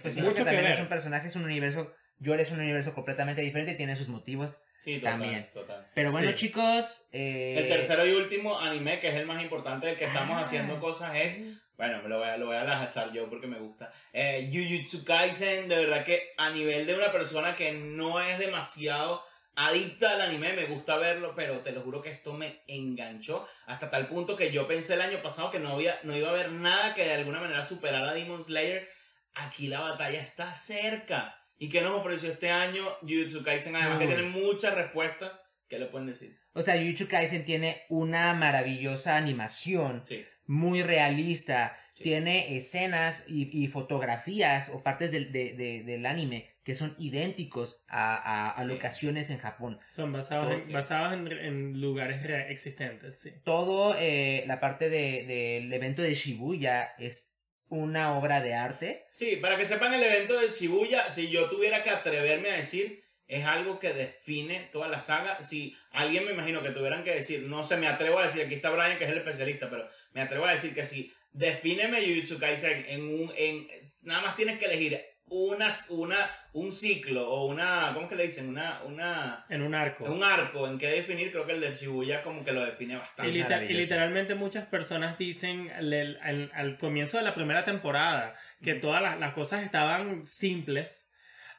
pues 0.02 0.16
Mucho 0.16 0.20
creo 0.22 0.30
que 0.32 0.36
que 0.38 0.44
también 0.46 0.64
ver. 0.64 0.74
es 0.74 0.80
un 0.80 0.88
personaje, 0.88 1.28
es 1.28 1.36
un 1.36 1.44
universo, 1.44 1.94
Yor 2.20 2.40
es 2.40 2.52
un 2.52 2.60
universo 2.60 2.94
completamente 2.94 3.42
diferente 3.42 3.72
y 3.72 3.78
tiene 3.78 3.96
sus 3.96 4.10
motivos. 4.10 4.58
Sí, 4.76 4.98
total, 5.00 5.20
También. 5.20 5.50
total. 5.54 5.88
Pero 5.94 6.12
bueno, 6.12 6.30
Sí. 6.30 6.36
chicos, 6.36 7.08
eh, 7.12 7.56
El 7.58 7.68
tercero 7.70 8.06
y 8.06 8.12
último 8.12 8.60
anime, 8.60 9.00
que 9.00 9.10
es 9.10 9.16
el 9.16 9.26
más 9.26 9.42
importante 9.42 9.88
del 9.88 9.98
que 9.98 10.06
estamos 10.06 10.38
ah, 10.38 10.42
haciendo 10.42 10.80
cosas, 10.80 11.16
es. 11.16 11.42
Bueno, 11.78 12.02
me 12.02 12.10
lo 12.10 12.20
voy 12.20 12.28
a, 12.28 12.36
lo 12.38 12.48
voy 12.48 12.58
a 12.58 12.66
lanzar 12.66 13.14
yo 13.14 13.30
porque 13.30 13.48
me 13.48 13.58
gusta. 13.58 13.92
Eh, 14.12 14.50
Jujutsu 14.52 15.06
Kaisen, 15.06 15.70
de 15.70 15.78
verdad 15.78 16.04
que 16.04 16.34
a 16.38 16.50
nivel 16.50 16.86
de 16.86 16.94
una 16.96 17.10
persona 17.12 17.56
que 17.56 17.72
no 17.72 18.20
es 18.20 18.38
demasiado 18.38 19.24
adicta 19.56 20.12
al 20.12 20.22
anime, 20.22 20.54
me 20.54 20.66
gusta 20.66 20.98
verlo, 20.98 21.34
pero 21.36 21.60
te 21.60 21.72
lo 21.72 21.82
juro 21.82 22.02
que 22.02 22.12
esto 22.12 22.34
me 22.34 22.62
enganchó 22.68 23.48
hasta 23.66 23.90
tal 23.90 24.08
punto 24.08 24.36
que 24.36 24.52
yo 24.52 24.68
pensé 24.68 24.94
el 24.96 25.02
año 25.02 25.22
pasado 25.22 25.52
que 25.52 25.60
no, 25.60 25.74
había, 25.74 26.00
no 26.04 26.16
iba 26.16 26.30
a 26.30 26.32
haber 26.32 26.52
nada 26.52 26.94
que 26.94 27.04
de 27.06 27.14
alguna 27.14 27.40
manera 27.40 27.66
superara 27.66 28.10
a 28.10 28.14
Demon 28.14 28.42
Slayer. 28.44 28.88
Aquí 29.34 29.68
la 29.68 29.80
batalla 29.82 30.22
está 30.22 30.54
cerca. 30.54 31.39
¿Y 31.60 31.70
qué 31.70 31.82
nos 31.82 32.00
ofreció 32.00 32.32
este 32.32 32.50
año 32.50 32.86
Jujutsu 33.02 33.44
Kaisen? 33.44 33.76
Además 33.76 34.00
que 34.00 34.08
Uy. 34.08 34.14
tiene 34.16 34.30
muchas 34.30 34.74
respuestas. 34.74 35.40
¿Qué 35.68 35.78
le 35.78 35.86
pueden 35.88 36.08
decir? 36.08 36.36
O 36.54 36.62
sea, 36.62 36.76
Jujutsu 36.82 37.08
Kaisen 37.08 37.46
tiene 37.46 37.82
una 37.90 38.34
maravillosa 38.34 39.18
animación, 39.18 40.04
Sí. 40.06 40.26
muy 40.48 40.82
realista, 40.82 41.78
Sí. 41.94 42.04
tiene 42.06 42.56
escenas 42.56 43.26
y, 43.28 43.50
y 43.52 43.68
fotografías 43.68 44.70
o 44.74 44.82
partes 44.84 45.12
del, 45.12 45.32
de- 45.34 45.54
de- 45.54 45.84
del 45.84 46.06
anime 46.06 46.50
que 46.64 46.76
son 46.76 46.96
idénticos 47.00 47.84
a, 47.88 48.16
a- 48.16 48.52
a 48.52 48.62
Sí. 48.62 48.68
locaciones 48.68 49.30
en 49.32 49.38
Japón. 49.40 49.80
Son 49.96 50.12
basados, 50.14 50.48
Todo, 50.48 50.56
en, 50.58 50.64
sí. 50.64 50.72
basados 50.72 51.14
en, 51.14 51.28
en 51.32 51.82
lugares 51.82 52.24
re- 52.24 52.52
existentes, 52.52 53.20
sí. 53.20 53.32
Todo 53.44 53.96
eh, 54.00 54.44
la 54.48 54.60
parte 54.60 54.90
de- 54.90 55.24
del 55.26 55.74
evento 55.74 56.02
de 56.04 56.14
Shibuya 56.14 56.94
es 57.00 57.36
una 57.70 58.18
obra 58.18 58.42
de 58.42 58.54
arte. 58.54 59.06
Sí, 59.10 59.38
para 59.38 59.58
que 59.58 59.66
sepan 59.66 59.94
el 59.94 60.04
evento 60.04 60.40
de 60.40 60.52
Shibuya, 60.52 61.10
si 61.10 61.30
yo 61.30 61.50
tuviera 61.50 61.84
que 61.84 61.90
atreverme 61.90 62.52
a 62.52 62.58
decir, 62.58 63.04
es 63.28 63.46
algo 63.46 63.80
que 63.80 63.94
define 63.94 64.70
toda 64.72 64.88
la 64.88 65.02
saga. 65.02 65.42
Si 65.44 65.78
alguien 65.92 66.26
me 66.26 66.32
imagino 66.32 66.64
que 66.64 66.72
tuvieran 66.72 67.04
que 67.04 67.14
decir, 67.14 67.44
no 67.44 67.64
sé, 67.64 67.78
me 67.78 67.88
atrevo 67.88 68.20
a 68.20 68.24
decir, 68.24 68.42
aquí 68.42 68.56
está 68.56 68.72
Brian 68.72 68.98
que 68.98 69.06
es 69.06 69.12
el 69.12 69.20
especialista, 69.20 69.70
pero 69.70 69.88
me 70.14 70.22
atrevo 70.22 70.46
a 70.46 70.52
decir 70.52 70.74
que 70.74 70.84
si 70.84 71.14
defíneme 71.32 72.02
Jujutsu 72.02 72.40
Kaisen 72.40 72.86
en 72.88 73.04
un, 73.04 73.32
en, 73.38 73.68
nada 74.04 74.22
más 74.22 74.36
tienes 74.36 74.58
que 74.58 74.66
elegir 74.66 75.00
una, 75.30 75.70
una, 75.90 76.30
un 76.54 76.72
ciclo 76.72 77.30
o 77.30 77.46
una, 77.46 77.92
¿cómo 77.94 78.06
es 78.06 78.10
que 78.10 78.16
le 78.16 78.24
dicen? 78.24 78.50
Una, 78.50 78.82
una, 78.84 79.46
En 79.50 79.62
un 79.62 79.76
arco. 79.76 80.06
un 80.06 80.24
arco 80.24 80.68
en 80.68 80.78
que 80.78 80.88
definir, 80.88 81.32
creo 81.32 81.46
que 81.46 81.54
el 81.54 81.62
de 81.62 81.74
Shibuya 81.74 82.22
como 82.24 82.44
que 82.44 82.52
lo 82.52 82.66
define 82.66 82.96
Y, 82.96 82.98
bastante. 82.98 83.38
Y 83.38 83.42
maravilloso. 83.42 83.78
literalmente 83.82 84.36
muchas 84.36 84.66
personas 84.68 85.18
dicen 85.18 85.70
al, 85.72 85.94
al- 86.22 86.52
al 86.54 86.78
comienzo 86.78 87.18
de 87.18 87.24
la 87.24 87.34
primera 87.36 87.64
temporada 87.64 88.36
que 88.64 88.74
todas 88.76 89.02
las, 89.02 89.20
las 89.20 89.34
cosas 89.34 89.64
estaban 89.64 90.26
simples. 90.26 91.10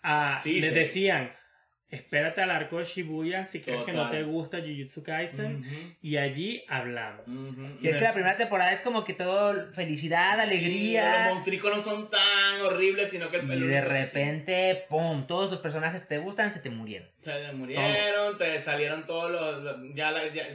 ah, 0.03 0.39
Sí, 0.43 0.61
les 0.61 0.73
sí. 0.73 0.79
decían, 0.79 1.33
Espérate 1.91 2.41
al 2.41 2.51
arco 2.53 2.78
de 2.78 2.84
Shibuya 2.84 3.45
si 3.45 3.61
crees 3.61 3.84
que 3.84 3.93
no 3.93 4.11
te 4.11 4.22
gusta 4.22 4.59
Jujutsu 4.61 5.03
Kaisen. 5.03 5.97
Y 6.01 6.16
allí 6.18 6.64
hablamos. 6.68 7.24
Si 7.78 7.88
es 7.88 7.97
que 7.97 8.05
la 8.05 8.12
primera 8.14 8.36
temporada 8.36 8.72
es 8.72 8.80
como 8.80 9.05
que 9.05 9.14
todo 9.14 9.72
felicidad, 9.72 10.38
alegría. 10.38 11.26
Los 11.26 11.34
monstruos 11.34 11.76
no 11.76 11.82
son 11.82 12.11
tan 12.11 12.61
horribles, 12.64 13.11
sino 13.11 13.28
que 13.30 13.38
el 13.38 13.45
Y 13.45 13.66
de 13.66 13.78
es 13.78 13.84
así. 13.84 13.88
repente, 13.91 14.84
¡pum! 14.88 15.26
Todos 15.26 15.51
los 15.51 15.61
personajes 15.61 16.07
te 16.07 16.18
gustan, 16.18 16.53
se 16.53 16.61
te 16.61 16.70
murieron. 16.70 17.09
Te 17.22 17.53
murieron, 17.53 18.38
te 18.38 18.61
salieron 18.61 19.05
todos 19.07 19.30
los. 19.30 19.62
los- 19.62 19.95
ya, 19.95 20.11
la- 20.12 20.26
ya- 20.28 20.47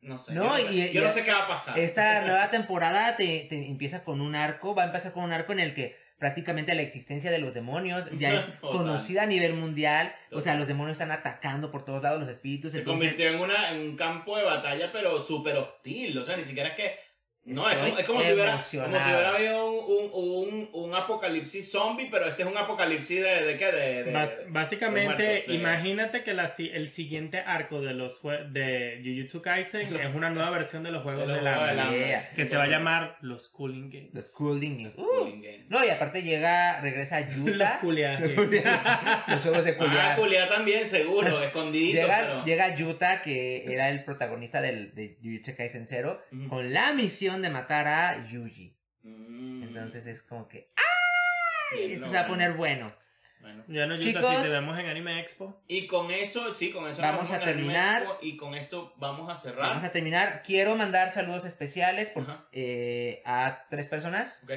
no 0.00 0.18
sé. 0.18 0.34
No, 0.34 0.42
yo 0.44 0.48
no, 0.48 0.56
sé, 0.56 0.74
y- 0.74 0.92
yo 0.92 1.00
y- 1.00 1.04
no 1.04 1.10
sé 1.10 1.24
qué 1.24 1.32
va 1.32 1.44
a 1.44 1.48
pasar. 1.48 1.78
Esta 1.78 2.20
nueva 2.26 2.50
temporada 2.50 3.16
te, 3.16 3.46
te 3.48 3.66
empieza 3.68 4.04
con 4.04 4.20
un 4.20 4.34
arco, 4.36 4.74
va 4.74 4.82
a 4.82 4.86
empezar 4.86 5.12
con 5.12 5.24
un 5.24 5.32
arco 5.32 5.52
en 5.52 5.60
el 5.60 5.74
que 5.74 5.96
prácticamente 6.18 6.74
la 6.74 6.82
existencia 6.82 7.30
de 7.30 7.38
los 7.38 7.54
demonios 7.54 8.08
ya 8.18 8.34
es 8.34 8.46
Total. 8.60 8.78
conocida 8.78 9.22
a 9.24 9.26
nivel 9.26 9.54
mundial. 9.54 10.14
O 10.32 10.40
sea, 10.40 10.54
los 10.54 10.68
demonios 10.68 10.92
están 10.92 11.10
atacando 11.10 11.70
por 11.70 11.84
todos 11.84 12.02
lados 12.02 12.20
los 12.20 12.28
espíritus. 12.28 12.72
Se 12.72 12.78
entonces, 12.78 13.10
convirtió 13.10 13.28
en, 13.34 13.40
una, 13.40 13.70
en 13.70 13.80
un 13.80 13.96
campo 13.96 14.36
de 14.36 14.44
batalla, 14.44 14.90
pero 14.92 15.20
súper 15.20 15.56
hostil. 15.56 16.16
O 16.18 16.24
sea, 16.24 16.36
ni 16.36 16.44
siquiera 16.44 16.70
es 16.70 16.76
que. 16.76 17.13
No, 17.46 17.68
es 17.68 17.76
como, 17.76 17.98
es 17.98 18.04
como 18.06 18.22
si 18.22 18.32
hubiera, 18.32 18.52
como 18.52 18.62
si 18.62 18.76
hubiera 18.78 19.34
habido 19.36 19.70
un, 19.70 20.10
un, 20.12 20.68
un, 20.72 20.84
un 20.84 20.94
apocalipsis 20.94 21.70
zombie, 21.70 22.08
pero 22.10 22.26
este 22.26 22.42
es 22.42 22.48
un 22.48 22.56
apocalipsis 22.56 23.20
de, 23.22 23.44
de 23.44 23.56
qué? 23.58 23.66
De, 23.70 24.04
de- 24.04 24.12
Bas- 24.14 24.36
de 24.38 24.44
básicamente, 24.50 25.24
muertos, 25.26 25.46
de- 25.48 25.54
imagínate 25.54 26.22
que 26.24 26.32
la 26.32 26.48
si- 26.48 26.70
el 26.70 26.88
siguiente 26.88 27.40
arco 27.40 27.82
de 27.82 27.92
los 27.92 28.22
jue- 28.22 28.48
de 28.50 29.02
Jujutsu 29.04 29.42
Kaisen 29.42 29.94
es 29.94 30.14
una 30.14 30.30
nueva 30.30 30.48
versión 30.50 30.82
de 30.84 30.90
los 30.90 31.02
Juegos 31.04 31.28
de 31.28 31.34
del 31.34 31.46
Hambre. 31.46 31.80
Hambre. 31.80 32.06
Yeah. 32.06 32.30
Que 32.30 32.46
se 32.46 32.56
va 32.56 32.62
a 32.64 32.68
llamar 32.68 33.18
los 33.20 33.48
Cooling 33.48 33.90
Games. 33.90 34.14
los 34.14 34.30
Cooling 34.30 34.78
Games. 34.78 34.94
Uh, 34.96 35.04
Cooling 35.04 35.44
no, 35.68 35.84
y 35.84 35.88
aparte 35.90 36.22
llega, 36.22 36.80
regresa 36.80 37.20
Yuta. 37.28 37.78
culiajes. 37.80 38.34
los 38.34 39.42
juegos 39.42 39.64
de 39.64 39.76
Ah, 39.80 40.48
también, 40.48 40.86
seguro, 40.86 41.42
escondidito. 41.42 42.00
Llega, 42.00 42.20
pero... 42.20 42.44
llega 42.44 42.74
Yuta, 42.74 43.22
que 43.22 43.64
era 43.72 43.88
el 43.90 44.04
protagonista 44.04 44.60
del, 44.60 44.94
de 44.94 45.18
Jujutsu 45.22 45.56
Kaisen 45.56 45.86
Zero, 45.86 46.22
Ujú. 46.32 46.48
con 46.48 46.72
la 46.72 46.92
misión 46.92 47.33
de 47.42 47.50
matar 47.50 47.86
a 47.86 48.24
Yuji. 48.26 48.76
Mm. 49.02 49.62
Entonces 49.64 50.06
es 50.06 50.22
como 50.22 50.48
que, 50.48 50.70
¡ay! 50.76 51.92
Esto 51.92 52.06
no, 52.06 52.12
se 52.12 52.18
va 52.18 52.24
a 52.24 52.28
poner 52.28 52.52
bueno. 52.52 52.94
bueno. 53.40 53.64
Ya 53.68 53.86
no, 53.86 53.96
Yuta, 53.96 54.20
Chicos. 54.20 54.36
si 54.36 54.42
te 54.44 54.48
vemos 54.50 54.78
en 54.78 54.86
Anime 54.86 55.20
Expo. 55.20 55.62
Y 55.68 55.86
con 55.86 56.10
eso, 56.10 56.54
sí, 56.54 56.70
con 56.70 56.88
eso 56.88 57.02
Vamos 57.02 57.30
a 57.30 57.40
terminar. 57.40 58.02
Expo, 58.02 58.18
Y 58.22 58.36
con 58.36 58.54
esto 58.54 58.94
vamos 58.96 59.30
a 59.30 59.34
cerrar. 59.36 59.68
Vamos 59.68 59.84
a 59.84 59.90
terminar. 59.92 60.42
Quiero 60.44 60.76
mandar 60.76 61.10
saludos 61.10 61.44
especiales 61.44 62.10
por- 62.10 62.46
eh, 62.52 63.22
a 63.26 63.66
tres 63.68 63.88
personas. 63.88 64.40
Ok. 64.44 64.52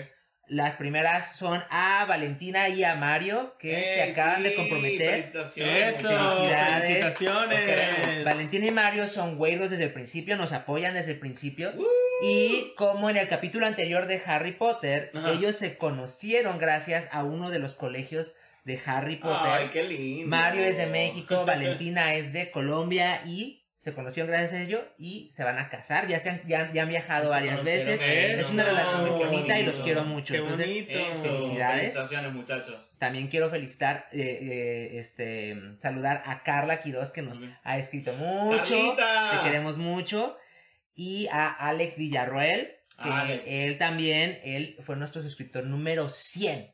Las 0.49 0.78
primeras 0.78 1.36
son 1.36 1.61
a 1.69 2.05
Valentina 2.05 2.69
y 2.69 2.82
a 2.86 2.95
Mario, 2.95 3.57
que 3.59 3.84
se 3.84 4.03
acaban 4.03 4.43
de 4.43 4.55
comprometer. 4.55 5.15
Felicitaciones. 5.23 5.97
Eso. 5.99 6.07
Felicidades. 6.07 7.05
Felicitaciones. 7.17 8.23
Valentina 8.23 8.65
y 8.67 8.71
Mario 8.71 9.07
son 9.07 9.36
güeyros 9.36 9.71
desde 9.71 9.84
el 9.84 9.91
principio, 9.91 10.38
nos 10.38 10.53
apoyan 10.53 10.93
desde 10.93 11.11
el 11.11 11.19
principio. 11.19 11.73
Uh. 11.75 12.07
Y 12.22 12.74
como 12.76 13.09
en 13.09 13.18
el 13.18 13.28
capítulo 13.28 13.65
anterior 13.68 14.07
de 14.07 14.22
Harry 14.26 14.51
Potter, 14.53 15.11
Ajá. 15.13 15.32
ellos 15.32 15.55
se 15.55 15.78
conocieron 15.78 16.57
gracias 16.57 17.07
a 17.11 17.24
uno 17.24 17.49
de 17.51 17.59
los 17.59 17.74
colegios 17.76 18.34
de 18.63 18.80
Harry 18.86 19.18
Potter. 19.18 19.51
Ay, 19.53 19.70
qué 19.72 19.84
lindo. 19.84 20.28
Mario 20.28 20.63
es 20.63 20.78
de 20.78 20.88
México, 20.88 21.45
Valentina 21.45 22.15
es 22.15 22.34
de 22.34 22.49
Colombia 22.51 23.22
y 23.26 23.63
se 23.78 23.93
conocieron 23.93 24.30
gracias 24.32 24.53
a 24.53 24.61
ello 24.63 24.84
y 24.97 25.30
se 25.32 25.43
van 25.43 25.59
a 25.59 25.70
casar. 25.70 26.07
Ya, 26.07 26.18
se 26.20 26.32
han, 26.32 26.41
ya, 26.47 26.74
ya 26.74 26.82
han 26.82 26.89
viajado 26.89 27.30
varias 27.30 27.63
veces. 27.63 27.97
Conocieron 27.99 28.39
Es 28.39 28.49
una 28.49 28.63
eso. 28.63 28.72
relación 28.72 29.01
muy 29.01 29.26
bonita 29.26 29.59
y 29.59 29.63
los 29.63 29.80
quiero 29.80 30.03
mucho. 30.03 30.34
Qué 30.34 30.39
Entonces, 30.39 30.65
bonito. 30.68 30.91
Eso, 30.99 31.22
Felicidades. 31.22 31.80
felicitaciones, 31.82 32.34
muchachos. 32.34 32.93
también 32.97 33.28
quiero 33.28 33.49
felicitar, 33.51 34.07
eh, 34.11 34.20
eh, 34.41 34.97
este, 34.99 35.55
saludar 35.80 36.24
a 36.26 36.41
Carla 36.43 36.80
Quiroz 36.82 37.11
que 37.11 37.22
nos 37.22 37.39
ha 37.63 37.78
escrito 37.78 38.11
mucho. 38.13 38.57
Carlita. 38.63 39.32
Te 39.38 39.43
queremos 39.49 39.78
mucho. 39.78 40.36
Y 40.97 41.27
a 41.27 41.47
Alex 41.47 41.95
Villarroel, 41.97 42.73
que 43.01 43.09
Alex. 43.09 43.43
él 43.45 43.77
también, 43.77 44.39
él 44.43 44.75
fue 44.83 44.95
nuestro 44.97 45.21
suscriptor 45.21 45.63
número 45.63 46.09
100. 46.09 46.73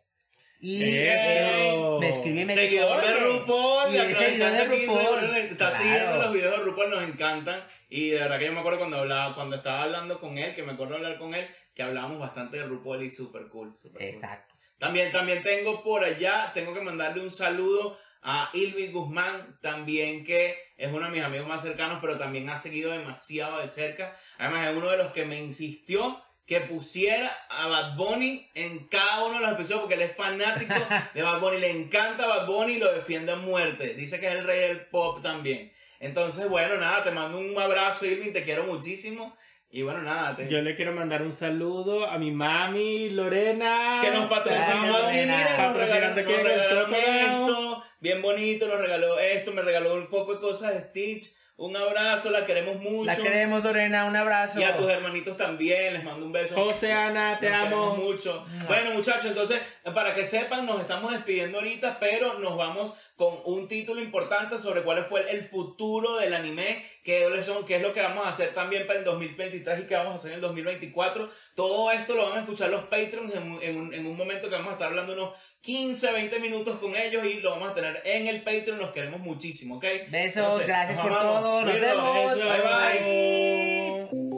Y 0.61 0.81
Eso. 0.81 1.95
él 1.95 1.99
me 1.99 2.07
escribió 2.07 2.41
y 2.43 2.45
me 2.45 2.53
Seguidor 2.55 3.01
dijo, 3.01 3.07
de 3.09 3.13
"Oye, 3.25 3.39
RuPaul. 3.39 3.93
y 3.93 3.97
ese 3.97 4.27
video 4.31 4.49
de 4.51 4.63
RuPaul. 4.65 5.35
Está 5.35 5.55
Claro. 5.71 5.83
siguiendo 5.83 6.17
los 6.21 6.33
videos 6.33 6.57
de 6.57 6.63
RuPaul, 6.63 6.89
nos 6.89 7.03
encantan. 7.03 7.63
Y 7.89 8.11
de 8.11 8.19
verdad 8.19 8.39
que 8.39 8.45
yo 8.45 8.53
me 8.53 8.59
acuerdo 8.61 8.79
cuando 8.79 8.97
hablaba, 8.99 9.35
cuando 9.35 9.57
estaba 9.57 9.83
hablando 9.83 10.21
con 10.21 10.37
él, 10.37 10.55
que 10.55 10.63
me 10.63 10.71
acuerdo 10.71 10.95
hablar 10.95 11.17
con 11.17 11.35
él, 11.35 11.45
que 11.75 11.83
hablábamos 11.83 12.17
bastante 12.19 12.55
de 12.57 12.63
RuPaul 12.63 13.03
y 13.03 13.09
super 13.11 13.49
cool. 13.49 13.75
super 13.75 13.91
cool. 13.99 14.07
Exacto. 14.07 14.55
También, 14.79 15.11
también 15.11 15.43
tengo 15.43 15.83
por 15.83 16.03
allá, 16.05 16.51
tengo 16.53 16.73
que 16.73 16.79
mandarle 16.81 17.21
un 17.21 17.31
saludo 17.31 17.97
a 18.23 18.49
Ilvi 18.53 18.87
Guzmán, 18.87 19.57
también 19.61 20.23
que 20.23 20.57
es 20.77 20.91
uno 20.91 21.05
de 21.05 21.11
mis 21.11 21.23
amigos 21.23 21.47
más 21.47 21.61
cercanos, 21.61 21.99
pero 22.01 22.17
también 22.17 22.49
ha 22.49 22.57
seguido 22.57 22.91
demasiado 22.91 23.59
de 23.59 23.67
cerca. 23.67 24.15
Además, 24.37 24.67
es 24.67 24.75
uno 24.75 24.89
de 24.89 24.97
los 24.97 25.11
que 25.11 25.25
me 25.25 25.39
insistió 25.39 26.23
que 26.45 26.61
pusiera 26.61 27.31
a 27.49 27.67
Bad 27.67 27.95
Bunny 27.95 28.49
en 28.53 28.87
cada 28.87 29.23
uno 29.25 29.35
de 29.35 29.45
los 29.45 29.53
episodios 29.53 29.81
porque 29.81 29.95
él 29.95 30.01
es 30.01 30.15
fanático 30.15 30.73
de 31.13 31.21
Bad 31.21 31.39
Bunny, 31.39 31.57
le 31.59 31.71
encanta 31.71 32.27
Bad 32.27 32.47
Bunny 32.47 32.73
y 32.73 32.79
lo 32.79 32.93
defiende 32.93 33.31
a 33.31 33.35
muerte. 33.37 33.93
Dice 33.93 34.19
que 34.19 34.27
es 34.27 34.35
el 34.35 34.45
rey 34.45 34.59
del 34.67 34.85
pop 34.87 35.21
también. 35.21 35.71
Entonces, 35.99 36.49
bueno, 36.49 36.75
nada, 36.77 37.03
te 37.03 37.11
mando 37.11 37.37
un 37.39 37.57
abrazo, 37.57 38.05
Irving, 38.05 38.33
te 38.33 38.43
quiero 38.43 38.65
muchísimo. 38.65 39.35
Y 39.69 39.81
bueno, 39.81 40.01
nada, 40.01 40.35
te... 40.35 40.47
Yo 40.49 40.61
le 40.61 40.75
quiero 40.75 40.91
mandar 40.91 41.21
un 41.23 41.31
saludo 41.31 42.05
a 42.05 42.19
mi 42.19 42.29
mami 42.29 43.09
Lorena. 43.09 44.01
que 44.03 44.11
nos 44.11 44.29
patrocinó 44.29 44.83
mira, 44.83 44.99
Lorena. 44.99 45.37
nos 45.37 45.73
Patrocinante 45.73 46.23
nos 46.23 46.31
que 46.31 46.43
regalaron 46.43 46.89
Totoro. 46.91 47.01
esto, 47.01 47.83
bien 48.03 48.21
bonito, 48.21 48.67
nos 48.67 48.79
regaló 48.79 49.17
esto, 49.17 49.53
me 49.53 49.61
regaló 49.61 49.93
un 49.93 50.07
poco 50.07 50.33
de 50.33 50.41
cosas 50.41 50.73
de 50.73 50.81
Stitch, 50.89 51.33
un 51.55 51.77
abrazo, 51.77 52.31
la 52.31 52.45
queremos 52.45 52.81
mucho. 52.81 53.05
La 53.05 53.15
queremos, 53.15 53.63
Lorena, 53.63 54.05
un 54.05 54.15
abrazo. 54.15 54.59
Y 54.59 54.63
a 54.63 54.75
tus 54.75 54.89
hermanitos 54.89 55.37
también, 55.37 55.93
les 55.93 56.03
mando 56.03 56.25
un 56.25 56.33
beso. 56.33 56.55
José 56.55 56.91
Ana, 56.91 57.39
te 57.39 57.49
Nos 57.49 57.67
amo. 57.67 57.95
mucho. 57.95 58.45
Bueno, 58.67 58.91
muchachos, 58.91 59.27
entonces, 59.27 59.61
para 59.93 60.13
que 60.13 60.25
sepan, 60.25 60.65
nos 60.65 60.81
estamos 60.81 61.13
despidiendo 61.13 61.59
ahorita, 61.59 61.99
pero 61.99 62.39
nos 62.39 62.57
vamos 62.57 62.91
con 63.15 63.39
un 63.45 63.69
título 63.69 64.01
importante 64.01 64.59
sobre 64.59 64.81
cuál 64.81 65.05
fue 65.05 65.31
el 65.31 65.47
futuro 65.47 66.17
del 66.17 66.33
anime, 66.33 66.85
qué, 67.03 67.27
es 67.27 67.81
lo 67.81 67.93
que 67.93 68.01
vamos 68.01 68.25
a 68.25 68.29
hacer 68.29 68.49
también 68.49 68.85
para 68.85 68.99
el 68.99 69.05
2023 69.05 69.79
y 69.79 69.83
qué 69.83 69.95
vamos 69.95 70.13
a 70.13 70.15
hacer 70.15 70.31
en 70.31 70.35
el 70.35 70.41
2024. 70.41 71.29
Todo 71.55 71.91
esto 71.91 72.15
lo 72.15 72.29
van 72.29 72.39
a 72.39 72.41
escuchar 72.41 72.71
los 72.71 72.85
Patreons 72.85 73.33
en, 73.33 73.61
en 73.61 73.77
un, 73.77 73.93
en 73.93 74.05
un 74.07 74.17
momento 74.17 74.49
que 74.49 74.55
vamos 74.55 74.71
a 74.71 74.73
estar 74.73 74.89
hablando 74.89 75.13
unos 75.13 75.33
15, 75.63 76.11
20 76.11 76.39
minutos 76.41 76.77
con 76.77 76.93
ellos 76.93 77.23
y 77.25 77.39
lo 77.39 77.51
vamos 77.51 77.71
a 77.71 77.73
tener 77.73 78.01
en 78.03 78.27
el 78.27 78.41
Patreon. 78.41 78.79
Los 78.79 78.91
queremos 78.91 79.21
muchísimo, 79.21 79.75
¿ok? 79.75 79.85
Besos, 80.09 80.43
Entonces, 80.43 80.67
gracias 80.67 80.99
por 80.99 81.17
todo. 81.17 81.63
Nos 81.63 81.79
vemos. 81.79 82.35
Bye. 82.35 84.09
Bye. 84.11 84.32